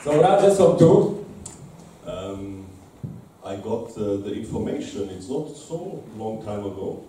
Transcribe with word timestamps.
Som 0.00 0.16
rád, 0.16 0.40
že 0.48 0.56
som 0.56 0.80
tu. 0.80 1.20
Um, 2.08 2.64
I 3.44 3.56
got 3.60 3.92
uh, 4.00 4.16
the 4.24 4.32
information, 4.32 5.12
it's 5.12 5.28
not 5.28 5.52
so 5.52 6.00
long 6.16 6.40
time 6.40 6.64
ago, 6.64 7.04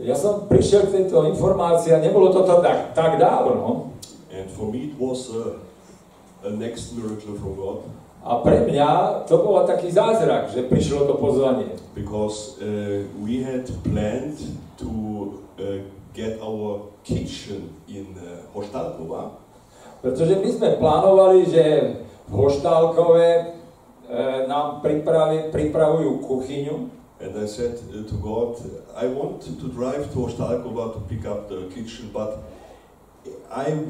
Ja 0.00 0.16
som 0.16 0.48
prišiel 0.48 0.88
k 0.88 1.04
tejto 1.04 1.28
informácii 1.28 1.92
a 1.92 2.00
nebolo 2.00 2.32
to 2.32 2.40
tak, 2.64 2.96
tak 2.96 3.20
dávno. 3.20 3.92
and 4.32 4.48
for 4.48 4.72
me 4.72 4.88
it 4.88 4.96
was 4.96 5.28
uh, 5.28 5.60
a 6.40 6.48
next 6.48 6.96
miracle 6.96 7.36
from 7.36 7.52
God 7.52 7.84
A 8.24 8.40
pre 8.40 8.64
mňa 8.64 9.24
to 9.28 9.44
bol 9.44 9.60
taký 9.68 9.92
zázrak, 9.92 10.48
že 10.56 10.64
prišlo 10.72 11.04
to 11.04 11.20
pozvanie. 11.20 11.76
because 11.92 12.56
uh, 12.64 13.04
we 13.20 13.44
had 13.44 13.68
planned 13.84 14.40
to 14.80 14.88
uh, 15.60 15.84
get 16.16 16.40
our 16.40 16.88
kitchen 17.04 17.68
in 17.84 18.16
uh, 18.16 18.40
Hostalkova, 18.56 19.36
Pretože 20.00 20.40
my 20.40 20.48
sme 20.48 20.68
plánovali, 20.80 21.44
že 21.44 21.64
v 22.30 22.32
Hoštálkove 22.32 23.28
nám 24.46 24.78
pripravi, 24.86 25.50
pripravujú 25.50 26.22
kuchyňu. 26.22 27.00
and 27.20 27.36
I 27.36 27.46
said 27.46 27.76
to 27.92 28.14
God, 28.14 28.56
I 28.96 29.06
want 29.06 29.42
to 29.42 29.68
drive 29.68 30.12
to 30.12 30.18
Hostalkova 30.24 30.94
to 30.94 31.00
pick 31.00 31.26
up 31.26 31.48
the 31.48 31.68
kitchen, 31.74 32.10
but 32.12 32.42
I, 33.52 33.84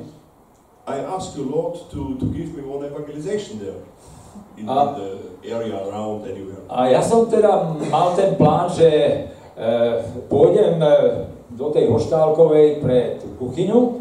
I 0.87 0.97
ask 0.99 1.37
you, 1.37 1.45
Lord, 1.45 1.79
to, 1.93 2.19
to 2.19 2.27
give 2.33 2.55
me 2.57 2.63
one 2.63 2.85
evangelization 2.85 3.61
there 3.61 3.83
in, 4.57 4.63
in 4.63 4.67
the 4.67 5.21
area 5.45 5.77
around 5.77 6.27
anywhere. 6.27 6.67
A 6.69 6.91
ja 6.91 7.03
som 7.03 7.31
teda 7.31 7.79
mal 7.91 8.19
ten 8.19 8.35
plán, 8.35 8.67
že 8.71 8.91
e, 8.91 9.71
pôjdem 10.27 10.83
e, 10.83 10.91
do 11.55 11.71
tej 11.71 11.87
Hoštálkovej 11.87 12.83
pre 12.83 13.23
tú 13.23 13.31
kuchyňu, 13.39 14.00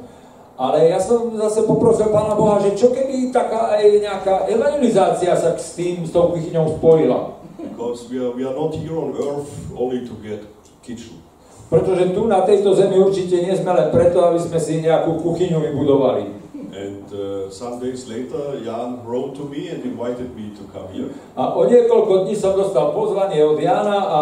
ale 0.59 0.91
ja 0.91 0.99
som 0.99 1.31
zase 1.39 1.63
poprosil 1.63 2.11
Pána 2.11 2.35
Boha, 2.35 2.59
že 2.59 2.75
čo 2.75 2.91
keby 2.91 3.31
taká 3.31 3.79
aj 3.79 3.83
nejaká 4.03 4.35
evangelizácia 4.51 5.31
sa 5.39 5.55
s 5.55 5.79
tým, 5.79 6.03
s 6.03 6.11
tou 6.11 6.35
kuchyňou 6.35 6.75
spojila. 6.75 7.39
Because 7.55 8.11
we 8.11 8.19
are, 8.19 8.35
we 8.35 8.43
are 8.43 8.51
not 8.51 8.75
here 8.75 8.99
on 8.99 9.15
earth 9.15 9.47
only 9.71 10.03
to 10.03 10.19
get 10.19 10.43
kitchen. 10.83 11.23
Pretože 11.71 12.11
tu 12.11 12.27
na 12.27 12.43
tejto 12.43 12.75
zemi 12.75 12.99
určite 12.99 13.39
nie 13.39 13.55
sme 13.55 13.71
len 13.71 13.87
preto, 13.87 14.19
aby 14.19 14.41
sme 14.41 14.59
si 14.59 14.83
nejakú 14.83 15.23
kuchyňu 15.23 15.63
vybudovali. 15.63 16.35
And 16.75 17.07
uh, 17.15 17.47
some 17.49 17.79
days 17.79 18.11
later, 18.11 18.59
Jan 18.59 19.01
wrote 19.07 19.39
to 19.39 19.47
me 19.47 19.71
and 19.71 19.79
invited 19.81 20.35
me 20.35 20.51
to 20.59 20.67
come 20.75 20.91
here. 20.91 21.07
A 21.39 21.55
o 21.55 21.65
niekoľko 21.65 22.27
dní 22.27 22.35
som 22.35 22.53
dostal 22.59 22.91
pozvanie 22.91 23.39
od 23.47 23.57
Jana 23.63 23.99
a 24.05 24.21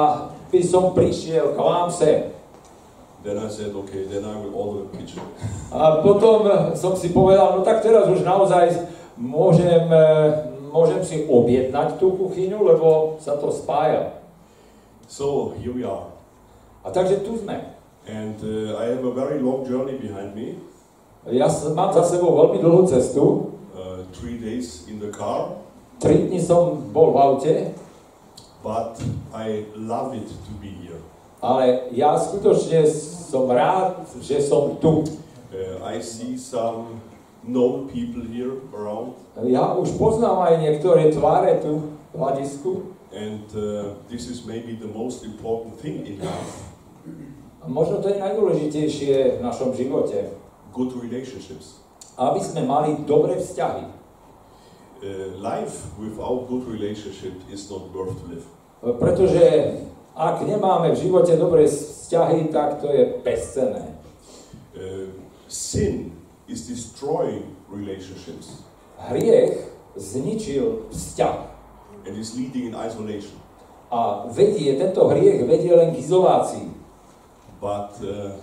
by 0.54 0.62
som 0.62 0.94
prišiel 0.94 1.56
k 1.56 1.60
vám 1.60 1.90
sem. 1.90 2.37
Then 3.28 3.44
I 3.44 3.52
said, 3.52 3.76
okay, 3.76 4.08
then 4.08 4.24
I 4.24 4.40
will 4.40 4.56
order 4.56 4.88
a 4.88 4.90
kitchen. 4.96 5.20
A 5.68 6.00
potom 6.00 6.48
som 6.80 6.96
si 6.96 7.12
povedal, 7.12 7.60
no 7.60 7.62
tak 7.68 7.84
teraz 7.84 8.08
už 8.08 8.24
naozaj 8.24 8.72
môžem, 9.20 9.84
e, 9.84 10.06
môžem 10.72 11.04
si 11.04 11.28
objednať 11.28 12.00
tú 12.00 12.16
kuchyňu, 12.16 12.56
lebo 12.64 13.20
sa 13.20 13.36
to 13.36 13.52
spája. 13.52 14.24
So 15.12 15.60
here 15.60 15.76
we 15.76 15.84
are. 15.84 16.08
A 16.88 16.96
takže 16.96 17.28
tu 17.28 17.36
sme. 17.36 17.76
And 18.08 18.40
uh, 18.40 18.80
I 18.80 18.96
have 18.96 19.04
a 19.04 19.12
very 19.12 19.44
long 19.44 19.68
journey 19.68 20.00
behind 20.00 20.32
me. 20.32 20.64
Ja 21.28 21.52
mám 21.76 21.92
za 21.92 22.08
sebou 22.08 22.32
veľmi 22.32 22.64
dlhú 22.64 22.88
cestu. 22.88 23.52
Uh, 23.76 24.08
three 24.16 24.40
days 24.40 24.88
in 24.88 25.04
the 25.04 25.12
car, 25.12 25.60
Tri 26.00 26.32
dni 26.32 26.40
som 26.40 26.94
bol 26.96 27.12
v 27.12 27.18
aute, 27.20 27.56
but 28.64 28.96
I 29.36 29.68
love 29.76 30.16
it 30.16 30.32
to 30.32 30.52
be 30.64 30.72
here. 30.72 30.87
Ale 31.40 31.92
ja 31.92 32.16
skutočne 32.16 32.88
som 33.30 33.46
rád, 33.48 34.02
že 34.20 34.42
som 34.42 34.78
tu. 34.78 35.04
Uh, 35.48 35.80
I 35.84 36.02
see 36.02 36.36
some 36.36 37.00
known 37.44 37.88
people 37.88 38.24
here 38.28 38.60
around, 38.74 39.16
Ja 39.46 39.72
už 39.74 39.96
poznám 39.96 40.44
aj 40.44 40.54
niektoré 40.60 41.14
tváre 41.14 41.62
tu 41.62 41.94
v 42.12 42.16
hľadisku. 42.18 42.98
and 43.16 43.48
uh, 43.56 43.96
this 44.12 44.28
is 44.28 44.44
maybe 44.44 44.76
the 44.76 44.92
most 44.92 45.24
important 45.24 45.80
thing 45.80 46.04
in 46.04 46.20
life 46.20 46.68
A 47.64 47.72
možno 47.72 48.04
to 48.04 48.12
je 48.12 48.20
najdôležitejšie 48.20 49.40
v 49.40 49.42
našom 49.42 49.72
živote. 49.74 50.36
good 50.76 50.92
relationships. 51.00 51.80
Aby 52.20 52.44
sme 52.44 52.68
mali 52.68 53.02
dobré 53.08 53.40
vzťahy. 53.40 53.88
Uh, 54.98 55.38
life 55.40 55.88
without 56.02 56.50
good 56.50 56.68
relationship 56.68 57.34
is 57.48 57.70
not 57.72 57.88
worth 57.96 58.18
to 58.18 58.26
live. 58.28 58.46
Pretože 58.82 59.42
ak 60.18 60.42
nemáme 60.42 60.92
v 60.92 61.02
živote 61.06 61.38
dobré 61.38 61.70
vzťahy, 61.70 62.50
tak 62.50 62.82
to 62.82 62.90
je 62.90 63.22
bezcenné. 63.22 63.94
Uh, 64.74 65.14
sin 65.46 66.18
is 66.50 66.66
destroying 66.66 67.56
relationships 67.70 68.66
Hriech 68.98 69.70
zničil 69.98 70.90
vzťah 70.90 71.38
and 72.10 72.18
is 72.18 72.34
leading 72.34 72.70
in 72.70 72.76
isolation. 72.76 73.38
a 73.88 74.28
vedie, 74.28 74.76
tento 74.76 75.08
hriech 75.08 75.48
vedie 75.48 75.72
len 75.72 75.96
k 75.96 76.04
izolácii. 76.04 76.68
But 77.64 77.96
uh, 78.04 78.36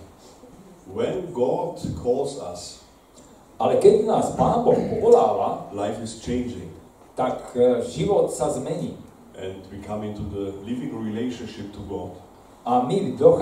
when 0.89 1.35
God 1.37 1.83
calls 2.01 2.41
us, 2.41 2.81
Ale 3.55 3.79
keď 3.79 4.03
nás 4.03 4.35
Pán 4.35 4.67
Boh 4.67 4.75
povoláva, 4.75 5.71
life 5.71 6.03
is 6.03 6.19
changing 6.19 6.75
tak 7.15 7.55
e, 7.55 7.83
život 7.87 8.31
sa 8.35 8.51
zmení. 8.51 8.99
And 9.35 9.63
we 9.71 9.79
come 9.83 10.07
into 10.07 10.23
the 10.31 10.55
living 10.63 10.95
relationship 10.95 11.73
to 11.75 11.83
God. 11.89 12.11
A 12.65 12.81
my 12.81 13.13
do, 13.21 13.37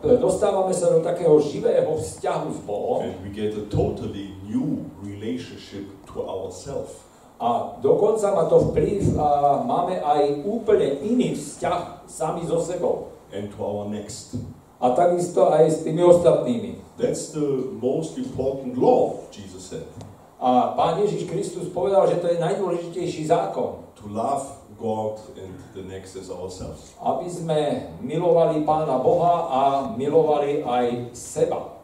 e, 0.00 0.16
dostávame 0.16 0.72
sa 0.72 0.88
do 0.88 1.04
takého 1.04 1.36
živého 1.44 1.92
vzťahu 1.92 2.48
s 2.56 2.60
Bohom 2.64 3.04
And 3.04 3.20
we 3.20 3.28
get 3.28 3.52
a 3.52 3.68
totally 3.68 4.32
new 4.48 4.88
relationship 5.04 5.92
to 6.08 6.24
ourselves. 6.24 7.04
a 7.36 7.76
dokonca 7.84 8.30
má 8.32 8.48
to 8.48 8.72
vplyv 8.72 9.20
a 9.20 9.60
máme 9.66 10.00
aj 10.00 10.46
úplne 10.48 11.04
iný 11.04 11.36
vzťah 11.36 12.08
sami 12.08 12.48
so 12.48 12.62
sebou. 12.64 13.12
and 13.34 13.52
to 13.52 13.60
our 13.60 13.90
next. 13.92 14.38
A 14.80 14.96
takisto 14.96 15.52
aj 15.52 15.68
s 15.68 15.76
tými 15.84 16.00
ostatnými. 16.00 16.80
That's 16.96 17.34
the 17.34 17.74
most 17.76 18.16
important 18.16 18.78
law, 18.80 19.20
Jesus 19.28 19.68
said. 19.68 19.84
A 20.40 20.72
Pán 20.78 21.02
Ježiš 21.04 21.28
Kristus 21.28 21.68
povedal, 21.68 22.08
že 22.08 22.22
to 22.22 22.30
je 22.32 22.40
najdôležitejší 22.40 23.28
zákon. 23.28 23.83
To 24.02 24.04
love 24.10 24.44
God 24.78 25.20
and 25.38 25.54
the 25.72 25.82
next 25.82 26.16
as 26.16 26.28
ourselves. 26.28 26.92
Aby 27.00 27.30
sme 27.30 27.58
milovali 28.02 28.66
Pána 28.66 29.00
Boha 29.00 29.48
a 29.48 29.62
milovali 29.94 30.60
aj 30.66 31.14
seba. 31.14 31.78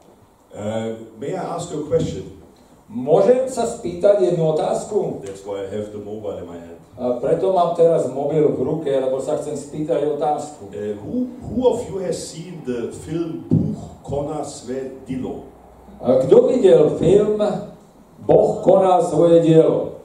Uh, 0.50 1.06
may 1.16 1.32
I 1.32 1.44
ask 1.54 1.70
you 1.70 1.86
a 1.86 1.88
question? 1.88 2.42
Môžem 2.90 3.46
sa 3.46 3.70
spýtať 3.70 4.34
jednu 4.34 4.50
otázku? 4.50 5.22
That's 5.22 5.46
why 5.46 5.62
I 5.62 5.70
have 5.70 5.94
the 5.94 6.02
mobile 6.02 6.42
in 6.42 6.46
my 6.50 6.58
hand. 6.58 6.78
A 7.00 7.16
preto 7.22 7.54
mám 7.54 7.78
teraz 7.78 8.10
mobil 8.10 8.44
v 8.50 8.60
ruke, 8.60 8.90
lebo 8.90 9.22
sa 9.22 9.38
chcem 9.38 9.54
spýtať 9.54 10.04
otázku. 10.10 10.74
Uh, 10.74 10.98
who, 10.98 11.30
who 11.40 11.58
of 11.70 11.86
you 11.86 12.02
has 12.02 12.18
seen 12.18 12.66
the 12.66 12.90
film 13.06 13.46
Buch 13.46 14.02
Kona 14.02 14.42
Sve 14.42 15.00
Dilo? 15.06 15.50
Kto 16.00 16.48
videl 16.48 16.96
film 16.96 17.36
Boh 18.24 18.64
koná 18.64 19.04
svoje 19.04 19.44
dielo? 19.44 19.99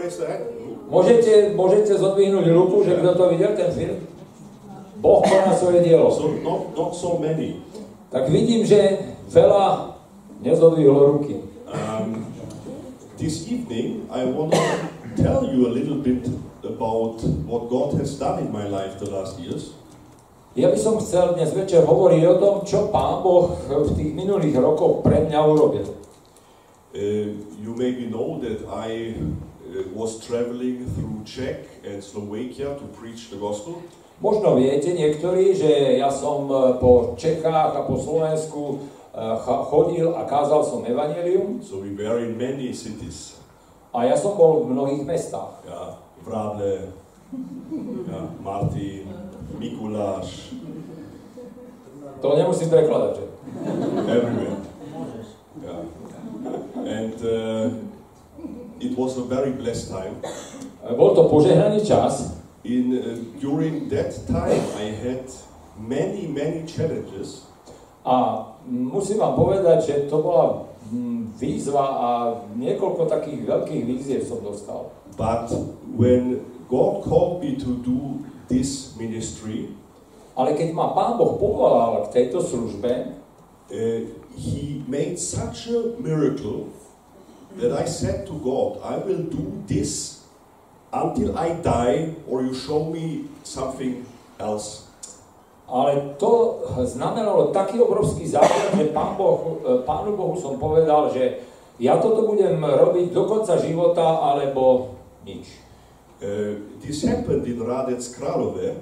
Raise 0.00 0.16
the 0.16 0.26
hand? 0.32 0.48
Môžete, 0.88 1.52
môžete 1.52 1.92
zodvihnúť 2.00 2.48
ruku, 2.56 2.88
že 2.88 2.96
kto 2.96 3.14
to 3.14 3.24
videl, 3.36 3.52
ten 3.52 3.70
film? 3.70 4.00
Boh 4.98 5.20
koná 5.20 5.52
svoje 5.52 5.84
dielo. 5.84 6.08
So 6.08 6.32
not, 6.40 6.72
not 6.72 6.96
so 6.96 7.20
many. 7.20 7.60
Tak 8.08 8.32
vidím, 8.32 8.64
že 8.64 9.12
veľa 9.28 9.94
nezodvihlo 10.40 11.20
ruky. 11.20 11.44
Um, 11.68 12.32
this 13.20 13.44
evening, 13.46 14.08
I 14.08 14.24
want 14.24 14.56
to 14.56 14.64
tell 15.20 15.44
you 15.44 15.68
a 15.68 15.72
little 15.72 16.00
bit 16.00 16.26
about 16.64 17.20
what 17.44 17.68
God 17.68 18.00
has 18.00 18.16
done 18.16 18.40
in 18.40 18.48
my 18.48 18.64
life 18.64 18.96
the 18.98 19.08
last 19.12 19.36
years. 19.36 19.76
Ja 20.58 20.72
by 20.72 20.80
som 20.80 20.98
chcel 20.98 21.38
dnes 21.38 21.54
večer 21.54 21.86
hovoriť 21.86 22.22
o 22.26 22.34
tom, 22.40 22.54
čo 22.66 22.90
Pán 22.90 23.22
Boh 23.22 23.54
v 23.68 23.94
tých 23.94 24.10
minulých 24.16 24.58
rokoch 24.58 25.06
pre 25.06 25.28
mňa 25.28 25.38
urobil. 25.44 25.86
Uh, 26.90 27.38
you 27.62 27.70
maybe 27.78 28.10
know 28.10 28.42
that 28.42 28.66
I 28.66 29.14
was 29.92 30.18
traveling 30.18 30.82
through 30.86 31.22
Czech 31.24 31.64
and 31.82 32.00
Slovakia 32.00 32.74
to 32.74 32.86
preach 32.92 33.30
the 33.30 33.36
gospel. 33.36 33.80
Možno 34.20 34.52
viete 34.54 34.92
niektorí, 34.92 35.56
že 35.56 35.96
ja 35.96 36.12
som 36.12 36.44
e, 36.46 36.76
po 36.76 37.16
Čechách 37.16 37.72
a 37.72 37.82
po 37.82 37.96
Slovensku 37.96 38.62
e, 38.70 39.16
cha- 39.16 39.64
chodil 39.64 40.12
a 40.12 40.28
kázal 40.28 40.60
som 40.60 40.84
evanelium 40.84 41.64
So 41.64 41.80
we 41.80 41.90
were 41.90 42.20
in 42.20 42.36
many 42.36 42.70
cities. 42.70 43.40
a 43.90 44.04
ja 44.04 44.14
som 44.14 44.36
bol 44.36 44.62
v 44.62 44.76
mnohých 44.76 45.02
mestách. 45.02 45.64
Yeah, 45.64 45.98
Vrable, 46.20 46.92
yeah, 48.06 48.26
Martin, 48.38 49.08
Mikuláš, 49.56 50.52
To 52.20 52.36
nemusím 52.36 52.68
prekladať, 52.68 53.12
že? 53.16 53.24
everywhere. 54.04 54.60
Yeah. 55.64 55.82
And 56.76 57.16
uh, 57.24 57.64
it 58.80 58.96
was 58.96 59.16
a 59.20 59.24
very 59.24 59.52
blessed 59.52 59.92
time. 59.92 60.18
Bol 60.96 61.12
to 61.14 61.28
požehnaný 61.28 61.84
čas 61.84 62.40
In 62.60 62.92
uh, 62.92 63.16
during 63.40 63.88
that 63.88 64.12
time, 64.28 64.60
I 64.76 64.92
had 64.92 65.24
many, 65.80 66.28
many 66.28 66.66
challenges. 66.68 67.48
a 68.04 68.46
musím 68.68 69.20
vám 69.20 69.36
povedať, 69.36 69.78
že 69.84 69.94
to 70.08 70.24
bola 70.24 70.64
mm, 70.88 71.36
výzva 71.36 71.84
a 71.84 72.08
niekoľko 72.56 73.08
takých 73.08 73.44
veľkých 73.44 73.82
výziev 73.84 74.22
som 74.24 74.40
dostal. 74.40 74.92
But 75.16 75.52
when 75.96 76.44
God 76.68 77.04
called 77.04 77.44
me 77.44 77.60
to 77.60 77.80
do 77.80 78.24
this 78.48 78.96
ministry, 78.96 79.72
Ale 80.36 80.56
keď 80.56 80.72
ma 80.72 80.96
Pán 80.96 81.20
Boh 81.20 81.36
povolal 81.36 82.08
k 82.08 82.24
tejto 82.24 82.40
službe, 82.40 82.92
uh, 82.92 84.00
He 84.36 84.80
made 84.88 85.20
such 85.20 85.68
a 85.68 85.96
miracle 86.00 86.72
that 87.56 87.72
I 87.72 87.86
said 87.86 88.26
to 88.26 88.34
God, 88.38 88.78
I 88.84 88.98
will 88.98 89.24
do 89.24 89.62
this 89.66 90.22
until 90.92 91.38
I 91.38 91.54
die, 91.58 92.14
or 92.26 92.42
you 92.42 92.54
show 92.54 92.84
me 92.84 93.26
something 93.42 94.06
else. 94.38 94.90
ale 95.70 96.18
to 96.18 96.66
znamenalo 96.82 97.54
taký 97.54 97.78
obrovský 97.78 98.26
záujem, 98.26 98.70
že 98.74 98.84
Pán 98.90 99.14
boh, 99.14 99.62
e, 99.62 99.86
Pánu 99.86 100.18
Bohu 100.18 100.34
som 100.34 100.58
povedal, 100.58 101.14
že 101.14 101.46
ja 101.78 101.96
toto 102.02 102.26
budem 102.26 102.58
robiť 102.58 103.14
do 103.14 103.22
konca 103.24 103.54
života, 103.56 104.18
alebo 104.20 104.94
nič. 105.24 105.48
Uh, 106.20 106.60
this 106.84 107.00
happened 107.00 107.48
in 107.48 107.56
Radec 107.64 108.04
Kralove. 108.12 108.76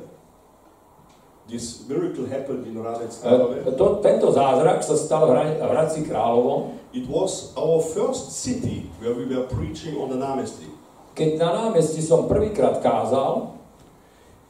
This 1.49 1.89
miracle 1.89 2.29
happened 2.29 2.69
in 2.69 2.77
Radec 2.77 3.09
E, 3.09 3.25
Kralove. 3.25 3.65
To, 3.73 4.05
tento 4.05 4.29
zázrak 4.29 4.85
sa 4.85 4.93
stal 5.01 5.25
v 5.27 5.31
Hra- 5.33 5.57
v 5.57 5.71
Hradci 5.73 6.01
Královom, 6.05 6.77
It 6.93 7.09
was 7.09 7.53
our 7.57 7.81
first 7.81 8.33
city 8.33 8.89
where 9.01 9.17
we 9.17 9.25
were 9.25 9.49
preaching 9.49 9.97
on 9.97 10.13
the 10.13 10.21
Namesti. 10.21 10.69
keď 11.13 11.31
na 11.41 11.49
námestí 11.51 11.99
som 11.99 12.29
prvýkrát 12.29 12.79
kázal, 12.79 13.57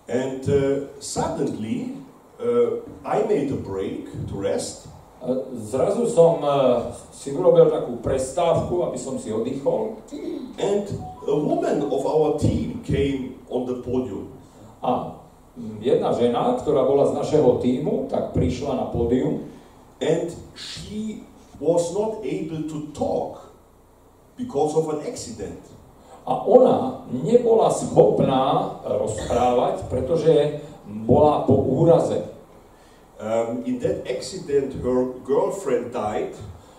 And 0.09 0.41
uh, 0.49 0.89
suddenly, 0.99 2.00
uh, 2.41 2.81
I 3.05 3.23
made 3.29 3.53
a 3.53 3.61
break 3.61 4.09
to 4.29 4.35
rest, 4.41 4.89
e, 5.21 5.29
zrazu 5.69 6.09
som 6.09 6.41
e, 6.41 6.55
si 7.12 7.29
urobil 7.31 7.69
takú 7.69 8.01
prestávku, 8.01 8.89
aby 8.89 8.97
som 8.97 9.19
si 9.21 9.29
oddychol 9.29 10.01
and 10.56 10.89
a 11.29 11.37
woman 11.37 11.85
of 11.93 12.06
our 12.09 12.39
team 12.41 12.81
came 12.83 13.37
on 13.53 13.67
the 13.69 13.83
podium. 13.85 14.33
a 14.81 15.12
jedna 15.82 16.12
žena, 16.14 16.56
ktorá 16.58 16.84
bola 16.84 17.08
z 17.10 17.16
našeho 17.19 17.58
týmu, 17.62 18.10
tak 18.10 18.34
prišla 18.34 18.75
na 18.75 18.87
pódium 18.90 19.46
And 19.99 20.31
she 20.55 21.26
was 21.58 21.90
not 21.90 22.22
able 22.22 22.70
to 22.70 22.94
talk 22.94 23.50
because 24.38 24.78
of 24.78 24.87
an 24.94 25.02
accident. 25.02 25.58
a 26.28 26.44
ona 26.44 27.08
nebola 27.08 27.72
schopná 27.72 28.76
rozprávať, 28.84 29.88
pretože 29.88 30.60
bola 30.84 31.49
po 31.49 31.56
úraze. 31.56 32.20
Um, 33.19 33.64
in 33.64 33.81
that 33.81 34.05
accident, 34.06 34.76
her 34.84 35.16
girlfriend 35.25 35.90
died, 35.90 36.37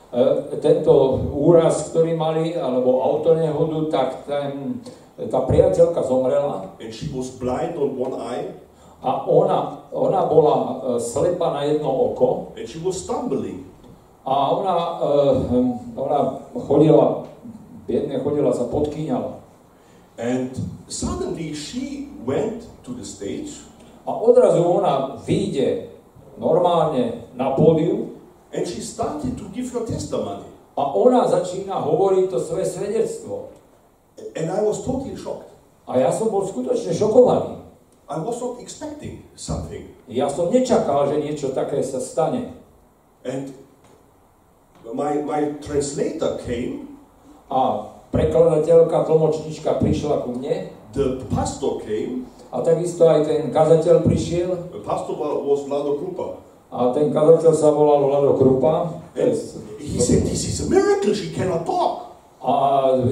E, 0.09 0.57
Tento 0.57 1.21
úraz, 1.37 1.93
ktorý 1.93 2.17
mali, 2.17 2.57
alebo 2.57 3.05
autonehodu, 3.05 3.93
tak 3.93 4.09
ten, 4.25 4.81
tá 5.29 5.45
priateľka 5.45 6.01
zomrela 6.01 6.73
and 6.81 6.89
she 6.89 7.13
was 7.13 7.29
blind 7.37 7.77
on 7.77 7.93
one 7.93 8.17
eye, 8.17 8.49
a 9.03 9.23
ona, 9.27 9.77
ona 9.91 10.25
bola 10.25 10.55
e, 10.55 10.99
slepa 10.99 11.53
na 11.53 11.61
jedno 11.63 11.89
oko 11.89 12.51
and 12.57 12.67
she 12.67 12.79
was 12.83 13.03
stumbling. 13.03 13.63
a 14.25 14.51
ona, 14.51 14.99
e, 15.01 15.09
ona 15.95 16.19
chodila, 16.67 17.23
biedne 17.87 18.19
chodila, 18.23 18.53
sa 18.53 18.67
podkýňala. 18.67 19.39
And 20.19 20.51
suddenly 20.91 21.55
she 21.55 22.11
went 22.27 22.67
to 22.83 22.91
the 22.91 23.07
stage 23.07 23.63
A 24.03 24.11
odrazu 24.11 24.59
ona 24.59 25.15
vyjde 25.23 25.87
normálne 26.35 27.29
na 27.35 27.55
pódium 27.55 28.19
and 28.51 28.67
she 28.67 28.81
started 28.81 29.37
to 29.37 29.47
give 29.55 29.71
her 29.71 29.85
testimony. 29.87 30.49
a 30.79 30.83
ona 30.95 31.27
začína 31.27 31.75
hovoriť 31.83 32.25
to 32.31 32.39
svoje 32.39 32.63
svedectvo. 32.63 33.51
And 34.35 34.47
I 34.47 34.63
was 34.63 34.79
totally 34.87 35.19
shocked. 35.19 35.51
A 35.83 35.99
ja 35.99 36.07
som 36.07 36.31
bol 36.31 36.47
skutočne 36.47 36.95
šokovaný. 36.95 37.59
I 38.09 38.17
was 38.17 38.41
not 38.41 38.57
expecting 38.57 39.21
something. 39.37 39.93
Ja 40.09 40.25
som 40.25 40.49
nečakal, 40.49 41.13
že 41.13 41.21
niečo 41.21 41.53
také 41.53 41.85
sa 41.85 42.01
stane. 42.01 42.57
And 43.21 43.53
my, 44.81 45.21
my 45.21 45.61
translator 45.61 46.41
came, 46.41 46.89
A 47.49 47.89
prekladateľka, 48.13 49.09
tlmočnička 49.09 49.81
prišla 49.81 50.21
ku 50.21 50.37
mne 50.37 50.69
the 50.93 51.21
pastor 51.33 51.81
came, 51.81 52.29
a 52.49 52.61
takisto 52.61 53.05
aj 53.05 53.25
ten 53.25 53.53
kazateľ 53.53 54.05
prišiel 54.05 54.73
the 54.73 54.81
pastor 54.81 55.13
was 55.17 55.65
Vlado 55.65 55.97
Krupa. 56.01 56.41
a 56.69 56.93
ten 56.93 57.09
kazateľ 57.09 57.53
sa 57.53 57.69
volal 57.73 58.05
Vlado 58.05 58.37
Krupa. 58.37 59.01
And 59.17 59.33
he 59.81 59.97
said, 59.97 60.25
This 60.25 60.45
is 60.45 60.65
a 60.65 60.69
miracle, 60.69 61.13
she 61.13 61.33
cannot 61.33 61.65
talk. 61.65 62.13
A 62.39 62.53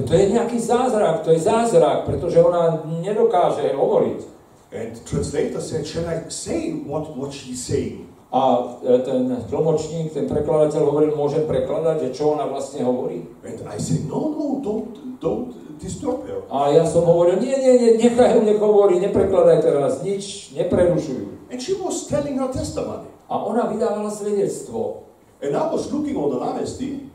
to 0.06 0.14
je 0.14 0.34
nejaký 0.34 0.62
zázrak, 0.62 1.26
to 1.26 1.34
je 1.34 1.42
zázrak, 1.42 2.06
pretože 2.06 2.38
ona 2.40 2.86
nedokáže 2.86 3.74
hovoriť. 3.74 4.37
And 4.72 5.00
translator 5.06 5.62
said, 5.62 5.88
Shall 5.88 6.08
I 6.08 6.28
say 6.30 6.72
what, 6.72 7.16
what 7.16 7.34
she's 7.34 7.64
saying? 7.64 8.08
A 8.28 8.76
e, 8.84 9.00
ten 9.08 9.32
tlmočník, 9.48 10.12
ten 10.12 10.28
prekladateľ 10.28 10.82
hovoril, 10.84 11.16
môžem 11.16 11.48
prekladať, 11.48 12.12
že 12.12 12.20
čo 12.20 12.36
ona 12.36 12.44
vlastne 12.44 12.84
hovorí. 12.84 13.24
And 13.48 13.64
I 13.64 13.80
said, 13.80 14.04
No, 14.04 14.36
no, 14.36 14.60
don't, 14.60 15.20
don't 15.24 15.56
disturb 15.80 16.28
her. 16.28 16.44
A 16.52 16.76
ja 16.76 16.84
som 16.84 17.08
hovoril, 17.08 17.40
nie, 17.40 17.56
nie, 17.56 17.74
nie, 17.80 17.92
nechaj 17.96 18.36
ho, 18.36 18.40
nech 18.44 18.60
hovorí, 18.60 19.00
neprekladaj 19.00 19.64
teraz 19.64 20.04
nič, 20.04 20.52
neprerušuj. 20.60 21.48
And 21.48 21.64
she 21.64 21.80
was 21.80 22.12
telling 22.12 22.36
her 22.36 22.52
testimony. 22.52 23.08
A 23.32 23.40
ona 23.40 23.72
vydávala 23.72 24.12
svedectvo. 24.12 25.08
And 25.40 25.56
I 25.56 25.64
was 25.72 25.88
looking 25.88 26.20
on 26.20 26.36
the 26.36 26.40
honesty, 26.44 27.08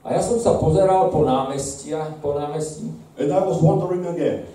A 0.00 0.16
ja 0.16 0.22
som 0.24 0.40
sa 0.40 0.56
pozeral 0.56 1.12
po 1.12 1.28
námestia, 1.28 2.16
po 2.24 2.32
námestí 2.32 2.88
and 3.20 3.28
I 3.28 3.40
was 3.44 3.60
wondering 3.60 4.08
again. 4.08 4.48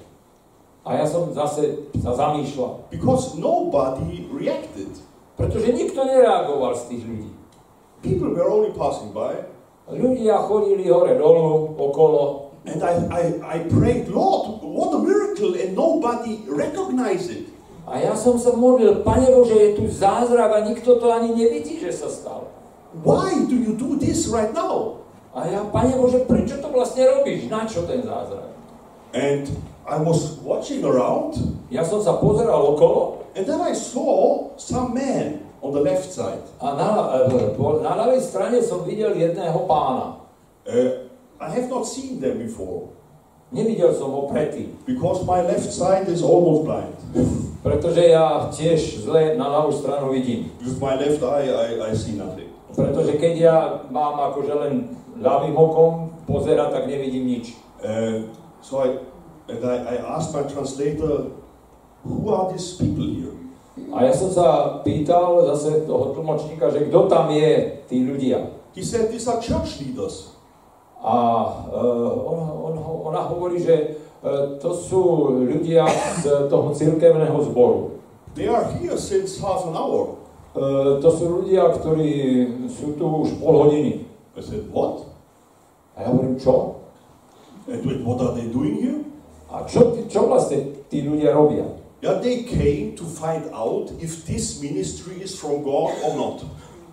A 0.86 0.90
ja 1.02 1.06
som 1.10 1.34
zase 1.34 1.90
sa 1.98 2.14
zamýšľal. 2.14 2.94
Because 2.94 3.34
nobody 3.36 4.30
reacted. 4.30 4.94
Pretože 5.36 5.74
nikto 5.74 6.06
nereagoval 6.06 6.78
z 6.78 6.96
tých 6.96 7.04
ľudí. 7.04 7.32
People 8.06 8.32
were 8.32 8.46
only 8.46 8.72
passing 8.78 9.10
by. 9.12 9.50
Ľudia 9.90 10.46
chodili 10.46 10.88
hore 10.88 11.18
dolu, 11.18 11.74
okolo 11.76 12.46
And 12.66 12.82
I, 12.82 12.98
I, 13.14 13.24
I 13.46 13.58
prayed, 13.70 14.10
Lord, 14.10 14.58
what 14.66 14.90
a 14.90 14.98
miracle, 14.98 15.54
and 15.54 15.78
nobody 15.78 16.42
recognized 16.50 17.30
it. 17.30 17.46
a 17.86 18.02
ja 18.02 18.18
som 18.18 18.42
sa 18.42 18.50
modlil, 18.58 19.06
Pane 19.06 19.30
Bože, 19.30 19.54
je 19.54 19.72
tu 19.78 19.86
zázrak 19.86 20.50
a 20.50 20.66
nikto 20.66 20.98
to 20.98 21.06
ani 21.14 21.38
nevidí, 21.38 21.78
že 21.78 21.94
sa 21.94 22.10
stal. 22.10 22.50
Why 23.06 23.46
do 23.46 23.54
you 23.54 23.78
do 23.78 23.94
this 24.02 24.26
right 24.26 24.50
now? 24.50 25.06
A 25.38 25.46
ja, 25.46 25.62
Pane 25.70 25.94
Bože, 25.94 26.26
prečo 26.26 26.58
to 26.58 26.74
vlastne 26.74 27.06
robíš? 27.06 27.46
Na 27.46 27.70
čo 27.70 27.86
ten 27.86 28.02
zázrak? 28.02 28.58
And 29.14 29.54
I 29.86 29.98
was 30.02 30.42
watching 30.42 30.82
around, 30.82 31.38
Ja 31.70 31.86
som 31.86 32.02
sa 32.02 32.18
pozeral 32.18 32.74
okolo 32.74 33.26
and 33.38 33.46
then 33.46 33.62
I 33.62 33.74
saw 33.74 34.50
some 34.58 34.94
man 34.98 35.46
on 35.62 35.74
the 35.74 35.82
left 35.82 36.10
side. 36.10 36.42
a 36.62 36.74
na, 36.74 36.90
e, 37.26 37.58
na 37.82 37.92
ľavej 37.94 38.22
strane 38.22 38.62
som 38.62 38.86
videl 38.86 39.14
jedného 39.14 39.66
pána. 39.70 40.22
Uh, 40.66 41.06
I 41.38 41.48
have 41.54 41.70
not 41.70 41.86
seen 41.86 42.18
them 42.18 42.42
before 42.42 42.96
Nevidel 43.54 43.94
som 43.94 44.10
ho 44.10 44.26
predtým, 44.26 44.74
because 44.90 45.22
my 45.22 45.40
left 45.46 45.70
side 45.70 46.10
is 46.10 46.26
almost 46.26 46.66
blind. 46.66 46.98
pretože 47.66 48.02
ja 48.02 48.50
tiež 48.50 49.06
zle 49.06 49.38
na 49.38 49.48
ľavú 49.48 49.72
stranu 49.72 50.10
vidím. 50.10 50.50
With 50.62 50.82
my 50.82 50.98
left 50.98 51.22
eye, 51.22 51.50
I, 51.50 51.68
I 51.78 51.92
see 51.94 52.18
nothing. 52.18 52.50
Pretože 52.74 53.22
keď 53.22 53.34
ja 53.38 53.58
mám 53.94 54.18
akože 54.34 54.54
len 54.54 54.74
ľavým 55.22 55.54
okom 55.54 56.14
pozerať, 56.26 56.74
tak 56.74 56.84
nevidím 56.90 57.26
nič. 57.26 57.56
Uh, 57.80 58.28
so 58.66 58.82
I, 58.82 58.98
and 59.48 59.62
I, 59.66 59.76
I 59.78 60.18
asked 60.18 60.34
my 60.34 60.44
translator, 60.44 61.32
who 62.04 62.30
are 62.30 62.52
these 62.52 62.78
people 62.78 63.06
here? 63.06 63.36
A 63.92 64.08
ja 64.08 64.14
som 64.16 64.32
sa 64.32 64.80
pýtal 64.88 65.44
zase 65.52 65.84
toho 65.84 66.16
tlmočníka, 66.16 66.72
že 66.72 66.88
kto 66.88 67.12
tam 67.12 67.28
je, 67.28 67.84
tí 67.92 68.08
ľudia. 68.08 68.48
He 68.72 68.80
said, 68.80 69.12
these 69.12 69.28
are 69.28 69.44
church 69.44 69.84
leaders. 69.84 70.32
A 71.04 71.16
uh, 71.76 72.12
on, 72.24 72.40
on, 72.72 72.76
ona 73.12 73.22
hovorí, 73.28 73.60
že 73.60 74.00
uh, 74.24 74.56
to 74.64 74.72
sú 74.72 75.04
ľudia 75.44 75.84
z 76.24 76.48
toho 76.48 76.72
cirkevného 76.72 77.36
zboru. 77.52 78.00
They 78.32 78.48
are 78.48 78.64
here 78.80 78.96
since 78.96 79.40
half 79.44 79.68
an 79.68 79.76
hour. 79.76 80.24
Uh, 80.56 81.04
to 81.04 81.12
sú 81.12 81.44
ľudia, 81.44 81.68
ktorí 81.76 82.12
sú 82.72 82.96
tu 82.96 83.28
už 83.28 83.44
pol 83.44 83.68
hodiny. 83.68 84.08
I 84.36 84.42
said, 84.44 84.72
what? 84.72 85.04
A 86.00 86.08
ja 86.08 86.08
hovorím, 86.16 86.40
čo? 86.40 86.80
And 87.68 87.84
wait, 87.84 88.04
what 88.08 88.24
are 88.24 88.36
they 88.36 88.48
doing 88.48 88.80
here? 88.80 89.04
A 89.56 89.64
čo, 89.64 90.04
čo 90.12 90.28
vlastne 90.28 90.84
tí 90.92 91.00
ľudia 91.00 91.32
robia? 91.32 91.64
Yeah, 92.04 92.20
they 92.20 92.44
came 92.44 92.92
to 93.00 93.08
find 93.08 93.48
out 93.56 93.88
if 94.04 94.28
this 94.28 94.60
ministry 94.60 95.24
is 95.24 95.32
from 95.40 95.64
God 95.64 95.96
or 96.04 96.14
not. 96.20 96.44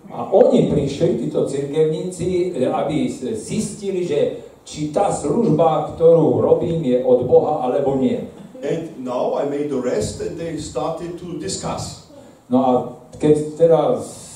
A 0.07 0.31
oni 0.31 0.71
prišli, 0.71 1.27
títo 1.27 1.43
cirkevníci, 1.43 2.55
aby 2.63 3.11
zistili, 3.35 4.07
že 4.07 4.47
či 4.63 4.95
tá 4.95 5.11
služba, 5.11 5.91
ktorú 5.95 6.39
robím, 6.39 6.87
je 6.87 7.03
od 7.03 7.27
Boha 7.27 7.67
alebo 7.67 7.99
nie. 7.99 8.31
And 8.63 9.03
now 9.03 9.35
I 9.35 9.43
made 9.43 9.67
the 9.67 9.83
rest 9.83 10.23
and 10.23 10.39
they 10.39 10.55
started 10.55 11.19
to 11.19 11.35
discuss. 11.35 12.07
No 12.47 12.57
a 12.63 12.71
keď 13.19 13.59
teda 13.59 13.81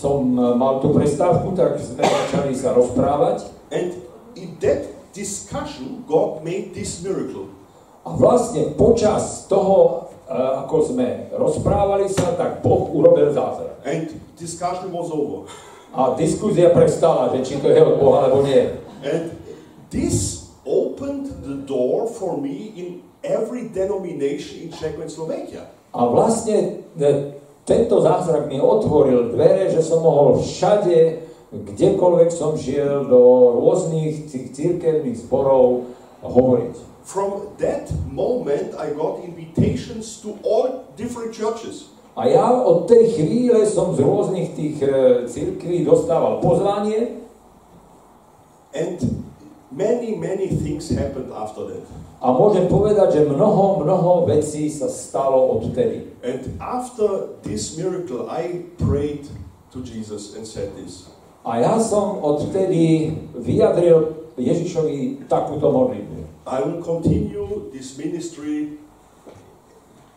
som 0.04 0.36
mal 0.36 0.84
tú 0.84 0.92
prestávku, 0.92 1.56
tak 1.56 1.80
sme 1.80 2.04
začali 2.04 2.52
sa 2.52 2.76
rozprávať. 2.76 3.48
And 3.72 3.96
in 4.36 4.60
that 4.60 4.84
discussion, 5.16 6.04
God 6.04 6.44
made 6.44 6.76
this 6.76 7.00
miracle. 7.00 7.56
A 8.08 8.16
vlastne 8.16 8.72
počas 8.80 9.52
toho, 9.52 10.08
e, 10.24 10.32
ako 10.32 10.96
sme 10.96 11.28
rozprávali 11.36 12.08
sa, 12.08 12.40
tak 12.40 12.64
Boh 12.64 12.88
urobil 12.96 13.36
zázrak. 13.36 13.84
And 13.84 14.16
discussion 14.40 14.96
was 14.96 15.12
over. 15.12 15.52
A 15.92 16.16
diskuzia 16.16 16.72
prestala, 16.72 17.36
že 17.36 17.44
či 17.44 17.54
to 17.60 17.68
je 17.68 17.84
od 17.84 18.00
Boha, 18.00 18.32
alebo 18.32 18.48
nie. 18.48 18.80
And 19.04 19.36
this 19.92 20.48
opened 20.64 21.44
the 21.44 21.68
door 21.68 22.08
for 22.08 22.40
me 22.40 22.72
in 22.80 22.88
every 23.28 23.68
denomination 23.76 24.64
in 24.64 24.70
Czech 24.72 24.96
and 24.96 25.12
Slovakia. 25.12 25.68
A 25.92 26.08
vlastne 26.08 26.88
e, 26.96 27.36
tento 27.68 28.00
zázrak 28.00 28.48
mi 28.48 28.64
otvoril 28.64 29.36
dvere, 29.36 29.68
že 29.68 29.84
som 29.84 30.00
mohol 30.00 30.40
všade, 30.40 31.28
kdekoľvek 31.52 32.30
som 32.32 32.56
šiel, 32.56 33.04
do 33.12 33.52
rôznych 33.60 34.32
tých 34.32 34.56
církevných 34.56 35.28
zborov 35.28 35.92
hovoriť. 36.24 36.97
From 37.08 37.56
that 37.64 37.88
moment, 38.12 38.76
I 38.76 38.92
got 38.92 39.24
invitations 39.24 40.20
to 40.28 40.36
all 40.44 40.92
different 41.00 41.32
churches. 41.32 41.88
A 42.20 42.28
ja 42.28 42.52
od 42.52 42.90
tej 42.90 43.16
chvíle 43.16 43.64
som 43.64 43.96
z 43.96 44.04
rôznych 44.04 44.52
tých 44.58 44.84
církví 45.32 45.88
dostával 45.88 46.44
pozvanie 46.44 47.24
And 48.76 49.00
many, 49.72 50.20
many 50.20 50.52
things 50.52 50.92
happened 50.92 51.32
after 51.32 51.64
that. 51.72 51.88
a 52.18 52.34
môžem 52.34 52.68
povedať, 52.68 53.22
že 53.22 53.30
mnoho, 53.30 53.80
mnoho 53.86 54.26
vecí 54.28 54.68
sa 54.68 54.90
stalo 54.92 55.62
odtedy. 55.62 56.12
And 56.26 56.60
after 56.60 57.40
this 57.46 57.78
miracle, 57.78 58.28
I 58.28 58.68
prayed 58.76 59.30
to 59.72 59.80
Jesus 59.80 60.36
and 60.36 60.44
said 60.44 60.76
this 60.76 61.08
A 61.48 61.64
ja 61.64 61.80
som 61.80 62.20
odtedy 62.20 63.16
vyjadril 63.32 64.28
Ježišovi 64.36 65.30
takúto 65.32 65.72
modlitbu. 65.72 66.27
I 66.48 66.64
will 66.64 66.80
continue 66.80 67.68
this 67.76 68.00
ministry 68.00 68.80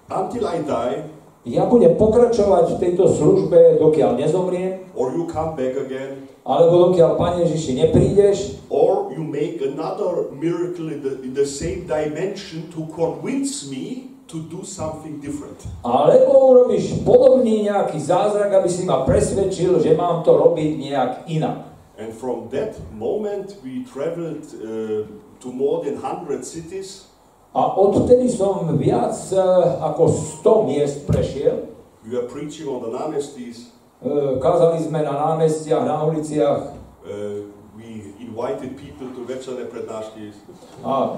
until 0.08 0.46
I 0.46 0.62
die, 0.62 0.94
Ja 1.40 1.64
budem 1.64 1.96
pokračovať 1.96 2.76
v 2.76 2.80
tejto 2.84 3.08
službe, 3.08 3.80
dokiaľ 3.80 4.20
nezomriem, 4.20 4.92
or 4.92 5.08
you 5.16 5.24
come 5.24 5.56
back 5.56 5.72
again, 5.72 6.28
alebo 6.44 6.92
dokiaľ, 6.92 7.16
Pane 7.16 7.48
Ježiši, 7.48 7.80
neprídeš, 7.80 8.60
or 8.68 9.08
you 9.08 9.24
make 9.24 9.56
another 9.64 10.28
miracle 10.36 10.92
in 10.92 11.00
the, 11.00 11.16
in 11.24 11.32
the 11.32 11.48
same 11.48 11.88
dimension 11.88 12.68
to 12.68 12.84
convince 12.92 13.64
me 13.72 14.12
to 14.28 14.44
do 14.52 14.60
something 14.60 15.16
different. 15.24 15.64
alebo 15.80 16.52
urobíš 16.52 17.00
podobný 17.08 17.72
nejaký 17.72 17.96
zázrak, 17.96 18.60
aby 18.60 18.68
si 18.68 18.84
ma 18.84 19.08
presvedčil, 19.08 19.80
že 19.80 19.96
mám 19.96 20.20
to 20.20 20.36
robiť 20.36 20.70
nejak 20.76 21.24
inak. 21.24 21.72
And 21.96 22.12
from 22.12 22.52
that 22.52 22.76
moment, 22.92 23.56
we 23.64 23.80
traveled 23.88 24.44
uh, 24.60 25.08
to 25.40 25.48
more 25.48 25.84
than 25.84 25.96
100 25.96 26.44
cities. 26.44 27.08
A 27.50 27.66
odtedy 27.74 28.30
som 28.30 28.62
viac 28.78 29.16
e, 29.34 29.42
ako 29.82 30.06
100 30.44 30.70
miest 30.70 30.98
prešiel. 31.10 31.66
We 32.06 32.14
were 32.14 32.30
preaching 32.30 32.70
on 32.70 32.86
the 32.86 32.92
Namestis. 32.94 33.74
E, 33.98 34.38
kázali 34.38 34.78
sme 34.78 35.02
na 35.02 35.34
námestiach, 35.34 35.82
na 35.82 36.06
uliciach 36.06 36.80
Uh, 37.00 37.48
we 37.74 38.12
invited 38.20 38.76
people 38.76 39.08
to 39.16 39.24
večerné 39.24 39.64
prednášky. 39.72 40.36
a 40.84 41.16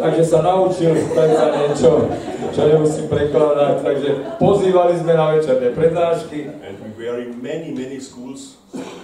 takže 0.00 0.24
sa 0.24 0.40
naučil 0.40 0.96
predsa 1.12 1.52
niečo, 1.52 2.08
čo 2.56 2.60
nemusím 2.64 3.04
prekladať, 3.12 3.74
takže 3.84 4.10
pozývali 4.40 4.96
sme 4.96 5.12
na 5.12 5.36
večerné 5.36 5.76
prednášky, 5.76 6.48
And 6.64 6.80
we 6.96 7.04
were 7.04 7.20
in 7.20 7.36
many, 7.36 7.76
many 7.76 8.00
schools, 8.00 8.56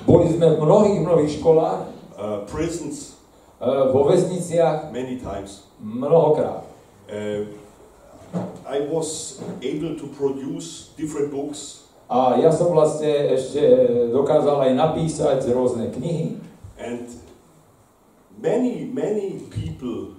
boli 0.08 0.32
sme 0.32 0.56
v 0.56 0.64
mnohých, 0.64 1.04
mnohých 1.04 1.32
školách, 1.36 1.93
uh, 2.18 2.46
prisons, 2.46 3.16
e, 3.60 3.66
vo 3.92 4.08
väzniciach 4.08 4.92
many 4.92 5.18
times. 5.20 5.66
mnohokrát. 5.80 6.64
Uh, 7.10 7.46
I 8.66 8.80
was 8.90 9.38
able 9.62 9.94
to 9.94 10.06
produce 10.18 10.90
different 10.96 11.30
books, 11.30 11.84
A 12.04 12.36
ja 12.36 12.52
som 12.52 12.76
vlastne 12.76 13.32
ešte 13.32 13.64
dokázal 14.12 14.68
aj 14.68 14.72
napísať 14.76 15.40
rôzne 15.56 15.88
knihy 15.88 16.36
and 16.76 17.08
many, 18.36 18.84
many 18.84 19.40
people 19.48 20.12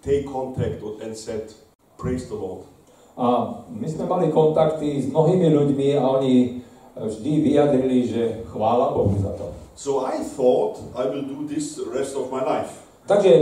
take 0.00 0.24
contact 0.24 0.80
and 1.04 1.12
said, 1.12 1.52
Praise 2.00 2.24
the 2.26 2.34
Lord. 2.40 2.64
a 3.12 3.60
my 3.68 3.84
sme 3.84 4.08
mali 4.08 4.32
kontakty 4.32 4.96
s 4.96 5.12
mnohými 5.12 5.52
ľuďmi 5.52 5.88
a 6.00 6.02
oni 6.16 6.64
vždy 6.96 7.32
vyjadrili, 7.44 8.08
že 8.08 8.22
chvála 8.48 8.96
Bohu 8.96 9.12
za 9.20 9.36
to. 9.36 9.51
So 9.74 10.04
I 10.04 10.20
thought 10.20 10.78
I 10.94 11.08
will 11.08 11.24
do 11.24 11.48
this 11.48 11.76
the 11.76 11.88
rest 11.88 12.12
of 12.16 12.28
my 12.28 12.44
life. 12.44 12.82
Takže 13.08 13.32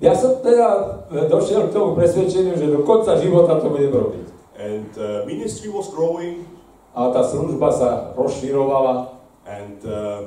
ja 0.00 0.16
som 0.16 0.40
teda 0.40 1.02
došiel 1.28 1.68
k 1.68 1.74
tomu 1.76 1.92
presvedčeniu, 1.92 2.56
že 2.56 2.72
do 2.72 2.86
konca 2.88 3.20
života 3.20 3.60
to 3.60 3.68
budem 3.68 3.92
robiť. 3.92 4.26
And 4.56 4.90
uh, 4.96 5.24
ministry 5.28 5.68
was 5.68 5.92
growing, 5.92 6.48
A 6.90 7.14
tá 7.14 7.22
služba 7.22 7.70
sa 7.70 7.90
rozširovala, 8.18 9.14
and 9.46 9.78
uh, 9.86 10.26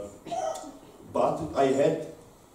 but 1.11 1.43
I 1.59 1.75
had 1.75 2.07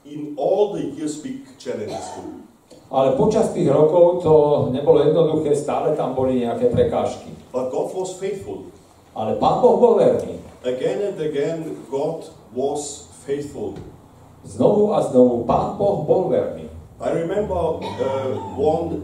in 0.09 0.33
all 0.41 0.73
the 0.73 0.81
years 0.97 1.21
big 1.21 1.45
challenges 1.61 2.09
too. 2.17 2.49
ale 2.89 3.21
počas 3.21 3.53
tých 3.53 3.69
rokov 3.69 4.25
to 4.25 4.35
nebolo 4.73 5.05
jednoduché, 5.05 5.53
stále 5.53 5.93
tam 5.93 6.17
boli 6.17 6.41
nejaké 6.41 6.73
prekážky. 6.73 7.29
But 7.53 7.69
God 7.69 7.93
was 7.93 8.17
faithful. 8.17 8.73
Ale 9.13 9.37
Pán 9.37 9.61
Boh 9.61 9.77
bol 9.77 10.01
verný. 10.01 10.41
Again 10.65 11.13
and 11.13 11.19
again, 11.21 11.59
God 11.93 12.33
was 12.55 13.09
faithful. 13.27 13.75
Znovu 14.45 14.95
a 14.95 15.03
znovu 15.03 15.45
Pán 15.45 15.77
Boh 15.77 16.07
bol 16.07 16.31
verný. 16.31 16.69
I 16.99 17.09
remember 17.15 17.79
uh, 17.79 18.33
one 18.59 19.03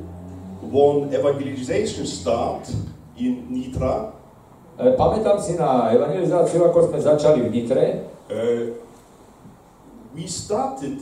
one 0.64 1.12
evangelization 1.12 2.06
start 2.06 2.66
in 3.14 3.46
Nitra. 3.52 4.10
E, 4.74 4.96
Pamätám 4.96 5.38
si 5.38 5.54
na 5.54 5.92
evangelizáciu, 5.94 6.64
ako 6.66 6.90
sme 6.90 6.98
začali 6.98 7.46
v 7.46 7.48
Nitre. 7.52 7.84
Uh, 8.26 8.74
we 10.16 10.24
started 10.26 10.98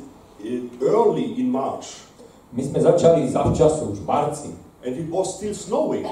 early 0.82 1.38
in 1.38 1.49
March, 1.49 2.04
My 2.52 2.61
sme 2.61 2.84
začali 2.84 3.25
zavčasu, 3.30 3.96
už 3.96 4.02
v 4.02 4.06
marci. 4.06 4.50
and 4.82 4.99
it 4.99 5.08
was 5.08 5.38
still 5.38 5.54
snowing. 5.54 6.04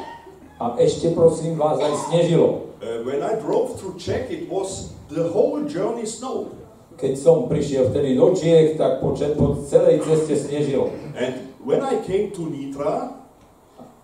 A 0.62 0.78
ešte 0.78 1.10
prosím 1.10 1.58
vás 1.58 1.76
aj 1.82 1.90
snežilo. 2.08 2.69
Uh, 2.80 3.04
when 3.04 3.20
I 3.22 3.36
drove 3.36 3.78
through 3.78 4.00
Czech, 4.00 4.30
it 4.30 4.48
was 4.48 4.96
the 5.08 5.28
whole 5.28 5.62
journey 5.68 6.08
snow. 6.08 6.56
Keď 6.96 7.12
som 7.16 7.48
prišiel 7.48 7.92
vtedy 7.92 8.16
do 8.16 8.32
Čiech, 8.32 8.76
tak 8.80 9.04
po, 9.04 9.12
po 9.12 9.46
celej 9.68 10.00
ceste 10.04 10.36
snežilo. 10.36 10.92
And 11.16 11.52
when 11.60 11.84
I 11.84 12.00
came 12.04 12.32
to 12.36 12.48
Nitra, 12.48 13.20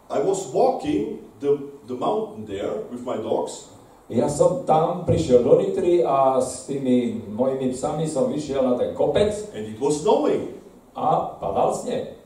I 0.08 0.18
was 0.20 0.48
walking 0.52 1.24
the, 1.40 1.56
the 1.88 1.96
mountain 1.96 2.44
there 2.44 2.84
with 2.92 3.04
my 3.04 3.16
dogs, 3.16 3.72
Ja 4.06 4.30
som 4.30 4.62
tam 4.62 5.02
prišiel 5.02 5.42
do 5.42 5.58
Nitry 5.58 6.06
a 6.06 6.38
s 6.38 6.70
tými 6.70 7.26
mojimi 7.26 7.74
psami 7.74 8.06
som 8.06 8.30
vyšiel 8.30 8.62
na 8.62 8.78
ten 8.78 8.94
kopec 8.94 9.34
and 9.50 9.66
it 9.66 9.82
was 9.82 9.98
snowing. 9.98 10.56
a 10.96 11.36
padal 11.40 11.76
sneh. 11.76 12.16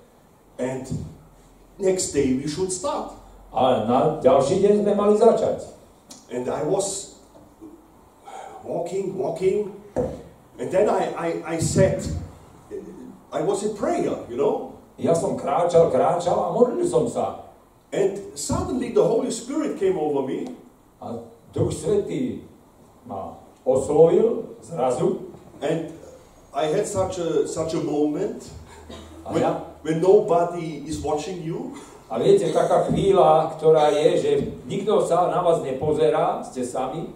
And 0.58 0.86
next 1.78 2.12
day 2.12 2.34
we 2.34 2.46
should 2.46 2.72
start. 2.72 3.12
A 3.50 3.82
na 3.82 4.22
ďalší 4.22 4.62
deň 4.62 4.86
sme 4.86 4.92
mali 4.94 5.18
začať. 5.18 5.66
And 6.30 6.48
I 6.48 6.62
was 6.62 7.18
walking, 8.62 9.18
walking, 9.18 9.74
and 10.58 10.70
then 10.70 10.88
I, 10.88 11.10
I, 11.16 11.54
I 11.54 11.58
said, 11.58 12.06
I 13.32 13.42
was 13.42 13.64
in 13.64 13.76
prayer, 13.76 14.14
you 14.28 14.36
know, 14.36 14.70
Ja 15.00 15.16
som 15.16 15.32
kráčal, 15.32 15.88
kráčal 15.88 16.36
a 16.36 16.52
modlil 16.52 16.84
som 16.84 17.08
sa. 17.08 17.50
and 17.92 18.38
suddenly 18.38 18.92
the 18.92 19.02
Holy 19.02 19.30
Spirit 19.30 19.78
came 19.78 19.98
over 19.98 20.26
me, 20.26 20.46
A 21.02 21.18
Duch 21.52 21.72
Svetý 21.72 22.44
ma 23.06 23.34
oslovil 23.66 24.54
zrazu. 24.62 25.32
And 25.60 25.92
I 26.54 26.66
had 26.66 26.86
such 26.86 27.18
a 27.18 27.48
such 27.48 27.74
a 27.74 27.82
moment 27.82 28.44
when, 29.24 29.42
ja, 29.42 29.64
when 29.82 30.00
nobody 30.00 30.84
is 30.86 31.00
watching 31.00 31.42
you, 31.42 31.74
A 32.10 32.18
viete, 32.18 32.50
taká 32.50 32.90
chvíľa, 32.90 33.54
ktorá 33.54 33.94
je, 33.94 34.08
že 34.18 34.30
nikto 34.66 35.06
sa 35.06 35.30
na 35.30 35.46
vás 35.46 35.62
nepozerá, 35.62 36.42
ste 36.42 36.66
sami. 36.66 37.14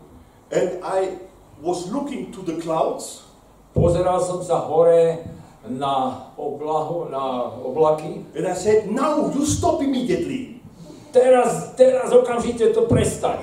and 0.55 0.79
I 0.87 1.19
was 1.59 1.91
looking 1.91 2.31
to 2.31 2.47
the 2.47 2.63
clouds, 2.63 3.27
Pozeral 3.75 4.23
som 4.23 4.39
sa 4.39 4.63
hore 4.71 5.19
na 5.67 6.31
oblahu, 6.39 7.11
na 7.11 7.51
oblaky. 7.59 8.23
and 8.39 8.47
I 8.47 8.55
said, 8.55 8.87
"Now 8.87 9.35
you 9.35 9.43
stop 9.43 9.83
immediately. 9.83 10.63
Teraz, 11.11 11.75
teraz 11.75 12.15
okamžite 12.15 12.71
to 12.71 12.87
prestaň. 12.87 13.43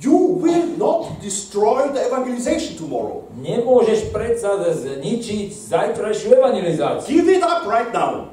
You 0.00 0.40
will 0.40 0.72
not 0.80 1.20
destroy 1.20 1.92
the 1.92 2.00
evangelization 2.08 2.80
tomorrow. 2.80 3.28
Nemôžeš 3.36 4.08
predsa 4.08 4.56
zničiť 4.72 5.52
zajtrajšiu 5.52 6.40
evangelizáciu. 6.40 7.04
Give 7.04 7.28
it 7.28 7.44
up 7.44 7.68
right 7.68 7.92
now. 7.92 8.32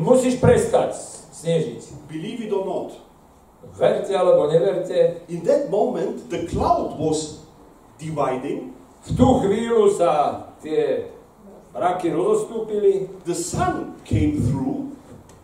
Musíš 0.00 0.40
prestať 0.40 0.96
snežiť. 1.36 2.08
Believe 2.08 2.48
it 2.48 2.52
or 2.52 2.64
not." 2.64 2.90
Verte 3.76 4.16
alebo 4.16 4.48
neverte, 4.48 5.20
In 5.28 5.44
that 5.44 5.68
moment, 5.68 6.32
the 6.32 6.48
cloud 6.48 6.96
was 6.96 7.44
dividing, 8.00 8.72
V 9.04 9.16
tú 9.16 9.40
chvíľu 9.44 9.96
sa 9.96 10.44
tie 10.60 11.08
mraky 11.72 12.12
rozostúpili 12.12 13.08
The 13.24 13.36
sun 13.36 13.96
came 14.04 14.36
through 14.40 14.92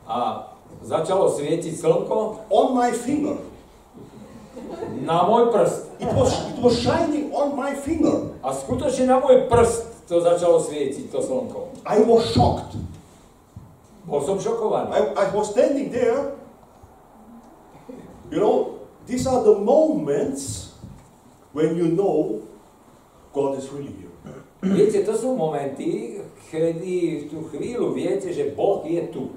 a 0.05 0.53
začalo 0.85 1.33
svietiť 1.33 1.73
slnko 1.77 2.49
on 2.53 2.67
my 2.77 2.93
finger. 2.93 3.41
na 5.07 5.25
môj 5.25 5.53
prst. 5.53 5.79
It 6.01 6.11
was, 6.13 6.31
it 6.51 6.59
was 6.59 6.75
shining 6.81 7.31
on 7.33 7.55
my 7.55 7.73
finger. 7.77 8.35
A 8.43 8.53
skutočne 8.53 9.09
na 9.09 9.17
môj 9.23 9.47
prst 9.49 10.07
to 10.07 10.23
začalo 10.23 10.59
svietiť, 10.63 11.11
to 11.11 11.19
slnko. 11.19 11.75
I 11.87 12.03
was 12.03 12.31
shocked. 12.31 12.79
Bol 14.07 14.23
som 14.23 14.39
šokovaný. 14.39 14.95
I, 14.95 15.01
I 15.19 15.25
was 15.35 15.51
standing 15.51 15.91
there. 15.91 16.39
You 18.31 18.39
know, 18.39 18.57
these 19.07 19.27
are 19.27 19.43
the 19.43 19.59
moments 19.59 20.75
when 21.51 21.75
you 21.75 21.91
know 21.91 22.47
God 23.35 23.59
is 23.59 23.67
really 23.71 23.95
here. 23.95 24.15
Viete, 24.63 25.07
to 25.07 25.15
sú 25.15 25.37
momenty, 25.39 26.19
kedy 26.51 27.23
v 27.23 27.25
tú 27.31 27.47
chvíľu 27.53 27.95
viete, 27.95 28.33
že 28.35 28.57
Boh 28.57 28.83
je 28.83 29.03
tu. 29.11 29.31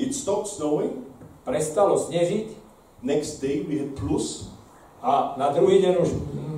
It 0.00 0.16
stopped 0.16 0.48
snowing. 0.48 1.04
Prestalo 1.44 1.98
snežiť 1.98 2.62
Next 3.02 3.42
day 3.42 3.66
we 3.66 3.82
had 3.82 3.98
plus, 3.98 4.46
a 5.02 5.34
na 5.34 5.50
druhý 5.50 5.82
deň 5.82 5.94
už 6.06 6.10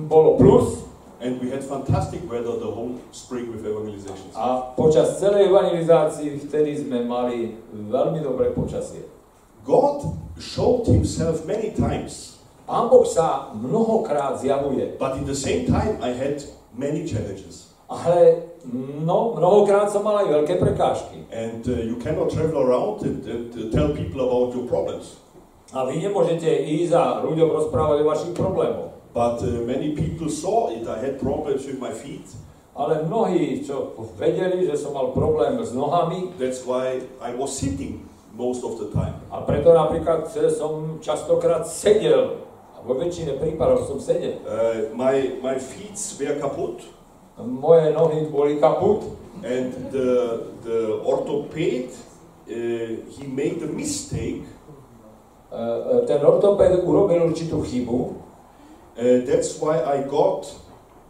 bolo 0.05 0.37
plus 0.37 0.84
and 1.25 1.41
we 1.41 1.49
had 1.49 1.65
fantastic 1.65 2.21
weather 2.29 2.53
the 2.61 2.69
whole 2.69 3.01
spring 3.11 3.49
with 3.49 3.65
evangelizations. 3.65 4.31
a 4.37 4.61
počas 4.77 5.17
celej 5.17 5.49
evangelizácii 5.49 6.37
vtedy 6.45 6.77
sme 6.85 7.01
mali 7.09 7.57
veľmi 7.73 8.21
dobré 8.21 8.53
počasie. 8.53 9.09
God 9.65 10.05
showed 10.37 10.85
himself 10.85 11.41
many 11.49 11.73
times, 11.73 12.37
Pán 12.69 12.89
Boh 12.89 13.05
sa 13.05 13.49
mnohokrát 13.53 14.37
zjavuje, 14.41 14.97
but 15.01 15.17
in 15.17 15.25
the 15.25 15.37
same 15.37 15.65
time 15.65 15.97
I 16.01 16.13
had 16.13 16.45
many 16.77 17.05
challenges. 17.09 17.73
ale 17.85 18.49
no, 19.05 19.37
mnohokrát 19.37 19.93
som 19.93 20.01
mal 20.01 20.25
aj 20.25 20.27
veľké 20.29 20.57
prekážky. 20.57 21.21
And 21.29 21.61
uh, 21.69 21.77
you 21.85 22.01
cannot 22.01 22.33
travel 22.33 22.57
around 22.65 23.05
and, 23.05 23.21
and 23.29 23.49
uh, 23.53 23.69
tell 23.69 23.93
people 23.93 24.25
about 24.25 24.57
your 24.57 24.65
problems. 24.65 25.21
A 25.69 25.85
vy 25.85 26.01
nemôžete 26.01 26.49
ísť 26.49 26.93
a 26.97 27.21
ľuďom 27.21 27.49
rozprávať 27.51 28.01
o 28.01 28.09
vašich 28.09 28.33
problémoch. 28.33 28.94
But 29.15 29.39
uh, 29.47 29.63
many 29.63 29.95
people 29.95 30.27
saw 30.27 30.75
it. 30.75 30.83
I 30.91 30.99
had 30.99 31.23
problems 31.23 31.63
with 31.63 31.79
my 31.79 31.95
feet. 31.95 32.27
Ale 32.75 33.07
mnohí, 33.07 33.63
čo 33.63 33.95
vedeli, 34.19 34.67
že 34.67 34.75
som 34.75 34.91
mal 34.91 35.15
problém 35.15 35.55
s 35.63 35.71
nohami, 35.71 36.35
That's 36.35 36.67
why 36.67 37.07
I 37.23 37.31
was 37.31 37.55
sitting 37.55 38.03
most 38.35 38.67
of 38.67 38.75
the 38.75 38.91
time. 38.91 39.15
a 39.31 39.39
preto 39.47 39.71
napríklad 39.71 40.27
e, 40.35 40.51
som 40.51 40.99
častokrát 40.99 41.63
sedel, 41.63 42.43
a 42.75 42.83
vo 42.83 42.99
väčšine 42.99 43.39
prípadov 43.39 43.87
som 43.87 44.03
sedel. 44.03 44.43
Uh, 44.43 44.91
my, 44.91 45.39
my 45.39 45.55
feet 45.55 45.95
were 46.19 46.35
kaput, 46.35 46.83
Moje 47.39 47.95
nohy 47.95 48.27
boli 48.27 48.59
kaput 48.59 49.07
and 49.39 49.71
the, 49.95 50.43
the 50.67 50.99
orthoped, 51.07 51.95
uh, 52.51 52.91
he 53.07 53.23
made 53.23 53.63
a 53.63 53.71
mistake. 53.71 54.43
E, 55.47 55.63
ten 56.03 56.19
ortopéd 56.19 56.83
urobil 56.83 57.31
určitú 57.31 57.63
chybu, 57.63 57.99
Uh, 57.99 58.24
that's 58.95 59.59
why 59.59 59.83
I 59.83 60.07
got 60.07 60.47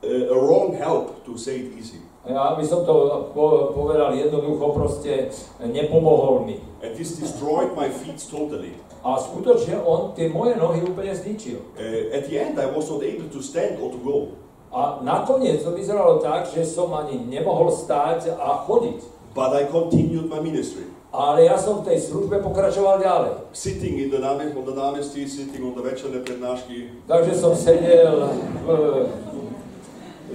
uh, 0.04 0.34
a 0.34 0.38
wrong 0.38 0.76
help, 0.76 1.26
to 1.26 1.38
say 1.38 1.66
it 1.66 1.78
easy. 1.78 2.02
ja 2.26 2.58
by 2.58 2.66
som 2.66 2.82
to 2.82 3.30
po- 3.38 3.70
povedal 3.78 4.18
jednoducho, 4.18 4.74
proste 4.74 5.30
nepomohol 5.62 6.42
mi. 6.50 6.58
And 6.82 6.98
this 6.98 7.22
destroyed 7.22 7.78
my 7.78 7.94
feet 7.94 8.18
totally. 8.26 8.74
A 9.06 9.22
skutočne 9.22 9.78
on 9.86 10.18
tie 10.18 10.34
moje 10.34 10.58
nohy 10.58 10.82
úplne 10.82 11.14
zničil. 11.14 11.62
Uh, 11.78 12.10
at 12.10 12.26
the 12.26 12.42
end, 12.42 12.58
I 12.58 12.66
was 12.66 12.90
not 12.90 13.06
able 13.06 13.30
to 13.30 13.40
stand 13.46 13.78
or 13.78 13.94
to 13.94 14.02
go. 14.02 14.34
A 14.74 15.06
nakoniec 15.06 15.62
to 15.62 15.78
vyzeralo 15.78 16.18
tak, 16.20 16.50
že 16.50 16.66
som 16.66 16.90
ani 16.98 17.22
nemohol 17.30 17.70
stáť 17.70 18.34
a 18.34 18.66
chodiť. 18.66 19.06
But 19.38 19.54
I 19.54 19.70
continued 19.70 20.26
my 20.26 20.42
ministry. 20.42 20.90
Ale 21.16 21.48
ja 21.48 21.56
som 21.56 21.80
v 21.80 21.96
tej 21.96 22.12
službe 22.12 22.44
pokračoval 22.44 23.00
ďalej. 23.00 23.32
Sitting 23.56 24.04
in 24.04 24.10
the 24.12 24.20
Name, 24.20 24.52
on 24.52 24.68
the 24.68 24.76
námestí, 24.76 25.24
sitting 25.24 25.64
on 25.64 25.72
the 25.72 25.80
večerné 25.80 26.20
prednášky. 26.20 26.92
Takže 27.08 27.34
som 27.40 27.56
sedel, 27.56 28.28
v, 28.68 28.70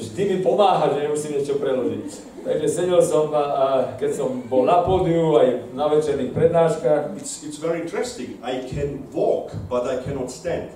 vždy 0.00 0.22
mi 0.24 0.36
pomáha, 0.40 0.88
že 0.96 1.04
nemusím 1.04 1.36
niečo 1.36 1.60
preložiť. 1.60 2.08
Takže 2.40 2.66
sedel 2.72 3.00
som, 3.04 3.28
a, 3.36 3.92
keď 4.00 4.24
som 4.24 4.40
bol 4.48 4.64
na 4.64 4.80
pódiu, 4.80 5.36
aj 5.36 5.76
na 5.76 5.84
večerných 5.92 6.32
prednáškach. 6.32 7.12
It's, 7.20 7.44
it's 7.44 7.60
very 7.60 7.84
interesting. 7.84 8.40
I 8.40 8.64
can 8.64 9.04
walk, 9.12 9.52
but 9.68 9.84
I 9.84 10.00
cannot 10.00 10.32
stand. 10.32 10.72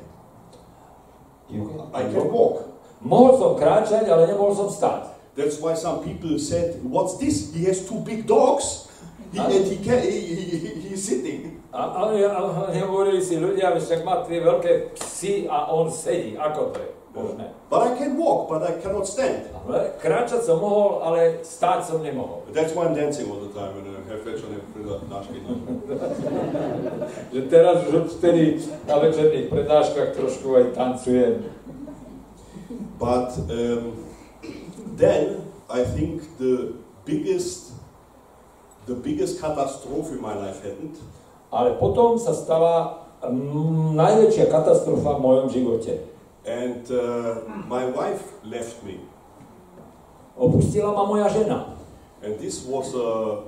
I 1.97 2.03
can 2.13 2.29
walk. 2.29 2.69
Mohol 3.01 3.33
som 3.41 3.53
kráčať, 3.57 4.05
ale 4.09 4.29
nemohol 4.29 4.53
som 4.53 4.69
stáť. 4.69 5.17
That's 5.35 5.57
why 5.59 5.75
some 5.75 6.05
people 6.05 6.37
said, 6.39 6.79
"What's 6.85 7.17
this? 7.19 7.51
He 7.57 7.67
has 7.67 7.83
two 7.83 8.01
big 8.05 8.23
dogs, 8.29 8.87
he, 9.35 9.43
and 9.43 9.67
he 9.67 10.95
he's 10.95 11.03
sitting." 11.03 11.61
A, 11.75 12.07
ale, 12.07 12.23
ale 12.23 12.79
hovorili 12.87 13.19
si 13.19 13.35
ľudia, 13.35 13.75
že 13.75 13.83
však 13.83 14.01
má 14.07 14.23
tie 14.23 14.39
veľké 14.39 14.95
psy 14.95 15.51
a 15.51 15.75
on 15.75 15.91
sedí. 15.91 16.39
Ako 16.39 16.71
to 16.71 16.79
je 16.79 16.89
možné? 17.11 17.51
But 17.67 17.83
I 17.83 17.99
can 17.99 18.15
walk, 18.15 18.47
but 18.47 18.63
I 18.63 18.79
cannot 18.79 19.11
stand. 19.11 19.51
Ale 19.67 19.99
kráčať 19.99 20.47
som 20.47 20.63
mohol, 20.63 21.03
ale 21.03 21.43
stáť 21.43 21.83
som 21.83 21.99
nemohol. 21.99 22.47
That's 22.55 22.71
why 22.79 22.87
I'm 22.87 22.95
dancing 22.95 23.27
all 23.27 23.43
the 23.43 23.51
time 23.51 23.75
when 23.75 23.91
I 23.91 24.07
have 24.07 24.23
večerné 24.23 24.63
prednášky. 24.71 25.43
Že 27.35 27.41
teraz 27.51 27.77
už 27.91 27.95
vtedy 28.23 28.63
na 28.87 28.97
večerných 29.03 29.47
prednáškach 29.51 30.15
trošku 30.15 30.47
aj 30.55 30.65
tancujem. 30.79 31.43
But 33.03 33.35
um, 33.51 33.99
then 34.95 35.43
I 35.67 35.83
think 35.83 36.23
the 36.39 36.79
biggest 37.03 37.74
the 38.87 38.95
biggest 38.95 39.41
catastrophe 39.41 40.15
in 40.15 40.21
my 40.21 40.35
life 40.35 40.61
happened. 40.61 40.97
Ale 41.53 41.79
potom 41.81 42.19
sa 42.19 42.35
stala 42.35 43.07
mm, 43.25 43.97
najväčšia 43.97 44.51
katastrofa 44.51 45.17
v 45.17 45.21
mojom 45.21 45.47
živote. 45.49 45.93
And 46.45 46.85
uh, 46.93 47.49
my 47.65 47.89
wife 47.89 48.37
left 48.45 48.85
me. 48.85 49.01
Opustila 50.37 50.93
ma 50.93 51.09
moja 51.09 51.31
žena. 51.33 51.73
And 52.21 52.37
this 52.37 52.65
was 52.69 52.93
a 52.93 53.41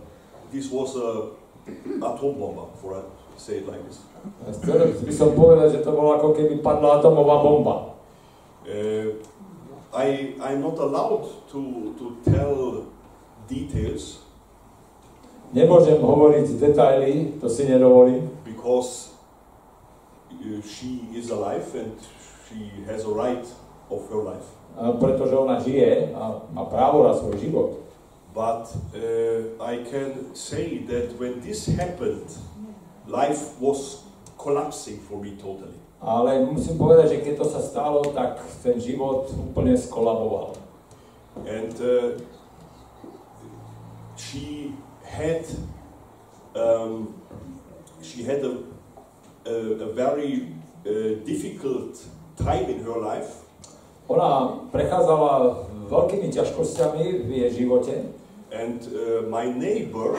this 0.48 0.72
was 0.72 0.96
a 0.96 1.34
atom 2.00 2.40
bomb, 2.40 2.72
for 2.80 2.96
I 2.96 3.02
say 3.36 3.60
it 3.60 3.68
like 3.68 3.82
this. 3.84 4.00
Chcel 4.62 4.96
by 4.96 5.12
som 5.12 5.36
povedať, 5.36 5.68
že 5.76 5.80
to 5.84 5.92
bolo 5.92 6.16
ako 6.16 6.32
keby 6.32 6.64
padla 6.64 7.02
atomová 7.02 7.36
bomba. 7.44 7.76
Uh, 8.64 9.20
I 9.92 10.36
I'm 10.40 10.64
not 10.64 10.80
allowed 10.80 11.28
to 11.52 11.60
to 12.00 12.06
tell 12.24 12.84
details 13.48 14.25
Nemôžem 15.54 16.02
hovoriť 16.02 16.58
detaily, 16.58 17.38
to 17.38 17.46
si 17.46 17.70
nedovolím, 17.70 18.30
because 18.42 19.14
uh, 20.30 20.58
she 20.62 21.06
is 21.14 21.30
alive 21.30 21.66
and 21.74 21.94
she 22.48 22.70
has 22.86 23.06
a 23.06 23.12
right 23.12 23.46
of 23.90 24.02
her 24.10 24.22
life. 24.22 24.56
a 24.76 24.92
pretože 24.92 25.36
ona 25.36 25.60
žije 25.60 26.12
a 26.14 26.42
má 26.52 26.64
právo 26.64 27.08
na 27.08 27.14
svoj 27.14 27.40
život. 27.40 27.70
But 28.36 28.68
uh, 28.92 29.56
I 29.64 29.80
can 29.88 30.36
say 30.36 30.84
that 30.92 31.16
when 31.16 31.40
this 31.40 31.64
happened, 31.72 32.28
life 33.08 33.56
was 33.60 34.04
collapsing 34.36 35.00
for 35.08 35.16
me 35.16 35.32
totally. 35.40 35.80
Ale 36.04 36.44
musím 36.44 36.76
povedať, 36.76 37.16
že 37.16 37.22
keď 37.24 37.34
to 37.40 37.46
sa 37.48 37.60
stalo, 37.64 38.04
tak 38.12 38.36
ten 38.60 38.76
život 38.76 39.32
úplne 39.32 39.72
skolaboval. 39.80 40.52
And 41.48 41.72
uh, 41.80 42.20
she 44.20 44.76
had 45.16 45.48
um, 46.52 47.16
she 48.04 48.22
had 48.22 48.44
a, 48.44 48.60
a, 49.48 49.54
a 49.80 49.88
very 49.92 50.52
uh, 50.84 51.24
difficult 51.24 51.96
time 52.36 52.68
in 52.68 52.84
her 52.84 53.00
life. 53.00 53.48
Ona 54.06 54.62
prechádzala 54.70 55.66
veľkými 55.90 56.30
ťažkosťami 56.30 57.26
v 57.26 57.30
jej 57.32 57.50
živote 57.64 58.12
And 58.54 58.78
uh, 58.94 59.26
my 59.26 59.50
neighbor 59.50 60.14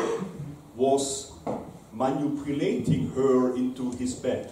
was 0.75 1.31
manipulating 1.97 3.09
her 3.15 3.55
into 3.55 3.91
his 3.97 4.13
bed. 4.13 4.51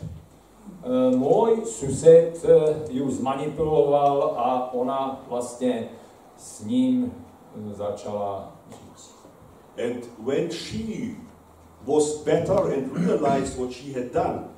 E, 0.82 0.90
Môj 1.14 1.66
sused 1.70 2.42
e, 2.42 2.50
ju 2.90 3.06
zmanipuloval 3.12 4.34
a 4.34 4.48
ona 4.74 5.22
vlastne 5.30 5.94
s 6.34 6.66
ním 6.66 7.06
e, 7.06 7.74
začala. 7.78 8.55
And 9.78 10.04
when 10.24 10.50
she 10.52 11.16
was 11.86 12.24
better 12.24 12.72
and 12.72 12.92
realized 12.96 13.60
what 13.60 13.74
she 13.74 13.94
had 13.94 14.12
done, 14.14 14.50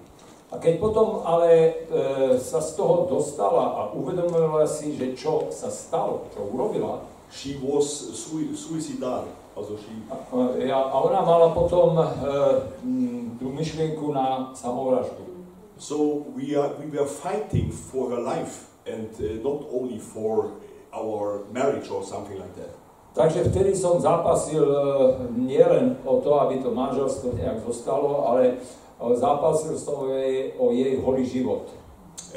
A 0.48 0.56
keď 0.64 0.80
potom 0.80 1.28
ale 1.28 1.52
e, 1.52 2.00
sa 2.40 2.64
z 2.64 2.80
toho 2.80 3.04
dostala 3.12 3.68
a 3.68 3.82
uvedomila 3.92 4.64
si, 4.64 4.96
že 4.96 5.12
čo 5.12 5.52
sa 5.52 5.68
stalo, 5.68 6.32
čo 6.32 6.48
urobila, 6.48 7.04
she 7.28 7.60
was 7.60 7.84
sui- 8.16 8.56
suicidal. 8.56 9.28
Also 9.60 9.76
she, 9.76 9.92
a, 10.72 10.72
a 10.72 10.98
ona 11.04 11.20
mala 11.20 11.52
potom 11.52 12.00
e, 12.00 12.08
tú 13.36 13.52
myšlienku 13.52 14.16
na 14.16 14.56
samovraždu. 14.56 15.28
so 15.80 16.26
we, 16.36 16.56
are, 16.56 16.70
we 16.80 16.86
were 16.88 17.06
fighting 17.06 17.72
for 17.72 18.10
her 18.10 18.20
life 18.20 18.66
and 18.86 19.10
uh, 19.20 19.44
not 19.44 19.68
only 19.72 20.00
for 20.00 20.52
our 20.94 21.46
marriage 21.54 21.90
or 21.90 22.04
something 22.04 22.40
like 22.40 22.56
that. 22.56 22.74
Takže 23.18 23.50
vtedy 23.50 23.74
som 23.74 23.98
zápasil 23.98 24.62
e, 24.62 24.78
nielen 25.34 25.98
o 26.06 26.22
to, 26.22 26.38
aby 26.38 26.62
to 26.62 26.70
manželstvo 26.70 27.34
nejak 27.34 27.66
zostalo, 27.66 28.30
ale 28.30 28.62
e, 28.62 29.06
zápasil 29.18 29.74
som 29.74 30.06
jej, 30.06 30.54
o 30.62 30.70
jej 30.70 31.02
holý 31.02 31.26
život. 31.26 31.66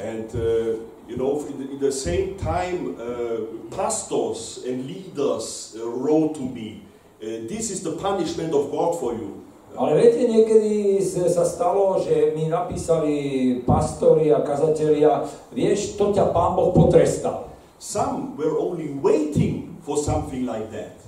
And 0.01 0.25
uh, 0.33 0.81
you 1.05 1.17
know, 1.17 1.45
in 1.45 1.59
the, 1.59 1.67
in 1.77 1.79
the 1.79 1.91
same 1.91 2.33
time, 2.39 2.95
uh, 2.95 3.43
pastors 3.75 4.63
and 4.65 4.87
leaders 4.87 5.75
uh, 5.77 5.85
wrote 5.85 6.33
to 6.39 6.47
me, 6.47 6.81
uh, 7.19 7.45
"This 7.45 7.69
is 7.69 7.83
the 7.83 7.99
punishment 7.99 8.55
of 8.55 8.71
God 8.71 8.97
for 8.97 9.13
you." 9.13 9.43
Ale 9.75 9.99
viete, 9.99 10.27
niekedy 10.27 10.99
sa 11.03 11.43
stalo, 11.47 11.99
že 11.99 12.35
mi 12.35 12.51
napísali 12.51 13.15
pastori 13.63 14.31
a 14.31 14.43
kazatelia, 14.43 15.23
vieš, 15.51 15.95
to 15.95 16.11
ťa 16.11 16.31
Pán 16.35 16.59
Boh 16.59 16.75
potrestal. 16.75 17.51
Some 17.79 18.35
were 18.35 18.55
only 18.59 18.91
waiting 18.99 19.70
for 19.81 19.97
something 19.97 20.45
like 20.45 20.69
that. 20.71 21.01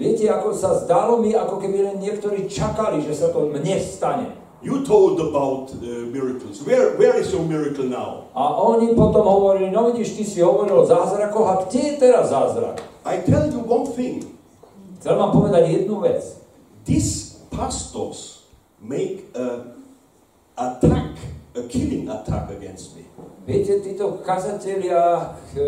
Viete, 0.00 0.30
ako 0.32 0.56
sa 0.56 0.80
zdalo 0.80 1.20
mi, 1.20 1.36
ako 1.36 1.60
keby 1.60 1.84
len 1.84 1.96
niektorí 2.00 2.48
čakali, 2.48 3.04
že 3.04 3.12
sa 3.12 3.28
to 3.34 3.52
mne 3.52 3.76
stane. 3.82 4.32
You 4.60 4.84
told 4.84 5.16
about 5.20 5.72
uh, 5.72 6.04
miracles. 6.12 6.60
Where, 6.64 6.96
where 6.96 7.16
is 7.16 7.32
your 7.32 7.44
miracle 7.44 7.88
now? 7.88 8.28
A 8.36 8.60
oni 8.60 8.92
potom 8.92 9.24
hovorili, 9.24 9.72
no 9.72 9.88
vidíš, 9.88 10.20
ty 10.20 10.24
si 10.24 10.38
hovoril 10.44 10.84
o 10.84 10.88
zázrakoch, 10.88 11.46
a 11.48 11.54
kde 11.64 11.80
je 11.80 11.94
teraz 11.96 12.28
zázrak? 12.28 12.76
I 13.04 13.24
tell 13.24 13.48
you 13.48 13.64
one 13.64 13.88
thing. 13.96 14.24
Chcel 15.00 15.16
vám 15.16 15.32
povedať 15.32 15.64
jednu 15.64 16.04
vec. 16.04 16.20
These 16.84 17.40
pastors 17.48 18.44
make 18.80 19.32
a 19.32 19.64
attack, 20.60 21.16
a 21.56 21.64
killing 21.64 22.08
attack 22.12 22.52
against 22.52 22.96
me. 22.96 23.08
Viete, 23.48 23.80
títo 23.80 24.20
kazatelia, 24.20 25.32
e, 25.56 25.64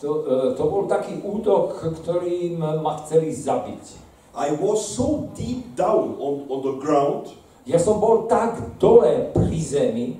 to, 0.00 0.08
e, 0.24 0.34
to 0.56 0.62
bol 0.64 0.88
taký 0.88 1.20
útok, 1.20 1.76
ktorým 2.00 2.58
ma 2.58 2.92
chceli 3.04 3.30
zabiť. 3.30 4.08
I 4.34 4.54
was 4.56 4.80
so 4.80 5.28
deep 5.36 5.76
down 5.76 6.16
on, 6.16 6.46
on 6.48 6.60
the 6.62 6.76
ground 6.80 7.34
Ja 7.68 7.76
som 7.76 8.00
bol 8.00 8.24
tak 8.24 8.56
dole 8.80 9.30
pri 9.36 9.60
zemi, 9.60 10.16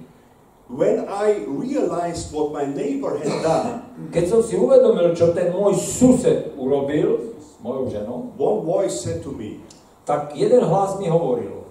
when 0.69 1.09
I 1.09 1.43
realized 1.49 2.31
what 2.31 2.53
my 2.53 2.69
neighbor 2.69 3.17
had 3.19 3.33
done. 3.43 3.83
keď 4.13 4.25
som 4.29 4.41
si 4.45 4.55
uvedomil, 4.55 5.17
čo 5.17 5.33
ten 5.35 5.51
môj 5.51 5.75
sused 5.75 6.55
urobil 6.55 7.35
s 7.41 7.59
mojou 7.65 7.91
ženou, 7.91 8.19
One 8.39 8.61
voice 8.63 9.03
said 9.03 9.25
to 9.25 9.33
me, 9.33 9.59
tak 10.07 10.37
jeden 10.37 10.63
hlas 10.63 11.01
mi 11.01 11.09
hovoril, 11.09 11.65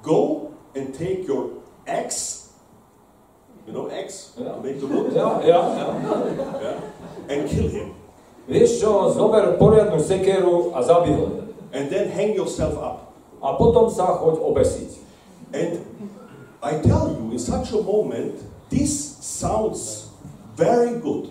Go 0.00 0.50
and 0.72 0.96
take 0.96 1.28
your 1.28 1.62
axe, 1.84 2.50
you 3.68 3.76
know, 3.76 3.86
axe, 3.92 4.34
Yeah. 4.40 4.56
to 4.56 4.60
make 4.64 4.80
the 4.80 4.88
wood, 4.88 5.12
ja, 5.12 5.36
ja, 5.44 5.60
ja. 5.78 5.86
yeah, 6.58 6.76
and 7.30 7.46
kill 7.46 7.70
him. 7.70 7.94
vieš 8.50 8.82
čo, 8.82 9.14
zober 9.14 9.54
poriadnu 9.54 10.02
sekeru 10.02 10.74
a 10.74 10.82
zabil 10.82 11.14
ho. 11.14 11.26
And 11.70 11.86
then 11.86 12.10
hang 12.10 12.34
yourself 12.34 12.74
up. 12.74 13.14
A 13.38 13.54
potom 13.54 13.86
sa 13.86 14.18
choď 14.18 14.42
obesiť. 14.42 14.90
And 15.54 15.86
I 16.58 16.82
tell 16.82 17.14
you, 17.14 17.30
in 17.30 17.38
such 17.38 17.70
a 17.70 17.80
moment, 17.80 18.42
this 18.68 18.90
sounds 19.22 20.10
very 20.58 20.98
good. 20.98 21.30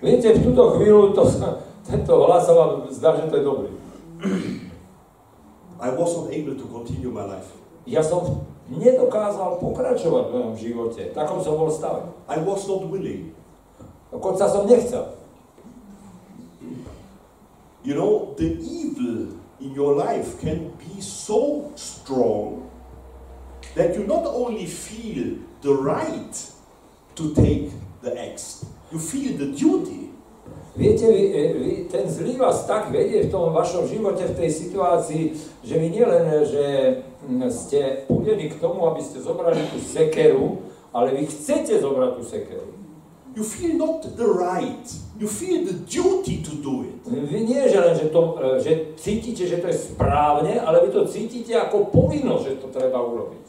Viete, 0.00 0.40
v 0.40 0.50
túto 0.50 0.80
chvíľu 0.80 1.12
to, 1.12 1.22
tento 1.88 2.12
hlas 2.24 2.48
sa 2.48 2.52
vám 2.56 2.72
zdá, 2.88 3.12
že 3.20 3.28
to 3.28 3.36
je 3.36 3.44
dobrý. 3.44 3.70
I 5.76 5.92
was 5.92 6.16
not 6.16 6.32
able 6.32 6.56
to 6.56 6.64
continue 6.72 7.12
my 7.12 7.28
life. 7.28 7.52
Ja 7.84 8.00
som 8.00 8.48
nedokázal 8.72 9.60
pokračovať 9.60 10.24
v 10.26 10.32
mojom 10.32 10.54
živote. 10.56 11.12
Takom 11.12 11.44
som 11.44 11.60
bol 11.60 11.68
stave. 11.68 12.08
I 12.26 12.40
was 12.40 12.64
not 12.64 12.88
willing. 12.88 13.35
Dokonca 14.16 14.48
som 14.48 14.64
nechcel. 14.64 15.12
You 17.84 17.94
know, 17.94 18.32
the 18.40 18.56
evil 18.64 19.36
in 19.60 19.76
your 19.76 19.92
life 19.92 20.40
can 20.40 20.72
be 20.80 21.00
so 21.04 21.70
strong 21.76 22.64
that 23.76 23.94
you 23.94 24.08
not 24.08 24.24
only 24.24 24.64
feel 24.64 25.36
the 25.60 25.70
right 25.70 26.32
to 27.14 27.34
take 27.36 27.70
the 28.00 28.16
axe, 28.16 28.64
you 28.90 28.98
feel 28.98 29.36
the 29.36 29.52
duty. 29.52 30.08
Viete, 30.76 31.08
vy, 31.08 31.22
e, 31.32 31.42
vy, 31.52 31.70
ten 31.88 32.08
zlý 32.08 32.36
vás 32.36 32.64
tak 32.68 32.92
vedie 32.92 33.28
v 33.28 33.32
tom 33.32 33.52
vašom 33.52 33.88
živote, 33.88 34.28
v 34.28 34.36
tej 34.36 34.50
situácii, 34.52 35.24
že 35.64 35.74
vy 35.76 35.88
nielen, 35.88 36.24
že 36.44 36.64
mm, 37.24 37.48
ste 37.48 38.04
púdení 38.04 38.52
k 38.52 38.60
tomu, 38.60 38.84
aby 38.84 39.00
ste 39.00 39.24
zobrali 39.24 39.60
tú 39.72 39.80
sekeru, 39.80 40.60
ale 40.92 41.16
vy 41.16 41.32
chcete 41.32 41.80
zobrať 41.80 42.10
tú 42.20 42.22
sekeru. 42.28 42.75
You 43.36 43.44
feel 43.44 43.76
not 43.76 44.16
the 44.16 44.24
right, 44.24 44.88
you 45.20 45.28
feel 45.28 45.68
the 45.68 45.76
duty 45.84 46.40
to 46.40 46.52
do 46.56 46.88
it. 46.88 47.04
Vy 47.04 47.44
nie, 47.44 47.68
že 47.68 47.78
len, 47.84 47.92
že, 47.92 48.08
to, 48.08 48.40
e, 48.40 48.64
že 48.64 48.72
cítite, 48.96 49.44
že 49.44 49.60
to 49.60 49.68
je 49.68 49.76
správne, 49.92 50.56
ale 50.56 50.88
vy 50.88 50.88
to 50.88 51.04
cítite 51.04 51.52
ako 51.52 51.92
povinnosť, 51.92 52.44
že 52.48 52.54
to 52.64 52.72
treba 52.72 52.96
urobiť. 52.96 53.44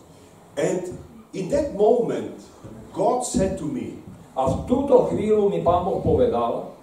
And 0.59 0.91
in 1.31 1.47
that 1.55 1.71
moment, 1.71 2.35
God 2.91 3.23
said 3.23 3.55
to 3.63 3.65
me, 3.65 4.03
A 4.37 4.53
v 4.53 4.69
túto 4.69 5.09
chvíľu 5.09 5.49
mi 5.49 5.65
Pán 5.65 5.81
Boh 5.81 5.97
povedal, 5.97 6.77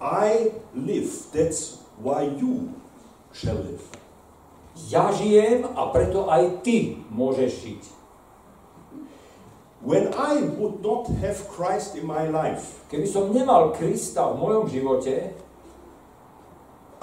I 0.00 0.56
live, 0.72 1.12
that's 1.36 1.84
why 2.00 2.24
you 2.24 2.72
shall 3.36 3.60
live. 3.60 3.84
ja 4.90 5.12
žijem 5.14 5.70
a 5.70 5.86
preto 5.94 6.26
aj 6.26 6.66
ty 6.66 6.98
môžeš 7.12 7.50
žiť. 7.62 7.82
When 9.84 10.16
I 10.16 10.40
would 10.56 10.80
not 10.80 11.12
have 11.20 11.44
Christ 11.52 11.92
in 11.92 12.08
my 12.08 12.24
life, 12.24 12.88
Keby 12.88 13.04
som 13.04 13.36
nemal 13.36 13.76
Krista 13.76 14.32
v 14.32 14.40
mojom 14.40 14.64
živote, 14.64 15.36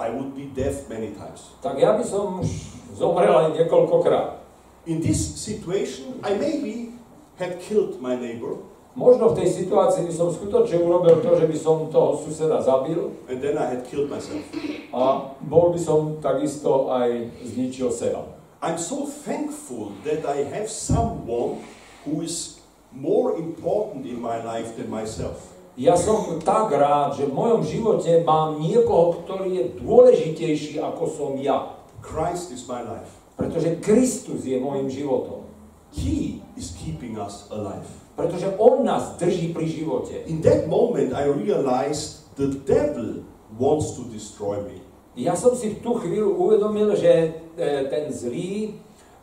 I 0.02 0.10
would 0.10 0.34
be 0.34 0.50
deaf 0.50 0.90
many 0.90 1.14
times. 1.14 1.54
tak 1.62 1.78
ja 1.78 1.94
by 1.94 2.02
som 2.02 2.42
už 2.42 2.50
zomrel 2.98 3.30
aj 3.30 3.54
niekoľkokrát. 3.54 4.42
In 4.90 4.98
this 4.98 5.22
situation, 5.38 6.18
I 6.26 6.34
maybe 6.34 6.98
had 7.38 7.62
killed 7.62 8.02
my 8.02 8.18
neighbor, 8.18 8.66
Možno 8.92 9.32
v 9.32 9.40
tej 9.40 9.64
situácii 9.64 10.04
by 10.04 10.12
som 10.12 10.28
skutočne 10.28 10.76
urobil 10.76 11.24
to, 11.24 11.32
že 11.32 11.48
by 11.48 11.56
som 11.56 11.88
toho 11.88 12.20
suseda 12.20 12.60
zabil 12.60 13.08
and 13.24 13.40
then 13.40 13.56
I 13.56 13.64
had 13.72 13.88
killed 13.88 14.12
myself. 14.12 14.44
a 14.92 15.32
bol 15.40 15.72
by 15.72 15.80
som 15.80 16.20
takisto 16.20 16.92
aj 16.92 17.32
zničil 17.40 17.88
seba. 17.88 18.28
I'm 18.60 18.76
so 18.76 19.08
thankful 19.08 19.96
that 20.04 20.28
I 20.28 20.44
have 20.44 20.68
someone 20.68 21.64
who 22.04 22.20
is 22.20 22.61
more 22.94 23.36
important 23.36 24.06
in 24.06 24.20
my 24.20 24.40
life 24.44 24.76
than 24.76 24.88
myself. 24.92 25.52
Ja 25.72 25.96
som 25.96 26.36
tak 26.44 26.68
rád, 26.68 27.16
že 27.16 27.24
v 27.24 27.32
mojom 27.32 27.64
živote 27.64 28.20
mám 28.28 28.60
niekoho, 28.60 29.24
ktorý 29.24 29.48
je 29.56 29.64
dôležitejší 29.80 30.76
ako 30.84 31.04
som 31.08 31.32
ja. 31.40 31.80
Christ 32.04 32.52
is 32.52 32.68
my 32.68 32.84
life. 32.84 33.08
Pretože 33.40 33.80
Kristus 33.80 34.44
je 34.44 34.60
môjim 34.60 34.92
životom. 34.92 35.48
He 35.96 36.44
is 36.60 36.76
keeping 36.76 37.16
us 37.16 37.48
alive. 37.48 37.88
Pretože 38.12 38.52
On 38.60 38.84
nás 38.84 39.16
drží 39.16 39.56
pri 39.56 39.64
živote. 39.64 40.12
In 40.28 40.44
that 40.44 40.68
moment, 40.68 41.16
I 41.16 41.24
realized 41.32 42.28
the 42.36 42.52
devil 42.68 43.24
wants 43.56 43.96
to 43.96 44.04
destroy 44.12 44.60
me. 44.60 44.84
Ja 45.16 45.36
som 45.36 45.56
si 45.56 45.76
v 45.76 45.80
tú 45.80 45.96
chvíľu 46.00 46.36
uvedomil, 46.36 46.96
že 46.96 47.12
e, 47.56 47.84
ten 47.88 48.08
zlý 48.12 48.76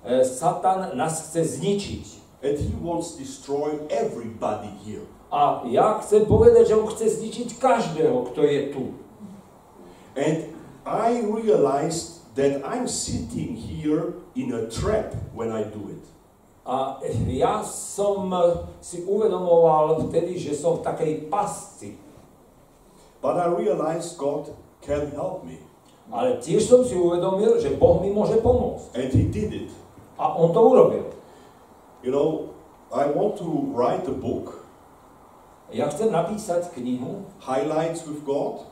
e, 0.06 0.22
Satan 0.22 0.94
nás 0.94 1.30
chce 1.30 1.58
zničiť. 1.58 2.06
And 2.40 2.56
he 2.56 2.72
wants 2.80 3.16
to 3.16 3.24
destroy 3.24 3.80
everybody 3.92 4.72
here. 4.86 5.04
A 5.30 5.62
ja 5.70 6.00
chcem 6.02 6.26
povedať, 6.26 6.74
že 6.74 6.78
on 6.80 6.90
chce 6.90 7.22
zničiť 7.22 7.62
každého, 7.62 8.34
kto 8.34 8.42
je 8.42 8.62
tu. 8.74 8.84
And 10.18 10.56
I 10.88 11.22
realized 11.22 12.26
that 12.34 12.66
I'm 12.66 12.88
sitting 12.88 13.54
here 13.54 14.18
in 14.34 14.56
a 14.56 14.66
trap 14.72 15.14
when 15.36 15.54
I 15.54 15.68
do 15.68 15.94
it. 15.94 16.04
A 16.66 17.02
ja 17.30 17.66
som 17.66 18.30
e, 18.30 18.42
si 18.80 19.02
uvedomoval 19.02 20.06
vtedy, 20.10 20.38
že 20.38 20.54
som 20.54 20.80
v 20.80 20.86
takej 20.86 21.14
pasci. 21.28 21.98
But 23.20 23.36
I 23.42 23.52
realized 23.52 24.16
God 24.16 24.54
can 24.80 25.12
help 25.12 25.44
me. 25.44 25.60
Ale 26.10 26.42
tiež 26.42 26.66
som 26.66 26.82
si 26.82 26.98
uvedomil, 26.98 27.62
že 27.62 27.78
Boh 27.78 28.02
mi 28.02 28.10
môže 28.10 28.42
pomôcť. 28.42 28.98
And 28.98 29.10
he 29.14 29.30
did 29.30 29.50
it. 29.54 29.70
A 30.18 30.30
on 30.34 30.54
to 30.54 30.62
urobil. 30.62 31.19
You 32.04 32.12
know, 32.12 32.56
I 32.94 33.06
want 33.06 33.38
to 33.44 33.50
write 33.76 34.08
a 34.08 34.16
book, 34.16 34.66
Ja 35.70 35.86
chcem 35.86 36.10
napísať 36.10 36.74
knihu 36.74 37.30
Highlights 37.46 38.02
with 38.10 38.26
God, 38.26 38.66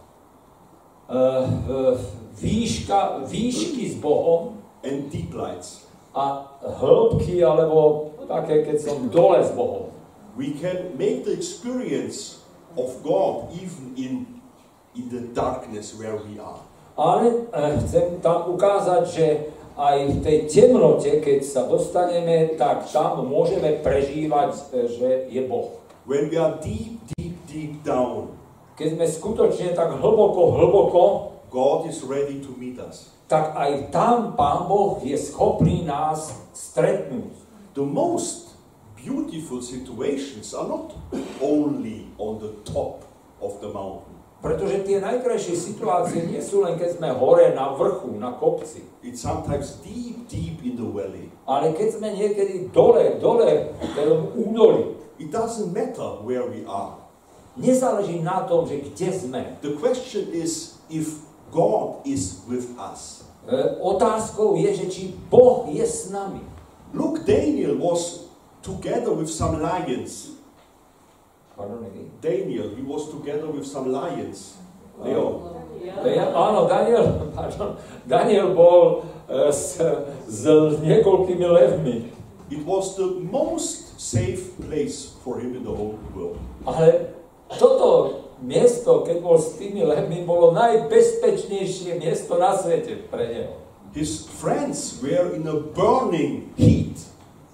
uh, 1.05 1.45
uh, 1.69 1.93
výška, 2.33 3.21
výšky 3.29 3.85
s 3.85 4.01
Bohom 4.01 4.57
and 4.81 5.13
Deep 5.13 5.29
Lights. 5.29 5.87
a 6.17 6.49
hĺbky, 6.81 7.45
alebo 7.45 8.09
také, 8.25 8.65
keď 8.65 8.77
som 8.81 8.97
dole 9.13 9.37
s 9.37 9.53
Bohom. 9.53 9.93
We 10.33 10.57
can 10.57 10.97
make 10.97 11.25
the 11.29 11.33
experience 11.33 12.41
of 12.73 12.89
God 13.05 13.53
even 13.53 13.93
in, 13.93 14.13
in 14.97 15.05
the 15.13 15.29
darkness 15.33 15.93
where 15.93 16.17
we 16.17 16.41
are. 16.41 16.61
Ale 16.97 17.45
uh, 17.53 17.77
chcem 17.85 18.17
tam 18.25 18.49
ukázať, 18.49 19.03
že 19.05 19.25
aj 19.77 19.97
v 20.09 20.17
tej 20.25 20.37
temnote, 20.49 21.21
keď 21.21 21.39
sa 21.45 21.69
dostaneme, 21.69 22.57
tak 22.57 22.89
tam 22.89 23.23
môžeme 23.29 23.77
prežívať, 23.85 24.51
eh, 24.73 24.89
že 24.89 25.09
je 25.29 25.41
Boh. 25.45 25.77
When 26.09 26.33
we 26.33 26.35
are 26.41 26.57
deep, 26.57 27.05
deep, 27.13 27.37
deep 27.45 27.85
down, 27.85 28.33
keď 28.73 28.97
sme 28.97 29.05
skutočne 29.05 29.77
tak 29.77 30.01
hlboko, 30.01 30.57
hlboko, 30.57 31.03
God 31.53 31.87
is 31.87 32.01
ready 32.03 32.41
to 32.41 32.51
meet 32.57 32.81
us. 32.81 33.17
tak 33.27 33.59
aj 33.59 33.91
tam 33.91 34.39
Pán 34.39 34.71
Boh 34.71 35.03
je 35.03 35.15
schopný 35.19 35.83
nás 35.83 36.31
stretnúť. 36.55 37.35
The 37.75 37.83
most 37.83 38.55
beautiful 38.95 39.59
situations 39.59 40.55
are 40.55 40.65
not 40.65 40.95
only 41.43 42.07
on 42.17 42.39
the 42.39 42.55
top 42.63 43.03
of 43.43 43.59
the 43.59 43.69
mountain. 43.69 44.15
Pretože 44.39 44.87
tie 44.87 45.03
najkrajšie 45.03 45.55
situácie 45.59 46.23
nie 46.23 46.39
sú 46.39 46.63
len 46.63 46.79
keď 46.79 46.97
sme 46.97 47.09
hore 47.11 47.51
na 47.51 47.75
vrchu, 47.75 48.15
na 48.15 48.31
kopci. 48.31 48.87
It's 49.07 49.23
sometimes 49.23 49.79
deep, 49.79 50.27
deep 50.27 50.59
in 50.67 50.75
the 50.75 50.83
valley. 50.83 51.31
Ale 51.47 51.71
keď 51.71 51.95
sme 51.95 52.11
niekedy 52.11 52.67
dole, 52.75 53.15
dole, 53.23 53.71
v 53.79 53.89
tom 53.95 54.35
údoli, 54.35 54.99
It 55.17 55.31
doesn't 55.33 55.73
matter 55.73 56.21
where 56.21 56.45
we 56.45 56.61
are. 56.67 56.93
nezáleží 57.57 58.21
na 58.21 58.45
tom, 58.45 58.69
že 58.69 58.85
kde 58.85 59.09
sme. 59.09 59.41
The 59.65 59.73
question 59.81 60.29
is 60.29 60.77
if 60.93 61.25
God 61.49 62.05
is 62.05 62.45
with 62.45 62.69
us. 62.77 63.25
Otázkou 63.81 64.59
je, 64.59 64.69
že 64.75 64.85
či 64.91 65.03
Boh 65.31 65.65
je 65.71 65.81
s 65.81 66.11
nami. 66.11 66.43
Look, 66.93 67.23
Daniel 67.25 67.79
was 67.79 68.27
together 68.61 69.09
with 69.15 69.31
some 69.31 69.57
lions. 69.63 70.35
Pardon. 71.55 71.87
Daniel, 72.21 72.75
he 72.77 72.83
was 72.85 73.09
together 73.09 73.49
with 73.49 73.65
some 73.65 73.89
lions. 73.89 74.59
Leo. 75.01 75.57
Je, 76.05 76.19
áno, 76.19 76.69
Daniel, 76.69 77.05
pardon, 77.37 77.77
Daniel 78.05 78.53
bol 78.53 79.07
e, 79.27 79.49
s, 79.49 79.81
s 80.27 80.41
niekoľkými 80.81 81.47
levmi. 81.47 81.97
It 82.47 82.63
was 82.63 82.95
the 82.95 83.19
most 83.27 83.99
safe 83.99 84.55
place 84.55 85.11
for 85.19 85.41
him 85.41 85.57
in 85.57 85.67
the 85.67 85.73
whole 85.73 85.99
world. 86.15 86.39
Ale 86.63 87.11
toto 87.51 88.23
miesto, 88.39 89.03
keď 89.03 89.17
bol 89.19 89.35
s 89.35 89.57
tými 89.59 89.83
levmi, 89.83 90.23
bolo 90.23 90.55
najbezpečnejšie 90.55 91.99
miesto 91.99 92.37
na 92.39 92.55
svete 92.55 93.07
pre 93.09 93.25
neho. 93.27 93.53
His 93.91 94.29
friends 94.29 95.01
were 95.01 95.33
in 95.33 95.47
a 95.49 95.57
burning 95.57 96.53
heat. 96.55 97.01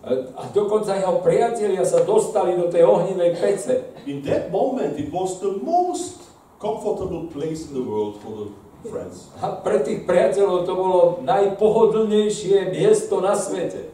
A 0.04 0.52
dokonca 0.52 1.00
jeho 1.00 1.24
priatelia 1.24 1.88
sa 1.88 2.04
dostali 2.04 2.60
do 2.60 2.68
tej 2.68 2.84
ohnivej 2.84 3.40
pece. 3.40 3.88
In 4.04 4.20
that 4.28 4.52
moment, 4.52 5.00
it 5.00 5.08
was 5.08 5.40
the 5.40 5.56
most 5.64 6.23
comfortable 6.64 7.28
place 7.28 7.68
in 7.68 7.76
the 7.76 7.84
world 7.84 8.24
for 8.24 8.32
the 8.32 8.48
friends. 8.88 9.28
A 9.44 9.60
pre 9.60 9.84
tých 9.84 10.08
priateľov 10.08 10.64
to 10.64 10.74
bolo 10.74 11.02
najpohodlnejšie 11.28 12.72
miesto 12.72 13.20
na 13.20 13.36
svete. 13.36 13.92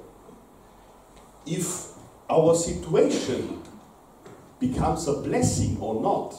If 1.50 1.98
our 2.30 2.54
situation 2.54 3.58
becomes 4.62 5.10
a 5.10 5.18
blessing 5.26 5.82
or 5.82 5.98
not 5.98 6.38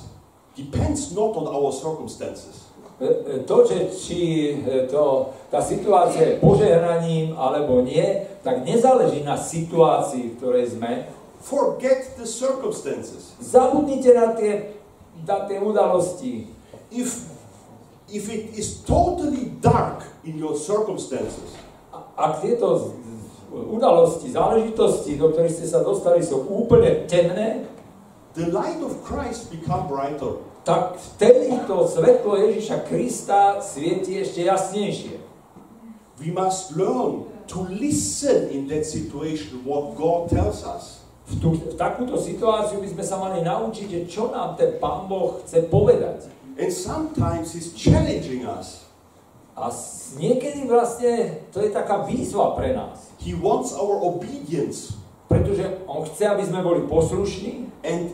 depends 0.55 1.11
not 1.11 1.35
on 1.35 1.51
our 1.51 1.73
circumstances. 1.73 2.71
E, 3.01 3.07
e, 3.07 3.39
To, 3.49 3.65
že 3.65 3.91
či 3.97 4.21
e, 4.61 4.87
to, 4.87 5.33
tá 5.49 5.59
situácia 5.59 6.37
je 6.37 6.41
požehnaním 6.43 7.33
alebo 7.33 7.81
nie, 7.81 8.05
tak 8.45 8.61
nezáleží 8.63 9.25
na 9.25 9.41
situácii, 9.41 10.35
v 10.35 10.37
ktorej 10.37 10.67
sme. 10.77 11.09
Forget 11.41 12.21
the 12.21 12.29
circumstances. 12.29 13.33
Zabudnite 13.41 14.13
na 14.13 14.37
tie, 14.37 14.80
tie 15.27 15.59
udalosti. 15.61 16.49
If, 16.91 17.29
if 18.11 18.27
it 18.29 18.55
is 18.59 18.83
totally 18.83 19.55
dark 19.63 20.07
in 20.27 20.39
your 20.39 20.59
circumstances, 20.59 21.57
Ak 22.21 22.45
tieto 22.45 23.01
udalosti, 23.51 24.29
záležitosti, 24.31 25.17
do 25.17 25.33
ktorých 25.33 25.57
ste 25.57 25.67
sa 25.67 25.81
dostali, 25.81 26.21
sú 26.21 26.45
úplne 26.45 27.09
temné, 27.09 27.65
the 28.37 28.47
light 28.53 28.79
of 28.85 29.01
Christ 29.03 29.49
become 29.49 29.89
brighter. 29.89 30.39
tak 30.61 31.01
vtedy 31.01 31.57
to 31.65 31.89
svetlo 31.89 32.37
Ježiša 32.37 32.85
Krista 32.85 33.65
svieti 33.65 34.21
ešte 34.21 34.45
jasnejšie. 34.45 35.17
We 36.21 36.29
must 36.37 36.77
learn 36.77 37.33
to 37.49 37.65
listen 37.73 38.53
in 38.53 38.69
that 38.69 38.85
situation 38.85 39.65
what 39.65 39.97
God 39.97 40.29
tells 40.29 40.61
us. 40.61 41.00
V, 41.31 41.35
tú, 41.39 41.49
v 41.55 41.75
takúto 41.79 42.19
situáciu 42.19 42.83
by 42.83 42.89
sme 42.91 43.05
sa 43.07 43.17
mali 43.23 43.47
naučiť, 43.47 44.11
čo 44.11 44.35
nám 44.35 44.59
ten 44.59 44.83
Pán 44.83 45.07
Boh 45.07 45.39
chce 45.43 45.71
povedať. 45.71 46.27
And 46.59 46.75
sometimes 46.75 47.55
He's 47.55 47.71
challenging 47.71 48.45
us. 48.45 48.91
A 49.55 49.71
niekedy 50.19 50.67
vlastne 50.67 51.47
to 51.55 51.63
je 51.63 51.71
taká 51.71 52.03
výzva 52.03 52.59
pre 52.59 52.75
nás. 52.75 53.15
He 53.23 53.37
wants 53.37 53.71
our 53.77 54.03
obedience. 54.03 54.99
Pretože 55.31 55.87
On 55.87 56.03
chce, 56.03 56.27
aby 56.27 56.43
sme 56.43 56.67
boli 56.67 56.83
poslušní 56.91 57.71
And 57.87 58.11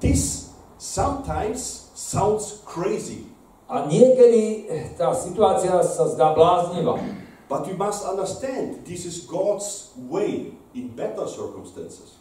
this 0.00 0.50
sometimes 0.80 1.92
sounds 1.92 2.64
crazy. 2.64 3.36
a 3.66 3.82
niekedy 3.90 4.70
eh, 4.70 4.94
tá 4.94 5.10
situácia 5.10 5.82
sa 5.82 6.06
zdá 6.06 6.30
bláznivá. 6.34 7.02
But 7.46 7.66
we 7.66 7.74
must 7.78 8.02
understand 8.02 8.82
this 8.86 9.06
is 9.06 9.26
God's 9.26 9.94
way 9.94 10.54
in 10.74 10.94
better 10.94 11.26
circumstances. 11.26 12.18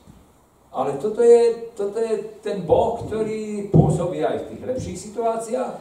Ale 0.75 0.99
toto 0.99 1.23
je, 1.23 1.71
toto 1.71 1.95
je 2.03 2.43
ten 2.43 2.67
Boh, 2.67 2.99
ktorý 3.07 3.71
pôsobí 3.71 4.19
aj 4.19 4.43
v 4.43 4.47
tých 4.51 4.61
lepších 4.67 4.97
situáciách. 5.07 5.73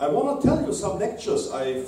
I 0.00 0.08
want 0.08 0.32
to 0.32 0.36
tell 0.40 0.56
you 0.64 0.72
some 0.72 0.96
lectures 0.96 1.52
I've 1.52 1.84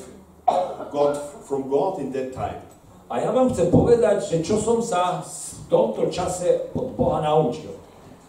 got 0.92 1.16
from 1.48 1.72
God 1.72 2.04
in 2.04 2.12
that 2.12 2.36
time. 2.36 2.60
A 3.08 3.20
ja 3.20 3.32
vám 3.32 3.48
chcem 3.52 3.72
povedať, 3.72 4.28
že 4.28 4.36
čo 4.44 4.60
som 4.60 4.84
sa 4.84 5.24
v 5.24 5.68
tomto 5.72 6.12
čase 6.12 6.68
od 6.76 6.92
Boha 6.92 7.24
naučil. 7.24 7.72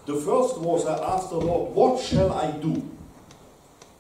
The 0.07 0.15
first 0.15 0.59
was 0.63 0.87
I 0.87 0.95
asked 0.99 1.31
the 1.31 1.39
Lord, 1.39 1.75
What 1.75 1.99
shall 1.99 2.31
I 2.31 2.55
do? 2.59 2.79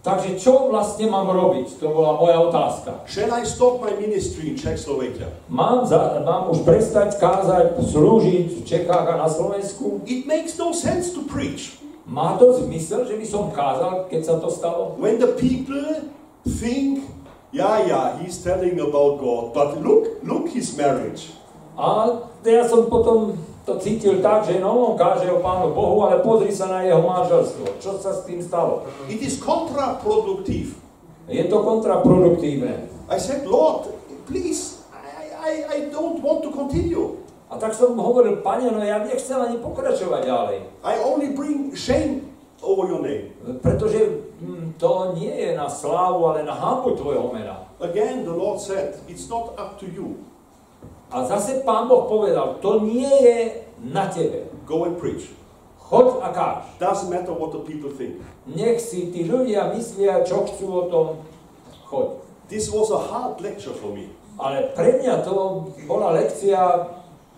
Takže 0.03 0.35
čo 0.35 0.67
vlastne 0.67 1.07
mám 1.07 1.31
robiť? 1.31 1.79
To 1.79 1.95
bola 1.95 2.19
moja 2.19 2.35
otázka. 2.35 3.07
Shall 3.07 3.31
I 3.31 3.47
stop 3.47 3.79
my 3.79 3.95
ministry 3.95 4.51
in 4.51 4.59
Czechoslovakia? 4.59 5.31
Mám, 5.47 5.87
za, 5.87 6.19
mám 6.27 6.51
už 6.51 6.67
prestať 6.67 7.15
kázať, 7.15 7.79
slúžiť 7.79 8.47
v 8.51 8.61
Čechách 8.67 9.07
a 9.07 9.15
na 9.15 9.31
Slovensku? 9.31 10.03
It 10.03 10.27
makes 10.27 10.59
no 10.59 10.75
sense 10.75 11.15
to 11.15 11.23
preach 11.23 11.79
Má 12.03 12.35
to 12.35 12.51
zmysel, 12.51 13.07
že 13.07 13.15
by 13.15 13.23
som 13.23 13.47
kázal, 13.55 14.11
keď 14.11 14.21
sa 14.27 14.35
to 14.43 14.51
stalo? 14.51 14.99
when 14.99 15.23
the 15.23 15.39
people 15.39 16.11
think, 16.43 17.07
yeah, 17.55 17.87
yeah, 17.87 18.19
he's 18.19 18.43
telling 18.43 18.75
about 18.75 19.23
God, 19.23 19.55
but 19.55 19.79
look, 19.79 20.19
look 20.19 20.51
his 20.51 20.75
marriage. 20.75 21.31
A 21.79 22.19
ja 22.43 22.67
som 22.67 22.91
potom 22.91 23.39
to 23.63 23.79
cítil 23.79 24.19
tak, 24.19 24.43
že 24.43 24.59
no, 24.59 24.91
on 24.91 24.99
káže 24.99 25.31
o 25.31 25.39
Pánu 25.39 25.71
Bohu, 25.71 26.03
ale 26.03 26.19
pozri 26.19 26.51
sa 26.51 26.67
na 26.67 26.83
jeho 26.83 26.99
manželstvo. 26.99 27.79
Čo 27.79 27.95
sa 27.95 28.11
s 28.11 28.27
tým 28.27 28.43
stalo? 28.43 28.83
It 29.07 29.23
is. 29.23 29.39
Je 31.23 31.43
to 31.47 31.57
kontraproduktívne. 31.63 32.91
I 33.07 33.15
said, 33.15 33.47
Lord, 33.47 33.87
please, 34.27 34.83
I, 34.91 35.31
I, 35.31 35.51
I 35.63 35.77
don't 35.87 36.19
want 36.19 36.43
to 36.43 36.51
continue. 36.51 37.23
A 37.47 37.55
tak 37.55 37.71
som 37.71 37.95
hovoril, 37.95 38.43
pane, 38.43 38.67
no 38.67 38.83
ja 38.83 38.99
nechcem 38.99 39.39
ani 39.39 39.61
pokračovať 39.63 40.21
ďalej. 40.27 40.57
I 40.83 40.93
only 40.99 41.31
bring 41.31 41.71
shame 41.77 42.27
over 42.59 42.91
your 42.91 42.99
name. 42.99 43.31
Pretože 43.63 44.27
hm, 44.43 44.75
to 44.75 45.15
nie 45.15 45.31
je 45.31 45.55
na 45.55 45.71
slávu, 45.71 46.35
ale 46.35 46.43
na 46.43 46.51
hambu 46.51 46.99
tvojho 46.99 47.31
mena. 47.31 47.63
Again, 47.79 48.27
the 48.27 48.35
Lord 48.35 48.59
said, 48.59 48.99
it's 49.07 49.31
not 49.31 49.55
up 49.55 49.79
to 49.79 49.87
you. 49.87 50.19
A 51.13 51.21
zase 51.29 51.61
Pán 51.61 51.85
Boh 51.85 52.09
povedal, 52.09 52.57
to 52.57 52.81
nie 52.81 53.05
je 53.05 53.37
na 53.85 54.09
tebe. 54.09 54.49
Go 54.65 54.89
and 54.89 54.97
preach. 54.97 55.29
Choď 55.77 56.25
a 56.25 56.29
káž. 56.33 56.57
Doesn't 56.81 57.13
matter 57.13 57.37
what 57.37 57.53
the 57.53 57.61
people 57.61 57.93
think. 57.93 58.17
Nech 58.49 58.81
si 58.81 59.13
tí 59.13 59.29
ľudia 59.29 59.69
myslia, 59.77 60.25
čo 60.25 60.41
chcú 60.49 60.65
o 60.73 60.83
tom. 60.89 61.07
Choď. 61.85 62.17
This 62.49 62.73
was 62.73 62.89
a 62.89 62.97
hard 62.97 63.39
lecture 63.39 63.73
for 63.73 63.93
me 63.95 64.11
Ale 64.35 64.73
pre 64.75 64.99
mňa 64.99 65.21
to 65.23 65.69
bola 65.87 66.11
lekcia 66.17 66.89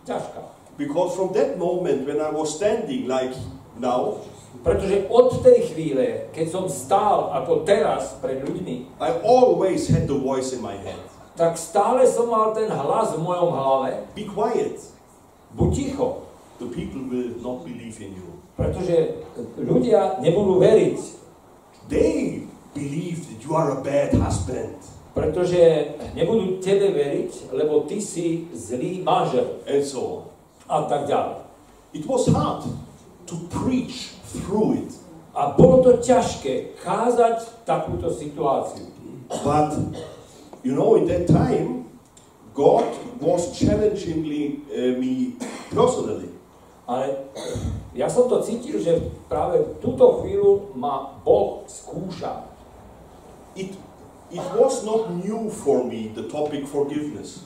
ťažká. 0.07 0.41
because 0.79 1.15
from 1.15 1.31
that 1.35 1.55
moment 1.59 2.03
when 2.07 2.19
I 2.19 2.31
was 2.31 2.55
standing 2.55 3.07
like 3.07 3.35
now, 3.79 4.23
Pretože 4.65 5.05
od 5.11 5.45
tej 5.45 5.71
chvíle, 5.71 6.31
keď 6.33 6.47
som 6.49 6.65
stál 6.65 7.29
ako 7.37 7.67
teraz 7.67 8.17
pred 8.17 8.41
ľuďmi, 8.41 8.97
I 8.97 9.09
always 9.21 9.91
had 9.91 10.09
the 10.09 10.17
voice 10.17 10.55
in 10.55 10.63
my 10.63 10.73
head. 10.73 10.97
Tak 11.35 11.59
stále 11.59 12.07
som 12.07 12.31
mal 12.31 12.55
ten 12.55 12.71
hlas 12.71 13.15
v 13.15 13.21
mojom 13.21 13.51
hlave. 13.51 14.07
Be 14.15 14.23
quiet. 14.27 14.79
Buď 15.55 15.69
ticho, 15.75 16.07
The 16.55 16.71
people 16.71 17.03
will 17.11 17.35
not 17.43 17.67
believe 17.67 17.99
in 17.99 18.15
you. 18.15 18.39
pretože 18.55 19.19
ľudia 19.59 20.23
nebudú 20.23 20.63
veriť, 20.63 20.99
They 21.91 22.47
believe 22.73 23.27
that 23.29 23.43
you 23.43 23.51
are 23.53 23.75
a 23.75 23.79
bad 23.83 24.15
husband 24.15 24.79
pretože 25.15 25.95
nebudú 26.11 26.59
tebe 26.59 26.91
veriť, 26.91 27.55
lebo 27.55 27.87
ty 27.87 28.03
si 28.03 28.51
zlý 28.51 28.99
manžel 28.99 29.63
and 29.63 29.79
so 29.79 30.03
on. 30.03 30.23
a 30.67 30.83
tak 30.91 31.07
ďalej. 31.07 31.39
It 31.95 32.03
was 32.03 32.27
hard 32.27 32.67
to 33.31 33.35
preach 33.47 34.19
through 34.27 34.75
it. 34.75 34.91
A 35.31 35.55
bolo 35.55 35.79
to 35.87 36.03
ťažké 36.03 36.75
kázať 36.83 37.63
takúto 37.63 38.11
situáciu. 38.11 38.91
But 39.31 39.71
you 40.65 40.73
know, 40.73 40.95
in 40.95 41.05
that 41.05 41.27
time, 41.27 41.85
God 42.55 42.97
was 43.21 43.57
challenging 43.57 44.23
me, 44.23 44.65
uh, 44.73 44.97
me 44.97 45.37
personally. 45.69 46.33
Ale 46.89 47.29
ja 47.93 48.09
som 48.09 48.25
to 48.29 48.41
cítil, 48.41 48.81
že 48.81 48.97
práve 49.29 49.61
túto 49.81 50.21
chvíľu 50.21 50.73
ma 50.73 51.21
Boh 51.21 51.65
skúša. 51.69 52.49
It, 53.53 53.73
it 54.33 54.45
was 54.57 54.85
not 54.85 55.13
new 55.21 55.49
for 55.49 55.85
me, 55.85 56.13
the 56.13 56.25
topic 56.29 56.65
forgiveness. 56.65 57.45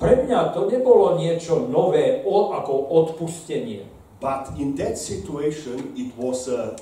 Pre 0.00 0.24
mňa 0.24 0.52
to 0.52 0.68
nebolo 0.68 1.16
niečo 1.16 1.68
nové 1.68 2.24
o, 2.28 2.52
ako 2.52 2.72
odpustenie. 2.92 3.88
But 4.20 4.56
in 4.56 4.76
that 4.80 4.96
situation, 4.96 5.92
it 5.96 6.12
was 6.16 6.48
a, 6.48 6.76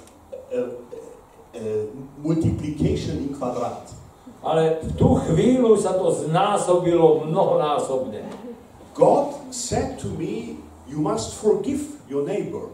a, 0.50 0.60
a 1.58 1.62
multiplication 2.22 3.30
in 3.30 3.30
quadrat. 3.34 4.01
Ale 4.42 4.82
v 4.82 4.90
tú 4.98 5.22
chvíľu 5.22 5.78
sa 5.78 5.94
to 5.94 6.10
znásobilo 6.10 7.24
mnohonásobne. 7.30 8.26
God 8.92 9.54
said 9.54 9.96
to 10.02 10.10
me, 10.18 10.62
You 10.92 11.00
must 11.00 11.40
forgive 11.40 11.80
your 12.10 12.26
neighbor. 12.28 12.68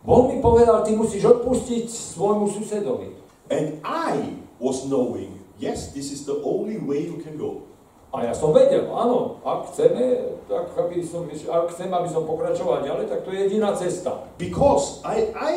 Boh 0.00 0.32
mi 0.32 0.40
povedal, 0.40 0.80
ty 0.82 0.96
musíš 0.96 1.28
odpustiť 1.28 1.86
svojmu 1.86 2.48
susedovi. 2.48 3.12
And 3.52 3.84
I 3.84 4.40
was 4.56 4.88
knowing, 4.88 5.38
yes, 5.60 5.92
this 5.92 6.08
is 6.08 6.24
the 6.24 6.40
only 6.40 6.80
way 6.80 7.04
you 7.06 7.20
can 7.20 7.36
go. 7.36 7.68
A 8.12 8.24
ja 8.28 8.32
som 8.32 8.52
vedel, 8.56 8.88
áno, 8.92 9.40
ak 9.44 9.72
chceme, 9.72 10.36
tak 10.48 10.72
aby 10.76 11.04
som, 11.04 11.28
ak 11.28 11.64
chcem, 11.72 11.88
aby 11.92 12.08
som 12.08 12.24
pokračoval 12.24 12.84
ďalej, 12.84 13.12
tak 13.12 13.24
to 13.24 13.32
je 13.32 13.44
jediná 13.48 13.76
cesta. 13.76 14.24
Because 14.40 15.04
I, 15.04 15.32
I 15.36 15.54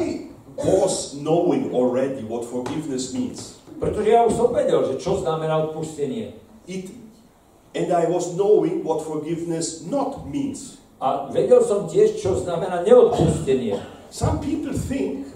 was 0.59 1.15
knowing 1.15 1.71
already 1.71 2.23
what 2.27 2.43
forgiveness 2.43 3.15
means. 3.15 3.54
Pretože 3.79 4.09
ja 4.09 4.23
už 4.23 4.33
som 4.33 4.49
vedel, 4.55 4.81
že 4.87 4.95
čo 5.01 5.19
znamená 5.19 5.59
odpustenie. 5.69 6.35
It, 6.65 6.89
and 7.75 7.91
I 7.91 8.07
was 8.07 8.33
knowing 8.33 8.81
what 8.81 9.03
forgiveness 9.03 9.83
not 9.83 10.25
means. 10.27 10.79
A 10.99 11.27
vedel 11.29 11.59
som 11.61 11.85
tiež, 11.91 12.17
čo 12.17 12.39
znamená 12.39 12.81
neodpustenie. 12.87 13.77
Some 14.09 14.39
people 14.39 14.71
think 14.71 15.27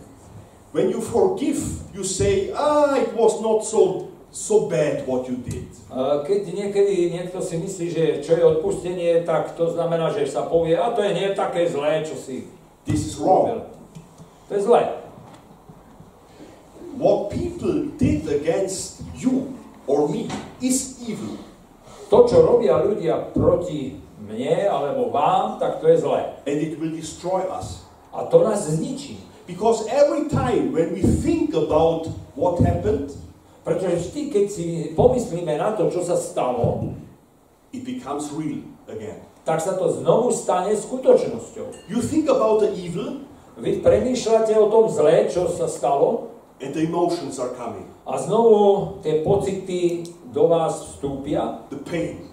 when 0.71 0.88
you 0.88 1.04
forgive, 1.04 1.60
you 1.91 2.08
say, 2.08 2.56
ah, 2.56 2.95
it 2.95 3.12
was 3.12 3.43
not 3.43 3.67
so, 3.67 4.08
so 4.32 4.71
bad 4.71 5.04
what 5.04 5.28
you 5.28 5.36
did. 5.43 5.67
Keď 6.23 6.41
niekedy 6.54 7.12
niekto 7.12 7.43
si 7.43 7.60
myslí, 7.60 7.88
že 7.91 8.04
čo 8.23 8.39
je 8.39 8.43
odpustenie, 8.45 9.25
tak 9.28 9.58
to 9.60 9.67
znamená, 9.73 10.13
že 10.15 10.30
sa 10.30 10.47
povie, 10.47 10.80
a 10.80 10.95
to 10.95 11.04
je 11.04 11.12
nie 11.12 11.28
také 11.36 11.67
zlé, 11.67 12.08
čo 12.08 12.15
si 12.15 12.47
This 12.89 13.06
is 13.06 13.15
wrong. 13.21 13.69
To 14.49 14.52
je 14.56 14.62
zlé. 14.65 15.09
What 17.00 17.32
people 17.32 17.96
did 17.96 18.28
against 18.28 19.00
you 19.16 19.56
or 19.88 20.12
me 20.12 20.28
is 20.60 21.00
evil. 21.00 21.40
To, 22.12 22.28
čo 22.28 22.44
robia 22.44 22.84
ľudia 22.84 23.32
proti 23.32 23.96
mne 24.20 24.68
alebo 24.68 25.08
vám, 25.08 25.64
tak 25.64 25.80
to 25.80 25.88
je 25.88 26.04
zlé. 26.04 26.36
And 26.44 26.60
it 26.60 26.76
will 26.76 26.92
destroy 26.92 27.48
us. 27.48 27.88
A 28.12 28.28
to 28.28 28.44
nás 28.44 28.68
zničí. 28.68 29.16
Because 29.48 29.88
every 29.88 30.28
time 30.28 30.76
when 30.76 30.92
we 30.92 31.02
think 31.24 31.56
about 31.56 32.12
what 32.36 32.60
happened, 32.60 33.16
Pretože 33.60 34.10
vždy, 34.10 34.22
keď 34.34 34.46
si 34.50 34.66
pomyslíme 34.98 35.60
na 35.60 35.76
to, 35.78 35.92
čo 35.94 36.02
sa 36.02 36.18
stalo, 36.18 36.96
it 37.70 37.86
becomes 37.86 38.32
real 38.34 38.66
again. 38.90 39.22
tak 39.46 39.62
sa 39.62 39.78
to 39.78 39.90
znovu 39.94 40.34
stane 40.34 40.74
skutočnosťou. 40.74 41.90
You 41.90 42.02
think 42.02 42.30
about 42.30 42.66
the 42.66 42.74
evil, 42.74 43.26
Vy 43.60 43.84
premýšľate 43.84 44.56
o 44.56 44.72
tom 44.72 44.88
zlé, 44.88 45.28
čo 45.28 45.52
sa 45.52 45.68
stalo, 45.68 46.32
and 46.62 46.74
the 46.74 46.84
emotions 46.84 47.39
are 47.39 47.50
coming. 47.56 47.88
a 48.06 48.17
znovu 48.17 49.00
tie 49.04 49.22
pocity 49.24 50.04
do 50.34 50.48
vás 50.48 50.95
vstúpia. 50.98 51.65
The 51.69 51.82
pain, 51.86 52.30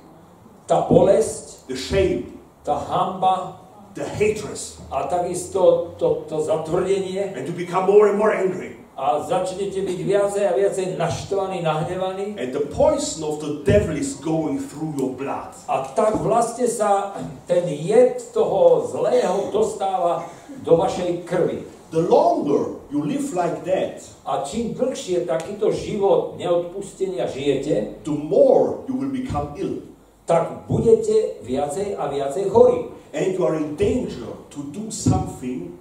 Tá 0.66 0.82
bolesť, 0.82 1.68
the 1.70 1.76
shame, 1.78 2.42
tá 2.66 2.74
hamba 2.74 3.62
the 3.94 4.04
hatred, 4.04 4.58
a 4.92 5.08
takisto 5.08 5.94
to, 5.96 6.26
to 6.28 6.36
zatvrdenie 6.44 7.32
and 7.32 7.48
you 7.48 7.54
become 7.56 7.86
more 7.88 8.08
and 8.12 8.18
more 8.18 8.34
angry. 8.34 8.76
a 8.96 9.20
začnete 9.20 9.76
byť 9.84 10.00
viacej 10.08 10.44
a 10.48 10.52
viacej 10.56 10.96
naštvaní, 10.96 11.60
nahnevaní 11.60 12.32
And 12.40 12.48
the 12.52 12.64
poison 12.72 13.24
of 13.28 13.40
the 13.44 13.60
devil 13.64 13.92
is 13.96 14.16
going 14.16 14.56
through 14.58 14.96
your 14.96 15.12
blood. 15.12 15.52
a 15.68 15.84
tak 15.92 16.16
vlastne 16.20 16.64
sa 16.64 17.12
ten 17.44 17.68
jed 17.68 18.20
toho 18.32 18.88
zlého 18.88 19.52
dostáva 19.52 20.24
do 20.64 20.76
vašej 20.80 21.28
krvi. 21.28 21.64
The 21.90 22.02
longer 22.02 22.82
you 22.90 23.02
live 23.06 23.30
like 23.34 23.62
that, 23.62 24.02
A 24.26 24.42
čím 24.42 24.74
dlhšie 24.74 25.22
takýto 25.22 25.70
život 25.70 26.34
neodpustenia 26.34 27.30
žijete, 27.30 28.02
the 28.02 28.10
more 28.10 28.82
you 28.90 28.98
will 28.98 29.14
become 29.14 29.54
ill. 29.54 29.86
tak 30.26 30.66
budete 30.66 31.38
viacej 31.46 31.94
a 31.94 32.10
viacej 32.10 32.50
chorí. 32.50 32.90
And 33.14 33.38
you 33.38 33.46
are 33.46 33.54
in 33.54 33.78
danger 33.78 34.26
to 34.50 34.66
do 34.74 34.90
something 34.90 35.78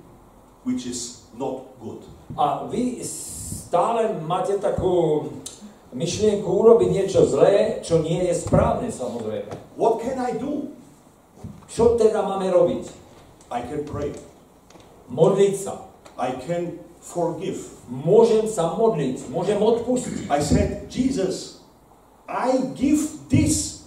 which 0.61 0.85
is 0.85 1.25
not 1.33 1.65
good. 1.81 2.05
A 2.37 2.69
vy 2.69 3.01
stále 3.01 4.21
máte 4.21 4.61
takú 4.61 5.25
myšlienku 5.89 6.45
urobiť 6.45 6.89
niečo 6.93 7.25
zlé, 7.25 7.81
čo 7.81 8.05
nie 8.05 8.29
je 8.29 8.37
správne 8.37 8.93
samozrejme. 8.93 9.49
What 9.73 10.05
can 10.05 10.21
I 10.21 10.37
do? 10.37 10.69
Čo 11.65 11.97
teda 11.97 12.21
máme 12.21 12.53
robiť? 12.53 12.85
I 13.49 13.65
can 13.65 13.81
pray. 13.89 14.13
Modliť 15.09 15.53
sa. 15.57 15.94
I 16.17 16.31
can 16.39 16.79
forgive. 16.99 17.59
Môžem 17.91 18.47
sa 18.47 18.73
modliť, 18.73 19.29
môžem 19.29 19.59
odpustiť. 19.61 20.31
I 20.31 20.39
said, 20.41 20.89
Jesus, 20.89 21.61
I 22.25 22.73
give 22.73 23.29
this 23.29 23.85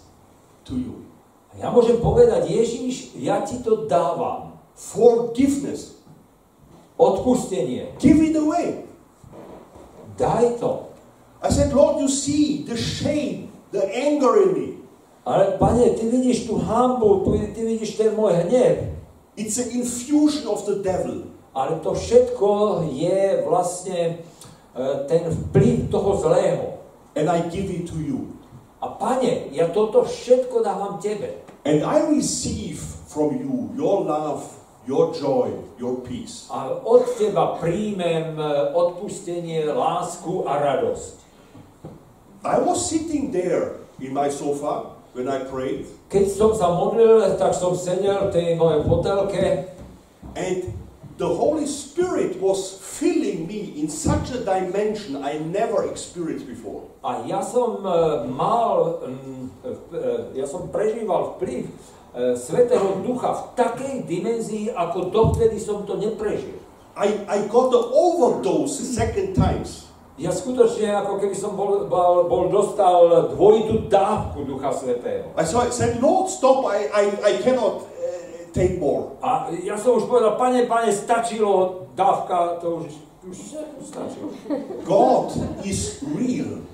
to 0.69 0.79
you. 0.79 1.09
A 1.51 1.67
ja 1.67 1.69
môžem 1.75 1.99
povedať, 1.99 2.47
Ježíš, 2.47 3.17
ja 3.19 3.43
ti 3.43 3.59
to 3.65 3.89
dávam. 3.91 4.61
Forgiveness. 4.79 5.99
Odpustenie. 6.95 7.99
Give 7.99 8.23
it 8.23 8.39
away. 8.39 8.87
Daj 10.19 10.59
to. 10.63 10.91
I 11.43 11.51
said, 11.51 11.71
Lord, 11.71 12.03
you 12.03 12.11
see 12.11 12.67
the 12.67 12.75
shame, 12.75 13.55
the 13.71 13.83
anger 13.87 14.43
in 14.43 14.51
me. 14.55 14.69
Ale 15.29 15.59
pane, 15.59 15.91
ty 15.95 16.09
vidíš 16.09 16.49
tú 16.49 16.57
hambu, 16.57 17.21
ty 17.55 17.61
vidíš 17.63 18.01
ten 18.01 18.17
môj 18.17 18.49
hnev. 18.49 18.97
It's 19.37 19.61
an 19.61 19.71
infusion 19.71 20.49
of 20.49 20.67
the 20.67 20.83
devil. 20.83 21.38
Ale 21.59 21.83
to 21.83 21.91
všetko 21.91 22.49
je 22.87 23.43
vlastne 23.43 23.99
e, 23.99 24.15
ten 25.11 25.27
vplyv 25.27 25.91
toho 25.91 26.15
zlého. 26.23 26.79
And 27.19 27.27
I 27.27 27.51
give 27.51 27.67
it 27.67 27.91
to 27.91 27.99
you. 27.99 28.31
A 28.79 28.95
pane, 28.95 29.51
ja 29.51 29.67
toto 29.75 30.07
všetko 30.07 30.63
dávam 30.63 31.03
tebe. 31.03 31.43
And 31.67 31.83
I 31.83 32.07
receive 32.15 32.79
from 33.11 33.43
you 33.43 33.75
your 33.75 34.07
love, 34.07 34.47
your 34.87 35.11
joy, 35.11 35.51
your 35.83 35.99
peace. 36.07 36.47
A 36.55 36.79
od 36.79 37.11
teba 37.19 37.59
príjmem 37.59 38.39
e, 38.39 38.43
odpustenie, 38.79 39.67
lásku 39.67 40.47
a 40.47 40.63
radosť. 40.63 41.27
I 42.47 42.63
was 42.63 42.79
sitting 42.87 43.35
there 43.35 43.83
in 43.99 44.15
my 44.15 44.31
sofa 44.31 44.95
when 45.11 45.27
I 45.27 45.43
prayed, 45.43 45.91
Keď 46.07 46.25
som 46.31 46.55
sa 46.55 46.71
modlil, 46.71 47.35
tak 47.35 47.51
som 47.51 47.75
sedel 47.75 48.31
v 48.31 48.33
tej 48.33 48.49
mojej 48.55 48.81
fotelke 48.87 49.45
and 50.39 50.78
the 51.19 51.27
Holy 51.27 51.67
Spirit 51.67 52.41
was 52.41 52.79
filling 52.79 53.47
me 53.47 53.75
in 53.77 53.91
such 53.91 54.31
a 54.31 54.39
dimension 54.45 55.17
I 55.17 55.39
never 55.39 55.91
experienced 55.91 56.47
before. 56.47 56.87
a 57.03 57.27
ja 57.27 57.43
som 57.43 57.83
e, 57.87 58.27
mal, 58.31 59.03
mm, 59.07 59.51
e, 59.65 60.39
ja 60.39 60.47
som 60.47 60.71
prežíval 60.71 61.35
vplyv 61.39 61.67
e, 61.67 61.71
Svetého 62.39 63.03
Ducha 63.03 63.35
v 63.35 63.43
takej 63.59 63.95
dimenzii, 64.07 64.71
ako 64.75 65.11
dovtedy 65.11 65.59
som 65.59 65.83
to 65.87 65.99
neprežil. 65.99 66.59
I, 66.99 67.27
I 67.27 67.47
got 67.51 67.71
the 67.75 67.83
overdose 67.83 68.79
second 68.83 69.35
times. 69.35 69.87
Ja 70.19 70.35
skutočne, 70.35 70.91
ako 70.99 71.23
keby 71.23 71.35
som 71.39 71.55
bol, 71.55 71.87
bol, 71.87 72.27
bol 72.27 72.51
dostal 72.51 73.31
dvojitú 73.39 73.87
dávku 73.87 74.43
Ducha 74.43 74.75
Svetého. 74.75 75.31
I 75.39 75.47
saw, 75.47 75.71
said, 75.71 76.03
Lord, 76.03 76.27
stop, 76.27 76.67
I, 76.67 76.91
I, 76.91 77.05
I 77.23 77.33
cannot 77.39 77.87
uh, 77.87 77.88
take 78.59 78.83
more. 78.83 79.15
A 79.23 79.47
ja 79.63 79.79
som 79.79 79.95
už 79.95 80.11
povedal, 80.11 80.35
pane, 80.35 80.67
pane, 80.67 80.91
stačilo, 80.91 81.87
dávka, 81.95 82.59
to 82.59 82.83
už, 82.83 82.91
už 83.31 83.39
stačilo. 83.87 84.35
God 84.83 85.31
is 85.63 86.03
real. 86.19 86.67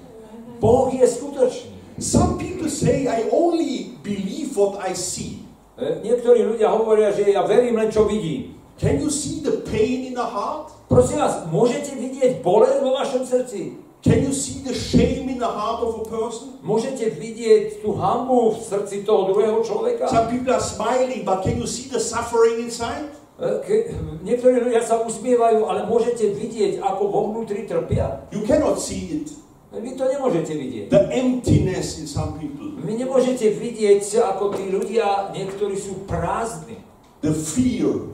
Boh 0.56 0.88
je 0.88 1.04
skutočný. 1.04 1.76
Some 2.00 2.40
people 2.40 2.72
say, 2.72 3.06
I 3.06 3.28
only 3.28 4.00
believe 4.00 4.56
what 4.56 4.80
I 4.80 4.96
see. 4.96 5.44
E, 5.76 6.00
Niektorí 6.02 6.42
ľudia 6.42 6.72
hovoria, 6.72 7.12
že 7.12 7.30
ja 7.30 7.44
verím 7.44 7.78
len, 7.78 7.92
čo 7.92 8.08
vidím. 8.08 8.56
Can 8.78 9.00
you 9.00 9.10
see 9.10 9.40
the 9.40 9.62
pain 9.62 10.10
in 10.10 10.14
the 10.14 10.26
heart? 10.26 10.74
Prosím 10.90 11.22
vás, 11.22 11.46
môžete 11.48 11.94
vidieť 11.94 12.42
bolesť 12.42 12.78
vo 12.82 12.90
vašom 12.98 13.22
srdci? 13.22 13.78
Can 14.04 14.20
you 14.20 14.36
see 14.36 14.60
the 14.60 14.76
shame 14.76 15.32
in 15.32 15.40
the 15.40 15.48
heart 15.48 15.80
of 15.80 16.02
a 16.02 16.04
person? 16.04 16.60
Môžete 16.60 17.08
vidieť 17.16 17.80
tú 17.80 17.96
hambu 17.96 18.52
v 18.52 18.60
srdci 18.60 19.06
toho 19.06 19.32
druhého 19.32 19.64
človeka? 19.64 20.10
Some 20.10 20.28
people 20.28 20.52
are 20.52 20.60
smiling, 20.60 21.24
but 21.24 21.40
can 21.40 21.56
you 21.56 21.64
see 21.64 21.88
the 21.88 22.02
suffering 22.02 22.60
inside? 22.68 23.08
E, 23.40 23.64
Ke, 23.64 23.76
niektorí 24.20 24.60
ľudia 24.60 24.84
sa 24.84 25.00
usmievajú, 25.00 25.64
ale 25.64 25.88
môžete 25.88 26.36
vidieť, 26.36 26.84
ako 26.84 27.02
vo 27.08 27.20
vnútri 27.32 27.64
trpia? 27.64 28.28
You 28.28 28.44
cannot 28.44 28.76
see 28.76 29.22
it. 29.22 29.32
Vy 29.74 29.98
to 29.98 30.06
nemôžete 30.06 30.54
vidieť. 30.54 30.86
The 30.92 31.10
emptiness 31.10 31.98
in 31.98 32.06
some 32.06 32.38
people, 32.38 32.78
Vy 32.78 32.94
nemôžete 33.00 33.54
vidieť, 33.56 34.04
ako 34.22 34.54
tí 34.54 34.70
ľudia, 34.70 35.32
niektorí 35.32 35.74
sú 35.74 36.04
prázdni. 36.06 36.78
the 37.24 37.32
fear, 37.32 38.12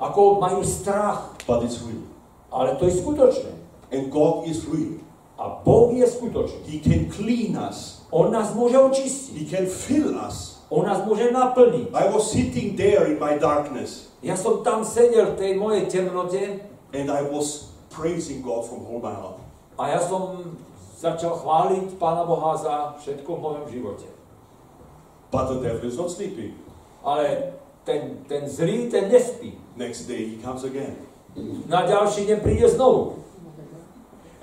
ako 0.00 0.40
majú 0.40 0.64
strach, 0.64 1.36
but 1.44 1.60
it's 1.60 1.78
real. 1.84 2.02
ale 2.48 2.74
to 2.80 2.88
je 2.88 2.98
skutočné. 2.98 3.52
And 3.92 4.08
God 4.08 4.48
is 4.48 4.64
real. 4.64 4.98
A 5.36 5.60
Boh 5.60 5.92
je 5.92 6.08
skutočný. 6.08 6.64
He 6.66 6.80
can 6.80 7.12
clean 7.12 7.52
us. 7.56 8.04
On 8.08 8.32
nás 8.32 8.56
môže 8.56 8.76
očistiť. 8.80 9.32
He 9.36 9.46
can 9.46 9.68
fill 9.68 10.16
us. 10.16 10.64
On 10.72 10.86
nás 10.86 11.02
môže 11.04 11.28
naplniť. 11.30 11.92
I 11.92 12.06
was 12.08 12.30
sitting 12.32 12.74
there 12.74 13.06
in 13.10 13.20
my 13.20 13.36
darkness 13.36 14.10
Ja 14.20 14.36
som 14.36 14.60
tam 14.60 14.84
sedel 14.84 15.32
v 15.32 15.36
tej 15.40 15.52
mojej 15.56 15.88
temnote 15.88 16.60
and 16.92 17.06
I 17.08 17.24
was 17.24 17.72
praising 17.88 18.44
God 18.44 18.68
from 18.68 18.84
all 18.84 19.00
my 19.00 19.16
heart. 19.16 19.40
a 19.80 19.96
ja 19.96 20.00
som 20.00 20.54
začal 21.00 21.40
chváliť 21.40 21.96
Pána 21.96 22.28
Boha 22.28 22.52
za 22.52 22.92
všetko 23.00 23.26
v 23.32 23.40
mojom 23.40 23.66
živote. 23.72 24.06
But 25.32 25.48
the 25.48 25.58
devil 25.64 25.88
is 25.88 25.96
not 25.96 26.12
sleeping. 26.12 26.52
Ale 27.00 27.56
ten, 27.84 28.24
ten 28.28 28.48
zlý, 28.48 28.90
ten 28.90 29.08
nespí. 29.12 29.58
Next 29.76 30.06
day 30.06 30.24
he 30.24 30.36
comes 30.42 30.64
again. 30.64 30.96
Na 31.66 31.86
ďalší 31.86 32.26
deň 32.26 32.38
príde 32.42 32.66
znovu. 32.68 33.22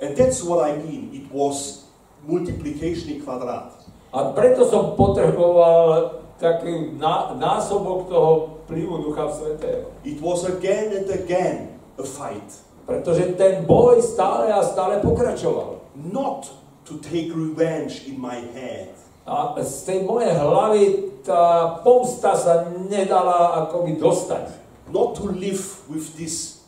And 0.00 0.16
that's 0.16 0.40
what 0.40 0.64
I 0.64 0.78
mean. 0.78 1.10
It 1.12 1.28
was 1.28 1.88
multiplication 2.24 3.20
quadrat. 3.20 3.74
A 4.08 4.32
preto 4.32 4.64
som 4.64 4.96
potreboval 4.96 6.16
taký 6.40 6.96
ná, 6.96 7.36
násobok 7.36 8.08
toho 8.08 8.30
vplyvu 8.64 9.04
Ducha 9.04 9.28
Svetého. 9.28 9.92
It 10.06 10.22
was 10.22 10.46
again 10.48 10.96
and 10.96 11.08
again 11.10 11.76
a 11.98 12.04
fight. 12.06 12.46
Pretože 12.86 13.36
ten 13.36 13.68
boj 13.68 14.00
stále 14.00 14.48
a 14.48 14.64
stále 14.64 14.96
pokračoval. 15.04 15.82
Not 15.92 16.48
to 16.88 16.96
take 17.04 17.34
revenge 17.36 18.08
in 18.08 18.16
my 18.16 18.40
head, 18.54 18.96
A 19.28 19.52
z 19.60 19.84
tej 19.84 19.98
mojej 20.08 20.32
hlavy 20.32 20.82
tá 21.20 21.76
pomsta 21.84 22.32
sa 22.32 22.64
nedala 22.88 23.68
akoby 23.68 24.00
dostať. 24.00 24.68
not 24.90 25.14
to 25.14 25.24
live 25.24 25.88
with 25.88 26.16
this 26.16 26.64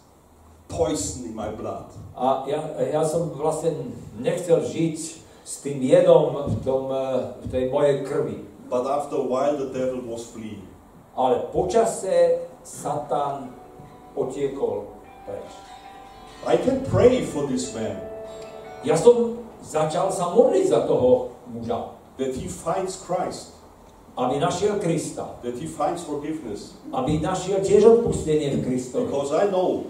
poison 0.69 1.25
in 1.25 1.35
my 1.35 1.51
blood. 1.51 1.91
A 2.17 2.45
ja, 2.47 2.61
ja 2.79 3.03
som 3.03 3.33
vlastne 3.33 3.97
nechcel 4.21 4.61
žiť 4.61 4.97
s 5.41 5.55
tým 5.65 5.81
jedom 5.83 6.37
v, 6.47 6.55
tom, 6.63 6.93
eh, 6.93 7.35
v 7.43 7.47
tej 7.49 7.65
mojej 7.73 8.05
krvi. 8.05 8.45
But 8.71 8.87
after 8.87 9.19
a 9.19 9.27
while, 9.27 9.59
the 9.59 9.75
devil 9.75 10.05
was 10.07 10.31
fleeing. 10.31 10.63
Ale 11.19 11.51
počase 11.51 12.47
Satan 12.63 13.51
otiekol 14.15 14.95
preč. 15.27 15.49
I 16.47 16.55
can 16.57 16.87
pray 16.89 17.21
for 17.21 17.45
this 17.45 17.77
man 17.77 18.01
Ja 18.81 18.97
som 18.97 19.45
začal 19.61 20.09
sa 20.09 20.33
modliť 20.33 20.73
za 20.73 20.89
toho 20.89 21.37
muža, 21.53 22.00
that 22.21 22.37
he 22.37 22.47
finds 22.47 23.01
Christ, 23.01 23.57
aby 24.15 24.37
našiel 24.37 24.77
Krista, 24.77 25.41
that 25.41 25.57
he 25.57 25.65
finds 25.65 26.05
forgiveness. 26.05 26.77
aby 26.93 27.17
našiel 27.19 27.65
tiež 27.65 27.83
odpustenie 27.89 28.61
v 28.61 28.69
Kristovi. 28.69 29.09
Because 29.09 29.33
I 29.33 29.49
know 29.49 29.89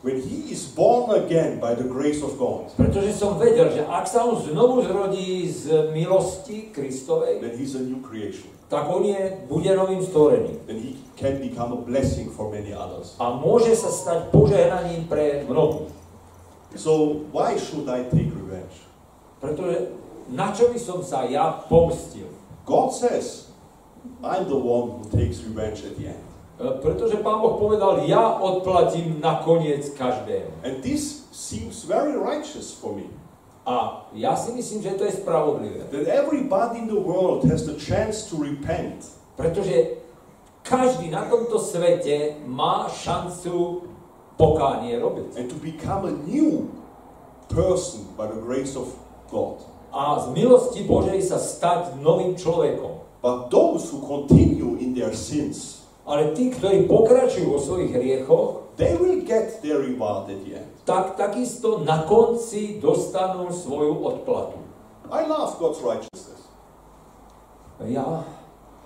when 0.00 0.16
he 0.22 0.48
is 0.48 0.64
born 0.72 1.12
again 1.12 1.60
by 1.60 1.76
the 1.76 1.84
grace 1.84 2.24
of 2.24 2.40
God, 2.40 2.72
Pretože 2.78 3.12
som 3.12 3.36
vedel, 3.36 3.68
že 3.74 3.82
ak 3.84 4.08
sa 4.08 4.24
on 4.24 4.40
znovu 4.40 4.80
zrodí 4.80 5.44
z 5.50 5.92
milosti 5.92 6.72
Kristovej, 6.72 7.44
then 7.44 7.52
he's 7.58 7.76
a 7.76 7.82
new 7.84 8.00
creation. 8.00 8.48
tak 8.66 8.86
on 8.90 9.04
je, 9.06 9.46
bude 9.46 9.70
novým 9.76 10.02
stvorením. 10.02 10.58
Then 10.66 10.78
he 10.82 10.98
can 11.14 11.38
become 11.38 11.70
a 11.70 11.80
blessing 11.82 12.30
for 12.32 12.50
many 12.50 12.74
others. 12.74 13.14
A 13.20 13.34
môže 13.36 13.76
sa 13.76 13.90
stať 13.92 14.32
požehnaním 14.34 15.06
pre 15.06 15.44
mnohých. 15.46 15.92
So 16.74 17.22
why 17.30 17.54
should 17.56 17.86
I 17.88 18.04
take 18.10 18.30
revenge? 18.34 18.74
Pretože 19.38 19.90
na 20.28 20.50
čo 20.50 20.70
by 20.72 20.78
som 20.78 21.00
sa 21.02 21.24
ja 21.26 21.62
pomstil? 21.70 22.28
God 22.66 22.90
says, 22.90 23.50
I'm 24.22 24.48
the 24.50 24.58
one 24.58 24.98
who 24.98 25.04
takes 25.10 25.42
revenge 25.42 25.86
at 25.86 25.94
the 25.98 26.10
end. 26.14 26.24
E, 26.58 26.66
Pretože 26.82 27.22
Pán 27.22 27.38
Boh 27.42 27.58
povedal, 27.60 28.06
ja 28.08 28.38
odplatím 28.38 29.20
nakoniec 29.22 29.92
každému. 29.94 30.66
And 30.66 30.82
this 30.82 31.30
seems 31.30 31.84
very 31.84 32.16
righteous 32.18 32.74
for 32.74 32.94
me. 32.94 33.06
A 33.66 34.06
ja 34.14 34.38
si 34.38 34.54
myslím, 34.54 34.82
že 34.82 34.94
to 34.94 35.04
je 35.04 35.18
spravodlivé. 35.18 35.90
That 35.90 36.06
everybody 36.06 36.86
in 36.86 36.86
the 36.86 37.02
world 37.02 37.42
has 37.50 37.66
the 37.66 37.74
chance 37.74 38.30
to 38.30 38.38
repent. 38.38 39.10
Pretože 39.34 39.98
každý 40.62 41.10
na 41.10 41.26
tomto 41.26 41.58
svete 41.58 42.38
má 42.46 42.86
šancu 42.90 43.82
pokánie 44.38 44.98
robiť. 44.98 45.38
and 45.38 45.46
to 45.50 45.58
become 45.58 46.06
a 46.06 46.14
new 46.26 46.70
person 47.50 48.06
by 48.18 48.26
the 48.26 48.38
grace 48.38 48.74
of 48.78 48.94
God. 49.30 49.62
A 49.96 50.20
z 50.20 50.36
milosti 50.36 50.84
Božej 50.84 51.24
sa 51.24 51.40
stať 51.40 51.96
novým 52.04 52.36
človekom. 52.36 53.00
But 53.24 53.48
those 53.48 53.88
who 53.88 54.04
continue 54.04 54.76
in 54.76 54.92
their 54.92 55.16
sins, 55.16 55.80
Ale 56.06 56.36
tí, 56.36 56.52
ktorí 56.52 56.86
pokračujú 56.86 57.50
vo 57.50 57.58
svojich 57.58 57.90
hriechoch, 57.90 58.70
they 58.78 58.94
will 58.94 59.24
get 59.24 59.58
their 59.64 59.80
reward 59.82 60.28
at 60.30 60.38
the 60.44 60.60
end. 60.60 60.68
tak 60.86 61.18
takisto 61.18 61.82
na 61.82 62.06
konci 62.06 62.78
dostanú 62.78 63.50
svoju 63.50 63.96
odplatu. 64.04 64.60
I 65.10 65.26
love 65.26 65.58
God's 65.58 65.82
righteousness. 65.82 66.46
Ja, 67.82 68.22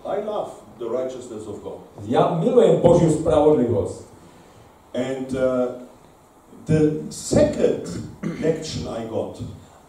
I 0.07 0.25
love 0.25 0.57
the 0.81 0.89
righteousness 0.89 1.45
of 1.45 1.61
God. 1.61 1.85
ja 2.09 2.33
milujem 2.41 2.81
Božiu 2.81 3.13
spravodlivosť. 3.13 3.99
And 4.97 5.29
uh, 5.37 5.85
the 6.65 7.05
second 7.13 7.85
lection 8.47 8.89
I 8.89 9.05
got 9.11 9.37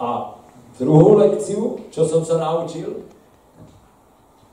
A 0.02 0.41
druhú 0.80 1.20
lekciu, 1.20 1.90
čo 1.92 2.06
som 2.08 2.22
sa 2.24 2.40
naučil, 2.40 3.08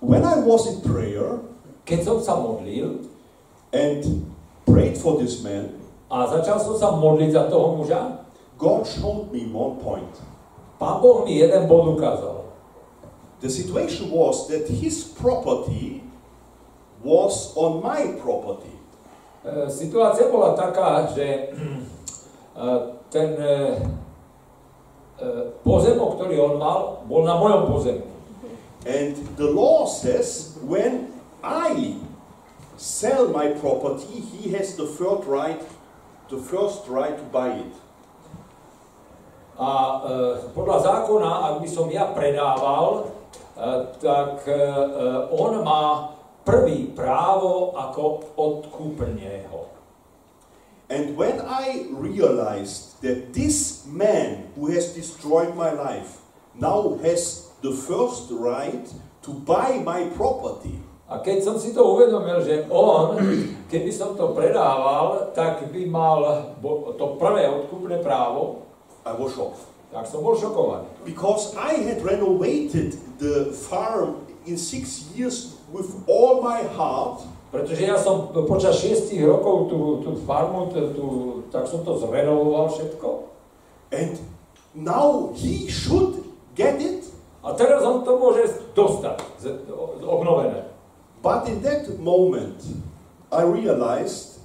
when 0.01 0.23
I 0.23 0.43
was 0.43 0.67
in 0.71 0.83
prayer 0.83 1.43
keď 1.89 2.01
som 2.05 2.19
sa 2.21 2.37
modlil 2.37 3.09
and 3.73 4.29
prayed 4.69 5.01
for 5.01 5.17
this 5.17 5.41
man, 5.41 5.73
a 6.13 6.29
začal 6.29 6.61
som 6.61 6.77
sa 6.77 6.89
modliť 6.93 7.33
za 7.33 7.45
toho 7.49 7.81
muža, 7.81 8.29
God 8.61 8.85
showed 8.85 9.33
me 9.33 9.49
one 9.49 9.81
point. 9.81 10.13
Pán 10.77 11.01
Boh 11.01 11.25
mi 11.25 11.41
jeden 11.41 11.65
bod 11.65 11.97
ukázal. 11.97 12.45
The 13.41 13.49
situation 13.49 14.13
was 14.13 14.51
that 14.53 14.69
his 14.69 15.01
property 15.17 16.05
was 17.01 17.57
on 17.57 17.81
my 17.81 18.19
property. 18.21 18.75
E, 19.47 19.71
Situácia 19.71 20.29
bola 20.29 20.59
taká, 20.59 21.09
že 21.15 21.27
e, 21.55 22.67
ten 23.09 23.31
e, 23.39 23.53
pozemok, 25.67 26.19
ktorý 26.19 26.37
on 26.39 26.55
mal, 26.63 27.03
bol 27.11 27.27
na 27.27 27.35
mojom 27.35 27.75
pozemku. 27.75 28.11
And 28.87 29.19
the 29.37 29.51
law 29.51 29.85
says 29.91 30.57
when 30.63 31.13
I 31.43 31.99
sell 32.79 33.29
my 33.29 33.49
property, 33.59 34.23
he 34.23 34.51
has 34.55 34.77
the 34.77 34.87
first 34.87 35.27
right, 35.27 35.61
the 36.31 36.39
first 36.39 36.87
right 36.89 37.19
to 37.19 37.25
buy 37.35 37.59
it. 37.59 37.75
A 39.59 39.71
e, 39.75 40.15
podľa 40.55 40.79
zákona, 40.87 41.31
ak 41.51 41.55
by 41.59 41.69
som 41.69 41.91
ja 41.91 42.15
predával, 42.15 43.03
e, 43.03 43.05
tak 43.99 44.47
e, 44.47 44.55
on 45.35 45.67
má 45.67 46.15
prvý 46.47 46.95
právo 46.95 47.75
ako 47.75 48.23
odkúpneho. 48.39 49.78
And 50.89 51.17
when 51.17 51.41
I 51.45 51.87
realized 51.93 53.01
that 53.05 53.37
this 53.37 53.85
man 53.85 54.49
who 54.57 54.73
has 54.73 54.97
destroyed 54.97 55.53
my 55.53 55.73
life 55.73 56.25
now 56.57 56.97
has 57.05 57.53
the 57.61 57.73
first 57.73 58.33
right 58.33 58.89
to 59.23 59.31
buy 59.33 59.85
my 59.85 60.09
property, 60.17 60.81
A 61.09 61.25
keď 61.25 61.41
som 61.41 61.57
si 61.57 61.73
to 61.73 61.81
uvedomil, 61.81 62.45
že 62.45 62.69
on, 62.69 63.17
keby 63.73 63.89
som 63.89 64.13
to 64.13 64.37
predával, 64.37 65.33
tak 65.33 65.65
by 65.73 65.89
mal 65.89 66.53
to 67.01 67.17
prvé 67.17 67.49
odkúpne 67.49 68.05
právo, 68.05 68.69
I 69.09 69.17
was 69.17 69.33
shocked. 69.33 69.65
tak 69.89 70.05
som 70.05 70.21
bol 70.21 70.37
šokovaný. 70.37 70.85
Because 71.09 71.57
I 71.57 71.81
had 71.81 72.05
renovated 72.05 73.01
the 73.17 73.57
farm 73.57 74.21
in 74.45 74.61
six 74.61 75.09
years 75.17 75.57
with 75.73 75.89
all 76.05 76.45
my 76.45 76.61
heart, 76.77 77.25
Pretože 77.49 77.83
ja 77.89 77.97
som 77.97 78.29
počas 78.45 78.77
šiestich 78.77 79.25
rokov 79.25 79.73
tú, 79.73 80.05
tú 80.05 80.11
farmu, 80.29 80.69
tú, 80.69 80.93
tú, 80.93 81.07
tak 81.49 81.65
som 81.65 81.81
to 81.81 81.97
zrenovoval 81.97 82.69
všetko. 82.69 83.29
and 83.93 84.19
now 84.75 85.33
he 85.35 85.69
should 85.69 86.25
get 86.55 86.81
it. 86.81 87.05
A 87.45 87.55
teraz 87.57 87.81
on 87.81 88.05
to 88.05 88.19
môže 88.19 88.51
dostať, 88.75 89.23
obnovené. 90.05 90.69
But 91.23 91.49
in 91.49 91.63
that 91.65 91.89
moment, 91.97 92.61
I 93.33 93.47
realized, 93.47 94.43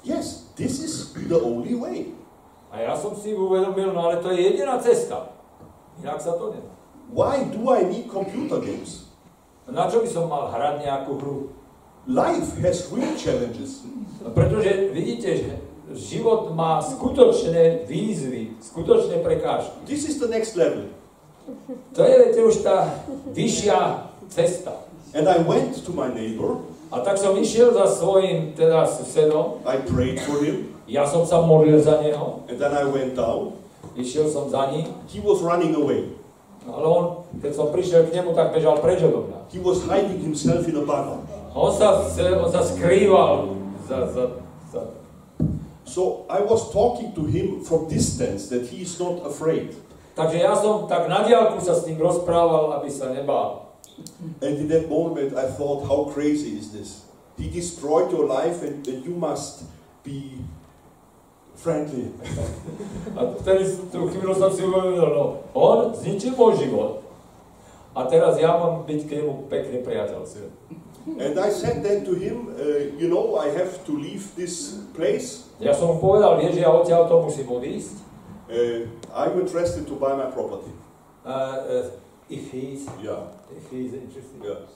yes, 0.00 0.48
this 0.56 0.80
is 0.80 1.12
the 1.12 1.36
only 1.36 1.74
way. 1.76 2.14
A 2.72 2.80
ja 2.80 2.94
som 2.96 3.12
si 3.12 3.36
uvedomil, 3.36 3.92
no 3.92 4.08
ale 4.08 4.22
to 4.22 4.32
je 4.32 4.48
jediná 4.48 4.80
cesta. 4.80 5.34
Inak 6.00 6.20
sa 6.22 6.38
to 6.38 6.56
nedá. 6.56 6.72
Why 7.12 7.46
do 7.52 7.70
I 7.70 7.86
need 7.86 8.10
computer 8.10 8.58
games? 8.58 9.06
Na 9.66 9.90
čo 9.90 10.02
by 10.02 10.08
som 10.08 10.30
mal 10.30 10.50
hrať 10.50 10.82
nejakú 10.82 11.12
hru? 11.18 11.36
Life 12.06 12.54
has 12.62 12.86
real 12.92 13.14
challenges. 13.18 13.82
No, 14.24 14.30
pretože 14.30 14.90
vidíte, 14.92 15.36
že 15.36 15.52
život 15.94 16.54
má 16.54 16.82
skutočné 16.82 17.86
výzvy, 17.86 18.58
skutočné 18.62 19.22
prekážky. 19.22 19.74
This 19.86 20.08
is 20.08 20.18
the 20.22 20.30
next 20.30 20.56
level. 20.56 20.90
To 21.94 22.02
je, 22.02 22.14
viete, 22.18 22.40
už 22.42 22.56
tá 22.66 22.90
vyššia 23.30 24.10
cesta. 24.30 24.86
And 25.14 25.30
I 25.30 25.38
went 25.42 25.78
to 25.86 25.94
my 25.94 26.10
neighbor 26.10 26.66
A 26.90 27.02
tak 27.02 27.18
som 27.18 27.34
išiel 27.34 27.74
za 27.74 27.90
svojím 27.90 28.54
teda 28.54 28.86
susedom, 28.86 29.58
I 29.66 29.82
prayed 29.82 30.22
for 30.22 30.38
him, 30.38 30.70
ja 30.86 31.02
som 31.02 31.26
sa 31.26 31.42
modlil 31.42 31.82
za 31.82 31.98
neho, 31.98 32.46
and 32.46 32.62
then 32.62 32.70
I 32.70 32.86
went 32.86 33.18
down. 33.18 33.58
išiel 33.98 34.30
som 34.30 34.46
za 34.46 34.70
ním, 34.70 34.86
He 35.10 35.18
was 35.18 35.42
running 35.42 35.74
away. 35.74 36.14
ale 36.66 36.86
on, 36.86 37.04
keď 37.42 37.52
som 37.54 37.74
prišiel 37.74 38.06
k 38.06 38.14
nemu, 38.22 38.34
tak 38.34 38.54
bežal 38.54 38.78
preč 38.78 39.02
odo 39.02 39.26
mňa. 39.26 39.38
He 39.50 39.58
was 39.58 39.82
hiding 39.86 40.22
himself 40.22 40.62
in 40.66 40.78
a 40.78 40.84
bugger. 40.86 41.18
On 41.56 41.72
sa, 41.72 42.04
on 42.36 42.50
sa 42.52 42.60
skrýval 42.60 43.56
za, 43.88 44.12
za, 44.12 44.24
za... 44.68 44.80
So 45.88 46.28
I 46.28 46.44
was 46.44 46.68
talking 46.68 47.16
to 47.16 47.24
him 47.24 47.64
from 47.64 47.88
distance 47.88 48.52
that 48.52 48.68
he 48.68 48.84
is 48.84 49.00
not 49.00 49.24
afraid. 49.24 49.72
Takže 50.12 50.36
ja 50.36 50.52
som 50.52 50.84
tak 50.84 51.08
na 51.08 51.24
diálku 51.24 51.56
sa 51.64 51.72
s 51.72 51.88
ním 51.88 51.96
rozprával, 51.96 52.76
aby 52.76 52.92
sa 52.92 53.08
nebál. 53.08 53.72
And 54.44 54.60
in 54.60 54.68
that 54.68 54.92
moment, 54.92 55.32
I 55.32 55.48
thought, 55.48 55.88
how 55.88 56.12
crazy 56.12 56.60
is 56.60 56.76
this? 56.76 57.08
He 57.40 57.48
destroyed 57.48 58.12
your 58.12 58.28
life, 58.28 58.60
and, 58.60 58.84
and 58.84 59.04
you 59.04 59.16
must 59.16 59.64
be 60.04 60.44
friendly. 61.56 62.12
A 63.16 63.32
vtedy 63.32 63.64
tú 63.88 64.08
chvíľu 64.12 64.36
som 64.36 64.52
si 64.52 64.60
uvedomil, 64.60 65.08
no, 65.08 65.24
on 65.56 65.96
zničil 65.96 66.36
môj 66.36 66.68
život. 66.68 67.00
A 67.96 68.04
teraz 68.04 68.36
ja 68.36 68.56
mám 68.56 68.84
byť 68.84 69.00
k 69.08 69.24
nemu 69.24 69.48
pekne 69.48 69.80
priateľstve. 69.80 70.44
And 71.06 71.38
I 71.38 71.50
said 71.54 71.86
then 71.86 72.02
to 72.04 72.14
him, 72.18 72.50
uh, 72.50 72.90
you 72.98 73.06
know, 73.06 73.38
I 73.38 73.54
have 73.54 73.86
to 73.86 73.92
leave 73.94 74.26
this 74.34 74.74
place. 74.90 75.46
Ja 75.62 75.70
som 75.70 75.94
mu 75.94 76.02
povedal, 76.02 76.42
vieš, 76.42 76.58
ja 76.58 76.66
odtiaľ 76.68 77.06
to 77.06 77.22
musím 77.22 77.46
odísť. 77.46 77.96
Uh, 78.50 78.90
I'm 79.14 79.38
interested 79.38 79.86
to 79.86 79.94
buy 79.94 80.18
my 80.18 80.26
property. 80.34 80.70
Uh, 81.22 81.30
uh, 81.30 81.86
if 82.26 82.50
he's, 82.50 82.90
Yeah, 82.98 83.30
if 83.54 83.70
he's 83.70 83.94
interested. 83.94 84.38
yeah. 84.42 84.66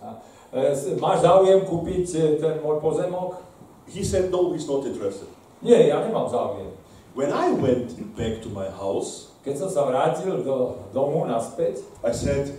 Uh, 0.55 0.75
máš 0.99 1.23
záujem 1.23 1.63
kúpiť 1.67 2.07
eh, 2.15 2.39
ten 2.39 2.59
môj 2.63 2.79
pozemok? 2.79 3.43
He 3.91 4.07
said, 4.07 4.31
no, 4.31 4.55
he's 4.55 4.67
not 4.71 4.87
interested. 4.87 5.27
Nie, 5.63 5.91
ja 5.91 5.99
nemám 5.99 6.31
záujem. 6.31 6.71
When 7.15 7.35
I 7.35 7.51
went 7.51 7.91
back 8.15 8.39
to 8.47 8.49
my 8.55 8.71
house, 8.71 9.35
Keď 9.41 9.57
som 9.57 9.71
sa 9.73 9.83
vrátil 9.89 10.45
do 10.45 10.77
domu 10.93 11.25
naspäť, 11.25 11.81
I 12.05 12.13
said, 12.13 12.53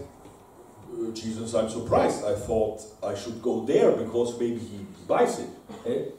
"Uh, 0.92 1.12
Jesus, 1.16 1.56
I'm 1.56 1.70
surprised. 1.70 2.24
I 2.28 2.36
thought 2.36 2.84
I 3.02 3.16
should 3.16 3.42
go 3.42 3.64
there 3.66 3.92
because 3.96 4.36
maybe 4.38 4.60
he 4.60 4.86
buys 5.08 5.39
it. 5.39 5.52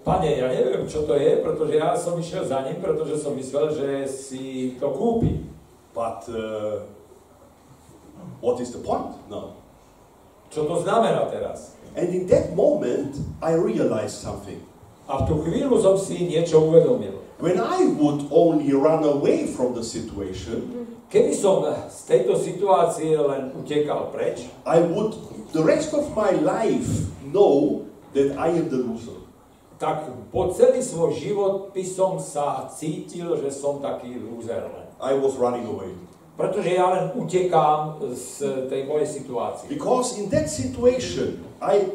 pane, 0.03 0.29
ja 0.43 0.49
neviem, 0.51 0.89
čo 0.89 1.07
to 1.07 1.15
je, 1.15 1.39
pretože 1.39 1.79
ja 1.79 1.95
som 1.95 2.19
išiel 2.19 2.43
za 2.43 2.67
ním, 2.67 2.83
pretože 2.83 3.21
som 3.21 3.37
myslel, 3.37 3.71
že 3.71 3.89
si 4.09 4.75
to 4.81 4.91
kúpi. 4.91 5.45
But 5.95 6.25
uh, 6.33 6.83
what 8.41 8.59
is 8.59 8.73
the 8.73 8.83
point 8.83 9.15
now? 9.29 9.55
Čo 10.51 10.69
to 10.69 10.83
znamená 10.83 11.29
teraz? 11.33 11.77
And 11.97 12.09
in 12.13 12.27
that 12.33 12.57
moment, 12.57 13.17
I 13.45 13.53
realized 13.55 14.21
something. 14.21 14.61
A 15.09 15.23
v 15.23 15.29
tú 15.29 15.35
chvíľu 15.45 15.77
som 15.81 15.97
si 15.97 16.25
niečo 16.25 16.61
uvedomil. 16.61 17.21
When 17.43 17.59
I 17.59 17.91
would 17.99 18.31
only 18.31 18.71
run 18.71 19.03
away 19.03 19.51
from 19.51 19.75
the 19.75 19.83
situation, 19.83 20.87
Keby 21.13 21.33
som 21.37 21.61
z 21.93 21.99
tejto 22.09 22.41
situácie 22.41 23.13
len 23.21 23.53
utekal 23.53 24.09
preč, 24.09 24.49
I 24.65 24.81
would 24.81 25.13
the 25.53 25.61
rest 25.61 25.93
of 25.93 26.09
my 26.17 26.33
life 26.41 26.89
know 27.21 27.85
that 28.17 28.33
I 28.41 28.57
am 28.57 28.73
the 28.73 28.81
loser. 28.81 29.23
tak 29.83 30.07
po 30.31 30.55
celý 30.55 30.79
svoj 30.79 31.11
život 31.19 31.55
by 31.75 31.83
som 31.83 32.15
sa 32.23 32.71
cítil, 32.71 33.35
že 33.35 33.51
som 33.51 33.83
taký 33.83 34.15
len. 34.15 34.87
I 35.03 35.19
was 35.19 35.35
running 35.35 35.67
away. 35.67 35.91
Pretože 36.39 36.71
ja 36.71 36.87
len 36.95 37.05
utekám 37.19 37.99
z 38.15 38.71
tej 38.71 38.87
mojej 38.87 39.11
situácie. 39.11 39.67
Because 39.67 40.15
in 40.23 40.31
that 40.31 40.47
situation, 40.47 41.43
I 41.59 41.91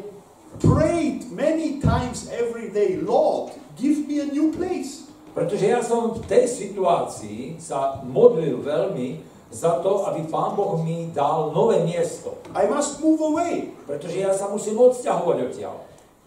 prayed 0.60 1.32
many 1.32 1.80
times 1.80 2.28
every 2.28 2.68
day, 2.68 3.00
Lord, 3.00 3.56
give 3.80 4.04
me 4.04 4.20
a 4.20 4.28
new 4.28 4.52
place. 4.52 5.07
Pretože 5.38 5.70
ja 5.70 5.78
som 5.78 6.18
v 6.18 6.26
tej 6.26 6.50
situácii 6.50 7.62
sa 7.62 8.02
modlil 8.02 8.58
veľmi 8.58 9.22
za 9.54 9.78
to, 9.78 10.02
aby 10.10 10.26
Pán 10.26 10.58
Boh 10.58 10.82
mi 10.82 11.14
dal 11.14 11.54
nové 11.54 11.86
miesto. 11.86 12.42
I 12.58 12.66
must 12.66 12.98
move 12.98 13.22
away. 13.22 13.70
Pretože 13.86 14.18
ja 14.18 14.34
sa 14.34 14.50
musím 14.50 14.74
odsťahovať 14.82 15.36
odtiaľ. 15.46 15.76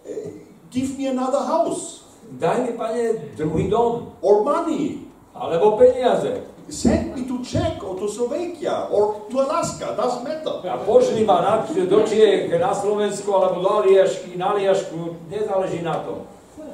Uh, 0.08 0.32
give 0.72 0.96
me 0.96 1.12
another 1.12 1.44
house 1.44 2.02
Daj 2.32 2.64
mi, 2.64 2.72
Pane, 2.80 3.36
druhý 3.36 3.68
dom. 3.68 4.16
or 4.24 4.44
money. 4.44 5.04
Alebo 5.36 5.76
peniaze. 5.76 6.48
Send 6.72 7.12
me 7.12 7.28
to 7.28 7.44
Czech 7.44 7.84
or 7.84 8.00
to 8.00 8.08
Slovakia 8.08 8.88
or 8.88 9.28
to 9.28 9.44
Alaska, 9.44 9.92
doesn't 10.00 10.24
matter. 10.24 10.64
A 10.64 10.80
pošli 10.80 11.28
ma 11.28 11.44
na, 11.44 11.54
do 11.68 12.00
Čiech, 12.08 12.48
na 12.56 12.72
Slovensku, 12.72 13.28
alebo 13.36 13.60
do 13.60 13.68
Aliašky, 13.68 14.40
na 14.40 14.56
Aliašku, 14.56 15.20
nezáleží 15.28 15.84
na 15.84 16.00
tom. 16.00 16.24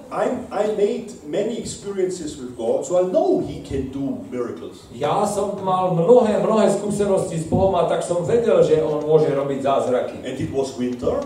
I, 0.07 0.25
I 0.51 0.63
made 0.75 1.11
many 1.27 1.59
experiences 1.59 2.37
with 2.37 2.55
God, 2.55 2.85
so 2.85 2.99
I 2.99 3.11
know 3.11 3.43
He 3.43 3.61
can 3.63 3.91
do 3.91 4.23
miracles. 4.31 4.87
Ja 4.95 5.27
som 5.27 5.59
mal 5.59 5.93
mnohé, 5.93 6.39
mnohé 6.39 6.71
skúsenosti 6.75 7.41
s 7.41 7.45
Bohom 7.45 7.75
a 7.75 7.85
tak 7.91 8.03
som 8.03 8.23
vedel, 8.23 8.63
že 8.63 8.79
On 8.79 9.03
môže 9.03 9.27
robiť 9.31 9.59
zázraky. 9.63 10.23
And 10.23 10.39
it 10.39 10.51
was 10.51 10.75
winter, 10.79 11.19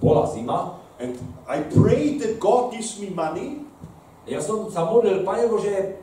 Bola 0.00 0.28
zima, 0.28 0.80
and 0.96 1.16
I 1.44 1.64
prayed 1.64 2.24
that 2.24 2.40
God 2.40 2.72
gives 2.72 2.96
me 2.96 3.12
money, 3.12 3.64
ja 4.28 4.40
som 4.40 4.68
sa 4.72 4.88
modlil, 4.88 5.22
Pane 5.24 5.44
Bože, 5.46 6.00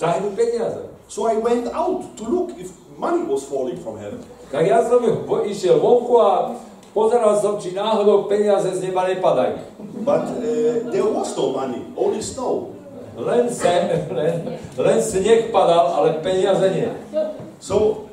daj 0.00 0.24
mi 0.24 0.32
peniaze. 0.34 0.98
so 1.08 1.26
I 1.26 1.40
went 1.40 1.66
out 1.72 2.16
to 2.16 2.24
look 2.24 2.58
if 2.60 2.70
money 2.98 3.24
was 3.24 3.44
falling 3.44 3.80
from 3.80 3.96
heaven. 3.96 4.20
Tak 4.52 4.64
ja 4.68 4.84
som 4.84 5.00
išiel 5.44 5.80
vonku 5.80 6.20
a 6.20 6.56
pozeral 6.98 7.38
som, 7.38 7.54
či 7.62 7.78
náhodou 7.78 8.26
peniaze 8.26 8.74
z 8.74 8.82
neba 8.82 9.06
nepadajú. 9.06 9.62
But 10.02 10.34
uh, 10.34 10.90
there 10.90 11.06
was 11.06 11.30
no 11.38 11.54
money, 11.54 11.86
only 11.94 12.18
snow. 12.18 12.74
Len, 13.14 13.46
sem, 13.50 14.10
len, 14.10 14.58
len 14.74 14.98
sneh 14.98 15.54
padal, 15.54 15.94
ale 15.94 16.18
peniaze 16.18 16.66
nie. 16.74 16.90
So, 17.62 18.10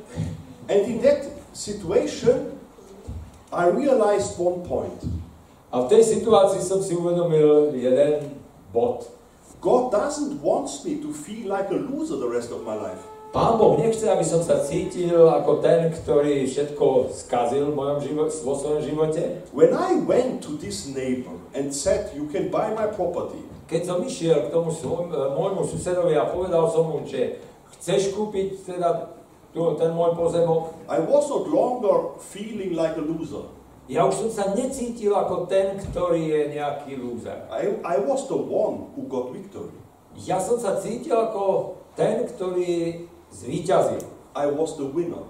and 0.70 0.86
in 0.86 1.02
that 1.02 1.26
situation, 1.50 2.54
I 3.50 3.66
realized 3.70 4.38
one 4.38 4.62
point. 4.62 5.02
A 5.74 5.82
v 5.82 5.90
tej 5.90 6.22
situácii 6.22 6.62
som 6.62 6.78
si 6.78 6.94
uvedomil 6.94 7.74
jeden 7.74 8.38
bod. 8.70 9.10
God 9.58 9.90
doesn't 9.90 10.38
want 10.42 10.70
me 10.86 11.02
to 11.02 11.10
feel 11.10 11.50
like 11.50 11.74
a 11.74 11.78
loser 11.78 12.22
the 12.22 12.30
rest 12.30 12.54
of 12.54 12.62
my 12.62 12.78
life. 12.78 13.02
Pán 13.36 13.60
Boh 13.60 13.76
nechce, 13.76 14.08
aby 14.08 14.24
som 14.24 14.40
sa 14.40 14.64
cítil 14.64 15.28
ako 15.28 15.60
ten, 15.60 15.92
ktorý 15.92 16.48
všetko 16.48 17.12
skazil 17.12 17.68
v 17.68 17.76
mojom 17.76 17.98
živote, 18.00 18.32
vo 18.40 18.56
svojom 18.56 18.80
živote. 18.80 19.44
When 19.52 19.76
I 19.76 20.00
went 20.08 20.40
to 20.48 20.56
this 20.56 20.88
neighbor 20.88 21.36
and 21.52 21.68
said, 21.68 22.16
You 22.16 22.32
can 22.32 22.48
buy 22.48 22.72
my 22.72 22.88
property, 22.88 23.44
Keď 23.68 23.82
som 23.84 24.00
išiel 24.00 24.48
k 24.48 24.56
tomu 24.56 24.72
svoj, 24.72 25.12
e, 25.12 25.36
môjmu 25.36 25.68
susedovi 25.68 26.16
a 26.16 26.32
povedal 26.32 26.64
som 26.72 26.88
mu, 26.88 27.04
že 27.04 27.36
chceš 27.76 28.16
kúpiť 28.16 28.72
teda 28.72 29.12
tu, 29.52 29.60
ten 29.76 29.92
môj 29.92 30.16
pozemok, 30.16 30.72
I 30.88 31.04
was 31.04 31.28
not 31.28 31.44
longer 31.44 32.16
feeling 32.16 32.72
like 32.72 32.96
a 32.96 33.04
loser. 33.04 33.52
ja 33.84 34.08
už 34.08 34.16
som 34.16 34.30
sa 34.32 34.44
necítil 34.56 35.12
ako 35.12 35.44
ten, 35.44 35.76
ktorý 35.76 36.24
je 36.24 36.42
nejaký 36.56 36.96
lúzer. 36.96 37.44
I, 37.52 37.68
I 37.84 38.00
was 38.00 38.24
the 38.32 38.40
one 38.40 38.96
who 38.96 39.04
got 39.04 39.28
victory. 39.28 39.76
Ja 40.24 40.40
som 40.40 40.56
sa 40.56 40.80
cítil 40.80 41.12
ako 41.12 41.76
ten, 41.92 42.24
ktorý 42.24 43.12
zvíťazil. 43.32 44.04
I 44.36 44.46
was 44.52 44.76
the 44.76 44.84
winner. 44.84 45.24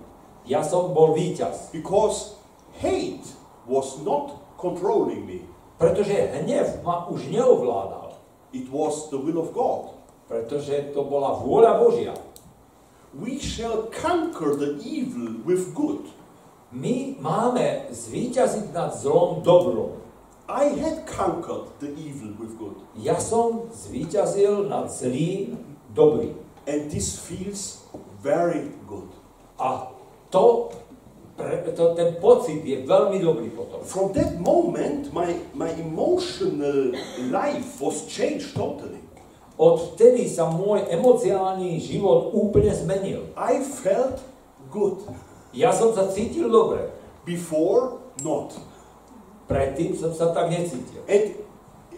Ja 0.46 0.62
som 0.62 0.94
bol 0.94 1.14
víťaz. 1.14 1.70
Because 1.70 2.38
hate 2.78 3.26
was 3.66 3.98
not 4.02 4.38
controlling 4.58 5.26
me, 5.26 5.40
Pretože 5.76 6.14
hnev 6.42 6.80
ma 6.80 7.04
už 7.12 7.28
neovládal. 7.28 8.16
it 8.56 8.70
was 8.72 9.10
the 9.12 9.18
will 9.20 9.38
of 9.42 9.52
God. 9.52 9.92
Pretože 10.26 10.90
to 10.96 11.04
bola 11.04 11.36
vôľa 11.38 11.72
Božia. 11.78 12.14
We 13.14 13.38
shall 13.38 13.86
conquer 13.92 14.56
the 14.56 14.80
evil 14.82 15.38
with 15.44 15.70
good. 15.76 16.08
My 16.74 17.14
máme 17.20 17.88
zvíťaziť 17.94 18.74
nad 18.74 18.90
zlom 18.96 19.40
dobrom. 19.46 20.02
I 20.50 20.74
had 20.78 21.06
conquered 21.06 21.70
the 21.78 21.90
evil 21.94 22.34
with 22.38 22.58
good. 22.58 22.76
Ja 22.98 23.18
som 23.22 23.70
zvíťazil 23.70 24.66
nad 24.66 24.90
zlým 24.90 25.58
dobrým. 25.94 26.34
And 26.66 26.90
this 26.90 27.14
feels 27.14 27.85
very 28.26 28.74
good. 28.90 29.08
A 29.58 29.86
to, 30.34 30.72
pre, 31.38 31.62
to, 31.78 31.94
ten 31.94 32.18
pocit 32.18 32.66
je 32.66 32.82
veľmi 32.82 33.22
dobrý 33.22 33.54
potom. 33.54 33.86
From 33.86 34.10
that 34.18 34.34
moment, 34.42 35.14
my, 35.14 35.30
my 35.54 35.70
emotional 35.78 36.90
life 37.30 37.78
was 37.78 38.10
changed 38.10 38.58
totally. 38.58 38.98
Odtedy 39.56 40.28
sa 40.28 40.50
môj 40.52 40.90
emociálny 40.92 41.80
život 41.80 42.34
úplne 42.34 42.74
zmenil. 42.74 43.32
I 43.38 43.64
felt 43.64 44.20
good. 44.68 45.00
Ja 45.56 45.72
som 45.72 45.96
sa 45.96 46.12
cítil 46.12 46.52
dobre. 46.52 46.92
Before, 47.24 48.04
not. 48.20 48.52
Predtým 49.48 49.96
som 49.96 50.12
sa 50.12 50.34
tak 50.36 50.52
necítil. 50.52 51.00
And 51.08 51.40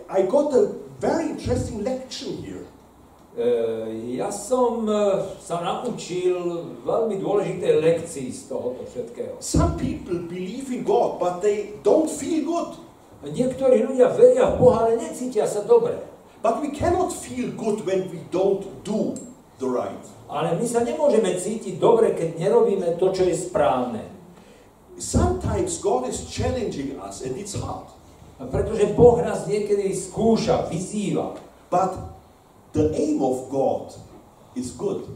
I 0.06 0.28
got 0.30 0.54
a 0.54 0.70
very 1.02 1.34
interesting 1.34 1.82
lecture 1.82 2.30
here. 2.38 2.68
E, 3.38 4.18
ja 4.18 4.34
som 4.34 4.82
e, 4.82 5.22
sa 5.38 5.62
naučil 5.62 6.34
veľmi 6.82 7.22
dôležité 7.22 7.78
lekcii 7.78 8.34
z 8.34 8.50
tohoto 8.50 8.82
všetkého. 8.82 9.38
Some 9.38 9.78
people 9.78 10.26
believe 10.26 10.74
in 10.74 10.82
God, 10.82 11.22
but 11.22 11.38
they 11.38 11.78
don't 11.86 12.10
feel 12.10 12.42
good. 12.42 12.82
Niektorí 13.22 13.86
ľudia 13.86 14.10
veria 14.10 14.50
v 14.50 14.54
Boha, 14.58 14.90
ale 14.90 14.98
necítia 14.98 15.46
sa 15.46 15.62
dobre. 15.62 15.94
But 16.42 16.58
we 16.66 16.74
cannot 16.74 17.14
feel 17.14 17.54
good 17.54 17.86
when 17.86 18.10
we 18.10 18.26
don't 18.34 18.66
do 18.82 19.14
the 19.62 19.70
right. 19.70 20.02
Ale 20.26 20.58
my 20.58 20.66
sa 20.66 20.82
nemôžeme 20.82 21.38
cítiť 21.38 21.78
dobre, 21.78 22.18
keď 22.18 22.42
nerobíme 22.42 22.98
to, 22.98 23.14
čo 23.14 23.22
je 23.22 23.38
správne. 23.38 24.02
Sometimes 24.98 25.78
God 25.78 26.10
is 26.10 26.26
challenging 26.26 26.98
us 26.98 27.22
and 27.22 27.38
it's 27.38 27.54
hard. 27.54 27.86
Pretože 28.38 28.98
Boh 28.98 29.22
nás 29.22 29.46
niekedy 29.46 29.94
skúša, 29.94 30.66
vyzýva. 30.70 31.38
But 31.70 32.17
the 32.72 32.92
aim 32.94 33.22
of 33.22 33.48
God 33.50 33.94
is 34.56 34.72
good. 34.76 35.08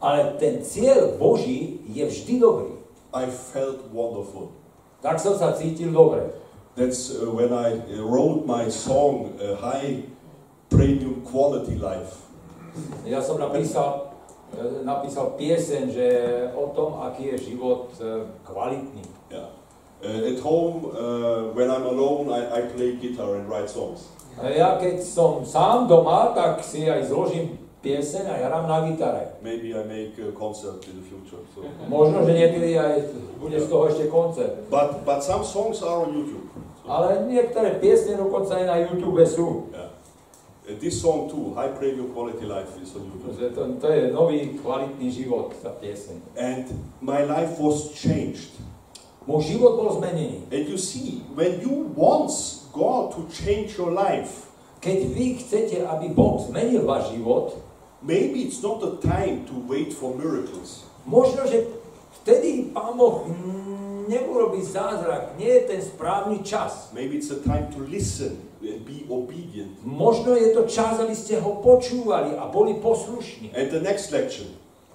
Ale 0.00 0.40
ten 0.40 0.64
cieľ 0.64 1.20
Boží 1.20 1.84
je 1.92 2.04
vždy 2.08 2.40
dobrý. 2.40 2.72
I 3.12 3.28
felt 3.28 3.84
wonderful. 3.92 4.56
Tak 5.04 5.20
som 5.20 5.36
sa 5.36 5.52
cítil 5.52 5.92
dobre. 5.92 6.32
That's 6.78 7.10
uh, 7.12 7.28
when 7.28 7.52
I 7.52 7.76
uh, 7.76 8.00
wrote 8.06 8.46
my 8.46 8.70
song, 8.70 9.36
uh, 9.36 9.58
High 9.58 10.06
Premium 10.70 11.20
Quality 11.26 11.76
Life. 11.76 12.30
Ja 13.02 13.18
som 13.18 13.42
napísal, 13.42 14.14
e, 14.54 14.86
napísal 14.86 15.34
pieseň, 15.34 15.84
že 15.90 16.06
o 16.54 16.70
tom, 16.70 17.02
aký 17.02 17.34
je 17.34 17.50
život 17.50 17.90
e, 17.98 18.30
kvalitný. 18.46 19.02
Yeah. 19.26 19.50
Uh, 20.00 20.32
at 20.32 20.40
home, 20.40 20.88
uh, 20.96 21.52
when 21.52 21.68
I'm 21.68 21.84
alone, 21.84 22.32
I, 22.32 22.40
I 22.48 22.60
play 22.72 22.96
guitar 22.96 23.36
and 23.36 23.44
write 23.50 23.68
songs. 23.68 24.08
Ja 24.38 24.78
keď 24.78 25.02
som 25.02 25.42
sám 25.42 25.90
doma, 25.90 26.32
tak 26.32 26.62
si 26.62 26.86
aj 26.86 27.10
zložím 27.10 27.60
pieseň 27.80 28.24
a 28.28 28.34
hrám 28.44 28.68
na 28.68 28.78
gitare. 28.88 29.40
Maybe 29.40 29.72
I 29.72 29.82
make 29.84 30.16
a 30.20 30.32
concert 30.36 30.84
in 30.88 31.00
the 31.00 31.04
future. 31.04 31.40
So. 31.56 31.64
Možno, 31.88 32.24
že 32.28 32.32
niekedy 32.36 32.76
aj 32.76 32.94
bude 33.40 33.56
z 33.56 33.66
toho 33.68 33.88
ešte 33.88 34.04
koncert. 34.12 34.68
But 34.68 35.04
but 35.04 35.24
some 35.24 35.44
songs 35.44 35.80
are 35.80 36.04
on 36.04 36.12
YouTube. 36.12 36.48
So, 36.80 36.88
Ale 36.88 37.24
niektoré 37.28 37.80
piesne 37.80 38.20
dokonca 38.20 38.60
aj 38.60 38.64
na 38.68 38.76
YouTube 38.84 39.16
sú. 39.24 39.72
yeah. 39.72 39.90
This 40.70 41.02
song 41.02 41.26
too, 41.26 41.50
High 41.58 41.74
Premium 41.74 42.14
Quality 42.14 42.46
Life, 42.46 42.78
is 42.78 42.94
on 42.94 43.10
YouTube. 43.10 43.34
To, 43.34 43.62
to 43.82 43.86
je 43.90 44.14
nový 44.14 44.54
kvalitný 44.54 45.10
život, 45.10 45.50
tá 45.58 45.74
pieseň. 45.74 46.22
And 46.38 46.70
my 47.02 47.26
life 47.26 47.58
was 47.58 47.90
changed. 47.90 48.54
Môj 49.26 49.56
život 49.56 49.74
bol 49.74 49.90
zmenený. 49.98 50.46
And 50.54 50.70
you 50.70 50.78
see, 50.78 51.26
when 51.34 51.58
you 51.58 51.90
want 52.72 53.10
God 53.10 53.12
to 53.16 53.20
change 53.32 53.76
your 53.78 53.90
life, 53.90 54.46
Keď 54.80 54.98
vy 55.12 55.26
chcete, 55.36 55.84
aby 55.84 56.08
Boh 56.08 56.40
zmenil 56.40 56.88
váš 56.88 57.12
život, 57.12 57.52
maybe 58.00 58.48
it's 58.48 58.64
not 58.64 58.80
the 58.80 58.96
time 59.04 59.44
to 59.44 59.52
wait 59.68 59.92
for 59.92 60.16
miracles. 60.16 60.88
možno, 61.04 61.44
že 61.44 61.68
vtedy 62.22 62.72
Pán 62.72 62.96
Boh 62.96 63.28
neurobí 64.08 64.64
zázrak, 64.64 65.36
nie 65.36 65.52
je 65.52 65.62
ten 65.68 65.80
správny 65.84 66.40
čas. 66.40 66.88
Maybe 66.96 67.20
it's 67.20 67.28
the 67.28 67.44
time 67.44 67.68
to 67.76 67.84
listen 67.84 68.40
and 68.64 68.80
be 68.88 69.04
obedient. 69.06 69.84
Možno 69.84 70.32
je 70.32 70.56
to 70.56 70.64
čas, 70.64 70.96
aby 70.96 71.12
ste 71.12 71.36
ho 71.44 71.60
počúvali 71.60 72.40
a 72.40 72.48
boli 72.48 72.80
poslušní. 72.80 73.52
And 73.52 73.68
the 73.68 73.84
next 73.84 74.08
lecture, 74.10 74.48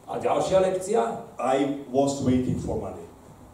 A 0.09 0.17
ďalšia 0.17 0.61
lekcia? 0.65 1.01
I 1.37 1.85
was 1.93 2.21
waiting 2.25 2.57
for 2.57 2.77
money 2.77 3.05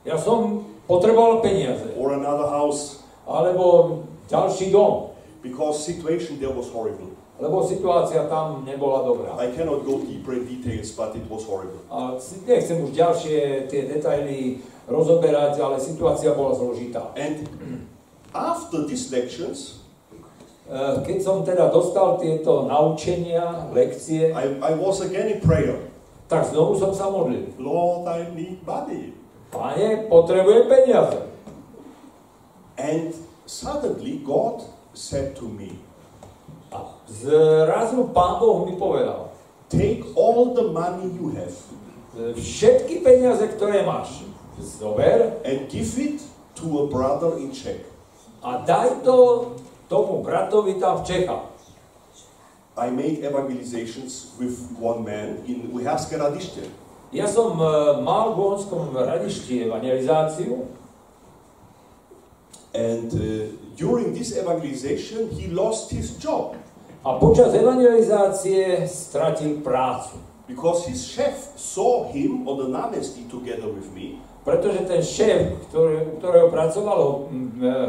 Ja 0.04 0.16
som 0.20 0.64
potreboval 0.88 1.40
peniaze. 1.44 1.92
or 2.00 2.16
another 2.16 2.48
house 2.48 3.04
Alebo 3.28 4.00
ďalší 4.32 4.72
dom. 4.72 5.12
because 5.42 5.82
situation 5.84 6.40
there 6.40 6.54
was 6.54 6.70
horrible. 6.70 7.12
Lebo 7.42 7.66
situácia 7.66 8.30
tam 8.30 8.62
nebola 8.62 9.02
dobrá. 9.02 9.34
I 9.42 9.50
cannot 9.58 9.82
go 9.82 10.06
deeper 10.06 10.38
in 10.38 10.46
details, 10.46 10.94
but 10.94 11.18
it 11.18 11.26
was 11.26 11.42
horrible. 11.42 11.82
A 11.90 12.14
nechcem 12.46 12.86
už 12.86 12.94
ďalšie 12.94 13.66
tie 13.66 13.90
detaily 13.90 14.62
rozoberať, 14.86 15.58
ale 15.58 15.82
situácia 15.82 16.38
bola 16.38 16.54
zložitá. 16.54 17.10
And 17.18 17.50
after 18.32 18.86
these 18.86 19.10
lections, 19.10 19.82
E, 20.72 21.04
Keď 21.04 21.18
som 21.20 21.44
teda 21.44 21.68
dostal 21.68 22.16
tieto 22.24 22.64
naučenia, 22.64 23.68
lekcie, 23.76 24.32
I, 24.32 24.56
I 24.64 24.72
was 24.80 25.04
again 25.04 25.28
in 25.28 25.44
prayer. 25.44 25.76
tak 26.32 26.48
znovu 26.48 26.80
som 26.80 26.96
sa 26.96 27.12
modlil. 27.12 27.52
Lord, 27.60 28.08
I 28.08 28.32
need 28.32 28.64
money. 28.64 29.12
Pane, 29.52 30.08
potrebujem 30.08 30.72
peniaze. 30.72 31.28
And 32.80 33.12
suddenly 33.52 34.24
God 34.24 34.64
said 34.96 35.36
to 35.36 35.52
me, 35.52 35.76
A 36.72 36.88
zrazu 37.04 38.08
Pán 38.16 38.40
Boh 38.40 38.64
mi 38.64 38.80
povedal, 38.80 39.28
Take 39.68 40.08
all 40.16 40.56
the 40.56 40.72
money 40.72 41.12
you 41.20 41.36
have 41.36 41.52
všetky 42.36 43.04
peniaze, 43.04 43.44
ktoré 43.56 43.84
máš, 43.88 44.24
zober 44.60 45.40
and 45.44 45.68
give 45.72 45.96
it 46.00 46.20
to 46.56 46.84
a 46.84 46.86
brother 46.88 47.40
in 47.40 47.52
Czech. 47.52 47.88
a 48.42 48.58
daj 48.68 49.06
to 49.06 49.48
tomu 49.88 50.24
bratovi 50.24 50.80
tam 50.82 51.04
v 51.04 51.08
Čechách. 51.08 51.46
I 52.80 52.88
made 52.90 53.22
evangelizations 53.22 54.34
with 54.40 54.56
one 54.80 55.04
man 55.04 55.44
in 55.46 55.70
Uherské 55.76 56.18
Radište. 56.18 56.66
Ja 57.12 57.28
som 57.28 57.60
e, 57.60 57.68
mal 58.00 58.32
v 58.32 58.40
Bohonskom 58.40 58.96
radišti 58.96 59.68
evangelizáciu 59.68 60.72
And 62.72 63.12
uh, 63.12 63.52
during 63.76 64.16
this 64.16 64.32
evangelization, 64.32 65.28
he 65.36 65.52
lost 65.52 65.92
his 65.92 66.16
job 66.16 66.56
a 67.04 67.18
počas 67.20 67.52
evangelizácie 67.52 68.88
stratil 68.88 69.60
prácu. 69.66 70.32
because 70.52 70.86
his 70.86 71.08
chef 71.08 71.56
saw 71.56 72.12
him 72.12 72.48
on 72.48 72.58
the 72.60 72.68
Namesti 72.68 73.30
together 73.32 73.72
with 73.72 73.88
me. 73.96 74.20
Pretože 74.44 74.84
ten 74.90 75.06
šéf, 75.06 75.70
ktorý, 75.70 76.18
ktorého 76.18 76.50
pracoval, 76.50 76.98
ho, 76.98 77.14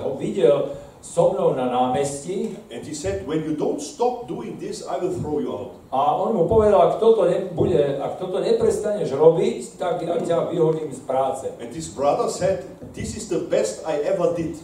ho 0.05 0.11
videl 0.21 0.69
so 1.03 1.35
mnou 1.35 1.59
na 1.59 1.67
námestí 1.67 2.55
And 2.71 2.87
he 2.87 2.95
said, 2.95 3.27
When 3.27 3.43
you 3.43 3.59
don't 3.59 3.83
stop 3.83 4.31
doing 4.31 4.57
this, 4.57 4.87
I 4.87 4.97
will 5.03 5.13
throw 5.13 5.43
you 5.43 5.51
out. 5.53 5.71
a 5.91 6.01
on 6.17 6.33
mu 6.33 6.47
povedal, 6.49 6.79
ak 6.89 7.03
toto, 7.03 7.27
nebude, 7.27 7.99
ak 7.99 8.17
toto 8.23 8.39
neprestaneš 8.41 9.11
robiť, 9.13 9.77
tak 9.77 10.01
ja 10.07 10.17
ťa 10.17 10.49
vyhodím 10.49 10.89
z 10.95 11.03
práce. 11.05 11.51
And 11.61 11.69
this 11.75 11.91
brother 11.91 12.31
said, 12.31 12.65
This 12.95 13.19
is 13.19 13.27
the 13.29 13.45
best 13.51 13.83
I 13.85 14.01
ever 14.07 14.33
did. 14.33 14.57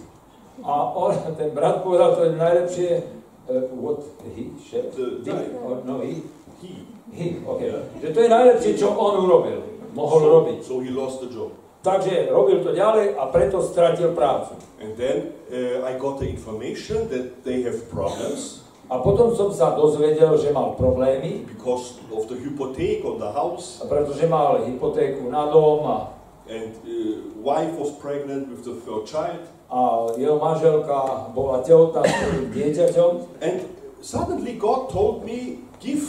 A 0.63 0.75
on, 0.95 1.15
ten 1.37 1.51
brat 1.53 1.83
povedal, 1.83 2.17
to 2.17 2.23
je 2.27 2.33
najlepšie, 2.35 2.91
uh, 3.47 3.69
what, 3.77 4.03
he, 4.35 4.51
šéf, 4.63 4.95
The 4.95 5.23
guy. 5.27 5.53
or, 5.59 5.83
no, 5.85 6.01
he, 6.07 6.23
He. 6.59 6.83
he, 7.15 7.39
okay. 7.47 7.71
Že 8.03 8.09
to 8.15 8.19
je 8.21 8.29
najlepšie, 8.29 8.73
čo 8.75 8.91
on 8.91 9.23
urobil, 9.23 9.63
mohol 9.95 10.19
So, 10.19 10.29
robiť. 10.29 10.59
so 10.63 10.75
he 10.83 10.91
lost 10.91 11.23
the 11.23 11.31
job. 11.31 11.51
Takže 11.79 12.29
robil 12.35 12.61
to 12.67 12.75
ďalej 12.75 13.15
a 13.15 13.31
preto 13.31 13.63
stratil 13.63 14.11
prácu. 14.13 14.59
And 14.83 14.99
then 14.99 15.31
uh, 15.47 15.87
I 15.87 15.95
got 15.95 16.19
the 16.19 16.27
information 16.27 17.07
that 17.09 17.47
they 17.47 17.63
have 17.63 17.87
problems 17.91 18.69
A 18.89 19.05
potom 19.05 19.37
som 19.37 19.53
sa 19.53 19.77
dozvedel, 19.77 20.33
že 20.41 20.49
mal 20.49 20.73
problémy, 20.73 21.45
because 21.45 22.01
of 22.09 22.25
the 22.25 22.41
hypothek 22.41 23.05
on 23.05 23.21
the 23.21 23.29
house. 23.29 23.85
a 23.85 23.87
pretože 23.87 24.25
mal 24.25 24.65
hypotéku 24.65 25.29
na 25.29 25.45
dom 25.53 25.85
a, 25.85 25.99
And 26.49 26.73
uh, 26.89 26.89
wife 27.45 27.77
was 27.77 27.93
pregnant 28.01 28.49
with 28.49 28.65
the 28.65 28.81
third 28.81 29.05
child. 29.05 29.45
a 29.69 30.09
jeho 30.17 30.41
manželka 30.41 31.29
bola 31.37 31.61
tehotná 31.61 32.01
s 32.01 32.13
prvým 32.17 32.49
dieťaťom. 32.49 33.13
And 33.45 33.69
suddenly 34.01 34.57
God 34.57 34.89
told 34.89 35.29
me, 35.29 35.61
Give 35.85 36.09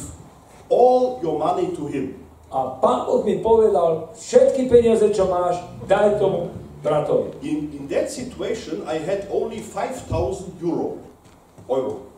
all 0.72 1.20
your 1.20 1.36
money 1.36 1.76
to 1.76 1.84
him. 1.92 2.16
A 2.50 2.82
pán 2.82 3.06
Boh 3.06 3.22
mi 3.22 3.38
povedal, 3.46 4.10
všetky 4.18 4.66
peniaze, 4.66 5.06
čo 5.14 5.30
máš, 5.30 5.62
daj 5.86 6.18
tomu 6.18 6.50
bratovi. 6.82 7.38
In, 7.46 7.70
in 7.78 7.84
that 7.94 8.10
situation, 8.10 8.82
I 8.90 8.98
had 8.98 9.30
only 9.30 9.62
5,000 9.62 10.10
euro. 10.66 10.98
Euro. 11.70 12.10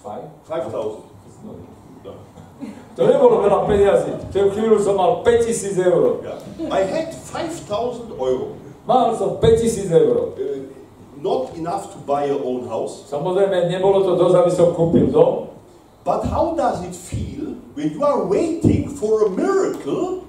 Fajn. 0.00 0.24
5,000. 0.48 1.04
No. 1.44 1.52
To 2.94 3.02
nebolo 3.04 3.42
veľa 3.42 3.60
peniazy. 3.66 4.10
V 4.14 4.30
tej 4.30 4.46
chvíľu 4.54 4.78
som 4.78 4.94
mal 4.94 5.20
5000 5.26 5.74
eur. 5.82 6.22
Yeah. 6.22 6.70
I 6.70 6.80
had 6.86 7.10
5,000 7.10 8.14
euro. 8.14 8.54
Mal 8.86 9.12
som 9.18 9.36
5000 9.42 9.90
eur. 9.90 10.32
Uh, 10.38 10.70
not 11.18 11.52
enough 11.58 11.90
to 11.90 11.98
buy 12.06 12.24
your 12.30 12.40
own 12.40 12.68
house. 12.70 13.04
Samozrejme, 13.10 13.66
nebolo 13.66 14.06
to 14.06 14.14
dosť, 14.14 14.36
aby 14.46 14.52
som 14.54 14.68
kúpil 14.72 15.10
dom, 15.10 15.50
But 16.04 16.28
how 16.28 16.52
does 16.52 16.84
it 16.84 16.92
feel 16.92 17.56
when 17.72 17.90
you 17.90 18.04
are 18.04 18.28
waiting 18.28 18.92
for 18.92 19.24
a 19.24 19.30
miracle 19.32 20.28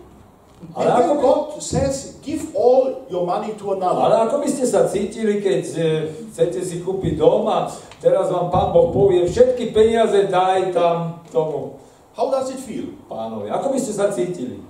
and 0.72 0.88
Ale 0.88 0.98
then 0.98 1.10
ako 1.12 1.16
God 1.22 1.42
says, 1.60 2.16
give 2.24 2.56
all 2.56 3.04
your 3.12 3.28
money 3.28 3.54
to 3.60 3.76
another? 3.76 4.08
ale 4.08 4.16
ako 4.26 4.40
by 4.40 4.50
ste 4.50 4.64
sa 4.64 4.88
cítili, 4.88 5.44
keď 5.44 5.62
e, 5.76 5.84
chcete 6.32 6.64
si 6.64 6.80
kúpiť 6.80 7.20
dom 7.20 7.44
a 7.46 7.68
teraz 8.00 8.32
vám 8.32 8.48
pán 8.48 8.72
Boh 8.72 8.90
povie, 8.90 9.28
všetky 9.28 9.76
peniaze 9.76 10.32
daj 10.32 10.72
tam 10.72 11.20
tomu 11.28 11.76
How 12.16 12.32
does 12.32 12.48
it 12.50 12.64
feel? 12.64 12.96
pánovi. 13.06 13.52
Ako 13.52 13.76
by 13.76 13.80
ste 13.80 13.92
sa 13.92 14.08
cítili? 14.08 14.64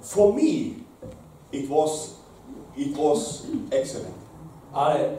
For 0.00 0.30
me, 0.30 0.80
it 1.50 1.66
was 1.66 2.14
it 2.78 2.94
was 2.94 3.50
excellent 3.74 4.14
Ale 4.70 5.18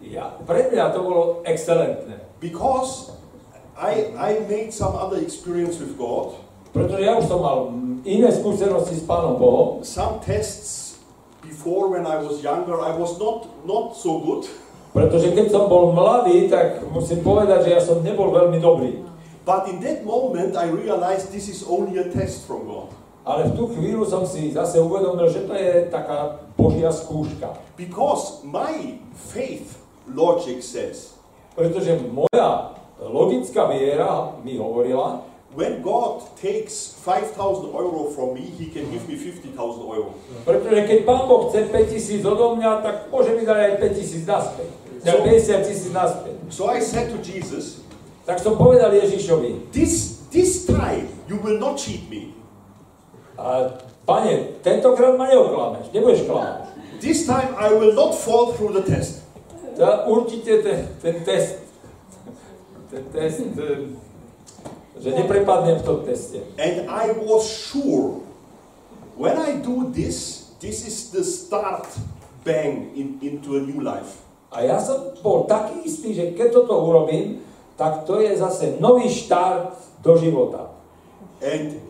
ja, 0.00 0.38
pre 0.46 0.70
mňa 0.70 0.94
to 0.94 1.02
bolo 1.02 1.22
excelentné. 1.42 2.22
because 2.38 3.18
I 3.82 4.14
I 4.14 4.30
made 4.46 4.70
some 4.70 4.94
other 4.94 5.18
experience 5.18 5.82
with 5.82 5.98
God. 5.98 6.38
Pretože 6.70 7.02
ja 7.02 7.18
už 7.18 7.26
som 7.26 7.42
mal 7.42 7.74
iné 8.06 8.30
skúsenosti 8.30 8.94
s 8.94 9.02
Pánom 9.02 9.36
Bohom. 9.42 9.82
Some 9.82 10.22
tests 10.22 11.02
before 11.42 11.90
when 11.90 12.06
I 12.06 12.22
was 12.22 12.40
younger, 12.46 12.78
I 12.78 12.94
was 12.94 13.18
not 13.18 13.50
not 13.66 13.98
so 13.98 14.22
good. 14.22 14.46
Pretože 14.94 15.34
keď 15.34 15.50
som 15.50 15.66
bol 15.66 15.90
mladý, 15.90 16.46
tak 16.46 16.84
musím 16.94 17.26
povedať, 17.26 17.66
že 17.66 17.70
ja 17.74 17.80
som 17.82 18.06
nebol 18.06 18.30
veľmi 18.30 18.62
dobrý. 18.62 19.02
But 19.42 19.66
in 19.66 19.82
that 19.82 20.06
moment, 20.06 20.54
I 20.54 20.70
realized 20.70 21.34
this 21.34 21.50
is 21.50 21.66
only 21.66 21.98
a 21.98 22.06
test 22.06 22.46
from 22.46 22.70
God. 22.70 22.94
Ale 23.26 23.50
v 23.50 23.52
tú 23.58 23.64
chvíľu 23.74 24.06
som 24.06 24.22
si 24.22 24.54
zase 24.54 24.78
uvedomil, 24.78 25.26
že 25.30 25.46
to 25.46 25.54
je 25.54 25.90
taká 25.90 26.42
Božia 26.54 26.90
skúška. 26.94 27.54
Because 27.74 28.46
my 28.46 29.02
faith 29.34 29.78
logic 30.06 30.62
says, 30.62 31.18
Pretože 31.52 31.98
moja 32.10 32.81
logická 33.08 33.66
viera 33.66 34.36
mi 34.44 34.58
hovorila, 34.58 35.24
when 35.52 35.82
God 35.82 36.22
takes 36.40 36.96
5,000 37.04 37.72
euro 37.76 38.08
from 38.14 38.32
me, 38.34 38.40
he 38.56 38.72
can 38.72 38.88
give 38.88 39.04
me 39.04 39.16
50,000 39.16 39.52
euro. 39.84 40.14
pretože 40.44 40.80
keď 40.88 40.98
Pán 41.04 41.28
Boh 41.28 41.48
chce 41.50 41.68
5000 41.68 42.24
odo 42.24 42.56
mňa, 42.56 42.80
tak 42.80 42.94
môže 43.12 43.36
mi 43.36 43.44
dať 43.44 43.58
aj 43.58 43.72
5000 43.80 44.24
naspäť. 44.26 44.68
Ja 45.02 45.18
So- 45.18 45.26
50 45.26 45.66
tisíc 45.66 45.90
naspäť. 45.90 46.34
So 46.48 46.70
I 46.70 46.78
said 46.78 47.10
to 47.10 47.18
Jesus, 47.20 47.82
Tak 48.22 48.38
som 48.38 48.54
povedal 48.54 48.94
Ježišovi, 48.94 49.74
this, 49.74 50.22
this 50.30 50.62
time 50.62 51.10
you 51.26 51.42
will 51.42 51.58
not 51.58 51.74
cheat 51.74 52.06
me. 52.06 52.30
a, 53.34 53.66
pane, 54.06 54.54
tentokrát 54.62 55.18
ma 55.18 55.26
neoklameš, 55.26 55.90
nebudeš 55.90 56.22
klamať. 56.30 56.70
This 57.02 57.26
time 57.26 57.50
I 57.58 57.74
will 57.74 57.98
not 57.98 58.14
fall 58.14 58.54
through 58.54 58.78
the 58.78 58.86
test. 58.86 59.26
To 59.74 60.06
určite 60.06 60.62
ten, 60.62 60.86
ten 61.02 61.26
test, 61.26 61.61
ten 62.92 63.04
test, 63.08 63.40
e, 63.40 63.88
že 65.00 65.10
neprepadnem 65.16 65.80
v 65.80 65.84
tom 65.88 66.04
teste. 66.04 66.44
And 66.60 66.92
I 66.92 67.16
was 67.16 67.48
sure, 67.48 68.20
when 69.16 69.40
I 69.40 69.64
do 69.64 69.88
this, 69.88 70.52
this 70.60 70.84
is 70.84 71.08
the 71.08 71.24
start 71.24 71.88
bang 72.44 72.92
in, 72.92 73.16
into 73.24 73.56
a 73.56 73.64
new 73.64 73.80
life. 73.80 74.20
A 74.52 74.68
ja 74.68 74.76
som 74.76 75.16
bol 75.24 75.48
taký 75.48 75.88
istý, 75.88 76.12
že 76.12 76.36
keď 76.36 76.60
toto 76.60 76.76
urobím, 76.84 77.40
tak 77.80 78.04
to 78.04 78.20
je 78.20 78.36
zase 78.36 78.76
nový 78.76 79.08
štart 79.08 80.04
do 80.04 80.12
života. 80.20 80.68
And 81.40 81.80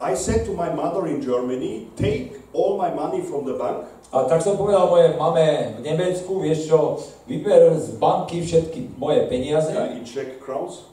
I 0.00 0.16
said 0.16 0.48
to 0.48 0.56
my 0.56 0.72
mother 0.72 1.04
in 1.04 1.20
Germany, 1.20 1.92
take 2.00 2.37
all 2.54 2.76
my 2.76 2.90
money 2.90 3.20
from 3.20 3.44
the 3.44 3.56
bank 3.56 3.84
A 4.08 4.24
tak 4.24 4.40
som 4.40 4.56
povedal 4.56 4.88
mojej 4.88 5.20
mame 5.20 5.76
v 5.76 5.80
Nemecku, 5.84 6.40
vieš 6.40 6.64
čo, 6.64 6.96
vyber 7.28 7.76
z 7.76 8.00
banky 8.00 8.40
všetky 8.40 8.96
moje 8.96 9.28
peniaze. 9.28 9.68
uh, 9.68 9.92
in 9.92 10.00
Czech 10.00 10.40
crowns. 10.40 10.88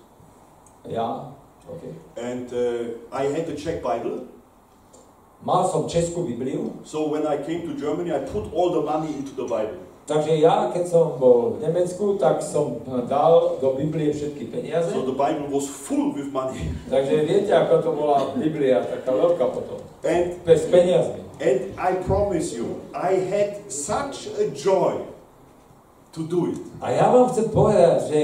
Ja, 0.84 1.32
okay. 1.64 1.96
And 2.20 2.52
uh, 2.52 3.00
I 3.16 3.32
had 3.32 3.48
the 3.48 3.56
Czech 3.56 3.80
Bible. 3.80 4.28
Mal 5.48 5.64
som 5.72 5.88
Českú 5.88 6.28
Bibliu, 6.28 6.84
So 6.84 7.08
when 7.08 7.24
I 7.24 7.40
came 7.40 7.64
to 7.70 7.80
Germany, 7.80 8.12
I 8.12 8.20
put 8.28 8.52
all 8.52 8.76
the 8.76 8.84
money 8.84 9.16
into 9.16 9.32
the 9.32 9.48
Bible. 9.48 9.80
takže 10.06 10.38
ja, 10.38 10.70
keď 10.70 10.86
som 10.86 11.18
bol 11.18 11.58
v 11.58 11.66
Nemecku, 11.66 12.20
tak 12.22 12.44
som 12.44 12.78
dal 13.10 13.58
do 13.58 13.74
Biblie 13.74 14.14
všetky 14.14 14.54
peniaze. 14.54 14.94
So 14.94 15.02
the 15.02 15.18
Bible 15.18 15.50
was 15.50 15.66
full 15.66 16.14
with 16.14 16.30
money. 16.36 16.68
Takže 16.92 17.26
viete, 17.26 17.50
ako 17.56 17.74
to 17.80 17.92
bola 17.96 18.18
Biblia, 18.38 18.84
taká 18.86 19.16
veľká 19.16 19.46
potom. 19.50 19.82
And, 20.06 20.38
Bez 20.46 20.70
peniazmi. 20.70 21.25
And 21.40 21.80
I 21.80 21.96
promise 22.06 22.54
you, 22.54 22.82
I 22.94 23.20
had 23.28 23.72
such 23.72 24.28
a 24.40 24.52
joy 24.52 25.04
to 26.16 26.24
do 26.24 26.52
it. 26.52 26.60
A 26.80 26.96
ja 26.96 27.12
vám 27.12 27.28
chcem 27.36 27.52
povedať, 27.52 27.98
že 28.08 28.20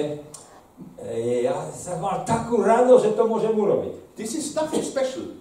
e, 1.04 1.44
ja 1.44 1.68
som 1.76 2.00
mal 2.00 2.24
takú 2.24 2.64
radosť, 2.64 3.12
že 3.12 3.16
to 3.20 3.24
môžem 3.28 3.52
urobiť. 3.52 4.16
This 4.16 4.36
is 4.40 4.56
nothing 4.56 4.84
special. 4.84 5.36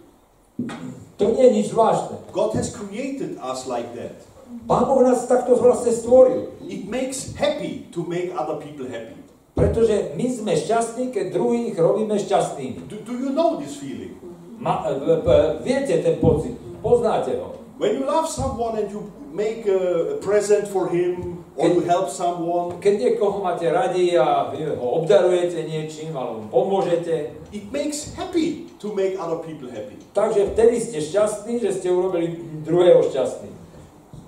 To 1.17 1.25
nie 1.37 1.43
je 1.47 1.51
nič 1.63 1.67
zvláštne. 1.71 2.27
God 2.35 2.57
has 2.59 2.75
created 2.75 3.39
us 3.39 3.71
like 3.71 3.95
that. 3.95 4.19
Pán 4.67 4.83
Boh 4.91 5.07
nás 5.07 5.31
takto 5.31 5.55
vlastne 5.55 5.95
stvoril. 5.95 6.59
It 6.67 6.91
makes 6.91 7.39
happy 7.39 7.87
to 7.95 8.03
make 8.03 8.35
other 8.35 8.59
people 8.59 8.91
happy. 8.91 9.15
Pretože 9.55 10.17
my 10.19 10.27
sme 10.27 10.53
šťastní, 10.59 11.15
keď 11.15 11.37
druhých 11.37 11.75
robíme 11.79 12.19
šťastnými. 12.19 12.89
Do, 12.91 12.97
do 13.05 13.13
you 13.15 13.31
know 13.31 13.61
this 13.61 13.79
feeling? 13.79 14.19
Ma, 14.59 14.91
e, 14.91 14.97
e, 14.97 15.37
viete 15.63 16.03
ten 16.03 16.19
pocit, 16.19 16.57
poznáte 16.83 17.37
ho. 17.39 17.60
When 17.81 17.97
you 17.97 18.05
love 18.05 18.29
someone 18.29 18.77
and 18.77 18.93
you 18.93 19.11
make 19.33 19.65
a, 19.65 20.19
present 20.21 20.69
for 20.69 20.93
him 20.93 21.41
or 21.57 21.73
you 21.73 21.81
help 21.81 22.13
someone, 22.13 22.77
Keď 22.77 22.93
niekoho 23.01 23.41
máte 23.41 23.65
radi 23.73 24.21
a 24.21 24.53
ho 24.53 25.01
obdarujete 25.01 25.65
niečím, 25.65 26.13
alebo 26.13 26.45
mu 26.45 26.49
pomôžete, 26.53 27.33
it 27.57 27.73
makes 27.73 28.13
happy 28.13 28.69
to 28.77 28.93
make 28.93 29.17
other 29.17 29.41
people 29.41 29.73
happy. 29.73 29.97
takže 30.13 30.53
vtedy 30.53 30.77
ste 30.77 31.01
šťastní, 31.01 31.65
že 31.65 31.73
ste 31.73 31.89
urobili 31.89 32.37
druhého 32.69 33.01
šťastný. 33.01 33.49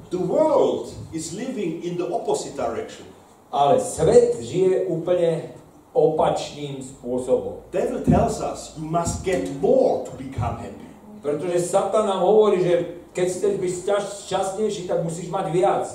The 0.09 0.23
world 0.25 0.89
is 1.13 1.37
living 1.37 1.85
in 1.85 2.01
the 2.01 2.09
opposite 2.09 2.57
direction. 2.57 3.05
Ale 3.53 3.85
svet 3.85 4.41
žije 4.41 4.89
úplne 4.89 5.53
opačným 5.93 6.81
spôsobom. 6.81 7.69
Devil 7.69 8.01
tells 8.01 8.41
us 8.41 8.73
you 8.81 8.89
must 8.89 9.21
get 9.29 9.45
more 9.61 10.09
to 10.09 10.13
become 10.17 10.57
happy. 10.57 10.89
Pretože 11.21 11.69
Satan 11.69 12.09
nám 12.09 12.25
hovorí, 12.25 12.65
že 12.65 13.02
keď 13.13 13.27
chceš 13.29 13.55
byť 13.61 13.73
šťa- 13.85 14.13
šťastnejší, 14.29 14.83
tak 14.89 15.05
musíš 15.05 15.29
mať 15.29 15.47
viac. 15.53 15.87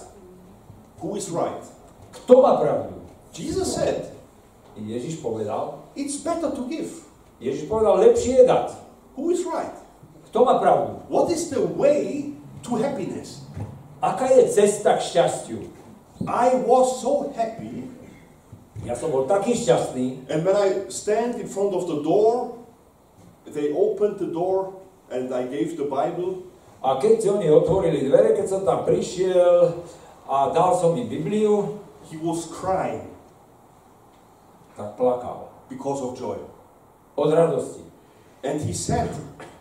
Who 1.02 1.18
is 1.18 1.30
right? 1.30 1.62
Kto 2.14 2.42
má 2.42 2.58
pravdu? 2.58 2.98
Jesus 3.34 3.78
said, 3.78 4.10
Ježiš 4.78 5.22
povedal, 5.22 5.86
it's 5.94 6.18
better 6.22 6.50
to 6.50 6.66
give. 6.66 6.90
Ježiš 7.38 7.70
povedal, 7.70 8.02
lepšie 8.02 8.42
je 8.42 8.46
dať. 8.46 8.68
Who 9.18 9.30
is 9.30 9.46
right? 9.46 9.74
Kto 10.30 10.46
má 10.46 10.58
pravdu? 10.58 11.02
What 11.10 11.30
is 11.30 11.50
the 11.54 11.62
way 11.62 12.34
to 12.66 12.78
happiness? 12.78 13.46
Aká 14.02 14.30
je 14.34 14.50
cesta 14.50 14.98
k 14.98 15.02
šťastiu? 15.02 15.60
I 16.26 16.58
was 16.66 17.02
so 17.02 17.30
happy, 17.38 17.88
Ja 18.88 18.96
som 18.96 19.12
bol 19.12 19.28
taký 19.28 19.52
šťastný, 19.52 20.32
and 20.32 20.48
when 20.48 20.56
I 20.56 20.88
stand 20.88 21.36
in 21.44 21.52
front 21.52 21.76
of 21.76 21.92
the 21.92 22.00
door, 22.08 22.56
they 23.44 23.76
opened 23.76 24.16
the 24.16 24.32
door, 24.32 24.80
and 25.12 25.28
I 25.36 25.44
gave 25.44 25.76
the 25.76 25.84
Bible, 25.84 26.47
a 26.88 26.96
keď 26.96 27.14
si 27.20 27.28
oni 27.28 27.52
otvorili 27.52 28.08
dvere, 28.08 28.32
keď 28.32 28.48
som 28.48 28.62
tam 28.64 28.88
prišiel 28.88 29.76
a 30.24 30.56
dal 30.56 30.72
som 30.72 30.96
im 30.96 31.12
Bibliu, 31.12 31.84
he 32.08 32.16
was 32.16 32.48
crying 32.48 33.12
tak 34.80 34.96
plakal. 34.96 35.58
because 35.70 36.02
of 36.02 36.20
joy. 36.20 36.38
Od 37.16 37.34
radosti. 37.34 37.82
And 38.44 38.62
he 38.62 38.74
said, 38.74 39.10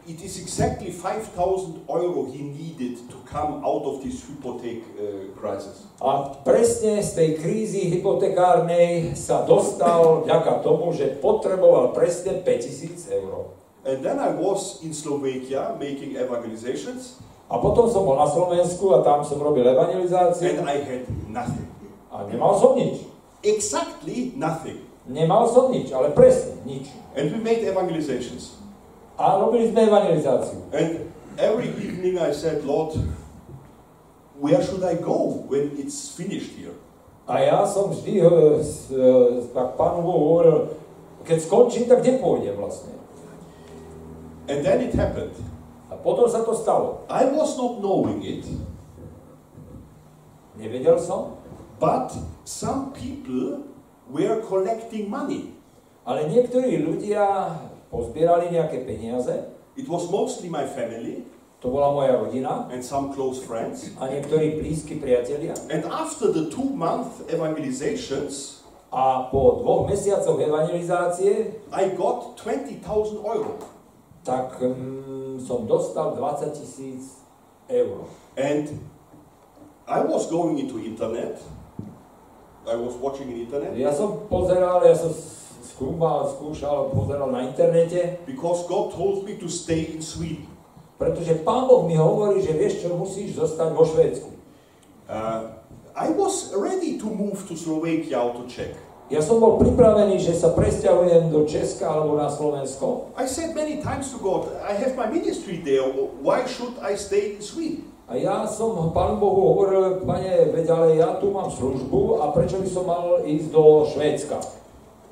it 0.07 0.22
is 0.22 0.39
exactly 0.39 0.93
5,000 0.93 1.89
euro 1.89 2.31
he 2.31 2.43
needed 2.43 3.11
to 3.11 3.16
come 3.24 3.64
out 3.64 3.83
of 3.83 4.03
this 4.05 4.22
hypothec 4.22 4.83
uh, 4.95 5.35
crisis. 5.35 5.89
A 5.99 6.31
presne 6.45 7.03
z 7.03 7.11
tej 7.16 7.31
krízy 7.43 7.91
hypotekárnej 7.91 9.16
sa 9.18 9.43
dostal 9.43 10.22
vďaka 10.22 10.62
tomu, 10.62 10.93
že 10.95 11.18
potreboval 11.18 11.91
presne 11.91 12.39
5000 12.45 13.11
eur. 13.11 13.56
And 13.87 14.03
then 14.03 14.18
I 14.18 14.34
was 14.34 14.82
in 14.82 14.91
Slovakia 14.91 15.78
making 15.78 16.18
evangelizations, 16.18 17.22
A 17.47 17.62
potom 17.62 17.87
som 17.87 18.03
bol 18.03 18.18
na 18.18 18.26
Slovensku 18.26 18.91
a 18.91 19.07
tam 19.07 19.22
som 19.22 19.39
robil 19.39 19.62
evangelizáciu 19.62 20.59
and 20.59 20.66
I 20.66 20.82
had 20.82 21.07
nothing. 21.30 21.70
a 22.11 22.26
nemal 22.26 22.59
som 22.59 22.74
nič. 22.74 23.07
Exactly 23.47 24.34
nothing. 24.34 24.82
Nemal 25.07 25.47
som 25.47 25.70
nič, 25.70 25.95
ale 25.95 26.11
presne 26.11 26.59
nič. 26.66 26.91
And 27.14 27.30
we 27.30 27.39
made 27.39 27.62
evangelizations. 27.62 28.59
A 29.14 29.39
robili 29.39 29.70
sme 29.70 29.87
evangelizáciu. 29.87 30.59
And 30.74 31.07
every 31.39 31.70
evening 31.78 32.18
I 32.18 32.34
said, 32.34 32.66
Lord, 32.66 32.99
where 34.43 34.59
should 34.59 34.82
I 34.82 34.99
go 34.99 35.47
when 35.47 35.78
it's 35.78 36.11
finished 36.18 36.59
here? 36.59 36.74
A 37.30 37.47
ja 37.47 37.62
som 37.62 37.95
vždy 37.95 38.26
eh, 38.26 38.30
tak 39.55 39.78
pánu 39.78 40.03
Bohu 40.03 40.18
hovoril, 40.34 40.74
keď 41.22 41.39
skončím, 41.47 41.87
tak 41.87 42.03
kde 42.03 42.18
pôjdem 42.18 42.59
vlastne. 42.59 42.91
And 44.49 44.65
then 44.65 44.81
it 44.81 44.95
happened. 44.95 45.35
A 45.91 45.97
potom 45.99 46.31
sa 46.31 46.43
to 46.47 46.55
stalo. 46.55 47.03
I 47.11 47.27
was 47.27 47.59
not 47.59 47.83
knowing 47.83 48.23
it, 48.23 48.47
Nevedel 50.57 50.99
som, 50.99 51.37
but 51.79 52.15
some 52.45 52.93
people 52.93 53.63
were 54.09 54.41
collecting 54.47 55.11
money. 55.11 55.53
ale 56.07 56.31
niektorí 56.31 56.87
ľudia 56.87 57.51
pozbierali 57.91 58.55
nejaké 58.55 58.87
peniaze, 58.87 59.51
It 59.77 59.85
was 59.91 60.09
mostly 60.09 60.49
my 60.49 60.65
family 60.65 61.27
to 61.61 61.69
bola 61.69 61.93
moja 61.93 62.17
rodina 62.17 62.71
and 62.73 62.81
some 62.81 63.13
close 63.13 63.43
friends. 63.43 63.91
a 64.01 64.09
niektorí 64.09 64.63
blízki 64.63 64.97
priatelia. 64.97 65.53
And 65.69 65.85
after 65.85 66.31
the 66.33 66.49
two 66.49 66.71
month 66.73 67.27
evangelizations, 67.29 68.63
A 68.87 69.29
po 69.29 69.61
dvoch 69.61 69.91
mesiacoch 69.91 70.39
evangelizácie, 70.41 71.59
I 71.75 71.91
got 71.99 72.39
20,000 72.39 73.19
euro. 73.21 73.59
Tak 74.27 74.59
mm, 74.59 75.39
som 75.39 75.62
dostal 75.70 76.18
20 76.18 76.51
tisíc 76.59 77.22
eur. 77.70 78.11
And 78.35 78.83
I 79.87 80.03
was 80.03 80.27
going 80.27 80.59
into 80.59 80.83
internet. 80.83 81.39
I 82.66 82.74
was 82.74 82.99
watching 82.99 83.31
in 83.31 83.47
internet 83.47 83.79
Ja 83.79 83.95
som 83.95 84.27
pozeral, 84.27 84.83
ja 84.83 84.99
som 84.99 85.14
skúmal, 85.62 86.27
skúšal, 86.35 86.91
pozeral 86.91 87.31
na 87.31 87.47
internete, 87.47 88.18
because 88.27 88.66
God 88.66 88.91
told 88.91 89.22
me 89.22 89.39
to 89.39 89.47
stay 89.47 89.95
in 89.95 90.03
Sweden. 90.03 90.57
pretože 90.99 91.45
Pán 91.45 91.68
Boh 91.68 91.85
mi 91.85 91.95
hovorí, 91.97 92.41
že 92.41 92.57
vieš 92.57 92.85
čo, 92.85 92.97
musíš 92.97 93.37
zostať 93.37 93.68
vo 93.77 93.85
Švédsku. 93.85 94.31
Uh, 95.07 95.61
I 95.93 96.12
was 96.12 96.53
ready 96.57 96.97
to 97.01 97.07
move 97.09 97.45
to 97.49 97.55
Slovakia 97.57 98.20
or 98.20 98.33
to 98.41 98.45
Czech. 98.49 98.74
Ja 99.07 99.23
som 99.23 99.39
bol 99.39 99.55
pripravený, 99.63 100.19
že 100.19 100.35
sa 100.35 100.51
presťahujem 100.51 101.31
do 101.31 101.47
Česka 101.47 101.87
alebo 101.87 102.19
na 102.19 102.27
Slovensko. 102.27 103.15
I 103.15 103.31
said 103.31 103.55
many 103.55 103.79
times 103.79 104.11
to 104.11 104.19
God, 104.19 104.51
I 104.67 104.75
have 104.75 104.99
my 104.99 105.07
ministry 105.07 105.63
there. 105.63 105.87
Why 106.19 106.43
should 106.51 106.75
I 106.83 106.99
stay 106.99 107.39
in 107.39 107.43
Sweden? 107.43 107.87
A 108.11 108.19
ja 108.19 108.43
som 108.51 108.75
Pánu 108.91 109.23
Bohu 109.23 109.55
hovoril, 109.55 110.03
pane, 110.03 110.51
veď 110.51 110.67
ale 110.75 110.87
ja 110.99 111.19
tu 111.23 111.31
mám 111.31 111.51
službu 111.51 112.19
a 112.19 112.35
prečo 112.35 112.59
by 112.59 112.67
som 112.67 112.87
mal 112.87 113.23
ísť 113.23 113.47
do 113.55 113.87
Švédska? 113.95 114.39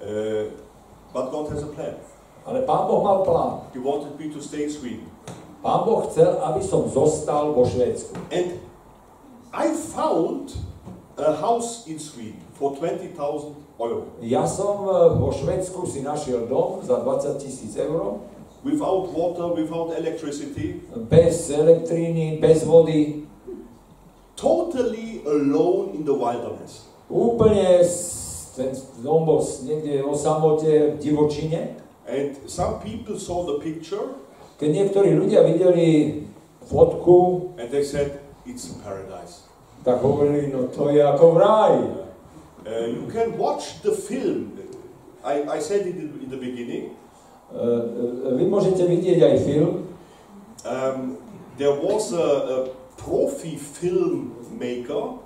Uh, 0.03 0.51
but 1.15 1.31
God 1.31 1.55
has 1.55 1.63
a 1.63 1.71
plan. 1.71 1.95
Ale 2.51 2.67
Pán 2.67 2.91
Boh 2.91 2.99
mal 2.99 3.23
plán. 3.23 3.67
He 3.75 3.79
wanted 3.79 4.19
me 4.19 4.27
to 4.35 4.43
stay 4.43 4.67
in 4.67 4.75
Sweden. 4.75 5.07
Pán 5.63 5.87
Boh 5.87 6.11
chcel, 6.11 6.35
aby 6.43 6.67
som 6.67 6.91
zostal 6.91 7.55
vo 7.55 7.63
Švédsku. 7.63 8.15
And 8.35 8.59
I 9.55 9.71
found 9.95 10.59
a 11.15 11.31
house 11.39 11.87
in 11.87 12.03
Sweden 12.03 12.43
for 12.59 12.75
20,000 12.75 13.15
euro. 13.15 13.64
Ja 14.23 14.47
som 14.47 14.87
e, 14.87 15.19
vo 15.19 15.35
Švédsku 15.35 15.83
si 15.87 16.07
našiel 16.07 16.47
dom 16.47 16.79
za 16.83 17.03
20 17.03 17.43
tisíc 17.43 17.75
eur, 17.77 18.23
Without 18.65 19.13
water, 19.13 19.53
without 19.53 19.93
electricity, 19.93 20.81
bez 20.97 21.53
elektríny, 21.53 22.41
bez 22.41 22.65
vody, 22.65 23.29
totally 24.41 25.21
alone 25.27 25.93
in 25.93 26.05
the 26.09 26.17
wilderness. 26.17 26.89
úplne 27.13 27.85
ten 28.57 28.73
dom 29.05 29.29
bol 29.29 29.45
niekde 29.69 30.01
o 30.01 30.17
samote 30.17 30.97
v 30.97 30.97
divočine. 30.97 31.77
And 32.09 32.37
some 32.49 32.81
people 32.81 33.21
saw 33.21 33.45
the 33.45 33.61
picture 33.61 34.17
Keď 34.61 34.71
niektorí 34.71 35.13
ľudia 35.19 35.43
videli 35.43 36.25
fotku, 36.65 37.51
and 37.61 37.69
they 37.69 37.85
said, 37.85 38.23
It's 38.47 38.71
a 38.71 38.77
paradise. 38.81 39.45
tak 39.85 40.01
hovorili, 40.01 40.49
no 40.49 40.73
to 40.73 40.89
je 40.89 41.05
ako 41.05 41.25
v 41.33 41.37
ráji. 41.37 41.85
Uh, 42.65 42.87
you 42.89 43.07
can 43.13 43.37
watch 43.37 43.83
the 43.83 43.93
film. 43.93 44.59
I, 45.25 45.57
I 45.57 45.59
said 45.61 45.87
it 45.87 45.97
in, 45.97 46.29
the 46.29 46.37
beginning. 46.37 46.97
E, 47.49 47.57
e, 47.57 48.29
Vy 48.37 48.45
môžete 48.49 48.85
vidieť 48.85 49.21
aj 49.25 49.37
film. 49.45 49.89
Um, 50.65 51.17
there 51.57 51.73
was 51.77 52.13
a, 52.13 52.25
a 52.25 52.57
profi 52.97 53.57
filmmaker 53.57 55.25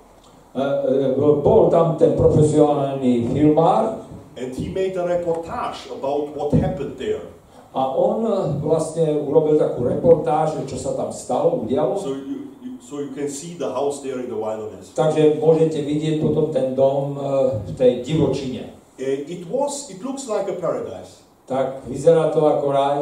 Bol 0.53 1.69
tam 1.69 1.97
ten 1.97 2.17
profesionálny 2.17 3.29
filmár 3.29 4.01
and 4.35 4.55
he 4.55 4.69
made 4.69 4.97
a 4.97 5.05
reportage 5.05 5.91
about 5.91 6.33
what 6.35 6.53
happened 6.53 6.97
there. 6.97 7.21
A 7.69 7.81
on 7.85 8.25
e, 8.25 8.33
vlastne 8.65 9.13
urobil 9.21 9.61
takú 9.61 9.85
reportáž, 9.85 10.57
čo 10.65 10.77
sa 10.77 10.97
tam 10.97 11.13
stalo, 11.13 11.61
udialo. 11.61 12.01
So 12.01 12.17
you, 12.17 12.49
you, 12.65 12.71
so 12.81 12.97
you 12.97 13.13
can 13.13 13.29
see 13.29 13.53
the 13.53 13.69
house 13.69 14.01
there 14.01 14.17
in 14.17 14.25
the 14.25 14.37
wilderness. 14.37 14.89
Takže 14.97 15.37
môžete 15.37 15.85
vidieť 15.85 16.17
potom 16.17 16.49
ten 16.49 16.73
dom 16.73 17.13
e, 17.13 17.21
v 17.69 17.71
tej 17.77 17.91
divočine. 18.01 18.73
Uh, 18.99 19.23
it 19.29 19.47
was, 19.47 19.87
it 19.93 20.03
looks 20.03 20.27
like 20.27 20.49
a 20.49 20.57
paradise, 20.57 21.23
Tak 21.47 21.87
vyzerá 21.87 22.29
to 22.35 22.43
ako 22.45 22.67
raj, 22.69 22.97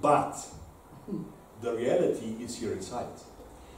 but 0.00 0.34
the 1.60 1.70
reality 1.74 2.38
is 2.40 2.56
here 2.56 2.72
inside. 2.74 3.10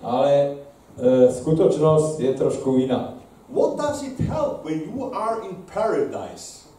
ale 0.01 0.57
e, 0.97 1.29
skutočnosť 1.29 2.25
je 2.25 2.33
trošku 2.33 2.81
iná. 2.81 3.21
What 3.53 3.77
does 3.77 4.01
it 4.01 4.17
help 4.25 4.65
when 4.65 4.89
you 4.89 5.13
are 5.13 5.43
in 5.45 5.61
paradise, 5.69 6.71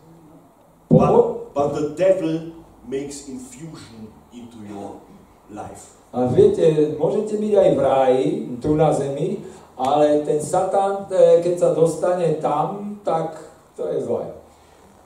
but, 0.90 1.14
but 1.54 1.76
the 1.78 1.94
devil 1.94 2.61
makes 2.88 3.28
infusion 3.28 4.10
into 4.34 4.62
your 4.66 5.02
life? 5.50 6.02
a 6.12 6.28
viete, 6.28 6.92
môžete 7.00 7.40
byť 7.40 7.54
aj 7.56 7.70
v 7.72 7.80
ráji, 7.80 8.26
tu 8.60 8.76
na 8.76 8.92
zemi, 8.92 9.40
ale 9.80 10.28
ten 10.28 10.44
Satan, 10.44 11.08
e, 11.08 11.40
keď 11.40 11.56
sa 11.56 11.70
dostane 11.72 12.36
tam, 12.44 13.00
tak 13.00 13.40
to 13.80 13.88
je 13.88 14.04
zlé. 14.04 14.28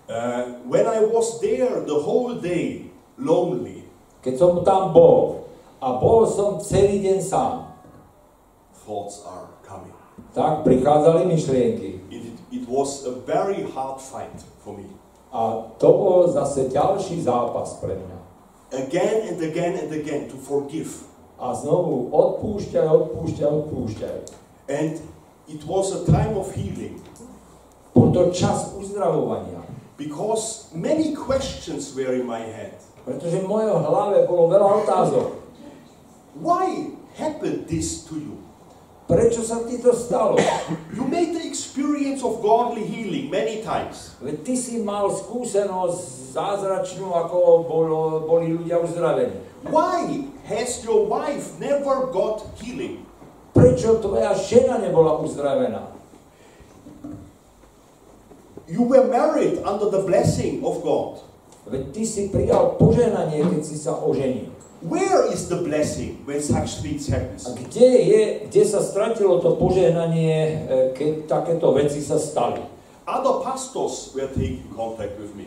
Uh, 0.06 0.62
when 0.70 0.86
I 0.86 1.02
was 1.06 1.42
there 1.42 1.82
the 1.82 1.98
whole 1.98 2.38
day, 2.38 2.94
lonely, 3.18 3.86
Keď 4.26 4.42
som 4.42 4.66
tam 4.66 4.90
bol 4.90 5.46
a 5.78 6.02
bol 6.02 6.26
som 6.26 6.58
celý 6.58 7.02
deň 7.06 7.22
sám, 7.22 7.70
thoughts 8.86 9.22
are 9.26 9.46
coming. 9.62 9.94
tak 10.34 10.66
prichádzali 10.66 11.30
myšlienky. 11.30 12.02
It, 12.10 12.34
it 12.50 12.66
was 12.66 13.06
a 13.06 13.14
very 13.26 13.62
hard 13.70 14.02
fight 14.02 14.42
for 14.66 14.74
me. 14.74 14.90
A 15.36 15.68
to 15.76 15.90
bol 15.92 16.32
zase 16.32 16.72
ďalší 16.72 17.20
zápas 17.20 17.76
pre 17.84 17.92
mňa. 17.92 18.18
Again 18.72 19.36
and 19.36 19.38
again 19.44 19.76
and 19.76 19.92
again 19.92 20.32
to 20.32 20.40
forgive. 20.40 21.04
A 21.36 21.52
znovu 21.52 22.08
odpúšťaj, 22.16 22.88
odpúšťaj, 22.88 23.50
odpúšťaj. 23.52 24.18
And 24.72 25.04
it 25.52 25.62
was 25.68 25.92
a 25.92 26.08
time 26.08 26.40
of 26.40 26.56
healing 26.56 27.04
Bol 27.92 28.16
to 28.16 28.32
čas 28.32 28.72
uzdravovania. 28.80 29.60
because 29.98 30.68
many 30.76 31.16
questions 31.16 31.96
were 31.96 32.16
in 32.16 32.26
my 32.28 32.40
head. 32.40 32.76
Pretože 33.06 33.44
v 33.44 33.48
mojej 33.48 33.72
hlave 33.72 34.28
bolo 34.28 34.52
veľa 34.52 34.70
otázok. 34.84 35.28
Why 36.36 36.92
happened 37.16 37.68
this 37.72 38.04
to 38.12 38.20
you? 38.20 38.36
Prečo 39.06 39.46
sa 39.46 39.62
ti 39.70 39.78
to 39.78 39.94
stalo? 39.94 40.34
You 40.90 41.06
made 41.06 41.38
the 41.38 41.46
experience 41.46 42.26
of 42.26 42.42
godly 42.42 42.82
healing 42.82 43.30
many 43.30 43.62
times. 43.62 44.18
Veď 44.18 44.42
ty 44.42 44.54
si 44.58 44.82
mal 44.82 45.14
skúsenosť 45.14 46.34
zázračnú, 46.34 47.14
ako 47.14 47.70
bolo, 47.70 48.02
boli 48.26 48.50
ľudia 48.50 48.82
uzdravení. 48.82 49.38
Why 49.70 50.26
has 50.50 50.82
your 50.82 51.06
wife 51.06 51.54
never 51.62 52.10
got 52.10 52.50
healing? 52.58 53.06
Prečo 53.54 54.02
tvoja 54.02 54.34
žena 54.34 54.82
nebola 54.82 55.22
uzdravená? 55.22 55.94
You 58.66 58.90
were 58.90 59.06
married 59.06 59.62
under 59.62 59.94
the 59.94 60.02
blessing 60.02 60.66
of 60.66 60.82
God. 60.82 61.22
Veď 61.70 61.94
ty 61.94 62.04
si 62.10 62.34
prijal 62.34 62.74
požehnanie, 62.82 63.46
keď 63.46 63.62
si 63.62 63.78
sa 63.78 63.94
oženil. 64.02 64.55
Where 64.86 65.34
is 65.34 65.50
the 65.50 65.66
blessing 65.66 66.22
when 66.30 66.38
such 66.38 66.86
things 66.86 67.10
happen? 67.10 67.42
A 67.42 67.58
kde, 67.58 67.90
je, 68.06 68.22
kde 68.46 68.64
sa 68.70 68.86
stratilo 68.86 69.42
to 69.42 69.58
požehnanie, 69.58 70.38
e, 70.38 70.58
keď 70.94 71.12
takéto 71.26 71.74
veci 71.74 72.06
sa 72.06 72.22
stali? 72.22 72.62
Other 73.10 73.42
pastors 73.42 74.14
were 74.14 74.30
taking 74.30 74.70
contact 74.74 75.18
with 75.18 75.34
me 75.38 75.46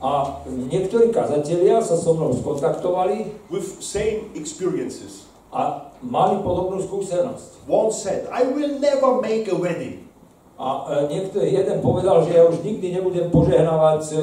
A 0.00 0.42
niektorí 0.48 1.12
kazatelia 1.12 1.84
sa 1.84 1.92
so 1.92 2.16
mnou 2.16 2.32
skontaktovali 2.32 3.36
with 3.52 3.84
same 3.84 4.32
experiences. 4.32 5.30
a 5.50 5.90
mali 5.98 6.38
podobnú 6.46 6.78
skúsenosť. 6.78 7.66
One 7.66 7.90
said, 7.90 8.30
I 8.30 8.46
will 8.46 8.78
never 8.78 9.18
make 9.18 9.50
a 9.50 9.56
wedding. 9.58 10.06
A 10.54 10.86
e, 10.86 11.10
niekto, 11.10 11.42
jeden 11.42 11.82
povedal, 11.82 12.22
že 12.22 12.38
ja 12.38 12.46
už 12.46 12.62
nikdy 12.62 12.94
nebudem 12.94 13.34
požehnávať 13.34 14.14
e, 14.14 14.18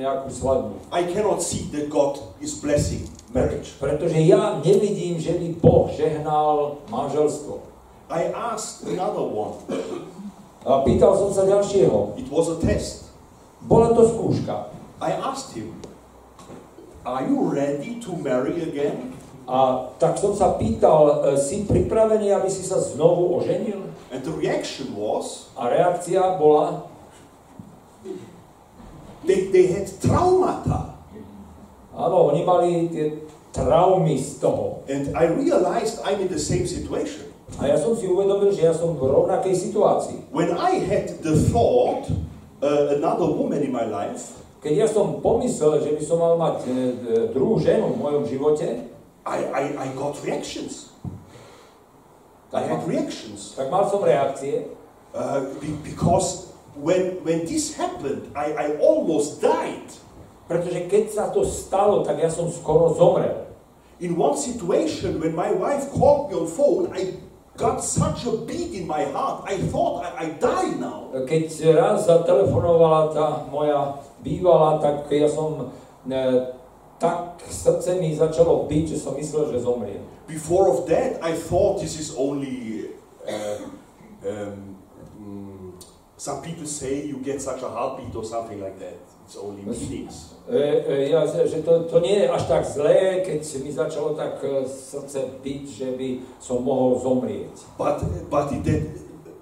nejakú 0.00 0.32
svadbu. 0.32 0.80
I 0.96 1.04
cannot 1.12 1.44
see 1.44 1.68
that 1.76 1.92
God 1.92 2.16
is 2.40 2.56
blessing 2.56 3.04
marriage. 3.30 3.74
Pretože 3.78 4.18
ja 4.26 4.58
nevidím, 4.58 5.18
že 5.22 5.38
by 5.38 5.48
Boh 5.62 5.86
žehnal 5.94 6.82
manželstvo. 6.90 7.62
I 8.10 8.34
asked 8.34 8.90
another 8.90 9.22
one. 9.22 9.54
A 10.66 10.82
pýtal 10.82 11.14
som 11.14 11.30
sa 11.30 11.46
ďalšieho. 11.46 12.18
It 12.18 12.28
was 12.28 12.50
a 12.50 12.58
test. 12.58 13.08
Bola 13.64 13.94
to 13.94 14.02
skúška. 14.04 14.74
I 15.00 15.14
asked 15.16 15.56
him, 15.56 15.72
Are 17.06 17.24
you 17.24 17.48
ready 17.48 17.96
to 18.04 18.12
marry 18.20 18.60
again? 18.60 19.16
A 19.48 19.88
tak 19.96 20.20
som 20.20 20.36
sa 20.36 20.60
pýtal, 20.60 21.32
e, 21.32 21.40
si 21.40 21.64
pripravený, 21.64 22.28
aby 22.36 22.50
si 22.52 22.60
sa 22.60 22.76
znovu 22.76 23.40
oženil? 23.40 23.88
And 24.12 24.20
the 24.20 24.34
reaction 24.36 24.92
was, 24.92 25.48
A 25.56 25.70
reakcia 25.72 26.36
bola, 26.36 26.84
they, 29.24 29.48
they 29.48 29.72
had 29.72 29.88
traumata. 30.02 30.89
Áno, 32.06 32.32
oni 32.32 32.42
mali 32.44 32.88
tie 32.88 33.06
traumy 33.50 34.16
z 34.16 34.40
toho. 34.40 34.86
And 34.86 35.12
I 35.12 35.26
realized 35.28 36.00
I'm 36.06 36.22
in 36.22 36.30
the 36.30 36.40
same 36.40 36.64
situation. 36.64 37.28
A 37.58 37.66
ja 37.66 37.76
som 37.76 37.98
si 37.98 38.06
uvedomil, 38.06 38.54
že 38.54 38.70
ja 38.70 38.74
som 38.74 38.94
v 38.94 39.10
rovnakej 39.10 39.52
situácii. 39.52 40.30
When 40.30 40.54
I 40.54 40.78
had 40.80 41.18
the 41.26 41.34
thought, 41.50 42.06
uh, 42.62 42.94
another 42.94 43.26
woman 43.26 43.60
in 43.60 43.74
my 43.74 43.84
life, 43.84 44.38
Keď 44.60 44.74
ja 44.76 44.84
som 44.84 45.24
pomyslel, 45.24 45.80
že 45.80 45.96
by 45.96 46.02
som 46.04 46.20
mal 46.20 46.36
mať 46.36 46.68
e, 46.68 46.68
e, 46.68 46.76
druhú 47.32 47.56
ženu 47.56 47.96
v 47.96 48.00
mojom 48.04 48.28
živote, 48.28 48.92
I, 49.24 49.38
I, 49.48 49.64
I 49.72 49.86
got 49.96 50.20
reactions. 50.20 50.92
I 52.52 52.68
had 52.68 52.84
reactions. 52.84 53.56
tak 53.56 53.72
mal 53.72 53.88
som 53.88 54.04
reakcie, 54.04 54.68
Uh, 55.10 55.40
be- 55.58 55.74
because 55.82 56.54
when, 56.78 57.18
when 57.26 57.42
this 57.42 57.74
happened, 57.74 58.30
I, 58.30 58.52
I 58.54 58.66
almost 58.78 59.42
died. 59.42 59.90
Pretože 60.50 60.90
keď 60.90 61.04
sa 61.14 61.24
to 61.30 61.46
stalo, 61.46 62.02
tak 62.02 62.18
ja 62.18 62.26
som 62.26 62.50
skoro 62.50 62.90
zomrel. 62.98 63.46
In 64.02 64.18
one 64.18 64.34
situation, 64.34 65.22
when 65.22 65.30
my 65.30 65.54
wife 65.54 65.86
called 65.94 66.26
me 66.26 66.34
on 66.34 66.50
phone, 66.50 66.90
I 66.90 67.14
got 67.54 67.78
such 67.78 68.26
a 68.26 68.34
beat 68.42 68.74
in 68.74 68.90
my 68.90 69.06
heart. 69.14 69.46
I 69.46 69.62
thought 69.70 70.02
I, 70.02 70.26
I 70.26 70.26
die 70.42 70.74
now. 70.74 71.14
Keď 71.14 71.70
raz 71.78 72.10
zatelefonovala 72.10 73.14
tá 73.14 73.46
moja 73.46 74.02
bývalá, 74.26 74.82
tak 74.82 75.06
ja 75.14 75.30
som 75.30 75.70
e, 76.02 76.16
tak 76.98 77.46
srdce 77.46 78.02
mi 78.02 78.10
začalo 78.18 78.66
byť, 78.66 78.84
že 78.90 78.98
som 78.98 79.14
myslel, 79.14 79.54
že 79.54 79.62
zomriem. 79.62 80.02
Before 80.26 80.66
of 80.66 80.90
that, 80.90 81.22
I 81.22 81.38
thought 81.38 81.78
this 81.78 81.94
is 81.94 82.10
only 82.18 82.90
uh, 83.22 83.70
um, 84.26 84.69
some 86.20 86.42
people 86.42 86.66
say 86.66 87.06
you 87.06 87.16
get 87.24 87.40
such 87.40 87.62
a 87.62 87.68
heartbeat 87.68 88.14
or 88.14 88.24
something 88.24 88.60
like 88.60 88.78
that. 88.78 88.98
It's 89.24 89.36
only 89.36 89.62
meanings. 89.62 90.34
E, 90.50 90.52
e, 90.52 91.08
ja, 91.08 91.24
že 91.24 91.64
to, 91.64 91.88
to 91.88 91.96
nie 92.04 92.20
je 92.20 92.26
až 92.28 92.44
tak 92.44 92.60
zlé, 92.68 93.24
keď 93.24 93.40
mi 93.64 93.72
začalo 93.72 94.12
tak 94.12 94.36
e, 94.44 94.68
srdce 94.68 95.40
byť, 95.40 95.64
že 95.64 95.88
by 95.96 96.08
som 96.36 96.60
mohol 96.60 97.00
zomrieť. 97.00 97.56
But, 97.80 98.04
but 98.28 98.52
in 98.52 98.60
that 98.68 98.84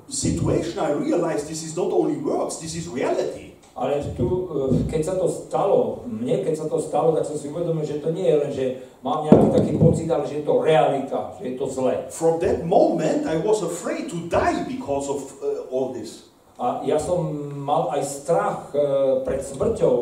situation, 0.06 0.78
I 0.78 0.94
realized 0.94 1.50
this 1.50 1.66
is 1.66 1.74
not 1.74 1.90
only 1.90 2.14
words, 2.22 2.62
this 2.62 2.78
is 2.78 2.86
reality. 2.86 3.58
Ale 3.74 3.98
tu, 4.14 4.46
keď 4.86 5.02
sa 5.02 5.14
to 5.18 5.26
stalo, 5.26 6.06
mne 6.06 6.46
keď 6.46 6.62
sa 6.62 6.66
to 6.70 6.78
stalo, 6.78 7.14
tak 7.14 7.26
som 7.26 7.38
si 7.38 7.50
uvedomil, 7.50 7.82
že 7.82 8.02
to 8.02 8.14
nie 8.14 8.26
je 8.26 8.36
len, 8.38 8.50
že 8.54 8.66
mám 9.02 9.26
nejaký 9.26 9.50
taký 9.54 9.72
pocit, 9.78 10.06
ale 10.10 10.26
že 10.26 10.42
je 10.42 10.44
to 10.46 10.62
realita, 10.62 11.34
že 11.38 11.42
je 11.42 11.54
to 11.58 11.66
zlé. 11.66 12.06
From 12.10 12.38
that 12.42 12.62
moment, 12.62 13.26
I 13.26 13.38
was 13.42 13.66
afraid 13.66 14.10
to 14.10 14.18
die 14.30 14.66
because 14.66 15.06
of 15.10 15.22
uh, 15.42 15.74
all 15.74 15.90
this. 15.90 16.27
A 16.58 16.82
ja 16.82 16.98
som 16.98 17.30
mal 17.62 17.94
aj 17.94 18.02
strach 18.02 18.74
e, 18.74 18.82
pred 19.22 19.38
smrťou, 19.38 19.96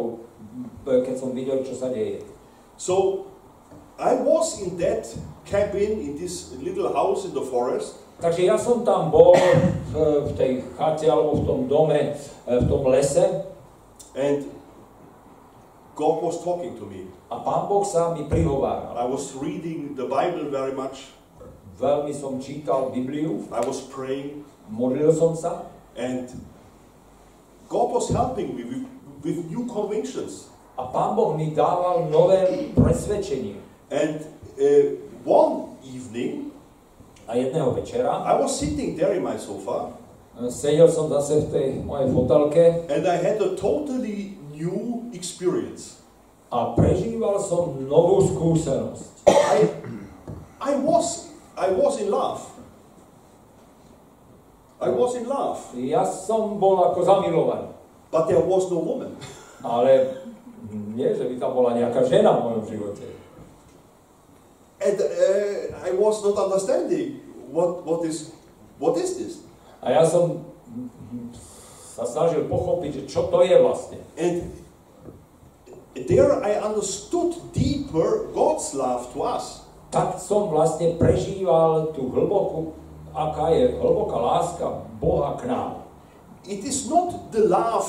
e, 0.88 1.04
keď 1.04 1.14
som 1.20 1.36
videl, 1.36 1.60
čo 1.60 1.76
sa 1.76 1.92
deje. 1.92 2.24
So 2.80 3.28
I 4.00 4.16
was 4.16 4.64
in 4.64 4.80
that 4.80 5.04
cabin 5.44 6.00
in 6.00 6.16
this 6.16 6.56
little 6.56 6.88
house 6.92 7.28
in 7.28 7.36
the 7.36 7.44
forest. 7.44 8.00
Takže 8.16 8.48
ja 8.48 8.56
som 8.56 8.80
tam 8.80 9.12
bol 9.12 9.36
v, 9.92 9.94
v 10.24 10.30
tej 10.40 10.52
chate 10.80 11.04
alebo 11.04 11.36
v 11.36 11.42
tom 11.44 11.60
dome, 11.68 12.16
e, 12.16 12.52
v 12.56 12.64
tom 12.64 12.88
lese 12.88 13.44
And 14.16 14.48
God 15.92 16.24
was 16.24 16.40
talking 16.40 16.72
to 16.80 16.88
me. 16.88 17.12
a 17.28 17.36
Pán 17.42 17.66
Boh 17.66 17.82
sa 17.82 18.14
mi 18.14 18.24
prihováral. 18.24 18.94
I 18.94 19.04
was 19.04 19.34
reading 19.34 19.98
the 19.98 20.06
Bible 20.06 20.46
very 20.48 20.72
much. 20.72 21.12
Veľmi 21.76 22.14
som 22.16 22.40
čítal 22.40 22.88
Bibliu, 22.94 23.44
I 23.52 23.60
was 23.60 23.84
praying. 23.92 24.46
modlil 24.66 25.12
som 25.14 25.36
sa 25.36 25.75
And 25.96 26.28
God 27.68 27.90
was 27.90 28.12
helping 28.12 28.54
me 28.54 28.64
with, 28.64 28.84
with 29.24 29.38
new 29.50 29.66
convictions. 29.66 30.48
a 30.76 30.84
Pán 30.92 31.16
Boh 31.16 31.32
mi 31.32 31.56
dával 31.56 32.12
nové 32.12 32.68
presvedčenie. 32.76 33.56
And 33.88 34.20
uh, 34.60 35.00
one 35.24 35.72
evening, 35.82 36.52
A 37.26 37.34
jedného 37.34 37.74
večera 37.74 38.22
I 38.22 38.38
was 38.38 38.54
sitting 38.54 38.94
there 38.94 39.10
in 39.18 39.22
my 39.26 39.34
sofa 39.34 39.90
e, 40.38 40.46
sedel 40.46 40.86
som 40.86 41.10
zase 41.10 41.42
v 41.42 41.46
tej 41.50 41.68
mojej 41.82 42.06
fotelke 42.14 42.64
and 42.86 43.02
I 43.02 43.18
had 43.18 43.42
a 43.42 43.58
totally 43.58 44.38
new 44.54 45.10
experience. 45.10 45.98
a 46.54 46.70
prežíval 46.78 47.42
som 47.42 47.82
novú 47.90 48.22
skúsenosť. 48.30 49.26
I, 49.26 49.58
I 50.62 50.72
was 50.78 51.34
I 51.58 51.74
was 51.74 51.98
in 51.98 52.14
love. 52.14 52.46
I 54.76 54.92
was 54.92 55.16
in 55.16 55.24
love, 55.24 55.60
Ja 55.72 56.04
som 56.04 56.60
bol 56.60 56.76
ako 56.92 57.00
zamilovaný. 57.00 57.72
but 58.10 58.28
there 58.28 58.40
was 58.40 58.70
no 58.70 58.78
woman. 58.78 59.16
Ale 59.64 60.22
nie, 60.94 61.10
že 61.10 61.26
by 61.26 61.34
tam 61.36 61.52
bola 61.52 61.74
nejaká 61.74 62.06
žena 62.06 62.38
v 62.38 62.40
mojom 62.44 62.64
živote. 62.70 63.04
And 64.78 64.96
uh, 65.00 65.72
I 65.84 65.90
was 65.96 66.20
not 66.22 66.36
understanding 66.36 67.20
what, 67.48 67.82
what 67.88 68.04
is 68.04 68.32
what 68.78 68.94
is 69.00 69.16
this. 69.16 69.34
A 69.80 69.90
ja 69.96 70.04
som 70.04 70.44
sa 71.96 72.04
snažil 72.04 72.44
pochopiť, 72.44 72.90
že 72.92 73.02
čo 73.08 73.32
to 73.32 73.40
je 73.42 73.56
vlastne. 73.56 73.98
And 74.20 74.52
there 75.96 76.36
I 76.44 76.60
understood 76.60 77.32
deeper 77.56 78.28
God's 78.36 78.76
love 78.76 79.08
to 79.16 79.24
us. 79.24 79.64
Tak 79.88 80.20
som 80.20 80.52
vlastne 80.52 81.00
prežíval 81.00 81.96
tú 81.96 82.12
hlbokú, 82.12 82.76
aká 83.16 83.48
je 83.56 83.80
hlboká 83.80 84.16
láska 84.16 84.66
Boha 85.00 85.40
k 85.40 85.48
nám. 85.48 85.88
It 86.44 86.62
is 86.64 86.86
not 86.88 87.32
the 87.32 87.48
love 87.48 87.88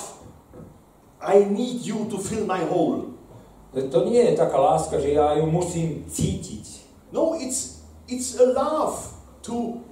I 1.21 1.45
need 1.45 1.83
you 1.85 2.05
to 2.05 2.17
fill 2.17 2.45
my 2.45 2.63
hole. 2.71 3.03
To 3.73 3.99
nie 4.07 4.23
je 4.23 4.39
taká 4.39 4.57
láska, 4.57 4.97
že 4.97 5.13
ja 5.13 5.35
ju 5.37 5.45
musím 5.45 6.07
cítiť. 6.07 6.65
No, 7.11 7.35
it's 7.35 7.83
it's 8.07 8.39
a 8.39 8.47
love 8.55 8.95
to 9.43 9.83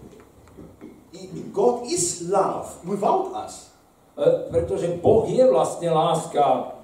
God 1.52 1.88
is 1.88 2.28
love 2.28 2.68
without 2.84 3.32
us. 3.36 3.72
E, 4.18 4.52
Pretože 4.52 5.00
Boh 5.04 5.28
je 5.28 5.44
vlastne 5.48 5.92
láska 5.92 6.76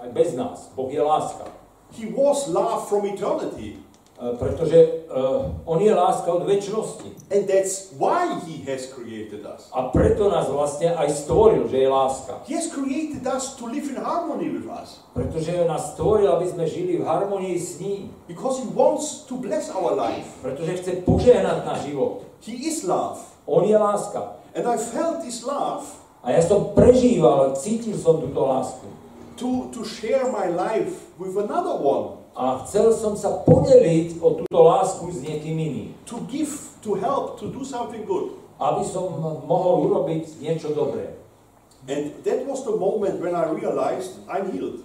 aj 0.00 0.08
bez 0.12 0.32
nás. 0.36 0.72
Boh 0.76 0.88
je 0.88 1.00
láska. 1.00 1.48
He 1.92 2.08
was 2.10 2.48
love 2.48 2.88
from 2.88 3.04
eternity. 3.08 3.83
E, 4.14 4.36
Pretože 4.38 5.04
uh, 5.10 5.50
On 5.66 5.82
je 5.82 5.94
láska 5.94 6.30
od 6.30 6.46
väčšnosti. 6.46 7.34
And 7.34 7.50
that's 7.50 7.90
why 7.98 8.38
he 8.46 8.62
has 8.70 8.86
created 8.86 9.42
us. 9.42 9.66
A 9.74 9.90
preto 9.90 10.30
nás 10.30 10.46
vlastne 10.46 10.94
aj 10.94 11.26
stvoril, 11.26 11.66
že 11.66 11.82
je 11.82 11.88
láska. 11.90 12.46
He 12.46 12.54
has 12.54 12.70
created 12.70 13.26
us 13.26 13.58
to 13.58 13.66
live 13.66 13.90
in 13.90 13.98
harmony 13.98 14.54
with 14.54 14.70
us. 14.70 15.02
Pretože 15.12 15.66
nás 15.66 15.98
stvoril, 15.98 16.30
aby 16.30 16.46
sme 16.46 16.64
žili 16.70 17.02
v 17.02 17.04
harmonii 17.04 17.58
s 17.58 17.82
ním. 17.82 18.14
Because 18.30 18.62
he 18.62 18.68
wants 18.70 19.26
to 19.26 19.34
bless 19.34 19.66
our 19.74 19.98
life. 19.98 20.30
Pretože 20.42 20.78
chce 20.78 20.90
požehnať 21.02 21.66
náš 21.66 21.90
život. 21.90 22.22
He 22.46 22.54
is 22.70 22.86
love. 22.86 23.18
On 23.50 23.66
je 23.66 23.74
láska. 23.74 24.38
And 24.54 24.62
I 24.70 24.78
felt 24.78 25.26
this 25.26 25.42
love 25.42 25.82
A 26.24 26.32
ja 26.32 26.40
som 26.40 26.72
prežíval, 26.72 27.52
cítil 27.52 28.00
som 28.00 28.16
túto 28.16 28.40
lásku. 28.48 28.88
to, 29.36 29.68
to 29.74 29.84
share 29.84 30.30
my 30.32 30.46
life 30.48 31.12
with 31.18 31.36
another 31.36 31.76
one. 31.76 32.23
A 32.34 32.66
chcel 32.66 32.90
som 32.90 33.14
sa 33.14 33.46
podeliť 33.46 34.18
o 34.18 34.42
túto 34.42 34.58
lásku 34.58 35.06
s 35.14 35.22
niekým 35.22 35.54
iným. 35.54 35.88
To 36.10 36.26
give, 36.26 36.50
to 36.82 36.98
help, 36.98 37.38
to 37.38 37.50
do 37.54 37.62
something 37.62 38.02
good. 38.02 38.34
Aby 38.58 38.82
som 38.86 39.18
mohol 39.46 39.86
urobiť 39.90 40.42
niečo 40.42 40.74
dobré. 40.74 41.14
And 41.86 42.10
that 42.26 42.42
was 42.48 42.64
the 42.66 42.74
moment 42.74 43.22
when 43.22 43.36
I 43.38 43.46
realized 43.50 44.18
I'm 44.26 44.50
healed. 44.50 44.82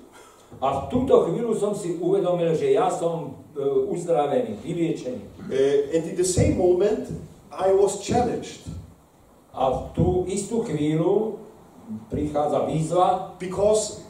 A 0.61 0.85
v 0.85 0.93
túto 0.93 1.29
chvíľu 1.29 1.53
som 1.57 1.73
si 1.77 1.97
uvedomil, 2.01 2.57
že 2.57 2.73
ja 2.73 2.89
som 2.89 3.37
e, 3.53 3.61
uzdravený, 3.93 4.57
vyliečený. 4.65 5.21
Uh, 5.45 5.93
and 5.93 6.09
in 6.09 6.15
the 6.17 6.25
same 6.25 6.57
moment, 6.57 7.05
I 7.53 7.69
was 7.69 8.01
challenged 8.01 8.65
A 9.59 9.63
v 9.69 9.77
tú 9.97 10.07
istú 10.29 10.61
chvíľu 10.61 11.41
prichádza 12.13 12.69
výzva, 12.69 13.33
because 13.41 14.05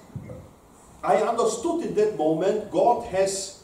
I 1.00 1.24
understood 1.24 1.86
in 1.88 1.96
that 1.96 2.20
moment 2.20 2.72
God 2.72 3.08
has 3.08 3.64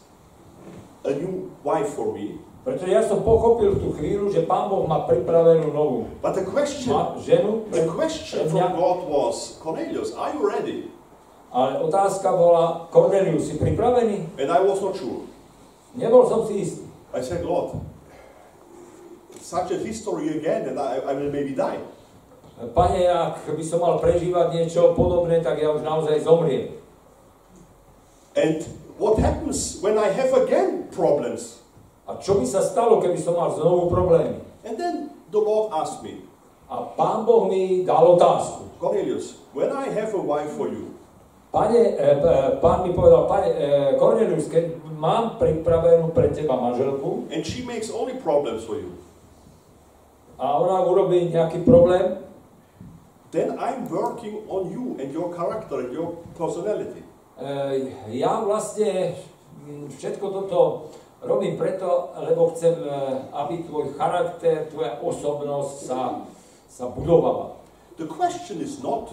a 1.03 1.11
new 1.11 1.51
wife 1.63 1.91
for 1.93 2.15
me. 2.15 2.39
pretože 2.65 2.89
ja 2.89 3.05
som 3.05 3.21
pochopil 3.21 3.77
tú 3.77 3.93
chvíľu, 3.93 4.33
že 4.33 4.41
Pán 4.49 4.73
Boh 4.73 4.89
má 4.89 5.05
pripravenú 5.05 5.69
novú 5.69 6.09
But 6.17 6.33
the 6.33 6.45
question, 6.49 6.97
ma- 6.97 7.13
ženu, 7.21 7.69
the 7.69 7.85
question 7.85 8.49
from 8.49 8.73
God 8.73 9.05
was, 9.05 9.61
Cornelius, 9.61 10.17
are 10.17 10.33
you 10.33 10.41
ready? 10.41 10.89
ale 11.55 11.79
otázka 11.79 12.35
bola, 12.35 12.91
Cornelius, 12.91 13.47
si 13.47 13.55
pripravený? 13.55 14.27
And 14.35 14.51
I 14.51 14.59
was 14.59 14.83
not 14.83 14.99
sure. 14.99 15.23
Nebol 15.95 16.27
som 16.27 16.43
si 16.43 16.67
istý. 16.67 16.83
I 17.15 17.23
said, 17.23 17.47
Lord, 17.47 17.79
such 19.39 19.71
a 19.71 19.79
history 19.79 20.35
again, 20.35 20.67
and 20.67 20.75
I, 20.75 20.99
I 20.99 21.15
will 21.15 21.31
maybe 21.31 21.55
die. 21.55 21.79
Pane, 22.75 23.07
ak 23.07 23.47
by 23.47 23.63
som 23.63 23.79
mal 23.79 24.03
prežívať 24.03 24.51
niečo 24.51 24.91
podobné, 24.99 25.39
tak 25.39 25.63
ja 25.63 25.71
už 25.71 25.79
naozaj 25.79 26.27
zomriem. 26.27 26.75
And 28.35 28.67
what 28.99 29.19
happens 29.19 29.79
when 29.79 29.97
I 29.97 30.11
have 30.11 30.35
again 30.35 30.91
problems? 30.91 31.63
A 32.05 32.19
čo 32.21 32.37
by 32.37 32.45
sa 32.45 32.61
stalo, 32.61 33.01
keby 33.01 33.17
som 33.17 33.33
mal 33.33 33.55
znovu 33.55 33.89
problémy? 33.89 34.43
And 34.67 34.77
then 34.77 35.15
the 35.33 35.41
Lord 35.41 35.73
asked 35.73 36.05
me, 36.05 36.21
A 36.69 36.93
Pán 36.97 37.25
Boh 37.25 37.47
mi 37.49 37.85
dal 37.85 38.17
otázku. 38.17 38.77
Cornelius, 38.81 39.39
when 39.53 39.71
I 39.71 39.89
have 39.93 40.13
a 40.13 40.21
wife 40.21 40.51
for 40.53 40.67
you, 40.67 40.95
Pane, 41.55 41.95
e, 41.95 42.07
pán 42.59 42.83
mi 42.83 42.91
povedal, 42.91 43.31
pane 43.31 43.47
e, 43.47 43.95
Cornelius, 43.95 44.51
keď 44.51 44.75
mám 44.99 45.39
pripravenú 45.39 46.11
pre 46.11 46.27
teba 46.35 46.59
manželku 46.59 47.31
and 47.31 47.47
she 47.47 47.63
makes 47.63 47.87
only 47.87 48.11
problems 48.19 48.67
for 48.67 48.75
you, 48.75 48.91
a 50.35 50.51
ona 50.59 50.83
urobí 50.83 51.31
nejaký 51.31 51.63
problém, 51.63 52.19
then 53.31 53.55
I'm 53.55 53.87
working 53.87 54.43
on 54.51 54.67
you 54.67 54.99
and 54.99 55.15
your 55.15 55.31
character 55.31 55.79
and 55.79 55.95
your 55.95 56.19
personality. 56.35 57.04
E, 57.39 57.49
ja 58.15 58.41
vlastne 58.43 59.15
mm, 59.65 59.91
všetko 59.95 60.25
toto 60.31 60.59
robím 61.23 61.57
preto, 61.57 62.15
lebo 62.19 62.51
chcem, 62.55 62.75
e, 62.75 62.91
aby 63.33 63.63
tvoj 63.63 63.95
charakter, 63.95 64.67
tvoja 64.71 64.99
osobnosť 65.01 65.75
sa, 65.87 65.99
sa 66.69 66.85
budovala. 66.91 67.55
The 67.95 68.07
question 68.07 68.59
is 68.59 68.83
not, 68.83 69.11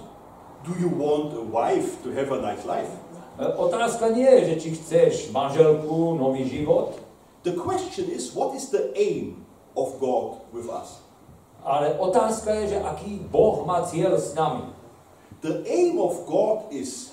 do 0.66 0.74
you 0.78 0.90
want 0.90 1.34
a 1.34 1.42
wife 1.42 2.02
to 2.02 2.10
have 2.14 2.30
a 2.30 2.38
nice 2.42 2.66
life? 2.66 2.90
E, 3.38 3.46
Otázka 3.46 4.10
nie 4.14 4.28
je, 4.28 4.42
že 4.54 4.54
či 4.58 4.68
chceš 4.76 5.12
manželku, 5.30 6.18
nový 6.18 6.46
život, 6.46 6.98
The 7.42 7.58
question 7.58 8.06
is, 8.06 8.30
what 8.38 8.54
is 8.54 8.70
the 8.70 8.94
aim 8.94 9.42
of 9.74 9.98
God 9.98 10.46
with 10.54 10.70
us? 10.70 11.02
ale 11.64 11.94
otázka 11.94 12.54
je, 12.54 12.74
že 12.74 12.78
aký 12.82 13.22
Boh 13.30 13.62
má 13.62 13.86
cieľ 13.86 14.18
s 14.18 14.34
nami. 14.34 14.66
The 15.42 15.62
aim 15.66 15.98
of 15.98 16.26
God 16.26 16.70
is 16.74 17.11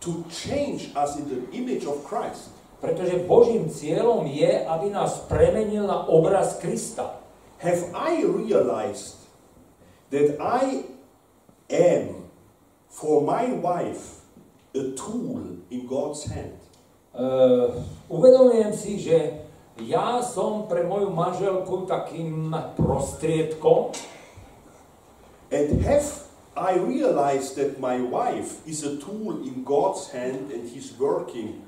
to 0.00 0.24
change 0.32 0.90
us 0.96 1.16
in 1.16 1.28
the 1.28 1.40
image 1.52 1.84
of 1.84 2.02
Christ. 2.04 2.52
Pretože 2.80 3.28
Božím 3.28 3.68
cieľom 3.68 4.24
je, 4.24 4.64
aby 4.64 4.88
nás 4.88 5.28
premenil 5.28 5.84
na 5.84 6.08
obraz 6.08 6.56
Krista. 6.56 7.20
Have 7.60 7.92
I 7.92 8.24
realized 8.24 9.20
that 10.08 10.40
I 10.40 10.88
am 11.68 12.24
for 12.88 13.20
my 13.20 13.52
wife 13.52 14.24
a 14.72 14.96
tool 14.96 15.60
in 15.68 15.84
God's 15.84 16.24
hand. 16.32 16.56
Uh, 17.12 17.84
uvedomujem 18.08 18.72
si, 18.72 18.96
že 18.96 19.44
ja 19.76 20.24
som 20.24 20.64
pre 20.64 20.88
moju 20.88 21.12
manželku 21.12 21.84
takým 21.84 22.48
prostriedkom 22.80 23.92
And 25.50 25.82
have 25.82 26.29
I 26.60 26.76
realized 26.76 27.56
that 27.56 27.80
my 27.80 27.96
wife 28.04 28.60
is 28.68 28.84
a 28.84 29.00
tool 29.00 29.40
in 29.40 29.64
God's 29.64 30.12
hand 30.12 30.52
and 30.52 30.68
He's 30.68 30.92
working 31.00 31.64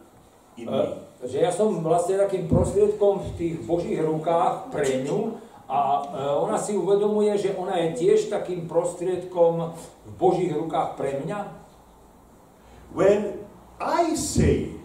in 0.61 0.68
me. 0.68 0.84
uh, 0.84 1.01
že 1.24 1.40
ja 1.40 1.49
som 1.49 1.80
vlastne 1.80 2.20
takým 2.20 2.45
prostriedkom 2.45 3.24
v 3.24 3.28
tých 3.40 3.55
Božích 3.64 4.05
rukách 4.05 4.68
pre 4.68 5.01
ňu 5.09 5.40
a 5.64 5.80
uh, 6.05 6.45
ona 6.45 6.61
si 6.61 6.76
uvedomuje, 6.76 7.32
že 7.40 7.57
ona 7.57 7.80
je 7.88 8.05
tiež 8.05 8.28
takým 8.28 8.68
prostriedkom 8.68 9.72
v 9.80 10.11
Božích 10.20 10.53
rukách 10.53 11.01
pre 11.01 11.24
mňa. 11.24 11.40
When 12.93 13.40
I 13.80 14.12
say, 14.12 14.76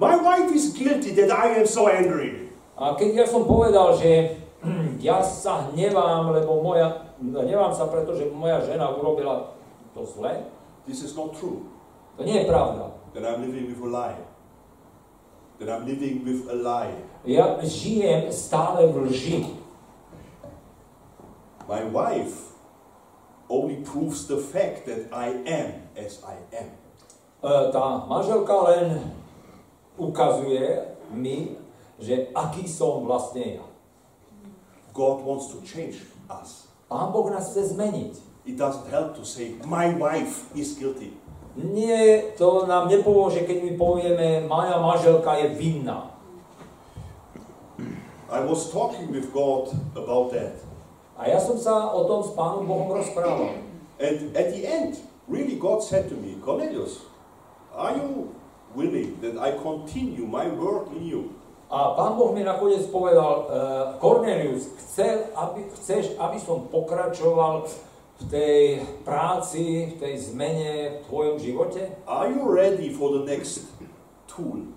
my 0.00 0.16
wife 0.16 0.48
is 0.56 0.72
guilty 0.72 1.12
that 1.20 1.28
I 1.28 1.60
am 1.60 1.68
so 1.68 1.92
angry, 1.92 2.46
A 2.76 2.92
keď 2.92 3.24
ja 3.24 3.26
som 3.26 3.48
povedal, 3.48 3.96
že 3.96 4.35
ja 5.06 5.22
sa 5.22 5.70
hnevám, 5.70 6.34
lebo 6.34 6.58
moja, 6.58 7.06
hnevám 7.22 7.70
sa, 7.70 7.86
pretože 7.86 8.26
moja 8.34 8.58
žena 8.66 8.90
urobila 8.90 9.54
to 9.94 10.02
zle, 10.02 10.50
this 10.82 11.06
is 11.06 11.14
not 11.14 11.30
true. 11.38 11.62
to 12.18 12.24
nie 12.26 12.42
je 12.42 12.50
pravda. 12.50 12.90
That 13.14 13.24
I'm 13.24 13.40
living 13.46 13.70
with 13.70 13.80
a 13.80 13.88
lie. 13.88 14.18
That 15.58 15.68
I'm 15.68 15.86
living 15.86 16.24
with 16.24 16.50
a 16.50 16.56
lie. 16.56 16.96
Ja 17.24 17.56
žijem 17.62 18.32
stále 18.32 18.86
v 18.86 19.08
lži. 19.08 19.40
My 21.68 21.82
wife 21.82 22.54
only 23.48 23.82
proves 23.82 24.26
the 24.26 24.36
fact 24.36 24.86
that 24.86 25.10
I 25.10 25.42
am 25.46 25.88
as 25.96 26.22
I 26.22 26.36
am. 26.54 26.70
E, 27.42 27.72
Tá 27.72 28.06
manželka 28.06 28.54
len 28.70 29.00
ukazuje 29.98 30.92
mi, 31.10 31.56
že 31.98 32.28
aký 32.36 32.68
som 32.68 33.02
vlastne 33.08 33.58
ja. 33.62 33.66
God 34.96 35.20
wants 35.20 35.52
to 35.52 35.60
change 35.60 36.00
us. 36.32 36.72
Pán 36.88 37.12
Boh 37.12 37.28
nás 37.28 37.52
chce 37.52 37.76
zmeniť. 37.76 38.16
It 38.48 38.56
doesn't 38.56 38.88
help 38.88 39.12
to 39.20 39.24
say, 39.28 39.60
my 39.68 39.92
wife 39.92 40.48
is 40.56 40.72
guilty. 40.80 41.12
Nie, 41.56 42.32
to 42.40 42.64
nám 42.64 42.88
nepomôže, 42.88 43.44
keď 43.44 43.64
my 43.64 43.72
povieme, 43.76 44.28
moja 44.48 44.80
manželka 44.80 45.36
je 45.36 45.52
vinná. 45.56 46.16
I 48.32 48.40
was 48.40 48.72
talking 48.72 49.12
with 49.12 49.32
God 49.32 49.70
about 49.92 50.32
that. 50.32 50.56
A 51.16 51.28
ja 51.28 51.40
som 51.40 51.56
sa 51.60 51.92
o 51.92 52.04
tom 52.08 52.20
s 52.24 52.32
Pánom 52.32 52.64
Bohom 52.64 52.92
rozprával. 52.92 53.60
And 53.96 54.36
at 54.36 54.52
the 54.52 54.64
end, 54.64 55.00
really 55.28 55.56
God 55.56 55.80
said 55.80 56.08
to 56.12 56.16
me, 56.16 56.36
Cornelius, 56.40 57.04
are 57.72 57.96
you 57.96 58.36
willing 58.76 59.20
that 59.24 59.40
I 59.40 59.56
continue 59.56 60.28
my 60.28 60.48
work 60.48 60.92
in 60.92 61.04
you? 61.08 61.22
A 61.66 61.98
pán 61.98 62.14
Boh 62.14 62.30
mi 62.30 62.46
nakoniec 62.46 62.86
povedal, 62.94 63.34
uh, 63.42 63.46
Cornelius, 63.98 64.70
chcel, 64.86 65.34
aby, 65.34 65.66
chceš, 65.74 66.14
aby 66.14 66.38
som 66.38 66.70
pokračoval 66.70 67.66
v 68.16 68.22
tej 68.30 68.62
práci, 69.02 69.90
v 69.90 69.94
tej 69.98 70.14
zmene 70.30 71.02
v 71.02 71.10
tvojom 71.10 71.36
živote? 71.42 71.90
Are 72.06 72.30
you 72.30 72.46
ready 72.46 72.94
for 72.94 73.18
the 73.18 73.26
next 73.26 73.66
tool? 74.30 74.70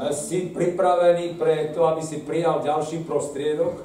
Uh, 0.00 0.08
si 0.08 0.48
pripravený 0.48 1.36
pre 1.36 1.68
to, 1.76 1.84
aby 1.84 2.00
si 2.00 2.24
prijal 2.24 2.64
ďalší 2.64 3.04
prostriedok? 3.04 3.84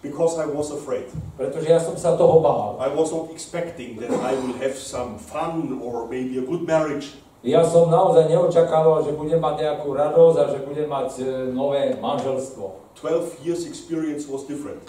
Because 0.00 0.40
I 0.40 0.48
was 0.48 0.72
afraid. 0.72 1.12
Pretože 1.36 1.68
ja 1.68 1.78
som 1.78 1.94
sa 1.94 2.16
toho 2.16 2.40
bál. 2.40 2.80
I 2.80 2.88
was 2.90 3.12
not 3.12 3.30
expecting 3.30 4.00
that 4.00 4.10
I 4.10 4.32
will 4.34 4.56
have 4.58 4.74
some 4.74 5.20
fun 5.20 5.78
or 5.78 6.08
maybe 6.08 6.40
a 6.40 6.44
good 6.48 6.64
marriage. 6.64 7.20
Ja 7.42 7.66
som 7.66 7.90
naozaj 7.90 8.30
neočakával, 8.30 9.02
že 9.02 9.18
budem 9.18 9.42
mať 9.42 9.66
nejakú 9.66 9.90
radosť 9.90 10.36
a 10.38 10.44
že 10.46 10.58
budem 10.62 10.86
mať 10.86 11.10
e, 11.18 11.24
nové 11.50 11.98
manželstvo. 11.98 12.94
12 13.02 13.42
years 13.42 13.66
experience 13.66 14.30
was 14.30 14.46
different. 14.46 14.86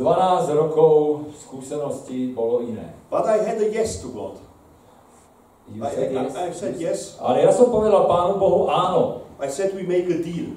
12 0.00 0.48
rokov 0.56 1.28
skúseností 1.44 2.32
bolo 2.32 2.64
iné. 2.64 2.96
But 3.12 3.28
I 3.28 3.44
had 3.44 3.60
a 3.60 3.68
yes 3.68 4.00
to 4.00 4.08
God. 4.08 4.40
You 5.68 5.84
I, 5.84 5.92
said 5.92 6.08
I, 6.08 6.14
yes? 6.16 6.32
I 6.32 6.48
said 6.56 6.74
yes. 6.80 6.98
Ale 7.20 7.44
ja 7.44 7.52
som 7.52 7.68
povedal 7.68 8.08
Pánu 8.08 8.40
Bohu 8.40 8.72
áno. 8.72 9.28
I 9.36 9.52
said 9.52 9.76
we 9.76 9.84
make 9.84 10.08
a 10.08 10.24
deal. 10.24 10.56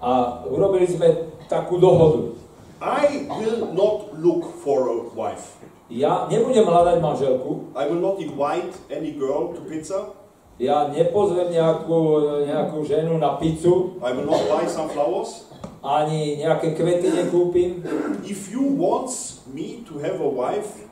A 0.00 0.40
urobili 0.48 0.88
sme 0.88 1.36
takú 1.52 1.76
dohodu. 1.76 2.32
I 2.80 3.28
will 3.28 3.76
not 3.76 4.16
look 4.16 4.56
for 4.64 4.88
a 4.88 4.96
wife. 5.12 5.60
Ja 5.88 6.28
nebudem 6.28 6.68
hľadať 6.68 7.00
manželku, 7.00 7.72
I 7.72 7.88
will 7.88 8.00
not 8.00 8.20
invite 8.20 8.76
any 8.92 9.16
girl 9.16 9.56
to 9.56 9.64
pizza. 9.64 10.12
ja 10.58 10.90
nepozvem 10.90 11.54
nejakú, 11.54 11.98
nejakú 12.44 12.82
ženu 12.84 13.16
na 13.16 13.38
pizzu, 13.40 13.96
I 14.04 14.12
will 14.12 14.26
not 14.28 14.42
buy 14.50 14.68
some 14.68 14.90
flowers. 14.92 15.48
ani 15.80 16.36
nejaké 16.42 16.74
kvety 16.74 17.08
nekúpim. 17.14 17.80
If 18.26 18.50
you 18.50 18.60
want 18.76 19.08
me 19.48 19.86
to 19.88 19.96
have 20.02 20.18
a 20.20 20.26
wife, 20.28 20.84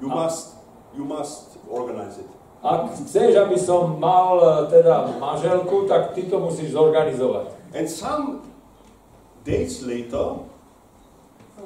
you 0.00 0.08
Ah. 0.10 0.26
must 0.26 0.56
you 0.96 1.04
must 1.04 1.58
organize 1.68 2.18
it. 2.18 2.26
Ak 2.64 2.96
chceš, 2.96 3.36
aby 3.36 3.58
som 3.60 4.00
mal 4.00 4.40
e, 4.40 4.72
teda 4.72 5.20
manželku, 5.20 5.84
tak 5.84 6.16
ty 6.16 6.24
to 6.24 6.40
musíš 6.40 6.72
zorganizovať. 6.72 7.52
And 7.76 7.84
some 7.84 8.40
days 9.44 9.84
later, 9.84 10.48
A 10.48 10.53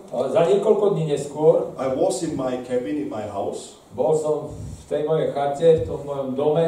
za 0.08 0.40
niekoľko 0.48 0.96
dní 0.96 1.12
neskôr 1.12 1.76
I 1.76 1.92
was 1.92 2.24
in 2.24 2.32
my 2.32 2.64
cabin 2.64 2.96
in 2.96 3.08
my 3.12 3.28
house, 3.28 3.76
bol 3.92 4.16
som 4.16 4.52
v 4.52 4.82
tej 4.88 5.02
mojej 5.04 5.28
chate, 5.36 5.68
v 5.80 5.82
tom 5.84 6.04
mojom 6.08 6.28
dome. 6.34 6.66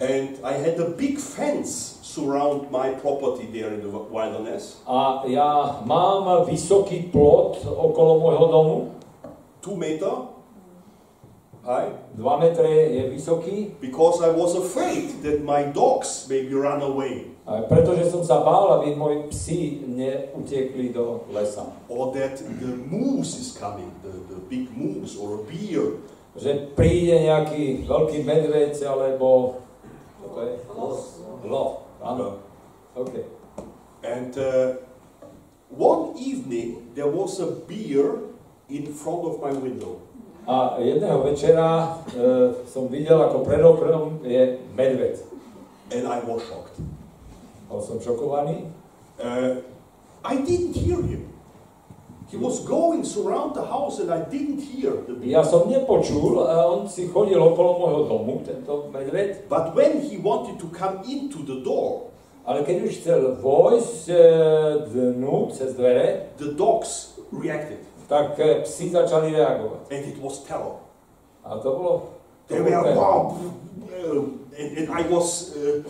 and 0.00 0.40
I 0.40 0.56
had 0.56 0.80
a 0.80 0.96
big 0.96 1.20
fence 1.20 2.00
surround 2.00 2.72
my 2.72 2.96
property 2.96 3.44
there 3.52 3.68
in 3.68 3.84
the 3.84 3.92
wilderness, 3.92 4.80
a 4.88 5.28
ja 5.28 5.84
mám 5.84 6.48
vysoký 6.48 7.12
plot 7.12 7.66
okolo 7.68 8.16
môjho 8.16 8.46
domu, 8.48 8.76
two 9.60 9.76
meter 9.76 10.39
high, 11.64 11.92
2 12.16 12.38
metre 12.40 12.68
je 12.68 13.02
vysoký, 13.10 13.76
because 13.80 14.24
I 14.24 14.30
was 14.32 14.56
afraid 14.56 15.22
that 15.22 15.44
my 15.44 15.68
dogs 15.72 16.26
maybe 16.28 16.54
run 16.54 16.82
away 16.82 17.30
a 17.50 17.66
pretože 17.66 18.14
som 18.14 18.22
sa 18.22 18.46
bál, 18.46 18.78
aby 18.78 18.94
moji 18.94 19.26
psi 19.26 19.82
neutekli 19.82 20.94
do 20.94 21.26
lesa. 21.34 21.66
or 21.90 22.14
that 22.14 22.38
the 22.38 22.72
moose 22.86 23.42
is 23.42 23.50
coming, 23.58 23.90
the, 24.06 24.14
the 24.30 24.38
big 24.46 24.70
moose 24.70 25.18
or 25.18 25.40
a 25.40 25.44
bear. 25.50 25.98
Že 26.38 26.78
príde 26.78 27.26
nejaký 27.26 27.90
veľký 27.90 28.22
medveď, 28.22 28.78
alebo... 28.86 29.58
Čo 30.22 30.26
to 30.30 30.38
je? 30.46 30.52
Lov. 31.50 31.90
Áno. 31.98 32.38
OK. 32.94 33.18
And 34.06 34.30
uh, 34.38 34.78
one 35.74 36.14
evening 36.14 36.94
there 36.94 37.10
was 37.10 37.42
a 37.42 37.50
bear 37.66 38.30
in 38.70 38.94
front 38.94 39.26
of 39.26 39.42
my 39.42 39.50
window. 39.50 39.98
A 40.46 40.80
jedného 40.80 41.20
večera 41.22 42.00
e, 42.08 42.52
som 42.64 42.88
videl, 42.88 43.20
ako 43.20 43.44
pred 43.44 43.60
oknom 43.60 44.24
je 44.24 44.56
medveď. 44.72 45.20
And 45.90 46.06
I 46.06 46.22
was 46.24 46.46
shocked. 46.46 46.80
Bol 47.68 47.82
som 47.82 47.98
šokovaný. 47.98 48.70
Uh, 49.20 49.62
I 50.24 50.40
didn't 50.42 50.74
hear 50.74 51.02
him. 51.02 51.30
He 52.30 52.38
was 52.38 52.62
going 52.62 53.02
surround 53.02 53.58
the 53.58 53.66
house 53.66 53.98
and 53.98 54.10
I 54.10 54.22
didn't 54.22 54.62
hear 54.62 55.02
the 55.02 55.18
bear. 55.18 55.34
Ja 55.34 55.42
som 55.42 55.66
nepočul, 55.66 56.46
a 56.46 56.62
on 56.62 56.86
si 56.86 57.10
chodil 57.10 57.42
okolo 57.42 57.82
môjho 57.82 58.02
domu, 58.06 58.38
tento 58.46 58.86
medveď, 58.94 59.50
But 59.50 59.74
when 59.74 59.98
he 59.98 60.14
wanted 60.22 60.62
to 60.62 60.70
come 60.70 61.02
into 61.10 61.42
the 61.42 61.58
door, 61.66 62.14
ale 62.46 62.62
keď 62.62 62.76
už 62.86 62.92
chcel 63.02 63.20
vojsť 63.42 64.02
e, 64.06 64.18
dnu 64.94 65.50
cez 65.50 65.74
dvere, 65.74 66.30
the 66.38 66.54
dogs 66.54 67.18
reacted. 67.34 67.82
Tak 68.10 68.34
e, 68.42 68.66
psi 68.66 68.90
začali 68.90 69.30
reagovať. 69.30 69.86
And 69.94 70.02
it 70.10 70.18
was 70.18 70.42
terror. 70.42 70.82
A 71.46 71.54
to 71.62 71.70
bolo... 71.70 71.92
To 72.50 72.58
They 72.58 72.60
were, 72.66 72.82
wow. 72.98 73.38
Uh, 73.86 74.34
and, 74.58 74.68
and 74.74 74.86
I 74.90 75.06
was, 75.06 75.54
uh, 75.54 75.86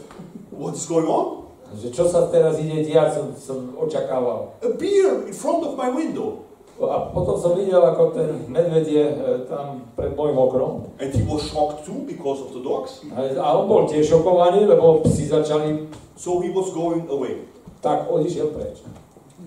what 0.53 0.77
is 0.77 0.85
going 0.85 1.09
on? 1.09 1.49
Že 1.73 1.89
čo 1.97 2.05
sa 2.05 2.29
teraz 2.29 2.61
ide 2.61 2.85
diať, 2.85 3.17
som, 3.17 3.27
som 3.33 3.59
očakával. 3.81 4.53
A 4.61 4.69
bear 4.77 5.25
in 5.25 5.33
front 5.33 5.65
of 5.65 5.81
my 5.81 5.89
window. 5.89 6.45
A 6.77 7.09
potom 7.13 7.37
som 7.41 7.57
videl, 7.57 7.81
ako 7.81 8.13
ten 8.13 8.45
medveď 8.49 8.85
je 8.89 9.07
tam 9.49 9.85
pred 9.97 10.17
môjim 10.17 10.37
oknom. 10.37 10.93
And 10.97 11.13
he 11.13 11.25
was 11.25 11.45
shocked 11.49 11.85
too 11.85 12.05
because 12.09 12.41
of 12.41 12.57
the 12.57 12.61
dogs. 12.65 13.05
A 13.13 13.47
on 13.57 13.69
bol 13.69 13.85
tiež 13.89 14.09
šokovaný, 14.09 14.69
lebo 14.69 15.01
psi 15.05 15.29
začali, 15.29 15.89
So 16.21 16.41
he 16.45 16.53
was 16.53 16.69
going 16.77 17.09
away. 17.09 17.49
tak 17.81 18.13
odišiel 18.13 18.53
preč. 18.53 18.85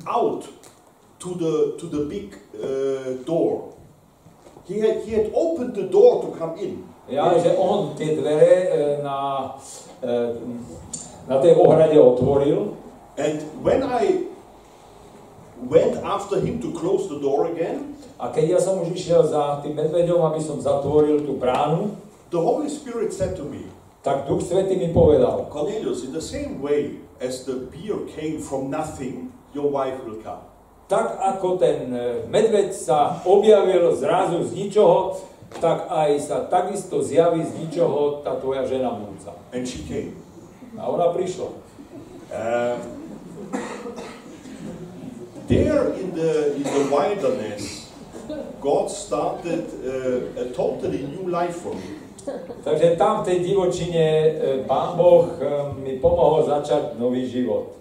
Out 0.10 0.50
to 1.24 1.30
the, 1.40 1.54
to 1.80 1.86
the 1.88 2.04
big 2.06 2.36
uh, 2.60 3.24
door. 3.24 3.74
He 4.68 4.80
had, 4.80 5.04
he 5.04 5.12
had 5.12 5.32
opened 5.34 5.76
the 5.76 5.88
door 5.88 6.24
to 6.24 6.38
come 6.38 6.60
in. 6.60 6.84
Ja, 7.08 7.36
že 7.36 7.52
on 7.60 8.00
tie 8.00 8.16
dvere 8.16 8.52
e, 8.72 9.04
na, 9.04 9.52
e, 10.00 10.12
na 11.28 11.36
tej 11.44 11.60
ohrade 11.60 12.00
otvoril 12.00 12.80
And 13.20 13.44
when 13.60 13.84
I 13.84 14.24
went 15.60 16.00
after 16.00 16.40
him 16.40 16.64
to 16.64 16.72
close 16.72 17.12
the 17.12 17.20
door 17.20 17.52
again, 17.52 17.94
A 18.24 18.32
keď 18.32 18.56
ja 18.56 18.60
som 18.64 18.80
už 18.80 18.96
išiel 18.96 19.20
za 19.28 19.60
tým 19.60 19.76
medveďom, 19.76 20.24
aby 20.32 20.40
som 20.40 20.56
zatvoril 20.56 21.28
tú 21.28 21.36
bránu, 21.36 21.98
the 22.32 22.40
Holy 22.40 22.72
Spirit 22.72 23.12
said 23.12 23.36
to 23.36 23.44
me, 23.44 23.68
tak 24.00 24.32
Duch 24.32 24.48
Svetý 24.48 24.80
mi 24.80 24.96
povedal, 24.96 25.52
Cornelius, 25.52 26.08
in 26.08 26.16
the 26.16 26.24
same 26.24 26.64
way 26.64 27.04
as 27.20 27.44
the 27.44 27.68
beer 27.68 28.00
came 28.16 28.40
from 28.40 28.72
nothing, 28.72 29.36
your 29.52 29.68
wife 29.68 30.00
will 30.08 30.24
come. 30.24 30.53
Tak 30.88 31.18
ako 31.20 31.58
ten 31.58 31.90
e, 31.90 32.28
medveď 32.28 32.76
sa 32.76 33.24
objavil 33.24 33.96
zrazu 33.96 34.44
z 34.44 34.52
ničoho, 34.54 35.18
tak 35.62 35.88
aj 35.90 36.12
sa 36.20 36.38
takisto 36.50 37.00
zjaví 37.00 37.46
z 37.46 37.52
ničoho 37.66 38.26
tá 38.26 38.36
tvoja 38.42 38.66
žena 38.66 38.94
múca. 38.94 39.32
And 39.54 39.64
she 39.64 39.86
came. 39.86 40.18
A 40.76 40.90
ona 40.90 41.14
prišla. 41.14 41.50
Uh, 42.34 42.82
there 45.46 45.94
in 45.94 46.18
the, 46.18 46.58
in 46.58 46.66
the 46.66 46.84
wilderness, 46.90 47.94
God 48.58 48.90
started 48.90 49.70
uh, 49.86 50.42
a 50.42 50.50
totally 50.50 51.06
new 51.06 51.30
life 51.30 51.62
for 51.62 51.78
me. 51.78 52.04
Takže 52.64 52.96
tam 52.96 53.22
v 53.22 53.26
tej 53.28 53.38
divočine 53.44 54.06
e, 54.08 54.30
Pán 54.64 54.96
Boh 54.96 55.28
e, 55.28 55.36
mi 55.84 56.00
pomohol 56.00 56.48
začať 56.48 56.96
nový 56.96 57.28
život. 57.28 57.76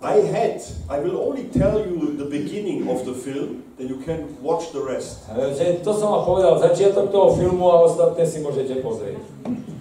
I 0.00 0.24
had, 0.24 0.62
I 0.88 0.98
will 0.98 1.20
only 1.20 1.44
tell 1.52 1.84
you 1.84 2.16
the 2.16 2.24
beginning 2.24 2.88
of 2.88 3.04
the 3.04 3.12
film, 3.12 3.64
then 3.76 3.88
you 3.88 4.00
can 4.00 4.32
watch 4.40 4.72
the 4.72 4.80
rest. 4.80 5.28
Že 5.28 5.84
to 5.84 5.92
som 5.92 6.08
vám 6.16 6.24
povedal, 6.24 6.56
začiatok 6.56 7.12
toho 7.12 7.36
filmu 7.36 7.68
a 7.68 7.84
ostatné 7.84 8.24
si 8.24 8.40
môžete 8.40 8.80
pozrieť. 8.80 9.20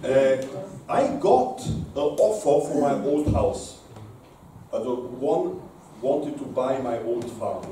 Uh, 0.03 0.43
I 0.91 1.15
got 1.23 1.63
an 1.95 2.09
offer 2.19 2.67
for 2.67 2.77
my 2.83 2.99
old 3.07 3.31
house. 3.31 3.79
Uh, 4.75 4.83
the 4.83 4.91
one 5.23 5.63
wanted 6.03 6.35
to 6.35 6.45
buy 6.51 6.83
my 6.83 6.99
old 7.07 7.23
farm. 7.39 7.63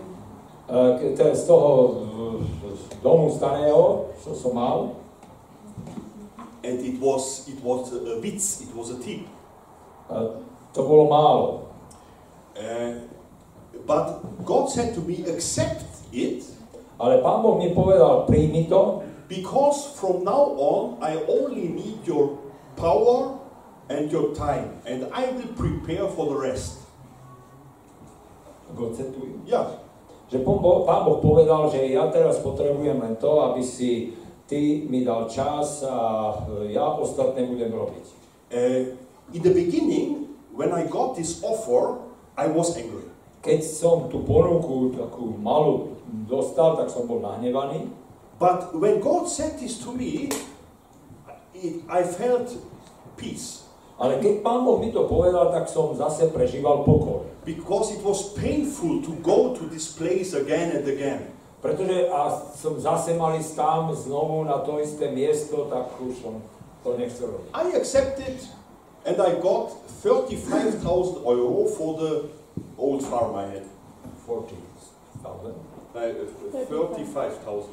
E, 0.71 1.15
Z 1.19 1.47
toho 1.47 2.03
z 2.75 2.95
domu 3.03 3.27
starého, 3.31 4.11
čo 4.23 4.31
som 4.35 4.55
mal, 4.55 4.95
And 6.63 6.79
it 6.83 6.99
was, 6.99 7.47
it 7.47 7.59
was 7.63 7.91
a, 7.95 7.99
a 8.15 8.15
witz, 8.19 8.59
it 8.63 8.71
was 8.75 8.91
a 8.91 8.99
tip. 9.03 9.27
e, 10.07 10.15
to 10.71 10.79
bolo 10.83 11.11
málo. 11.11 11.66
Uh, 12.57 13.05
but 13.85 14.19
God 14.43 14.67
said 14.67 14.93
to 14.95 15.01
me, 15.01 15.23
accept 15.29 15.85
it, 16.11 16.43
Ale 16.97 17.21
Pán 17.21 17.45
Boh 17.45 17.61
mi 17.61 17.69
povedal, 17.77 18.25
príjmi 18.25 18.65
to, 18.65 19.05
because 19.29 19.93
from 19.93 20.25
now 20.25 20.57
on 20.57 20.97
I 20.97 21.13
only 21.29 21.69
need 21.69 22.01
your 22.09 22.41
power 22.73 23.37
and 23.85 24.09
your 24.09 24.33
time, 24.33 24.81
and 24.89 25.05
I 25.13 25.29
will 25.29 25.53
prepare 25.53 26.09
for 26.09 26.33
the 26.33 26.37
rest. 26.37 26.89
Gocetuj. 28.73 29.45
Yeah. 29.45 29.77
Že 30.33 30.41
Pán 30.41 30.57
boh, 30.57 30.89
Pán 30.89 31.05
boh 31.05 31.21
povedal, 31.21 31.69
že 31.69 31.85
ja 31.93 32.09
teraz 32.09 32.41
potrebujem 32.41 32.97
len 32.97 33.13
to, 33.21 33.45
aby 33.53 33.61
si 33.61 34.17
ty 34.49 34.89
mi 34.89 35.05
dal 35.05 35.29
čas 35.29 35.85
a 35.85 36.33
ja 36.65 36.97
ostatné 36.97 37.45
budem 37.45 37.77
robiť. 37.77 38.05
Uh, 38.49 38.95
in 39.37 39.41
the 39.45 39.53
beginning, 39.53 40.33
when 40.49 40.73
I 40.73 40.89
got 40.89 41.13
this 41.13 41.45
offer, 41.45 42.06
I 42.37 42.47
was 42.47 42.77
angry. 42.77 43.09
Keď 43.41 43.59
som 43.65 44.07
tú 44.13 44.21
ponuku 44.21 44.93
takú 44.93 45.33
malú 45.41 45.97
dostal, 46.29 46.77
tak 46.77 46.93
som 46.93 47.09
bol 47.09 47.19
nahnevaný. 47.19 47.89
But 48.37 48.77
when 48.77 49.01
God 49.01 49.25
said 49.25 49.57
this 49.57 49.81
to 49.81 49.89
me, 49.91 50.29
it, 51.57 51.81
I 51.89 52.05
felt 52.05 52.53
peace 53.17 53.65
Ale 53.97 54.21
keď 54.21 54.45
Pán 54.45 54.61
Boh 54.61 54.77
mi 54.77 54.93
to 54.93 55.09
povedal, 55.09 55.49
tak 55.49 55.65
som 55.65 55.89
zase 55.97 56.29
prežíval 56.29 56.85
pokoj. 56.85 57.25
because 57.47 57.95
it 57.95 58.03
was 58.03 58.35
painful 58.35 59.01
to 59.01 59.15
go 59.23 59.55
to 59.55 59.63
this 59.71 59.95
place 59.95 60.35
again 60.35 60.75
and 60.75 60.83
again. 60.83 61.31
Pretože 61.63 62.11
a 62.11 62.29
som 62.53 62.75
zase 62.75 63.15
mal 63.15 63.39
ísť 63.39 63.55
tam 63.55 63.89
znovu 63.95 64.43
na 64.43 64.61
to 64.61 64.77
isté 64.83 65.09
miesto, 65.09 65.65
tak 65.71 65.95
už 65.97 66.13
som 66.19 66.43
to 66.83 66.99
nechcel 66.99 67.33
robiť. 67.33 67.49
I 67.55 67.73
accepted 67.73 68.37
and 69.07 69.21
I 69.21 69.39
got 69.39 69.71
35,000 70.03 71.23
euro 71.23 71.65
for 71.65 71.97
the 71.97 72.29
old 72.77 73.03
farm 73.05 73.35
I 73.35 73.45
had. 73.47 73.63
40,000. 74.25 75.55
Uh, 75.95 76.13
35,000. 76.67 77.69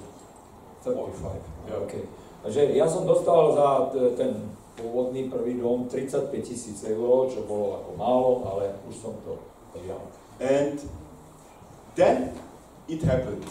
35. 0.85 1.43
Ja. 1.69 1.77
Okay. 1.82 2.05
Takže 2.44 2.77
ja 2.77 2.85
som 2.85 3.09
dostal 3.09 3.56
za 3.56 3.89
ten 4.20 4.36
pôvodný 4.77 5.32
prvý 5.32 5.56
dom 5.56 5.89
35 5.89 6.28
tisíc 6.44 6.85
eur, 6.85 7.32
čo 7.32 7.40
bolo 7.48 7.81
ako 7.81 7.90
málo, 7.97 8.31
ale 8.52 8.77
už 8.85 8.94
som 9.01 9.16
to 9.24 9.40
prijal. 9.73 10.05
And 10.39 10.77
then 11.97 12.36
it 12.85 13.01
happened. 13.01 13.48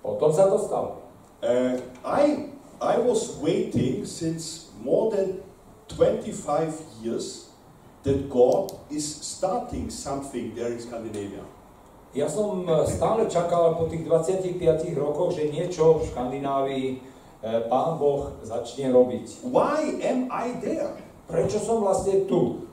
Potom 0.00 0.30
sa 0.30 0.46
to 0.46 0.58
stalo. 0.60 1.02
Uh, 1.42 1.76
I, 2.06 2.54
I 2.78 2.94
was 3.02 3.36
waiting 3.42 4.06
since 4.06 4.70
more 4.78 5.10
than 5.10 5.42
25 5.96 7.02
years 7.02 7.48
that 8.02 8.28
God 8.28 8.72
is 8.90 9.04
starting 9.04 9.90
something 9.90 10.54
there 10.54 10.72
in 10.72 10.80
Scandinavia. 10.80 11.46
Ja 12.14 12.30
som 12.30 12.62
e, 12.62 12.86
stále 12.86 13.26
čakal 13.26 13.74
po 13.74 13.90
tých 13.90 14.06
25 14.06 14.94
rokoch, 14.94 15.34
že 15.34 15.50
niečo 15.50 15.98
v 15.98 16.06
Škandinávii 16.14 16.88
e, 16.94 16.96
Pán 17.66 17.98
Boh 17.98 18.38
začne 18.46 18.94
robiť. 18.94 19.42
Why 19.50 19.98
am 19.98 20.30
I 20.30 20.54
there? 20.62 20.94
Prečo 21.26 21.58
som 21.58 21.82
vlastne 21.82 22.22
tu? 22.30 22.70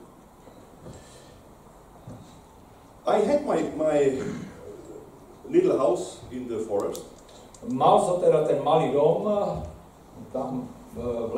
I 3.02 3.18
had 3.26 3.42
my, 3.42 3.58
my 3.74 4.22
little 5.50 5.74
house 5.74 6.22
in 6.30 6.46
the 6.46 6.62
forest, 6.62 7.02
Mal 7.62 7.98
som 8.02 8.18
teda 8.18 8.42
ten 8.46 8.58
malý 8.62 8.90
dom 8.94 9.26
e, 9.26 9.38
tam 10.30 10.66
v, 10.92 10.98
v 11.00 11.36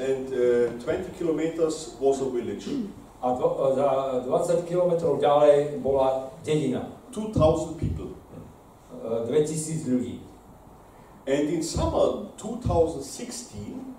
and 0.00 0.26
uh, 0.32 0.84
20 0.84 1.18
kilometers 1.18 1.96
was 2.00 2.20
a 2.20 2.28
village. 2.28 2.68
a 3.22 3.34
dvo, 3.34 3.72
za 3.74 3.88
20 4.26 4.66
kilometrov 4.66 5.22
ďalej 5.22 5.78
bola 5.78 6.34
dedina. 6.42 6.90
2,000 7.14 7.78
people. 7.78 8.18
E, 8.90 9.30
2000 9.30 9.86
ľudí. 9.86 10.18
And 11.22 11.54
in 11.54 11.62
summer 11.62 12.34
2016, 12.34 13.94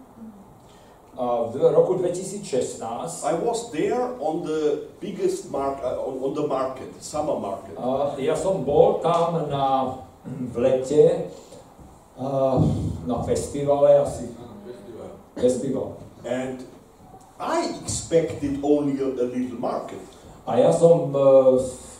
A 1.13 1.45
v 1.45 1.61
roku 1.61 1.93
2016 2.01 2.81
I 3.21 3.33
was 3.37 3.69
there 3.69 4.17
on 4.17 4.41
the 4.41 4.89
biggest 4.97 5.53
mark, 5.53 5.77
uh, 5.85 6.01
on, 6.01 6.17
on 6.17 6.33
the 6.33 6.47
market, 6.49 6.89
summer 6.97 7.37
market. 7.37 7.77
a 7.77 8.17
ja 8.17 8.33
som 8.33 8.65
bol 8.65 8.97
tam 8.97 9.45
na, 9.45 9.93
v 10.25 10.55
lete 10.57 11.29
a, 12.17 12.57
na 13.05 13.21
festivale 13.29 14.01
asi. 14.01 14.25
Festival. 15.35 15.97
And 16.25 16.63
I 17.39 17.75
expected 17.81 18.59
only 18.63 19.01
a, 19.01 19.07
a 19.07 19.25
little 19.27 19.59
market. 19.59 19.99
A 20.45 20.59
ja 20.59 20.71
som 20.75 21.11
e, 21.11 21.19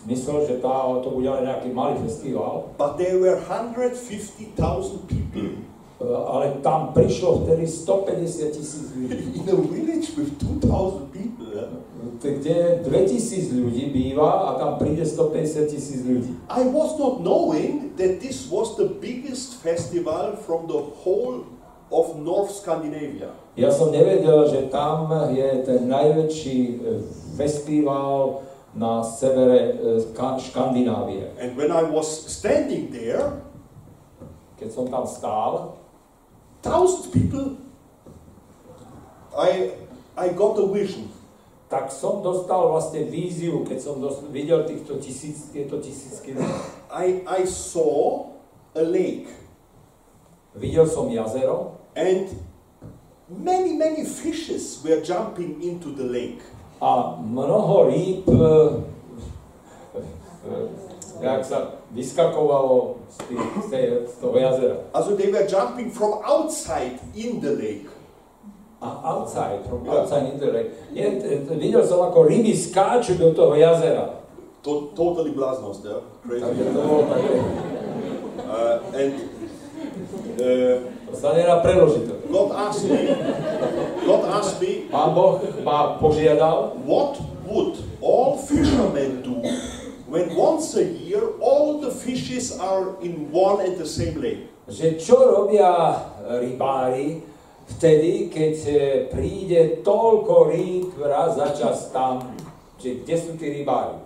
myslel, 0.08 0.48
že 0.48 0.56
tá, 0.60 0.84
to 1.00 1.10
bude 1.16 1.32
nejaký 1.32 1.72
malý 1.72 1.96
festival, 2.04 2.76
But 2.76 3.00
there 3.00 3.16
were 3.16 3.40
150,000 3.40 5.08
people 5.08 5.64
e, 6.00 6.04
ale 6.04 6.60
tam 6.60 6.92
prišlo 6.92 7.48
vtedy 7.48 7.64
150 7.64 8.52
tisíc 8.52 8.92
ľudí. 8.92 9.16
in 9.40 9.46
a 9.48 9.56
village 9.56 10.12
with 10.20 10.36
2,000 10.40 11.08
people. 11.16 11.48
yeah. 11.56 11.72
Kde 12.20 12.84
2000 12.84 13.64
ľudí 13.64 13.96
býva 13.96 14.52
a 14.52 14.60
tam 14.60 14.72
príde 14.76 15.08
150 15.08 15.72
tisíc 15.72 16.04
ľudí. 16.04 16.36
I 16.52 16.68
was 16.68 17.00
not 17.00 17.24
knowing 17.24 17.96
that 17.96 18.20
this 18.20 18.48
was 18.52 18.76
the 18.76 18.92
biggest 19.00 19.64
festival 19.64 20.36
from 20.36 20.68
the 20.68 20.80
whole 21.04 21.48
of 21.94 22.18
North 22.18 22.50
Scandinavia. 22.50 23.30
Ja 23.54 23.70
som 23.70 23.94
nevedel, 23.94 24.50
že 24.50 24.74
tam 24.74 25.06
je 25.30 25.62
ten 25.62 25.86
najväčší 25.86 26.58
e, 26.58 26.76
festival 27.38 28.42
na 28.74 29.06
severe 29.06 29.78
e, 30.02 30.42
Škandinávie. 30.42 31.38
And 31.38 31.54
when 31.54 31.70
I 31.70 31.86
was 31.86 32.10
standing 32.10 32.90
there, 32.90 33.46
Keď 34.54 34.70
som 34.72 34.86
tam 34.88 35.04
stál, 35.04 35.76
thousands 36.64 37.12
people, 37.12 37.60
I, 39.36 39.76
I 40.16 40.32
got 40.32 40.56
a 40.56 40.66
vision. 40.72 41.12
tak 41.68 41.90
som 41.90 42.22
dostal 42.22 42.70
vlastne 42.70 43.02
víziu, 43.10 43.66
keď 43.66 43.80
som 43.82 43.98
dos- 43.98 44.22
videl 44.30 44.62
týchto 44.64 45.02
tisíc, 45.02 45.50
tieto 45.50 45.82
tisícky 45.82 46.38
ľudí. 46.38 46.54
I, 46.94 47.26
I 47.26 47.42
saw 47.50 48.30
a 48.78 48.82
lake 48.86 49.26
Videl 50.54 50.86
som 50.86 51.10
jazero 51.10 51.82
and 51.96 52.30
many, 53.30 53.74
many 53.74 54.06
fishes 54.06 54.82
were 54.84 55.02
jumping 55.02 55.62
into 55.62 55.92
the 55.92 56.04
lake. 56.04 56.42
a 56.84 57.16
mnoho 57.22 57.88
rýb, 57.88 58.28
e, 58.28 58.34
e, 59.96 61.24
jak 61.24 61.46
sa 61.46 61.80
vyskakovalo 61.96 62.96
z, 63.08 63.18
tých, 63.32 63.40
z, 63.72 63.72
toho 64.20 64.36
jazera. 64.36 64.76
Also 64.92 65.16
they 65.16 65.32
were 65.32 65.48
jumping 65.48 65.88
from 65.92 66.20
outside 66.28 67.00
in 67.16 67.40
the 67.40 67.56
lake. 67.56 67.88
A 68.84 69.00
outside, 69.16 69.64
from 69.64 69.88
outside 69.88 70.28
in 70.28 70.40
the 70.44 70.52
lake. 70.52 70.72
T- 70.92 71.56
videl 71.56 71.88
som, 71.88 72.04
ako 72.04 72.28
ryby 72.28 72.52
skáču 72.52 73.16
do 73.16 73.32
toho 73.32 73.56
jazera. 73.56 74.20
To- 74.68 74.92
totally 74.92 75.32
blaznos 75.32 75.80
there, 75.80 76.04
crazy. 76.28 76.44
Takže 76.44 76.64
to 76.68 76.80
bolo 76.84 77.04
také, 77.08 77.34
Uh, 78.44 78.78
and 78.94 79.14
uh, 80.38 80.93
to 81.14 81.16
sa 81.22 81.38
nedá 81.38 81.62
preložiť. 81.62 82.04
toto. 82.10 82.26
God 82.34 82.50
asked 82.58 82.90
me, 82.90 83.14
God 84.02 84.24
asked 84.34 84.58
me, 84.58 84.90
Pán 84.90 85.14
Boh 85.14 85.38
ma 85.62 86.02
požiadal, 86.02 86.82
what 86.90 87.22
would 87.46 87.78
all 88.02 88.42
fishermen 88.42 89.22
do 89.22 89.38
when 90.10 90.34
once 90.34 90.74
a 90.74 90.84
year 90.84 91.22
all 91.38 91.78
the 91.78 91.94
fishes 91.94 92.58
are 92.58 92.98
in 93.06 93.30
one 93.30 93.62
and 93.62 93.78
the 93.78 93.86
same 93.86 94.18
lake? 94.18 94.50
že 94.64 94.96
čo 94.96 95.20
robia 95.20 96.00
rybári 96.40 97.20
vtedy, 97.68 98.32
keď 98.32 98.56
e, 98.64 98.76
príde 99.12 99.60
toľko 99.84 100.52
rýb 100.56 100.96
raz 101.04 101.36
za 101.36 101.52
čas 101.52 101.92
tam, 101.92 102.32
že 102.80 103.04
kde 103.04 103.16
sú 103.20 103.36
tí 103.36 103.60
rybári. 103.60 104.03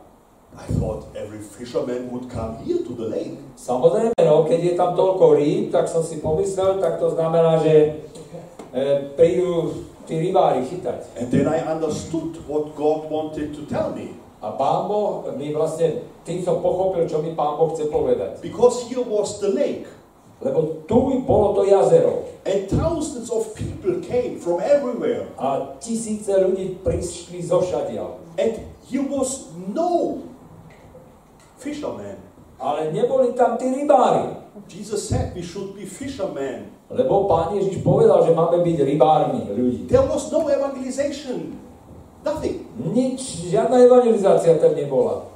I 0.57 0.65
thought 0.81 1.13
every 1.13 1.39
fisherman 1.39 2.09
would 2.09 2.33
come 2.33 2.57
here 2.65 2.81
to 2.81 2.93
the 2.97 3.05
lake. 3.05 3.37
Samozrejme, 3.55 4.17
no, 4.25 4.41
keď 4.49 4.59
je 4.59 4.73
tam 4.73 4.97
toľko 4.97 5.37
rýb, 5.37 5.69
tak 5.69 5.85
som 5.85 6.01
si 6.01 6.17
pomyslel, 6.17 6.81
tak 6.81 6.97
to 6.97 7.13
znamená, 7.13 7.61
že 7.61 8.01
e, 8.73 9.13
prídu 9.13 9.85
tí 10.09 10.17
rybári 10.17 10.65
chytať. 10.65 11.13
And 11.21 11.29
then 11.29 11.45
I 11.45 11.61
understood 11.61 12.41
what 12.49 12.73
God 12.73 13.05
wanted 13.05 13.53
to 13.53 13.69
tell 13.69 13.93
me. 13.93 14.17
A 14.41 14.53
Pán 14.53 14.89
Boh 14.89 15.29
mi 15.37 15.53
vlastne, 15.53 16.05
tým 16.25 16.41
som 16.41 16.61
pochopil, 16.61 17.05
čo 17.05 17.21
mi 17.21 17.37
Pán 17.37 17.57
Boh 17.57 17.73
chce 17.73 17.89
povedať. 17.89 18.41
Because 18.41 18.85
here 18.89 19.05
was 19.05 19.37
the 19.37 19.53
lake. 19.53 19.85
Lebo 20.37 20.85
tu 20.85 21.25
bolo 21.25 21.57
to 21.57 21.65
jazero 21.65 22.29
And 22.45 22.69
thousands 22.69 23.33
of 23.33 23.57
people 23.57 23.97
came 24.05 24.37
from 24.37 24.61
everywhere. 24.61 25.33
a 25.41 25.73
tisíce 25.81 26.29
ľudí 26.29 26.77
prišli 26.85 27.41
zo 27.41 27.65
všadiaľ. 27.65 28.37
And 28.37 28.61
here 28.85 29.01
was 29.01 29.49
no 29.73 30.21
fisherman. 31.57 32.17
Ale 32.57 32.89
neboli 32.89 33.37
tam 33.37 33.57
tí 33.57 33.69
rybári. 33.69 34.33
Jesus 34.65 35.05
said 35.05 35.33
we 35.37 35.45
should 35.45 35.77
be 35.77 35.85
fishermen. 35.85 36.73
Lebo 36.89 37.29
Pán 37.29 37.53
Ježiš 37.53 37.83
povedal, 37.85 38.25
že 38.25 38.33
máme 38.33 38.63
byť 38.63 38.77
rybármi 38.81 39.41
ľudí. 39.53 39.85
There 39.91 40.07
was 40.07 40.31
no 40.33 40.47
evangelization. 40.49 41.59
Nothing. 42.25 42.65
Nič, 42.79 43.51
žiadna 43.53 43.85
evangelizácia 43.85 44.57
tam 44.57 44.73
nebola. 44.73 45.29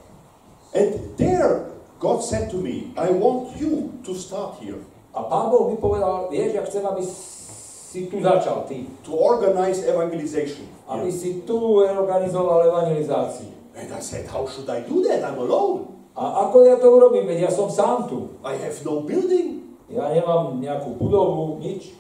And 0.74 1.14
there 1.20 1.72
God 2.02 2.26
said 2.26 2.50
to 2.50 2.58
me, 2.58 2.90
I 2.98 3.14
want 3.14 3.62
you 3.62 3.94
to 4.04 4.18
start 4.18 4.58
here. 4.58 4.82
A 5.14 5.22
Pán 5.30 5.54
Boh 5.54 5.70
mi 5.70 5.78
povedal, 5.78 6.34
vieš, 6.34 6.58
ja 6.58 6.64
chcem, 6.66 6.82
aby 6.82 7.06
si 7.06 8.10
tu 8.10 8.18
začal, 8.26 8.66
ty. 8.66 8.90
To 9.06 9.14
organize 9.14 9.86
evangelization. 9.86 10.66
Aby 10.90 11.14
here." 11.14 11.20
si 11.22 11.30
tu 11.46 11.78
organizoval 11.78 12.66
evangelizáciu. 12.74 13.54
And 13.78 13.94
I 13.94 14.02
said, 14.02 14.26
How 14.26 14.50
should 14.50 14.66
I 14.66 14.82
do 14.82 15.06
that? 15.06 15.22
I'm 15.22 15.38
alone. 15.38 16.01
A 16.12 16.48
ako 16.48 16.68
ja 16.68 16.76
to 16.76 16.92
urobím, 16.92 17.24
veď 17.24 17.48
ja 17.48 17.52
som 17.52 17.72
sám 17.72 18.12
tu. 18.12 18.36
I 18.44 18.60
have 18.60 18.76
no 18.84 19.08
building. 19.08 19.64
Ja 19.88 20.12
nemám 20.12 20.60
nejakú 20.60 20.96
budovu, 21.00 21.60
nič. 21.64 21.96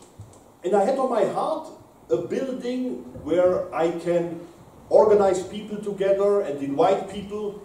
And 0.64 0.76
I 0.76 0.84
had 0.84 1.00
on 1.00 1.10
my 1.12 1.26
heart 1.32 1.72
a 2.12 2.18
building 2.28 3.08
where 3.24 3.72
I 3.72 3.96
can 4.04 4.44
organize 4.92 5.44
people 5.48 5.80
together 5.80 6.44
and 6.44 6.60
invite 6.60 7.08
people. 7.08 7.64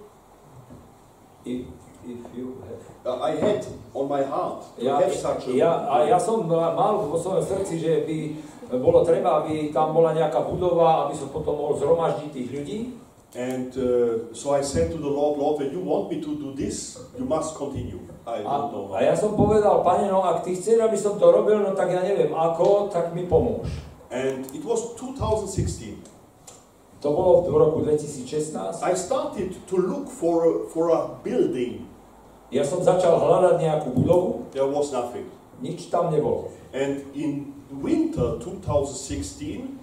If, 1.44 1.66
if 2.06 2.20
you 2.34 2.62
have... 2.62 2.82
Uh, 3.06 3.22
I 3.22 3.38
had 3.38 3.66
on 3.94 4.06
my 4.06 4.22
heart 4.22 4.66
to 4.78 4.82
Ja, 4.82 5.02
have 5.02 5.14
such 5.14 5.46
a 5.46 5.52
ja, 5.54 5.70
a 5.86 5.94
ja 6.06 6.18
som 6.18 6.46
mal 6.46 7.06
vo 7.06 7.18
svojom 7.18 7.42
srdci, 7.42 7.78
že 7.78 7.92
by 8.02 8.18
bolo 8.82 9.06
treba, 9.06 9.42
aby 9.42 9.70
tam 9.70 9.94
bola 9.94 10.10
nejaká 10.10 10.42
budova, 10.42 11.06
aby 11.06 11.14
som 11.14 11.30
potom 11.30 11.54
mohol 11.54 11.78
zhromaždiť 11.78 12.30
tých 12.34 12.50
ľudí. 12.50 12.78
And 13.36 13.68
uh, 13.76 14.32
so 14.32 14.54
I 14.56 14.62
said 14.62 14.90
to 14.92 14.96
the 14.96 15.08
Lord, 15.08 15.38
Lord, 15.38 15.60
when 15.60 15.70
you 15.70 15.80
want 15.80 16.10
me 16.10 16.22
to 16.22 16.32
do 16.40 16.54
this, 16.56 16.98
you 17.18 17.26
must 17.26 17.54
continue. 17.54 18.00
I 18.26 18.40
don't 18.40 18.72
know. 18.72 18.96
a 18.96 19.04
ja 19.04 19.12
som 19.12 19.36
povedal, 19.36 19.84
pane, 19.84 20.08
no 20.08 20.24
ak 20.24 20.40
ty 20.40 20.56
chceš, 20.56 20.80
aby 20.80 20.96
som 20.96 21.20
to 21.20 21.28
robil, 21.28 21.60
no 21.60 21.76
tak 21.76 21.92
ja 21.92 22.00
neviem 22.00 22.32
ako, 22.32 22.88
tak 22.88 23.12
mi 23.12 23.28
pomôž. 23.28 23.68
And 24.08 24.48
it 24.56 24.64
was 24.64 24.96
2016. 24.96 26.00
To 27.04 27.08
bolo 27.12 27.44
v 27.44 27.52
roku 27.52 27.78
2016. 27.84 28.80
I 28.80 28.96
started 28.96 29.52
to 29.68 29.76
look 29.76 30.08
for 30.08 30.48
a, 30.48 30.52
for 30.72 30.96
a 30.96 31.20
building. 31.20 31.84
Ja 32.48 32.64
som 32.64 32.80
začal 32.80 33.20
hľadať 33.20 33.60
nejakú 33.60 33.92
budovu, 33.92 34.48
There 34.56 34.64
was 34.64 34.96
nothing. 34.96 35.28
nič 35.60 35.92
tam 35.92 36.08
nebolo. 36.08 36.48
And 36.72 37.04
in 37.12 37.52
winter 37.68 38.40
2016, 38.40 39.76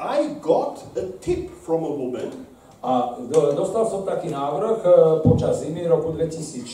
I 0.00 0.40
got 0.40 0.80
a 0.96 1.12
tip 1.20 1.52
from 1.52 1.84
a 1.84 1.92
woman 1.92 2.48
A 2.88 3.20
do, 3.20 3.52
dostal 3.52 3.84
som 3.84 4.08
taký 4.08 4.32
návrh 4.32 4.80
e, 4.80 4.90
počas 5.20 5.60
zimy 5.60 5.84
roku 5.84 6.16
2016, 6.16 6.64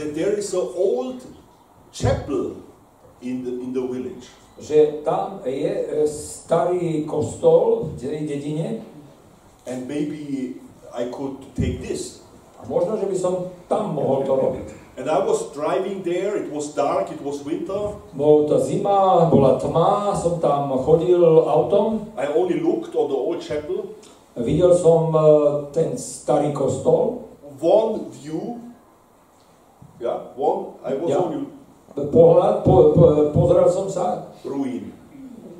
that 0.00 0.16
there 0.16 0.32
is 0.32 0.48
an 0.56 0.64
old 0.72 1.20
chapel 1.92 2.56
in 3.20 3.44
the, 3.44 3.52
in 3.60 3.76
the 3.76 3.84
village. 3.84 4.32
že 4.60 5.04
tam 5.04 5.44
je 5.44 5.68
e, 5.68 6.08
starý 6.08 7.04
kostol 7.04 7.92
v 7.96 8.24
dedine 8.24 8.80
And 9.68 9.84
maybe 9.84 10.56
I 10.88 11.12
could 11.12 11.52
take 11.52 11.84
this. 11.84 12.24
a 12.60 12.68
možno, 12.68 12.96
že 12.96 13.06
by 13.08 13.16
som 13.16 13.52
tam 13.68 13.96
mohol 13.96 14.24
to 14.24 14.32
robiť. 14.36 14.66
And 15.00 15.08
I 15.08 15.20
was 15.24 15.48
driving 15.56 16.04
there, 16.04 16.36
it 16.36 16.52
was 16.52 16.76
dark, 16.76 17.08
it 17.08 17.24
was 17.24 17.40
winter. 17.40 17.96
Bolo 18.12 18.52
to 18.52 18.56
zima, 18.60 19.28
bola 19.32 19.56
tma, 19.56 20.12
som 20.12 20.36
tam 20.44 20.68
chodil 20.84 21.24
autom, 21.44 22.12
I 22.20 22.28
only 22.28 22.60
looked 22.60 22.92
on 22.92 23.08
the 23.08 23.16
old 23.16 23.40
chapel. 23.40 23.96
Videl 24.36 24.74
som 24.78 25.10
e, 25.14 25.22
ten 25.74 25.98
starý 25.98 26.52
kostol, 26.54 27.26
One 27.60 28.08
view, 28.08 28.72
yeah, 30.00 30.32
one, 30.32 30.80
I 30.80 30.96
was 30.96 31.12
Yeah. 31.12 31.20
only 31.20 31.44
pohľad, 31.92 32.64
po, 32.64 32.96
po, 32.96 33.04
pozrel 33.34 33.68
som 33.68 33.90
sa, 33.90 34.32
ruin. 34.46 34.94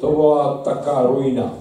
to 0.01 0.07
bola 0.09 0.65
taká 0.65 1.05
ruina. 1.05 1.53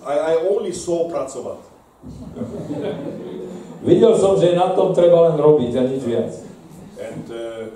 I, 0.00 0.16
I 0.16 0.34
only 0.48 0.72
saw 0.72 1.10
Pracovat. 1.12 1.60
Videl 3.84 4.16
som, 4.16 4.40
že 4.40 4.56
na 4.56 4.72
tom 4.72 4.96
treba 4.96 5.28
len 5.28 5.36
robiť 5.36 5.72
a 5.76 5.82
nič 5.84 6.02
viac. 6.04 6.32
And 6.96 7.24
uh, 7.28 7.68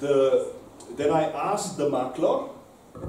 the, 0.00 0.16
then 0.96 1.08
I 1.08 1.32
asked 1.32 1.80
the 1.80 1.88
makler 1.88 2.52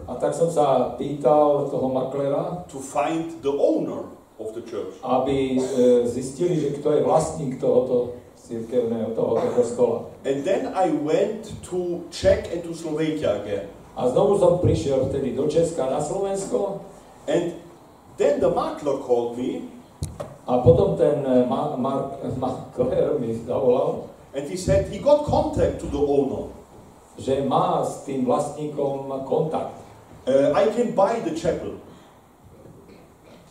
A 0.08 0.16
tak 0.16 0.32
som 0.32 0.48
sa 0.48 0.96
pýtal 0.96 1.68
toho 1.68 1.92
maklera, 1.92 2.64
to 2.72 2.80
find 2.80 3.44
the 3.44 3.52
owner 3.52 4.08
of 4.44 4.52
the 4.54 4.62
church. 4.68 5.00
aby 5.00 5.56
e, 5.56 5.60
zistili, 6.08 6.60
že 6.60 6.70
kto 6.78 6.92
je 6.92 7.02
vlastník 7.08 7.60
tohoto 7.64 8.20
cirkevného, 8.36 9.16
tohoto 9.16 9.48
kostola. 9.56 9.98
And 10.28 10.44
then 10.44 10.76
I 10.76 10.92
went 10.92 11.48
to 11.72 12.04
Czech 12.12 12.52
and 12.52 12.62
to 12.68 12.76
Slovakia 12.76 13.40
again. 13.40 13.72
A 13.96 14.12
znovu 14.12 14.36
som 14.36 14.60
prišiel 14.60 15.08
vtedy 15.08 15.32
do 15.38 15.48
Česka 15.48 15.86
na 15.88 16.02
Slovensko 16.02 16.82
And 17.24 17.56
then 18.20 18.44
the 18.44 18.52
makler 18.52 19.00
called 19.00 19.40
me 19.40 19.72
a 20.44 20.60
potom 20.60 21.00
ten 21.00 21.24
e, 21.24 21.48
ma, 21.48 21.80
ma, 21.80 22.20
makler 22.36 23.16
mi 23.16 23.32
zavolal, 23.48 24.12
and 24.36 24.44
he 24.44 24.60
said 24.60 24.92
he 24.92 25.00
got 25.00 25.24
contact 25.24 25.80
to 25.80 25.88
the 25.88 26.04
owner. 26.04 26.52
že 27.18 27.46
má 27.46 27.86
s 27.86 28.10
tým 28.10 28.26
vlastníkom 28.26 29.06
kontakt. 29.30 29.78
Uh, 30.26 30.56
I 30.56 30.72
can 30.72 30.96
buy 30.96 31.20
the 31.22 31.36
chapel. 31.36 31.78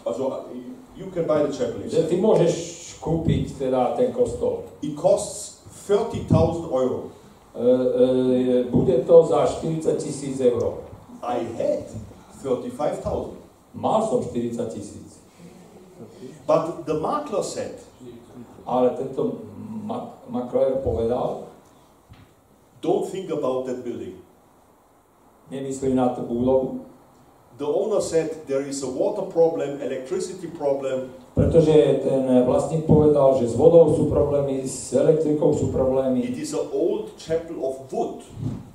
Also, 0.02 0.50
uh, 0.50 0.71
you 0.96 1.10
can 1.10 1.26
buy 1.26 1.42
the 1.42 1.52
chapel. 1.52 1.82
Že 1.86 2.08
ty 2.08 2.16
môžeš 2.20 2.54
kúpiť 3.02 3.58
teda 3.58 3.96
ten 3.98 4.12
kostol. 4.14 4.68
It 4.82 4.94
costs 4.94 5.64
30,000 5.88 6.70
euro. 6.70 7.10
E, 7.52 7.60
e, 7.60 8.64
bude 8.70 9.04
to 9.04 9.26
za 9.26 9.44
40 9.46 9.98
tisíc 9.98 10.40
eur. 10.40 10.82
I 11.22 11.44
had 11.58 11.86
35,000. 12.42 13.36
Mal 13.74 14.00
som 14.06 14.22
40 14.22 14.70
tisíc. 14.70 15.20
But 16.46 16.86
the 16.86 16.98
makler 16.98 17.42
said, 17.42 17.78
Ale 18.66 18.94
tento 18.94 19.42
ma- 19.82 20.14
makler 20.30 20.78
povedal, 20.86 21.50
don't 22.82 23.10
think 23.10 23.30
about 23.30 23.66
that 23.66 23.82
building. 23.82 24.22
nemyslí 25.50 25.94
na 25.94 26.08
tú 26.08 26.22
budovu, 26.24 26.80
The 27.62 27.70
owner 27.70 28.00
said 28.00 28.42
there 28.48 28.66
is 28.66 28.82
a 28.82 28.90
water 28.90 29.22
problem, 29.22 29.78
electricity 29.78 30.50
problem, 30.50 31.14
pretože 31.30 32.02
ten 32.02 32.42
vlastník 32.42 32.90
povedal, 32.90 33.38
že 33.38 33.46
s 33.46 33.54
vodou 33.54 33.94
sú 33.94 34.10
problémy, 34.10 34.66
s 34.66 34.90
elektrikou 34.90 35.54
sú 35.54 35.70
It 35.70 35.78
problémy. 35.78 36.26
is 36.34 36.58
an 36.58 36.66
old 36.74 37.14
chapel 37.14 37.62
of 37.62 37.86
wood. 37.94 38.26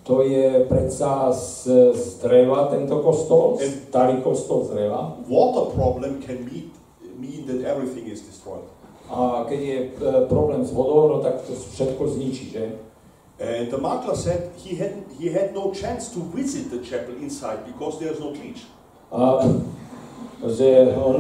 To 0.07 0.23
je 0.23 0.63
predsa 0.71 1.35
z, 1.35 1.67
z 1.99 2.23
dreva 2.23 2.71
tento 2.71 3.03
kostol, 3.03 3.59
starý 3.91 4.23
kostol 4.23 4.63
z 4.63 4.79
dreva. 4.79 5.19
Water 5.27 5.75
problem 5.75 6.23
can 6.23 6.47
mean, 6.47 6.71
mean 7.19 7.43
that 7.43 7.67
everything 7.67 8.07
is 8.07 8.23
destroyed. 8.23 8.71
A 9.11 9.43
keď 9.51 9.59
je 9.59 9.77
e, 9.83 9.87
problém 10.31 10.63
s 10.63 10.71
vodou, 10.71 11.11
no 11.11 11.19
tak 11.19 11.43
to 11.43 11.51
všetko 11.51 12.07
zničí, 12.07 12.55
že? 12.55 12.63
And 13.37 13.67
the 13.67 13.77
makler 13.77 14.15
said 14.15 14.55
he 14.55 14.79
had, 14.79 14.95
he 15.19 15.27
had 15.27 15.53
no 15.53 15.75
chance 15.75 16.09
to 16.15 16.23
visit 16.31 16.71
the 16.71 16.79
chapel 16.81 17.13
inside 17.19 17.67
because 17.67 17.99
there's 17.99 18.23
no 18.23 18.31
bleach. 18.31 18.63
A 19.11 19.39
že 20.45 20.93
on, 20.93 21.17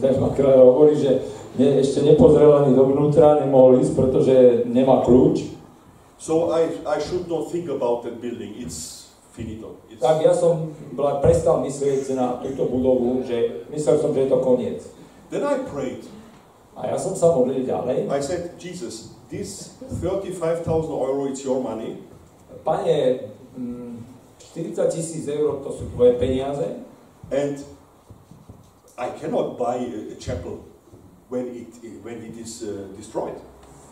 makler 0.00 0.56
hovorí, 0.56 0.96
že 0.96 1.20
ne, 1.60 1.82
ešte 1.82 2.06
nepozrel 2.06 2.48
ani 2.64 2.72
dovnútra, 2.72 3.42
nemohol 3.42 3.82
ísť, 3.84 3.92
pretože 3.92 4.34
nemá 4.64 5.04
kľúč. 5.04 5.52
So 6.20 6.52
I, 6.52 6.80
I 6.84 7.00
should 7.00 7.28
not 7.28 7.48
think 7.48 7.68
about 7.68 8.04
that 8.04 8.20
building. 8.20 8.56
It's 8.60 9.08
finito. 9.32 9.80
It's, 9.88 10.00
Tak 10.00 10.20
ja 10.20 10.32
som 10.36 10.72
prestal 11.24 11.64
myslieť 11.64 12.12
na 12.12 12.40
túto 12.44 12.68
budovu, 12.68 13.24
že 13.24 13.64
myslel 13.72 13.96
som, 14.00 14.12
že 14.12 14.28
je 14.28 14.30
to 14.30 14.38
koniec. 14.40 14.80
then 15.30 15.46
I 15.46 15.62
prayed. 15.64 16.04
A 16.76 16.90
ja 16.90 16.96
som 16.98 17.14
sa 17.14 17.32
modlil 17.32 17.64
ďalej. 17.64 18.08
I 18.08 18.20
said, 18.24 18.56
Jesus, 18.56 19.14
this 19.28 19.76
35,000 20.00 20.64
euro, 20.90 21.28
it's 21.28 21.44
your 21.44 21.60
money. 21.60 22.02
Pane, 22.64 23.30
mm, 23.56 24.00
40 24.54 24.90
tisíc 24.90 25.28
eur 25.28 25.60
to 25.62 25.70
sú 25.70 25.86
tvoje 25.94 26.18
peniaze 26.18 26.89
And 27.30 27.62
I 28.98 29.08
cannot 29.14 29.56
buy 29.56 29.76
a, 29.76 30.12
a 30.12 30.16
chapel 30.18 30.66
when 31.28 31.46
it, 31.54 31.70
when 32.02 32.22
it 32.22 32.36
is 32.36 32.62
uh, 32.62 32.90
destroyed. 32.96 33.38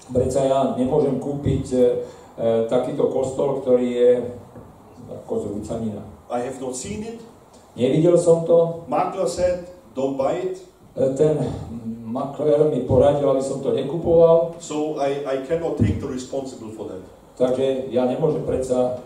Predsa 0.08 0.40
ja 0.48 0.60
nemôžem 0.72 1.20
kúpiť 1.20 1.66
e, 1.68 1.76
e, 1.76 1.84
takýto 2.64 3.12
kostol, 3.12 3.60
ktorý 3.60 3.88
je 3.92 4.10
ako 5.04 5.34
zrúcanina. 5.44 6.00
I 6.32 6.48
have 6.48 6.56
not 6.64 6.72
seen 6.72 7.04
it. 7.04 7.20
Nevidel 7.76 8.16
som 8.16 8.48
to. 8.48 8.88
Makler 8.88 9.28
said, 9.28 9.68
don't 9.92 10.16
buy 10.16 10.40
it. 10.40 10.56
E, 10.96 11.12
Ten 11.12 11.36
maklér 12.08 12.72
mi 12.72 12.88
poradil, 12.88 13.28
aby 13.28 13.44
som 13.44 13.60
to 13.60 13.76
nekupoval, 13.76 14.56
So 14.64 14.96
I, 14.96 15.28
I 15.28 15.36
cannot 15.44 15.76
take 15.76 16.00
the 16.00 16.08
responsible 16.08 16.72
for 16.72 16.88
that. 16.88 17.04
takže 17.36 17.92
ja 17.94 18.02
nemôžem 18.08 18.42
predsa 18.48 18.98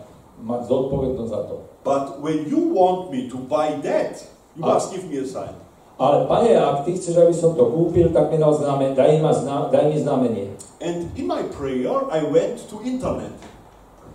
mať 0.43 0.67
zodpovednosť 0.67 1.31
za 1.31 1.41
to. 1.47 1.55
But 1.81 2.19
when 2.19 2.45
you 2.45 2.59
want 2.69 3.09
me 3.09 3.31
to 3.31 3.37
buy 3.39 3.79
that, 3.81 4.19
you 4.55 4.61
Ah. 4.63 4.75
must 4.75 4.91
give 4.91 5.07
me 5.07 5.17
a 5.17 5.25
sign. 5.25 5.55
Ale 5.95 6.25
pane, 6.25 6.51
ak 6.51 6.83
ty 6.83 6.97
chceš, 6.97 7.15
aby 7.15 7.31
som 7.31 7.53
to 7.53 7.63
kúpil, 7.63 8.11
tak 8.11 8.27
mi 8.27 8.37
dal 8.37 8.51
znamen, 8.51 8.91
daj, 8.91 9.21
ma 9.21 9.31
zna, 9.31 9.69
daj 9.69 9.87
mi 9.87 9.97
znamenie. 9.97 10.47
And 10.81 11.07
in 11.15 11.29
my 11.29 11.47
prayer, 11.47 11.95
I 12.11 12.21
went 12.27 12.59
to 12.67 12.81
internet 12.83 13.31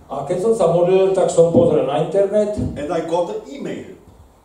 A 0.09 0.25
keď 0.25 0.41
som 0.41 0.53
sa 0.53 0.65
modlil, 0.69 1.13
tak 1.13 1.29
som 1.29 1.53
pozrel 1.53 1.85
na 1.85 2.01
internet 2.01 2.57
and 2.57 2.89
I 2.89 3.05
got 3.05 3.29
an 3.29 3.41
email. 3.45 3.93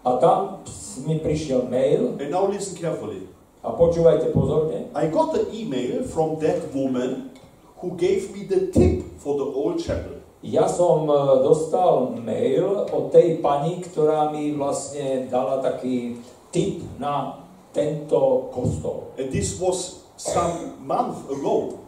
a 0.04 0.20
tam 0.20 0.60
mi 1.04 1.16
prišiel 1.16 1.64
mail 1.66 2.20
And 2.20 2.28
now 2.28 2.44
listen 2.44 2.76
carefully. 2.76 3.28
a 3.64 3.72
počúvajte 3.72 4.28
pozorne. 4.30 4.92
I 4.92 5.08
got 5.08 5.32
an 5.32 5.48
email 5.50 6.04
from 6.04 6.36
that 6.44 6.68
woman 6.76 7.32
who 7.80 7.96
gave 7.96 8.28
me 8.30 8.44
the 8.44 8.68
tip 8.68 9.16
for 9.16 9.40
the 9.40 9.48
old 9.48 9.80
chapel. 9.80 10.13
Ja 10.44 10.68
som 10.68 11.08
e, 11.08 11.16
dostal 11.40 12.20
mail 12.20 12.84
od 12.92 13.08
tej 13.08 13.40
pani, 13.40 13.80
ktorá 13.80 14.28
mi 14.28 14.52
vlastne 14.52 15.24
dala 15.32 15.64
taký 15.64 16.20
tip 16.52 16.84
na 17.00 17.40
tento 17.72 18.52
kostol. 18.52 19.08
And 19.16 19.32
this 19.32 19.56
was 19.56 20.04
some 20.20 20.76
month 20.84 21.24
ago. 21.32 21.80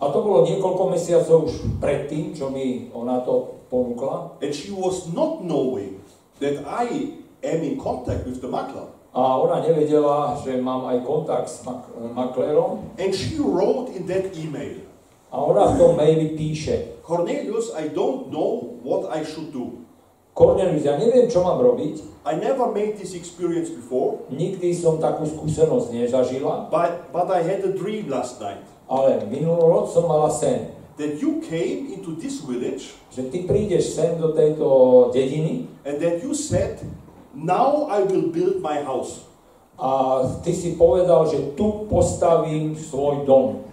A 0.00 0.08
to 0.08 0.24
bolo 0.24 0.48
niekoľko 0.48 0.96
mesiacov 0.96 1.52
už 1.52 1.76
predtým, 1.76 2.32
čo 2.32 2.48
mi 2.48 2.88
ona 2.96 3.20
to 3.20 3.60
ponúkla. 3.68 4.40
And 4.40 4.48
she 4.48 4.72
was 4.72 5.12
not 5.12 5.44
knowing 5.44 6.00
that 6.40 6.64
I 6.64 7.20
am 7.44 7.60
in 7.60 7.76
contact 7.76 8.24
with 8.24 8.40
the 8.40 8.48
makler. 8.48 8.88
A 9.12 9.36
ona 9.36 9.60
nevedela, 9.60 10.40
že 10.40 10.56
mám 10.56 10.88
aj 10.88 11.04
kontakt 11.04 11.52
s 11.52 11.60
mak- 11.68 11.92
maklérom. 12.16 12.96
And 12.96 13.12
she 13.12 13.36
wrote 13.36 13.92
in 13.92 14.08
that 14.08 14.32
email, 14.32 14.88
A 15.30 15.38
ona 15.38 15.70
v 15.70 15.78
tom 15.78 15.92
maili 15.94 16.34
píše, 16.34 16.98
Cornelius, 17.10 17.74
I 17.74 17.90
don't 17.90 18.30
know 18.30 18.78
what 18.86 19.10
I 19.10 19.26
should 19.26 19.50
do. 19.50 19.82
Cornelius, 20.30 20.86
ja 20.86 20.94
neviem, 20.94 21.26
čo 21.26 21.42
mám 21.42 21.58
robiť, 21.58 22.22
I 22.22 22.38
never 22.38 22.70
made 22.70 22.94
this 23.02 23.18
experience 23.18 23.66
before, 23.66 24.22
nikdy 24.30 24.70
som 24.70 25.02
takú 25.02 25.26
skúsenosť 25.26 25.90
nezažila, 25.90 26.70
but, 26.70 27.10
but 27.10 27.26
I 27.34 27.42
had 27.42 27.66
a 27.66 27.74
dream 27.74 28.06
last 28.06 28.38
night 28.38 28.62
ale 28.90 29.22
minulú 29.30 29.70
noc 29.70 29.94
som 29.94 30.10
mala 30.10 30.26
sen, 30.34 30.74
that 30.98 31.22
you 31.22 31.38
came 31.46 31.94
into 31.94 32.18
this 32.18 32.42
village 32.42 32.98
že 33.14 33.30
ty 33.30 33.46
prídeš 33.46 33.94
sem 33.94 34.18
do 34.18 34.34
tejto 34.34 34.66
dediny 35.14 35.70
and 35.86 36.02
that 36.02 36.18
you 36.20 36.34
said, 36.34 36.82
Now 37.30 37.86
I 37.86 38.02
will 38.02 38.34
build 38.34 38.58
my 38.58 38.82
house. 38.82 39.22
a 39.80 40.20
ty 40.44 40.52
si 40.52 40.76
povedal, 40.76 41.24
že 41.30 41.56
tu 41.56 41.88
postavím 41.88 42.76
svoj 42.76 43.24
dom. 43.24 43.64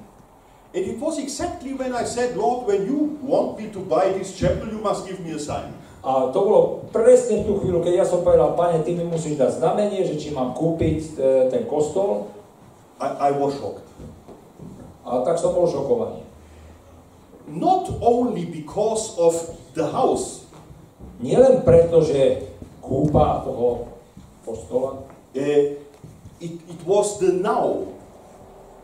And 0.76 0.84
it 0.84 1.00
was 1.00 1.18
exactly 1.18 1.74
when 1.74 1.96
I 1.96 2.04
said, 2.04 2.36
Lord, 2.36 2.68
when 2.68 2.86
you 2.86 3.20
want 3.24 3.58
me 3.58 3.72
to 3.72 3.80
buy 3.80 4.12
this 4.12 4.36
chapel, 4.36 4.68
you 4.68 4.80
must 4.80 5.08
give 5.08 5.20
me 5.24 5.32
a 5.32 5.40
sign. 5.40 5.74
A 6.04 6.32
to 6.32 6.40
bolo 6.40 6.62
presne 6.94 7.44
tú 7.44 7.60
chvíľu, 7.60 7.84
keď 7.84 8.04
ja 8.04 8.06
som 8.08 8.24
povedal, 8.24 8.56
pane, 8.56 8.84
ty 8.86 8.96
mi 8.96 9.04
musíš 9.04 9.40
dať 9.40 9.60
znamenie, 9.60 10.06
že 10.06 10.16
či 10.20 10.32
mám 10.32 10.56
kúpiť 10.56 11.00
e, 11.00 11.10
ten 11.52 11.64
kostol. 11.68 12.32
I, 13.02 13.30
I 13.30 13.36
was 13.36 13.58
shocked. 13.58 13.84
A 15.08 15.24
tak 15.24 15.40
som 15.42 15.56
bol 15.56 15.68
šokovaný. 15.68 16.24
Not 17.48 17.88
only 18.04 18.44
because 18.44 19.16
of 19.16 19.34
the 19.72 19.88
house, 19.88 20.48
Nielen 21.18 21.66
preto, 21.66 22.06
že 22.06 22.46
kúpa 22.78 23.42
toho 23.42 23.90
kostola, 24.46 25.02
uh, 25.34 25.66
it, 26.38 26.54
it 26.70 26.82
was 26.86 27.18
the 27.18 27.34
now, 27.34 27.90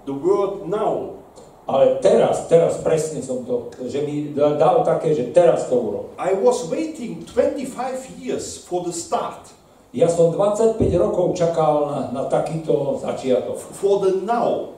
the 0.10 0.14
word 0.14 0.66
now. 0.66 1.22
Ale 1.64 1.98
teraz, 2.00 2.48
teraz 2.48 2.78
presne 2.80 3.24
som 3.24 3.44
to, 3.44 3.72
že 3.88 4.04
mi 4.04 4.36
da- 4.36 4.60
dal 4.60 4.84
také, 4.84 5.16
že 5.16 5.32
teraz 5.32 5.68
to 5.72 5.76
urob. 5.76 6.06
I 6.20 6.36
was 6.36 6.68
waiting 6.68 7.24
25 7.26 8.20
years 8.20 8.60
for 8.60 8.84
the 8.84 8.94
start, 8.94 9.52
Ja 9.94 10.10
som 10.10 10.34
25 10.34 10.82
rokov 10.98 11.38
čakal 11.38 11.86
na, 11.86 12.00
na 12.10 12.24
takýto 12.26 12.98
začiatok, 12.98 13.62
for 13.62 14.02
the 14.02 14.26
now. 14.26 14.74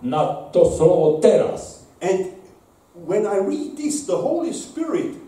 na 0.00 0.48
to 0.48 0.64
slovo 0.64 1.20
teraz. 1.20 1.84
And 2.00 2.32
when 3.04 3.28
I 3.28 3.36
read 3.36 3.76
this, 3.76 4.08
the 4.08 4.16
Holy 4.16 4.54
Spirit 4.54 5.18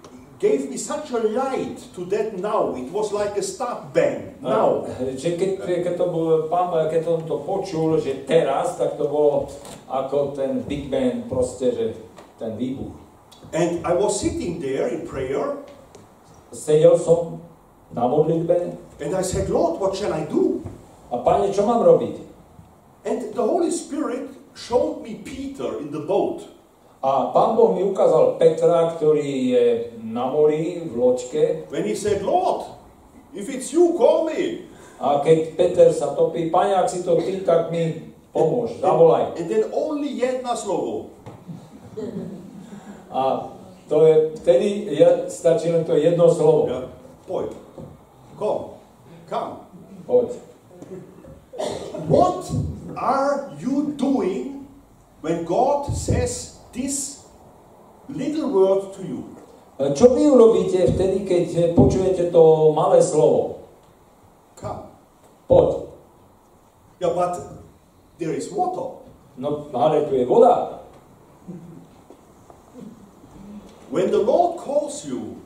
gave 0.42 0.66
me 0.66 0.74
such 0.74 1.14
a 1.14 1.22
light 1.22 1.78
to 1.94 2.02
that 2.10 2.34
now. 2.34 2.74
It 2.74 2.90
was 2.90 3.14
like 3.14 3.38
a 3.38 3.44
start 3.46 3.94
bang. 3.94 4.34
Now. 4.42 4.82
Že 4.98 5.38
keď, 5.38 5.50
keď, 5.62 5.94
to 5.94 6.10
bol, 6.10 6.50
pán, 6.50 6.74
keď 6.90 7.06
som 7.06 7.22
to 7.22 7.46
počul, 7.46 8.02
že 8.02 8.26
teraz, 8.26 8.74
tak 8.74 8.98
to 8.98 9.06
bolo 9.06 9.46
ako 9.86 10.34
ten 10.34 10.66
Big 10.66 10.90
Bang, 10.90 11.30
proste, 11.30 11.70
že 11.70 11.86
ten 12.42 12.58
výbuch. 12.58 12.98
And 13.54 13.86
I 13.86 13.94
was 13.94 14.18
sitting 14.18 14.58
there 14.58 14.90
in 14.90 15.06
prayer, 15.06 15.62
Sedel 16.50 16.98
som 16.98 17.40
na 17.94 18.04
modlitbe 18.04 18.76
and 19.00 19.12
I 19.14 19.22
said, 19.22 19.48
Lord, 19.48 19.80
what 19.80 19.96
shall 19.96 20.12
I 20.12 20.28
do? 20.28 20.60
a 21.12 21.20
páne, 21.20 21.52
čo 21.52 21.68
mám 21.68 21.84
robiť? 21.84 22.24
And 23.04 23.20
the 23.36 23.44
Holy 23.44 23.68
Spirit 23.68 24.32
showed 24.56 25.04
me 25.04 25.20
Peter 25.20 25.76
in 25.84 25.92
the 25.92 26.00
boat. 26.00 26.48
A 27.02 27.34
pán 27.34 27.58
Boh 27.58 27.74
mi 27.76 27.84
ukázal 27.84 28.40
Petra, 28.40 28.94
ktorý 28.96 29.52
je 29.52 29.64
na 30.12 30.28
mori 30.28 30.84
v 30.84 30.92
loďke 30.92 31.72
When 31.72 31.88
he 31.88 31.96
said, 31.96 32.20
Lord, 32.20 32.68
if 33.32 33.48
it's 33.48 33.72
you, 33.72 33.96
call 33.96 34.28
me. 34.28 34.68
a 35.02 35.18
keď 35.18 35.38
Peter 35.58 35.88
sa 35.90 36.14
topí, 36.14 36.46
pane, 36.46 36.78
ak 36.78 36.86
si 36.86 37.02
to 37.02 37.18
ty, 37.18 37.42
tak 37.42 37.74
mi 37.74 38.14
pomôž, 38.30 38.78
zavolaj. 38.78 39.34
And 39.34 39.50
then 39.50 39.66
only 39.74 40.14
jedna 40.14 40.54
slovo. 40.54 41.10
A 43.10 43.50
to 43.90 44.06
je, 44.06 44.14
vtedy 44.38 44.94
je, 44.94 45.08
stačí 45.26 45.74
len 45.74 45.82
to 45.82 45.98
jedno 45.98 46.30
slovo. 46.30 46.70
Yeah. 46.70 46.86
Boy, 47.26 47.50
come, 48.38 48.78
come. 49.26 49.66
Poď. 50.06 50.38
What 52.06 52.46
are 52.96 53.50
you 53.58 53.94
doing 53.98 54.70
when 55.20 55.44
God 55.44 55.90
says 55.92 56.62
this 56.70 57.26
little 58.06 58.54
word 58.54 58.94
to 58.94 59.02
you? 59.02 59.41
E, 59.82 59.90
Čo 59.90 60.14
vy 60.14 60.30
urobíte 60.30 60.86
vtedy, 60.94 61.26
keď 61.26 61.46
e, 61.58 61.62
počujete 61.74 62.30
to 62.30 62.70
malé 62.70 63.02
slovo? 63.02 63.66
Come. 64.54 64.86
Poď. 65.50 65.90
Yeah, 67.02 67.10
but 67.18 67.34
there 68.22 68.30
is 68.30 68.46
water. 68.54 69.02
No, 69.34 69.66
ale 69.74 70.06
tu 70.06 70.14
je 70.14 70.22
voda. 70.22 70.86
When 73.90 74.14
the 74.14 74.22
Lord 74.22 74.62
calls 74.62 75.02
you, 75.04 75.42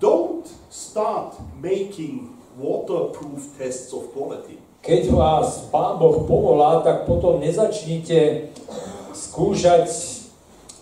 don't 0.00 0.48
start 0.72 1.36
making 1.60 2.34
waterproof 2.56 3.44
tests 3.60 3.92
of 3.92 4.10
quality. 4.16 4.58
Keď 4.80 5.12
vás 5.12 5.68
Pán 5.68 6.00
Boh 6.00 6.24
povolá, 6.24 6.80
tak 6.80 7.04
potom 7.04 7.44
nezačnite 7.44 8.50
skúšať, 9.12 9.86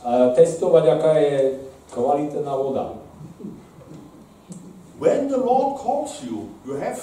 a 0.04 0.36
testovať, 0.36 0.84
aká 0.84 1.12
je 1.16 1.64
kvalitná 1.94 2.52
voda. 2.58 2.98
When 4.98 5.30
the 5.30 5.38
Lord 5.38 5.78
calls 5.78 6.22
you, 6.22 6.50
you 6.66 6.74
have 6.78 6.98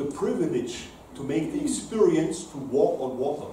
the 0.00 0.08
privilege 0.08 0.88
to 1.16 1.24
make 1.24 1.52
the 1.52 1.60
experience 1.60 2.44
to 2.52 2.58
walk 2.72 3.00
on 3.00 3.16
water. 3.16 3.52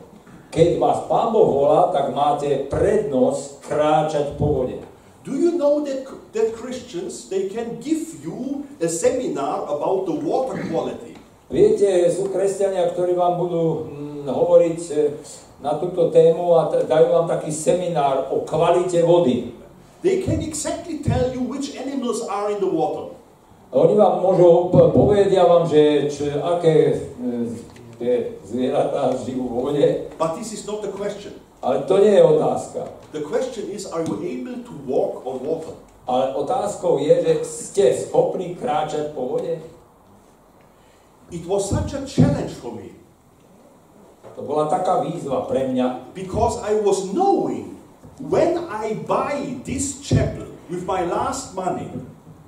Keď 0.53 0.77
vás 0.77 1.09
Pán 1.09 1.33
Boh 1.33 1.49
volá, 1.49 1.89
tak 1.89 2.13
máte 2.13 2.69
prednosť 2.69 3.63
kráčať 3.65 4.37
po 4.37 4.61
vode. 4.61 4.77
Do 5.23 5.33
you 5.39 5.55
know 5.55 5.81
that, 5.87 6.03
that 6.35 6.51
Christians, 6.53 7.31
they 7.31 7.47
can 7.47 7.79
give 7.79 8.21
you 8.21 8.67
a 8.77 8.91
seminar 8.91 9.63
about 9.65 10.05
the 10.05 10.13
water 10.19 10.59
quality? 10.67 11.15
Viete, 11.47 12.11
sú 12.11 12.27
kresťania, 12.27 12.91
ktorí 12.91 13.15
vám 13.15 13.39
budú 13.39 13.87
mm, 13.87 14.27
hovoriť 14.27 14.79
e, 14.91 14.95
na 15.63 15.79
túto 15.79 16.11
tému 16.11 16.59
a 16.59 16.67
dajú 16.85 17.07
vám 17.13 17.27
taký 17.31 17.55
seminár 17.55 18.35
o 18.35 18.43
kvalite 18.43 18.99
vody. 18.99 19.62
They 20.03 20.19
can 20.21 20.43
exactly 20.43 20.99
tell 20.99 21.31
you 21.31 21.39
which 21.39 21.79
animals 21.79 22.27
are 22.27 22.51
in 22.51 22.59
the 22.59 22.67
water. 22.67 23.15
Oni 23.73 23.97
vám 23.97 24.21
môžu, 24.21 24.69
povedia 24.69 25.47
vám, 25.49 25.65
že 25.65 26.05
č, 26.11 26.29
aké 26.29 26.93
e, 26.93 26.95
tie 27.97 28.13
zvieratá 28.45 29.17
žijú 29.17 29.49
vo 29.49 29.71
vode, 29.71 30.13
But 30.19 30.37
this 30.37 30.53
is 30.53 30.67
not 30.69 30.85
the 30.85 30.93
question. 30.93 31.33
ale 31.63 31.87
to 31.89 31.97
nie 31.97 32.13
je 32.13 32.23
otázka. 32.23 32.79
The 33.15 33.23
question 33.23 33.71
is, 33.71 33.89
are 33.89 34.03
you 34.05 34.19
able 34.21 34.61
to 34.61 34.73
walk 34.85 35.25
on 35.25 35.41
water? 35.41 35.73
Ale 36.05 36.35
otázkou 36.35 36.99
je, 36.99 37.15
že 37.23 37.33
ste 37.47 37.85
schopní 37.95 38.59
kráčať 38.59 39.15
po 39.15 39.39
vode? 39.39 39.57
It 41.31 41.47
was 41.47 41.65
such 41.65 41.95
a 41.97 42.03
challenge 42.05 42.53
for 42.53 42.75
me 42.75 42.93
To 44.35 44.41
bola 44.41 44.65
taká 44.65 45.05
výzva 45.05 45.45
pre 45.45 45.69
mňa, 45.69 46.13
because 46.17 46.57
I 46.65 46.77
was 46.81 47.09
knowing 47.13 47.72
when 48.19 48.57
I 48.69 48.93
buy 49.07 49.61
this 49.65 50.01
chapel 50.01 50.47
with 50.69 50.85
my 50.85 51.05
last 51.05 51.55
money, 51.55 51.89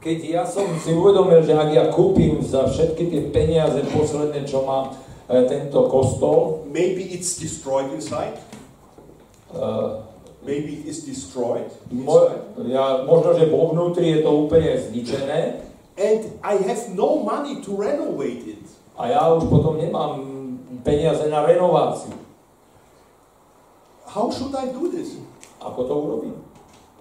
keď 0.02 0.18
ja 0.22 0.44
som 0.46 0.70
si 0.78 0.94
uvedomil, 0.94 1.42
že 1.42 1.58
ak 1.58 1.70
ja 1.74 1.90
kúpim 1.90 2.38
za 2.38 2.70
všetky 2.70 3.10
tie 3.10 3.22
peniaze 3.34 3.82
posledné, 3.90 4.46
čo 4.46 4.62
má 4.62 4.94
e, 5.26 5.42
tento 5.50 5.90
kostol, 5.90 6.70
maybe 6.70 7.02
it's 7.02 7.42
destroyed 7.42 7.90
inside, 7.90 8.38
e, 9.50 9.66
maybe 10.46 10.86
it's 10.86 11.02
destroyed 11.02 11.74
mo, 11.90 12.30
ja, 12.70 13.02
možno, 13.02 13.34
že 13.34 13.50
vo 13.50 13.74
vnútri 13.74 14.14
je 14.14 14.20
to 14.22 14.30
úplne 14.46 14.78
zničené 14.78 15.66
and 15.98 16.38
I 16.46 16.62
have 16.62 16.94
no 16.94 17.26
money 17.26 17.66
to 17.66 17.74
renovate 17.74 18.46
it. 18.46 18.66
a 18.96 19.12
ja 19.12 19.28
už 19.34 19.52
potom 19.52 19.76
nemám 19.76 20.24
peniaze 20.84 21.28
na 21.28 21.44
renováciu. 21.44 22.16
How 24.08 24.32
should 24.32 24.56
I 24.56 24.72
do 24.72 24.88
this? 24.88 25.20
Ako 25.66 25.80
to 25.90 25.94
urobím? 25.98 26.38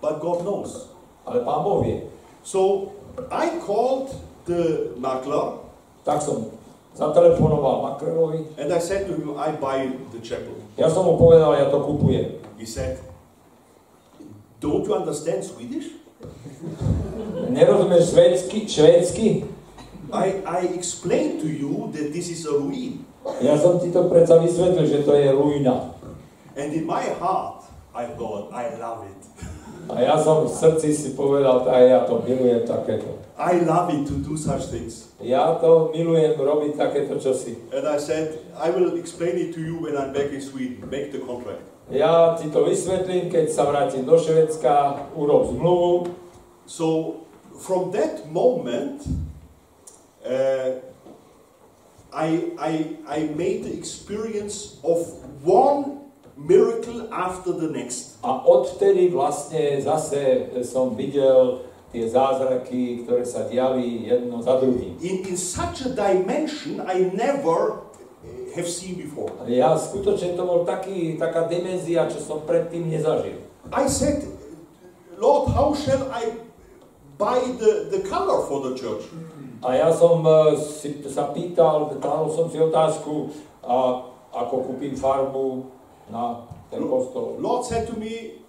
But 0.00 0.20
God 0.20 0.42
knows. 0.42 0.88
Ale 1.28 1.44
Pán 1.44 1.60
Boh 1.64 1.80
vie. 1.84 2.08
So 2.44 2.92
I 3.32 3.60
called 3.64 4.12
the 4.44 4.92
makler 5.00 5.64
Tak 6.04 6.20
som 6.20 6.52
zatelefonoval 6.92 7.82
Makrelovi. 7.82 8.44
and 8.60 8.68
I 8.68 8.80
said 8.80 9.08
to 9.08 9.16
him, 9.16 9.32
I 9.40 9.56
buy 9.56 9.88
the 10.12 10.20
chapel. 10.20 10.52
Ja 10.76 10.92
som 10.92 11.08
mu 11.08 11.16
povedal, 11.16 11.56
ja 11.56 11.72
to 11.72 11.80
kupujem. 11.80 12.40
He 12.60 12.68
said, 12.68 13.00
Don't 14.60 14.84
you 14.84 14.92
understand 14.96 15.44
Swedish? 15.44 15.96
Nerozumieš 17.48 18.10
švédsky? 18.10 18.68
švédsky? 18.68 19.28
I, 20.12 20.26
I 20.46 20.60
explained 20.74 21.40
to 21.40 21.48
you 21.48 21.90
that 21.92 22.12
this 22.12 22.28
is 22.30 22.46
a 22.46 22.52
ruin. 22.52 23.04
Ja 23.40 23.56
som 23.58 23.80
ti 23.80 23.88
to 23.92 24.04
predsa 24.08 24.38
vysvetlil, 24.38 24.86
že 24.86 25.02
to 25.02 25.12
je 25.16 25.32
ruina. 25.32 25.90
And 26.54 26.70
in 26.72 26.84
my 26.86 27.02
heart, 27.18 27.53
I 27.94 28.04
thought, 28.18 28.50
I 28.52 28.74
love 28.74 29.06
it. 29.06 29.22
A 29.86 30.00
ja 30.02 30.16
som 30.18 30.48
v 30.48 30.50
srdci 30.50 30.90
si 30.90 31.08
povedal, 31.14 31.62
a 31.70 31.76
ja 31.78 32.00
to 32.02 32.18
milujem 32.26 32.66
takéto. 32.66 33.22
I 33.38 33.62
love 33.62 33.92
it 33.94 34.08
to 34.10 34.18
do 34.18 34.34
such 34.34 34.66
things. 34.72 35.14
Ja 35.22 35.54
to 35.62 35.94
milujem 35.94 36.34
robiť 36.34 36.74
takéto 36.74 37.22
čosi. 37.22 37.54
And 37.70 37.86
I 37.86 38.02
said, 38.02 38.42
I 38.58 38.74
will 38.74 38.98
explain 38.98 39.38
it 39.38 39.54
to 39.54 39.60
you 39.62 39.78
when 39.78 39.94
I'm 39.94 40.10
back 40.10 40.34
in 40.34 40.42
Sweden. 40.42 40.82
Make 40.90 41.14
the 41.14 41.22
contract. 41.22 41.62
Ja 41.92 42.34
ti 42.34 42.48
to 42.48 42.64
vysvetlím, 42.64 43.28
keď 43.28 43.46
sa 43.52 43.68
vrátim 43.68 44.08
do 44.08 44.16
Švedska, 44.16 45.04
urob 45.14 45.52
zmluvu. 45.52 46.16
So 46.64 47.20
from 47.60 47.92
that 47.92 48.24
moment, 48.32 49.04
uh, 50.24 50.80
I, 52.08 52.56
I, 52.56 52.72
I 53.04 53.18
made 53.36 53.68
the 53.68 53.74
experience 53.76 54.80
of 54.80 55.04
one 55.44 56.03
miracle 56.36 57.08
after 57.12 57.52
the 57.52 57.70
next. 57.70 58.18
A 58.22 58.42
odvtedy 58.42 59.10
vlastne 59.10 59.78
zase 59.80 60.50
som 60.66 60.98
videl 60.98 61.62
tie 61.94 62.10
zázraky, 62.10 63.06
ktoré 63.06 63.22
sa 63.22 63.46
diali 63.46 64.10
jedno 64.10 64.42
za 64.42 64.58
druhým. 64.58 64.98
In, 64.98 65.22
in 65.30 65.38
such 65.38 65.86
a 65.86 65.90
dimension 65.94 66.82
I 66.82 67.06
never 67.14 67.78
uh, 67.78 68.50
have 68.58 68.66
seen 68.66 68.98
before. 68.98 69.30
Ja 69.46 69.78
skutočne 69.78 70.34
to 70.34 70.42
bol 70.42 70.66
taký, 70.66 71.14
taká 71.14 71.46
dimenzia, 71.46 72.10
čo 72.10 72.18
som 72.18 72.42
predtým 72.42 72.90
nezažil. 72.90 73.38
I 73.70 73.86
said, 73.86 74.26
Lord, 75.22 75.54
how 75.54 75.70
shall 75.70 76.10
I 76.10 76.34
buy 77.14 77.38
the, 77.62 77.94
the 77.94 78.02
color 78.10 78.42
for 78.50 78.66
the 78.66 78.74
church? 78.74 79.06
A 79.64 79.78
ja 79.78 79.88
som 79.94 80.20
eh, 80.26 80.58
si, 80.60 80.98
sa 81.08 81.30
pýtal, 81.30 81.94
kladol 82.02 82.28
som 82.28 82.50
si 82.50 82.58
otázku, 82.58 83.32
a 83.64 84.04
ako 84.34 84.74
kúpim 84.74 84.92
farbu 84.92 85.72
na 86.10 86.44
ten 86.70 86.84
kostol. 86.84 87.36
Lord 87.40 87.64
said 87.64 87.88
to 87.88 87.94
me, 87.96 88.40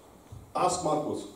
ask 0.55 0.83
Marcus. 0.83 1.31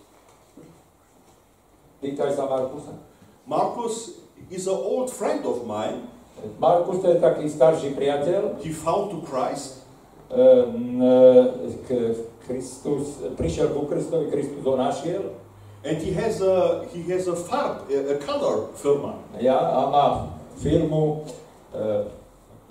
Pýtaj 1.99 2.31
sa 2.31 2.47
Markusa. 2.47 2.95
Marcus 3.43 4.23
is 4.47 4.67
an 4.67 4.79
old 4.79 5.11
friend 5.11 5.43
of 5.43 5.67
mine. 5.67 6.07
Markus 6.55 7.03
to 7.03 7.11
je 7.11 7.19
taký 7.19 7.51
starší 7.51 7.91
priateľ. 7.99 8.63
He 8.63 8.71
found 8.71 9.11
to 9.11 9.19
Christ. 9.27 9.83
Eh, 10.31 10.63
k- 11.89 12.15
Kristus, 12.45 13.19
prišiel 13.35 13.73
ku 13.75 13.85
Kristovi, 13.89 14.29
Kristus 14.31 14.61
ho 14.63 14.77
našiel. 14.77 15.35
And 15.83 15.97
he 15.99 16.11
has 16.15 16.39
a 16.43 16.85
he 16.91 17.03
has 17.11 17.27
a 17.27 17.35
farb, 17.35 17.87
a, 17.87 17.97
a 18.13 18.15
color 18.21 18.71
firma. 18.75 19.15
Ja, 19.39 19.57
a 19.57 19.79
má 19.89 20.05
firmu, 20.59 21.23
eh, 21.75 22.07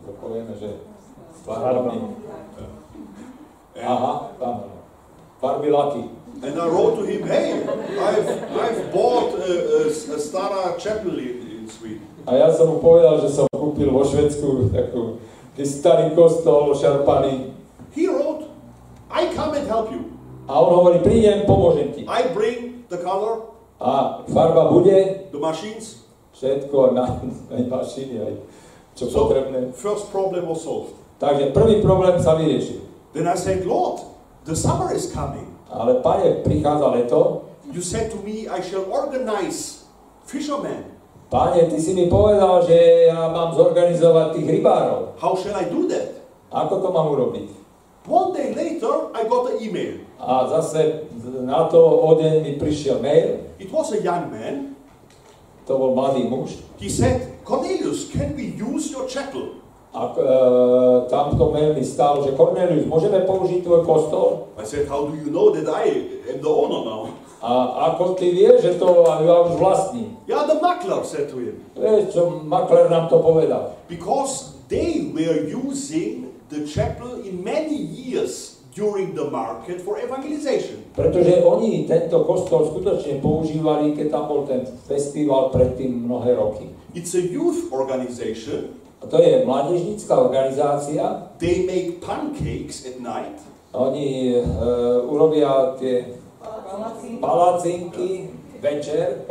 to 0.00 0.10
povieme, 0.22 0.54
že 0.56 0.76
s 1.34 1.38
farbami. 1.44 1.98
And, 1.98 2.77
Aha, 3.78 4.12
tam. 4.38 4.56
Farby 5.40 5.70
laky. 5.70 6.04
and 6.38 6.54
I 6.54 6.66
wrote 6.68 6.94
to 6.96 7.02
him, 7.02 7.26
hey, 7.26 7.62
I've 7.98 8.28
I've 8.54 8.92
bought 8.92 9.34
a, 9.34 9.50
a, 9.50 9.90
a 9.90 10.18
Stara 10.18 10.78
chapel 10.78 11.18
in, 11.18 11.42
in 11.42 11.64
Sweden. 11.66 12.06
A 12.26 12.34
ja 12.38 12.50
som 12.54 12.68
mu 12.68 12.78
povedal, 12.78 13.18
že 13.22 13.34
som 13.34 13.46
kúpil 13.50 13.90
vo 13.90 14.06
Švedsku 14.06 14.70
takú, 14.70 15.18
taký 15.54 15.64
starý 15.66 16.14
kostol 16.14 16.74
šarpaný. 16.78 17.50
He 17.94 18.06
wrote, 18.06 18.46
I 19.10 19.30
come 19.34 19.54
and 19.58 19.66
help 19.66 19.90
you. 19.90 20.14
A 20.46 20.58
on 20.58 20.78
hovorí, 20.78 21.02
prídem, 21.02 21.42
pomôžem 21.44 21.90
ti. 21.90 22.02
I 22.06 22.30
bring 22.30 22.86
the 22.92 22.98
color, 22.98 23.50
A 23.78 24.22
farba 24.26 24.70
bude, 24.70 25.30
the 25.30 25.38
machines. 25.38 26.02
všetko 26.34 26.94
na, 26.94 27.18
aj 27.50 27.62
mašiny, 27.66 28.14
aj 28.22 28.32
čo 28.94 29.06
So 29.10 29.26
potrebné. 29.26 29.70
first 29.74 30.10
problem 30.10 30.46
was 30.46 30.62
solved. 30.62 30.94
Takže 31.18 31.50
prvý 31.50 31.82
problém 31.82 32.18
sa 32.22 32.38
vyriešil. 32.38 32.86
Then 33.12 33.26
I 33.26 33.36
said, 33.36 33.64
Lord, 33.64 34.00
the 34.44 34.56
summer 34.56 34.92
is 34.92 35.12
coming. 35.12 35.56
Ale 35.68 36.00
pane, 36.00 36.44
prichádza 36.44 36.88
leto. 36.92 37.44
You 37.72 37.84
said 37.84 38.10
to 38.10 38.18
me, 38.24 38.48
I 38.48 38.60
shall 38.60 38.88
organize 38.88 39.84
fishermen. 40.24 40.96
Pane, 41.28 41.68
ty 41.68 41.76
si 41.76 41.92
mi 41.92 42.08
povedal, 42.08 42.64
že 42.64 43.12
ja 43.12 43.28
mám 43.28 43.52
zorganizovať 43.52 44.40
tých 44.40 44.48
rybárov. 44.60 45.20
How 45.20 45.36
shall 45.36 45.52
I 45.52 45.68
do 45.68 45.84
that? 45.92 46.24
Ako 46.48 46.80
to 46.80 46.88
mám 46.88 47.12
urobiť? 47.12 47.52
One 48.08 48.32
day 48.32 48.56
later, 48.56 49.12
I 49.12 49.28
got 49.28 49.52
an 49.52 49.60
email. 49.60 50.00
A 50.16 50.48
zase 50.48 51.04
na 51.44 51.68
to 51.68 51.76
o 51.76 52.16
deň 52.16 52.40
mi 52.40 52.52
prišiel 52.56 53.04
mail. 53.04 53.52
It 53.60 53.68
was 53.68 53.92
a 53.92 54.00
young 54.00 54.32
man. 54.32 54.72
To 55.68 55.76
bol 55.76 55.92
mladý 55.92 56.24
muž. 56.24 56.64
He 56.80 56.88
said, 56.88 57.44
Cornelius, 57.44 58.08
can 58.08 58.32
we 58.32 58.56
use 58.56 58.88
your 58.88 59.04
chapel? 59.04 59.60
A 59.88 60.00
e, 60.12 60.24
tam 61.08 61.32
v 61.32 61.38
tom 61.40 61.50
mail 61.56 61.72
mi 61.72 61.80
stalo, 61.80 62.20
že 62.20 62.36
Cornelius, 62.36 62.84
môžeme 62.84 63.24
použiť 63.24 63.64
tvoj 63.64 63.82
kostol? 63.88 64.52
I 64.60 64.64
said, 64.68 64.84
How 64.84 65.08
do 65.08 65.16
you 65.16 65.32
know 65.32 65.48
that 65.56 65.64
I 65.64 65.88
am 66.28 66.38
the 66.44 66.52
owner 66.52 66.84
now? 66.84 67.02
A 67.38 67.86
ako 67.94 68.18
ty 68.18 68.34
vieš, 68.34 68.66
že 68.66 68.72
to 68.82 69.06
ja 69.06 69.36
už 69.46 69.62
vlastním? 69.62 70.18
Yeah, 70.26 70.42
the 70.42 70.58
makler 70.58 71.06
said 71.06 71.30
to 71.30 71.38
him. 71.38 71.62
Vieš, 71.78 72.10
čo 72.10 72.42
makler 72.42 72.90
nám 72.90 73.06
to 73.06 73.22
povedal. 73.22 73.78
Because 73.86 74.58
they 74.66 75.06
were 75.14 75.46
using 75.46 76.34
the 76.50 76.66
chapel 76.66 77.22
in 77.22 77.38
many 77.46 77.78
years 77.78 78.58
during 78.74 79.14
the 79.14 79.30
market 79.30 79.78
for 79.80 80.02
evangelization. 80.02 80.82
Pretože 80.98 81.38
oni 81.46 81.86
tento 81.86 82.26
kostol 82.26 82.74
skutočne 82.74 83.22
používali, 83.22 83.94
keď 83.94 84.06
tam 84.10 84.24
bol 84.26 84.42
ten 84.42 84.66
festival 84.90 85.54
predtým 85.54 86.10
mnohé 86.10 86.34
roky. 86.34 86.74
It's 86.90 87.14
a 87.14 87.22
youth 87.22 87.70
organization. 87.70 88.74
A 88.98 89.06
to 89.06 89.22
je 89.22 89.46
mládežnícka 89.46 90.14
organizácia. 90.18 91.30
They 91.38 91.66
make 91.66 92.02
pancakes 92.02 92.82
at 92.82 92.98
night. 92.98 93.38
Oni 93.70 94.34
e, 94.34 94.42
urobia 95.06 95.78
tie 95.78 96.18
palacinky 97.20 98.34
večer, 98.60 99.22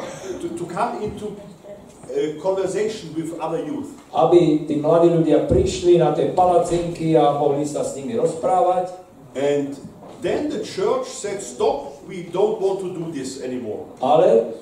to, 0.41 0.49
to 0.49 0.65
come 0.65 1.03
into 1.03 1.25
uh, 1.27 2.41
conversation 2.41 3.13
with 3.15 3.39
other 3.39 3.59
youth. 3.59 3.91
aby 4.15 4.65
tí 4.65 4.79
mladí 4.79 5.11
ľudia 5.11 5.45
prišli 5.45 5.99
na 5.99 6.15
tie 6.15 6.31
palacinky 6.31 7.13
a 7.19 7.35
mohli 7.35 7.67
sa 7.67 7.83
s 7.83 7.99
nimi 7.99 8.15
rozprávať. 8.15 8.95
And 9.35 9.75
then 10.23 10.49
the 10.49 10.63
church 10.63 11.05
said, 11.05 11.43
Stop, 11.43 12.07
we 12.07 12.31
don't 12.31 12.57
want 12.57 12.81
to 12.81 12.89
do 12.95 13.11
this 13.11 13.43
anymore. 13.43 13.91
Ale 13.99 14.57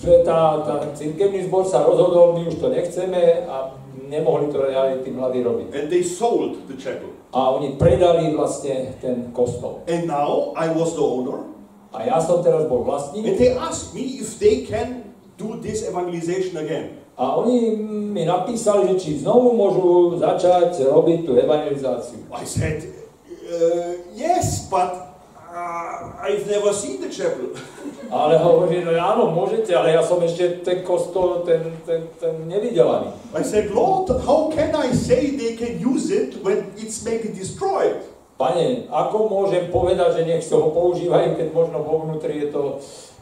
že 0.00 0.24
tá, 0.24 0.64
tá 0.64 0.80
cirkevný 0.96 1.44
zbor 1.44 1.68
sa 1.68 1.84
rozhodol, 1.84 2.32
my 2.32 2.48
už 2.48 2.56
to 2.56 2.72
nechceme 2.72 3.44
a 3.44 3.76
nemohli 4.10 4.50
to 4.50 4.58
reálne 4.58 5.06
tí 5.06 5.14
mladí 5.14 5.46
robiť. 5.46 5.70
And 5.70 5.86
they 5.86 6.02
sold 6.02 6.66
the 6.66 6.74
chapel. 6.74 7.14
A 7.30 7.54
oni 7.54 7.78
predali 7.78 8.34
vlastne 8.34 8.98
ten 8.98 9.30
kostol. 9.30 9.86
And 9.86 10.10
now 10.10 10.50
I 10.58 10.66
was 10.74 10.98
the 10.98 11.06
owner. 11.06 11.46
A 11.94 12.02
ja 12.06 12.18
som 12.18 12.42
teraz 12.42 12.66
bol 12.66 12.82
And 12.82 12.90
vlastník 12.90 13.38
they 13.38 13.54
asked 13.54 13.94
me 13.94 14.18
if 14.18 14.42
they 14.42 14.66
can 14.66 15.14
do 15.38 15.58
this 15.62 15.86
evangelization 15.86 16.58
again. 16.58 17.00
a 17.20 17.36
oni 17.36 17.76
mi 18.16 18.24
napísali, 18.24 18.88
že 18.88 18.96
či 18.96 19.10
znovu 19.20 19.52
môžu 19.52 20.16
začať 20.16 20.88
robiť 20.88 21.28
tú 21.28 21.36
evangelizáciu. 21.36 22.24
I 22.32 22.48
said, 22.48 22.80
uh, 22.80 23.92
yes, 24.16 24.72
but 24.72 25.20
uh, 25.36 26.16
I've 26.16 26.48
never 26.48 26.72
seen 26.72 27.04
the 27.04 27.12
chapel. 27.12 27.52
Ale 28.10 28.42
hovorí, 28.42 28.82
no 28.82 28.90
áno, 28.90 29.30
môžete, 29.30 29.70
ale 29.70 29.94
ja 29.94 30.02
som 30.02 30.18
ešte 30.18 30.66
ten 30.66 30.82
kostol, 30.82 31.46
ten, 31.46 31.62
ten, 31.86 32.10
ten 32.18 32.42
nevidel 32.50 32.90
ani. 32.90 33.10
I 33.38 33.46
said, 33.46 33.70
Lord, 33.70 34.10
how 34.26 34.50
can 34.50 34.74
I 34.74 34.90
say 34.90 35.38
they 35.38 35.54
can 35.54 35.78
use 35.78 36.10
it 36.10 36.42
when 36.42 36.74
it's 36.74 37.06
maybe 37.06 37.30
destroyed? 37.30 38.02
Pane, 38.34 38.90
ako 38.90 39.30
môžem 39.30 39.70
povedať, 39.70 40.18
že 40.18 40.22
nech 40.26 40.42
sa 40.42 40.58
ho 40.58 40.74
používajú, 40.74 41.38
keď 41.38 41.48
možno 41.54 41.86
vo 41.86 42.02
vnútri 42.02 42.42
je 42.42 42.48
to 42.50 42.62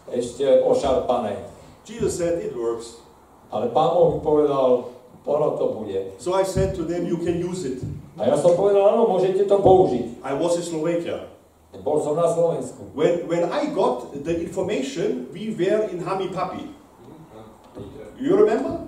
ešte 0.09 0.65
ošarpané. 0.65 1.36
Jesus 1.85 2.16
said, 2.16 2.40
it 2.40 2.56
works. 2.56 3.05
Ale 3.52 3.69
Pán 3.69 3.93
Boh 3.93 4.20
povedal, 4.24 4.89
ono 5.28 5.48
to 5.60 5.77
bude. 5.77 6.16
So 6.16 6.32
I 6.32 6.48
said 6.48 6.73
to 6.81 6.89
them, 6.89 7.05
you 7.05 7.20
can 7.20 7.36
use 7.36 7.69
it. 7.69 7.85
A 8.16 8.24
ja 8.24 8.36
som 8.40 8.56
povedal, 8.56 8.97
áno, 8.97 9.05
môžete 9.05 9.44
to 9.44 9.60
použiť. 9.60 10.24
I 10.24 10.32
was 10.32 10.56
in 10.56 10.65
Slovakia. 10.65 11.28
Bol 11.81 11.99
som 12.03 12.15
na 12.15 12.27
Slovensku. 12.27 12.91
When, 12.93 13.27
when 13.27 13.49
I 13.49 13.71
got 13.71 14.11
the 14.13 14.35
information, 14.41 15.31
we 15.31 15.55
were 15.55 15.87
in 15.89 16.03
Hamipapi. 16.03 16.75
You 18.19 18.35
remember? 18.37 18.83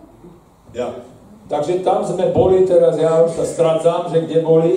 Yeah. 0.74 1.06
Takže 1.46 1.82
tam 1.82 2.02
sme 2.02 2.30
boli 2.30 2.62
teraz, 2.62 2.94
ja 2.94 3.22
už 3.22 3.34
sa 3.34 3.44
strácam, 3.46 4.06
že 4.10 4.22
kde 4.22 4.38
boli. 4.42 4.74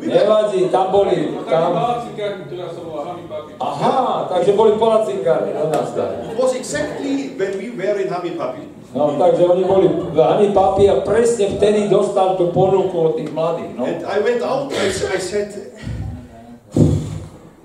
Nevadí, 0.00 0.66
tam 0.68 0.90
boli, 0.90 1.34
tam. 1.46 1.72
Hami 1.76 3.24
Papi. 3.28 3.52
Aha, 3.60 4.26
takže 4.28 4.52
boli 4.52 4.74
palacinkárne, 4.76 5.50
no 5.52 5.68
nazdar. 5.68 6.24
It 6.26 6.36
was 6.36 6.52
exactly 6.56 7.36
when 7.36 7.52
we 7.56 7.70
were 7.70 7.96
in 7.96 8.08
Hamipapi. 8.08 8.66
No, 8.90 9.14
takže 9.14 9.46
oni 9.46 9.62
boli 9.62 9.86
v 9.86 10.18
Ani 10.18 10.50
Papi 10.50 10.90
a 10.90 11.06
presne 11.06 11.54
vtedy 11.54 11.86
dostal 11.86 12.34
tú 12.34 12.50
ponuku 12.50 12.90
od 12.96 13.14
tých 13.14 13.30
mladých, 13.30 13.70
no. 13.78 13.86
And 13.86 14.02
I 14.02 14.18
went 14.18 14.42
out, 14.42 14.74
s- 14.74 15.06
I 15.06 15.20
said, 15.22 15.54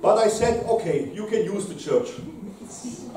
but 0.06 0.22
I 0.22 0.30
said, 0.30 0.62
okay, 0.70 1.10
you 1.10 1.26
can 1.26 1.42
use 1.50 1.66
the 1.66 1.74
church. 1.74 2.14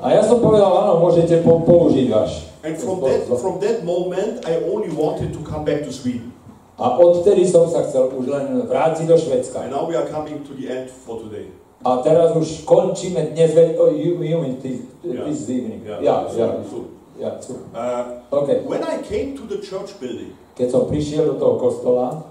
A 0.01 0.15
ja 0.15 0.23
som 0.23 0.41
povedal, 0.41 0.73
áno, 0.73 1.03
môžete 1.03 1.43
po- 1.43 1.61
použiť 1.61 2.07
váš. 2.09 2.49
And 2.65 2.73
from 2.75 3.03
that, 3.05 3.29
from 3.37 3.61
that 3.61 3.85
moment, 3.85 4.41
I 4.47 4.57
only 4.65 4.89
wanted 4.89 5.29
to 5.31 5.39
come 5.45 5.61
back 5.61 5.85
to 5.85 5.91
Sweden. 5.93 6.33
A 6.79 6.95
odtedy 6.95 7.43
som 7.43 7.67
sa 7.67 7.83
chcel 7.83 8.07
už 8.09 8.25
len 8.25 8.63
vrátiť 8.63 9.05
do 9.05 9.19
Švedska. 9.19 9.67
And 9.67 9.75
now 9.75 9.83
we 9.83 9.93
are 9.93 10.07
coming 10.07 10.41
to 10.47 10.55
the 10.55 10.71
end 10.71 10.87
for 10.87 11.19
today. 11.19 11.51
A 11.83 11.99
teraz 12.03 12.35
už 12.35 12.63
končíme 12.63 13.31
dnes, 13.31 13.51
ve- 13.51 13.75
oh, 13.75 13.91
you, 13.91 14.19
you 14.19 14.35
mean 14.39 14.59
this, 14.59 14.83
Yeah. 14.99 15.23
this 15.27 15.47
evening. 15.47 15.83
Yeah. 15.83 15.99
Ja, 16.03 16.15
ja, 16.31 16.47
So, 16.67 16.91
ja, 17.15 17.35
super. 17.39 17.67
uh, 17.71 18.23
OK, 18.31 18.67
when 18.67 18.83
I 18.83 18.99
came 18.99 19.35
to 19.35 19.43
the 19.43 19.59
church 19.59 19.95
building, 19.99 20.35
keď 20.55 20.67
som 20.71 20.81
prišiel 20.87 21.27
do 21.27 21.35
toho 21.35 21.55
kostola, 21.55 22.23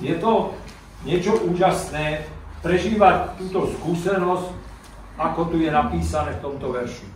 Je 0.00 0.16
to 0.16 0.56
niečo 1.04 1.36
úžasné 1.44 2.24
prežívať 2.60 3.40
túto 3.40 3.72
skúsenosť, 3.76 4.48
ako 5.16 5.40
tu 5.52 5.56
je 5.60 5.70
napísané 5.72 6.36
v 6.36 6.42
tomto 6.44 6.72
verši. 6.72 7.08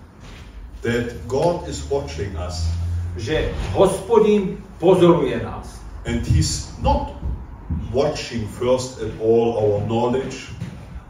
that 0.84 1.16
God 1.26 1.64
is 1.64 1.80
watching 1.88 2.36
us. 2.36 2.68
Že 3.16 3.56
hospodin 3.72 4.60
pozoruje 4.76 5.40
nás. 5.40 5.80
And 6.04 6.20
He's 6.20 6.68
not 6.84 7.16
watching 7.88 8.44
first 8.60 9.00
at 9.00 9.08
all 9.16 9.56
our 9.56 9.80
knowledge, 9.88 10.52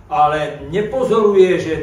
Ale 0.06 0.70
nepozoruje, 0.70 1.50
že 1.58 1.74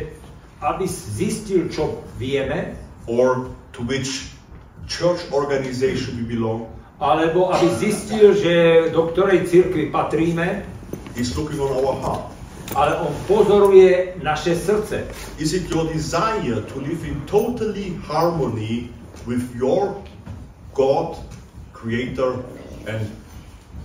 aby 0.64 0.88
zistil, 0.88 1.68
čo 1.68 2.00
vieme, 2.16 2.80
or 3.12 3.52
to 3.76 3.84
which 3.84 4.32
church 4.88 5.20
organization 5.36 6.16
we 6.16 6.24
belong. 6.24 6.72
alebo 7.02 7.50
aby 7.52 7.68
zistil, 7.76 8.38
že 8.38 8.54
do 8.94 9.10
ktorej 9.12 9.50
cirkvi 9.52 9.92
patríme, 9.92 10.64
He's 11.12 11.36
looking 11.36 11.60
on 11.60 11.76
our 11.76 11.98
heart. 12.00 12.32
Ale 12.76 12.96
on 13.00 13.14
pozoruje 13.28 14.14
naše 14.24 14.56
srdce. 14.56 15.08
Is 15.38 15.54
it 15.54 15.70
your 15.70 15.88
desire 15.94 16.62
to 16.74 16.80
live 16.80 17.04
in 17.08 17.22
totally 17.26 17.94
harmony 18.08 18.90
with 19.28 19.44
your 19.56 19.96
God, 20.74 21.20
Creator, 21.74 22.44
and 22.88 23.12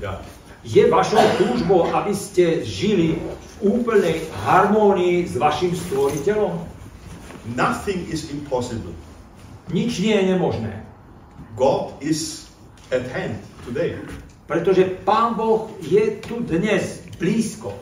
yeah, 0.00 0.22
Je 0.66 0.82
vašou 0.90 1.22
túžbou, 1.38 1.86
aby 1.94 2.10
ste 2.10 2.66
žili 2.66 3.22
v 3.22 3.54
úplnej 3.62 4.26
harmónii 4.42 5.30
s 5.30 5.38
vašim 5.38 5.70
stvoriteľom? 5.74 6.76
nothing 7.54 8.08
is 8.10 8.30
impossible. 8.30 8.90
Nič 9.70 10.02
nie 10.02 10.14
je 10.14 10.24
nemožné. 10.34 10.82
God 11.54 11.94
is 12.02 12.50
at 12.90 13.06
hand 13.14 13.38
today. 13.66 13.98
Pretože 14.46 14.98
Pán 15.02 15.34
Boh 15.34 15.70
je 15.82 16.18
tu 16.22 16.42
dnes 16.42 17.02
blízko. 17.18 17.74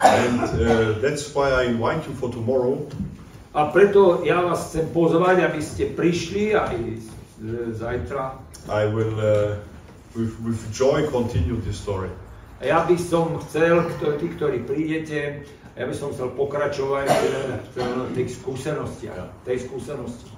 And 0.00 0.40
uh, 0.40 0.98
that's 1.00 1.34
why 1.34 1.50
I 1.50 1.64
invite 1.64 2.06
you 2.08 2.14
for 2.14 2.32
tomorrow. 2.32 2.88
A 3.52 3.68
preto 3.68 4.22
ja 4.22 4.40
vás 4.40 4.70
chcem 4.70 4.88
pozvať, 4.94 5.42
aby 5.42 5.60
ste 5.60 5.92
prišli 5.92 6.54
aj 6.54 6.76
zajtra. 7.76 8.38
I 8.70 8.86
will, 8.86 9.12
uh, 9.18 9.58
with, 10.14 10.32
with 10.40 10.60
joy, 10.72 11.04
continue 11.10 11.58
this 11.66 11.76
story. 11.76 12.08
A 12.62 12.70
ja 12.70 12.78
by 12.86 12.96
som 12.96 13.36
chcel, 13.44 13.82
kto- 13.96 14.16
tí, 14.16 14.30
ktorí 14.32 14.64
prídete, 14.64 15.44
ja 15.74 15.84
by 15.84 15.94
som 15.96 16.12
chcel 16.12 16.28
pokračovať 16.36 17.08
e, 17.08 17.18
v 17.72 18.12
tej 18.12 18.26
skúsenosti. 18.28 19.08
Tej 19.48 19.64
skúsenosti. 19.64 20.28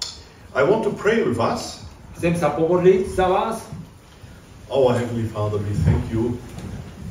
I 0.55 0.63
want 0.63 0.87
to 0.87 0.91
pray 0.95 1.19
with 1.19 1.37
us. 1.37 1.83
Chcem 2.15 2.39
sa 2.39 2.55
pomodliť 2.55 3.11
za 3.11 3.27
vás. 3.27 3.59
Our 4.71 4.95
Heavenly 4.95 5.27
Father, 5.27 5.59
we 5.59 5.75
thank 5.83 6.01
you 6.09 6.39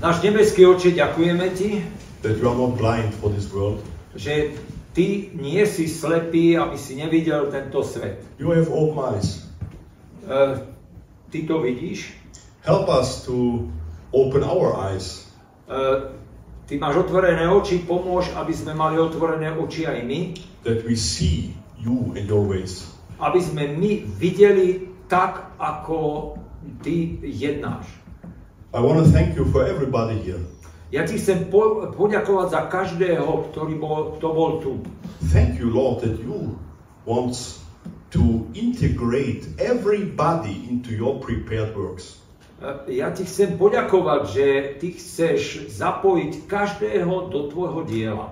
Náš 0.02 0.18
nebeský 0.18 0.66
oče, 0.66 0.98
ďakujeme 0.98 1.46
ti, 1.54 1.78
that 2.22 2.38
you 2.38 2.46
are 2.48 2.58
not 2.58 2.78
blind 2.78 3.14
for 3.14 3.30
this 3.30 3.50
world. 3.52 3.82
že 4.12 4.52
ty 4.92 5.32
nie 5.32 5.64
si 5.64 5.88
slepý, 5.88 6.52
aby 6.56 6.76
si 6.76 7.00
nevidel 7.00 7.48
tento 7.48 7.80
svet. 7.80 8.20
You 8.36 8.52
have 8.52 8.68
open 8.68 9.16
eyes. 9.16 9.48
E, 10.28 10.60
ty 11.32 11.48
to 11.48 11.64
vidíš. 11.64 12.12
Help 12.62 12.86
us 12.92 13.24
to 13.26 13.66
open 14.12 14.44
our 14.44 14.76
eyes 14.76 15.26
E, 15.64 15.80
ty 16.68 16.76
máš 16.76 17.08
otvorené 17.08 17.48
oči, 17.48 17.80
pomôž, 17.88 18.28
aby 18.36 18.52
sme 18.52 18.76
mali 18.76 19.00
otvorené 19.00 19.56
oči 19.56 19.88
aj 19.88 20.04
my, 20.04 20.36
that 20.68 20.84
we 20.84 20.92
see 20.92 21.56
you 21.80 22.12
and 22.14 22.28
your 22.28 22.44
ways. 22.44 22.84
aby 23.16 23.40
sme 23.40 23.72
my 23.80 24.04
videli 24.20 24.92
tak, 25.08 25.56
ako 25.56 26.34
ty 26.84 27.16
jednáš. 27.22 27.88
I 28.76 28.80
want 28.80 29.00
to 29.00 29.08
thank 29.08 29.36
you 29.36 29.44
for 29.48 29.64
everybody 29.64 30.20
here. 30.20 30.40
Ja 30.92 31.08
ti 31.08 31.16
chcem 31.16 31.48
po, 31.48 31.88
poďakovať 31.96 32.48
za 32.52 32.62
každého, 32.68 33.48
ktorý 33.48 33.80
bol, 33.80 34.12
kto 34.20 34.28
bol 34.28 34.52
tu. 34.60 34.84
Thank 35.32 35.56
you, 35.56 35.72
Lord, 35.72 36.04
that 36.04 36.20
you 36.20 36.60
want 37.08 37.32
to 38.12 38.44
integrate 38.52 39.48
everybody 39.56 40.68
into 40.68 40.92
your 40.92 41.16
prepared 41.16 41.72
works. 41.72 42.20
E, 42.60 43.00
Ja 43.00 43.08
ti 43.08 43.24
chcem 43.24 43.56
poďakovať, 43.56 44.22
že 44.36 44.46
ty 44.84 44.92
chceš 44.92 45.72
zapojiť 45.72 46.44
každého 46.44 47.32
do 47.32 47.48
tvojho 47.48 47.88
diela. 47.88 48.28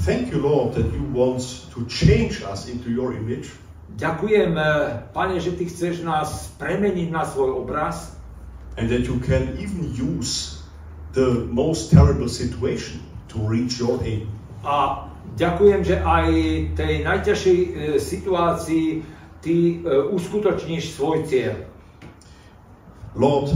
Thank 0.00 0.32
you, 0.32 0.40
Lord, 0.40 0.72
that 0.80 0.88
you 0.96 1.04
want 1.12 1.44
to 1.76 1.84
change 1.92 2.40
us 2.40 2.72
into 2.72 2.88
your 2.88 3.12
image. 3.12 3.52
Ďakujem, 4.00 4.56
e, 4.56 4.64
Pane, 5.12 5.36
že 5.36 5.52
ty 5.60 5.68
chceš 5.68 6.08
nás 6.08 6.56
premeniť 6.56 7.12
na 7.12 7.28
svoj 7.28 7.68
obraz 7.68 8.16
and 8.80 8.88
that 8.88 9.04
you 9.04 9.20
can 9.20 9.60
even 9.60 9.92
use 9.92 10.59
the 11.12 11.46
most 11.50 11.90
terrible 11.90 12.28
situation 12.28 13.02
to 13.28 13.38
reach 13.38 13.78
your 13.78 13.98
aim. 14.02 14.28
a 14.64 15.08
ďakujem, 15.36 15.80
že 15.84 15.96
aj 16.04 16.28
tej 16.76 16.94
najťažšej 17.06 17.58
e, 17.58 17.68
situácii 17.96 18.86
ty 19.40 19.56
e, 19.56 19.74
uskutočníš 20.12 20.94
svoj 20.94 21.24
cieľ. 21.24 21.56
Lord, 23.16 23.50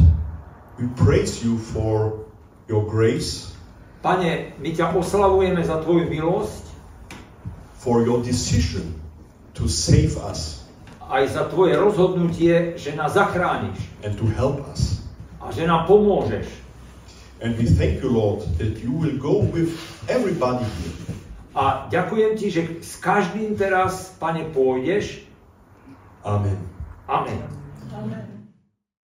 we 0.80 0.88
praise 0.98 1.44
you 1.44 1.60
for 1.60 2.26
your 2.66 2.82
grace, 2.88 3.52
Pane, 4.04 4.52
my 4.60 4.68
ťa 4.68 4.92
oslavujeme 4.92 5.64
za 5.64 5.80
tvoju 5.80 6.12
milosť, 6.12 6.64
for 7.72 8.04
your 8.04 8.20
decision 8.20 8.96
to 9.56 9.64
save 9.64 10.16
us 10.20 10.64
aj 11.14 11.36
za 11.36 11.42
tvoje 11.52 11.76
rozhodnutie, 11.76 12.74
že 12.80 12.96
nás 12.96 13.12
zachrániš 13.12 13.76
and 14.02 14.16
to 14.16 14.24
help 14.24 14.64
us. 14.72 15.04
a 15.40 15.52
že 15.52 15.68
nám 15.68 15.84
pomôžeš. 15.84 16.63
And 17.44 17.58
we 17.58 17.66
thank 17.66 18.02
you, 18.02 18.08
Lord, 18.08 18.40
that 18.56 18.80
you 18.80 18.90
will 18.90 19.18
go 19.20 19.44
with 19.44 19.76
everybody 20.08 20.64
here. 20.64 20.96
A 21.52 21.86
ďakujem 21.92 22.40
ti, 22.40 22.48
že 22.48 22.80
s 22.80 22.96
každým 22.98 23.52
teraz, 23.54 24.16
Pane, 24.16 24.48
pôjdeš. 24.48 25.28
Amen. 26.24 26.56
Amen. 27.04 28.33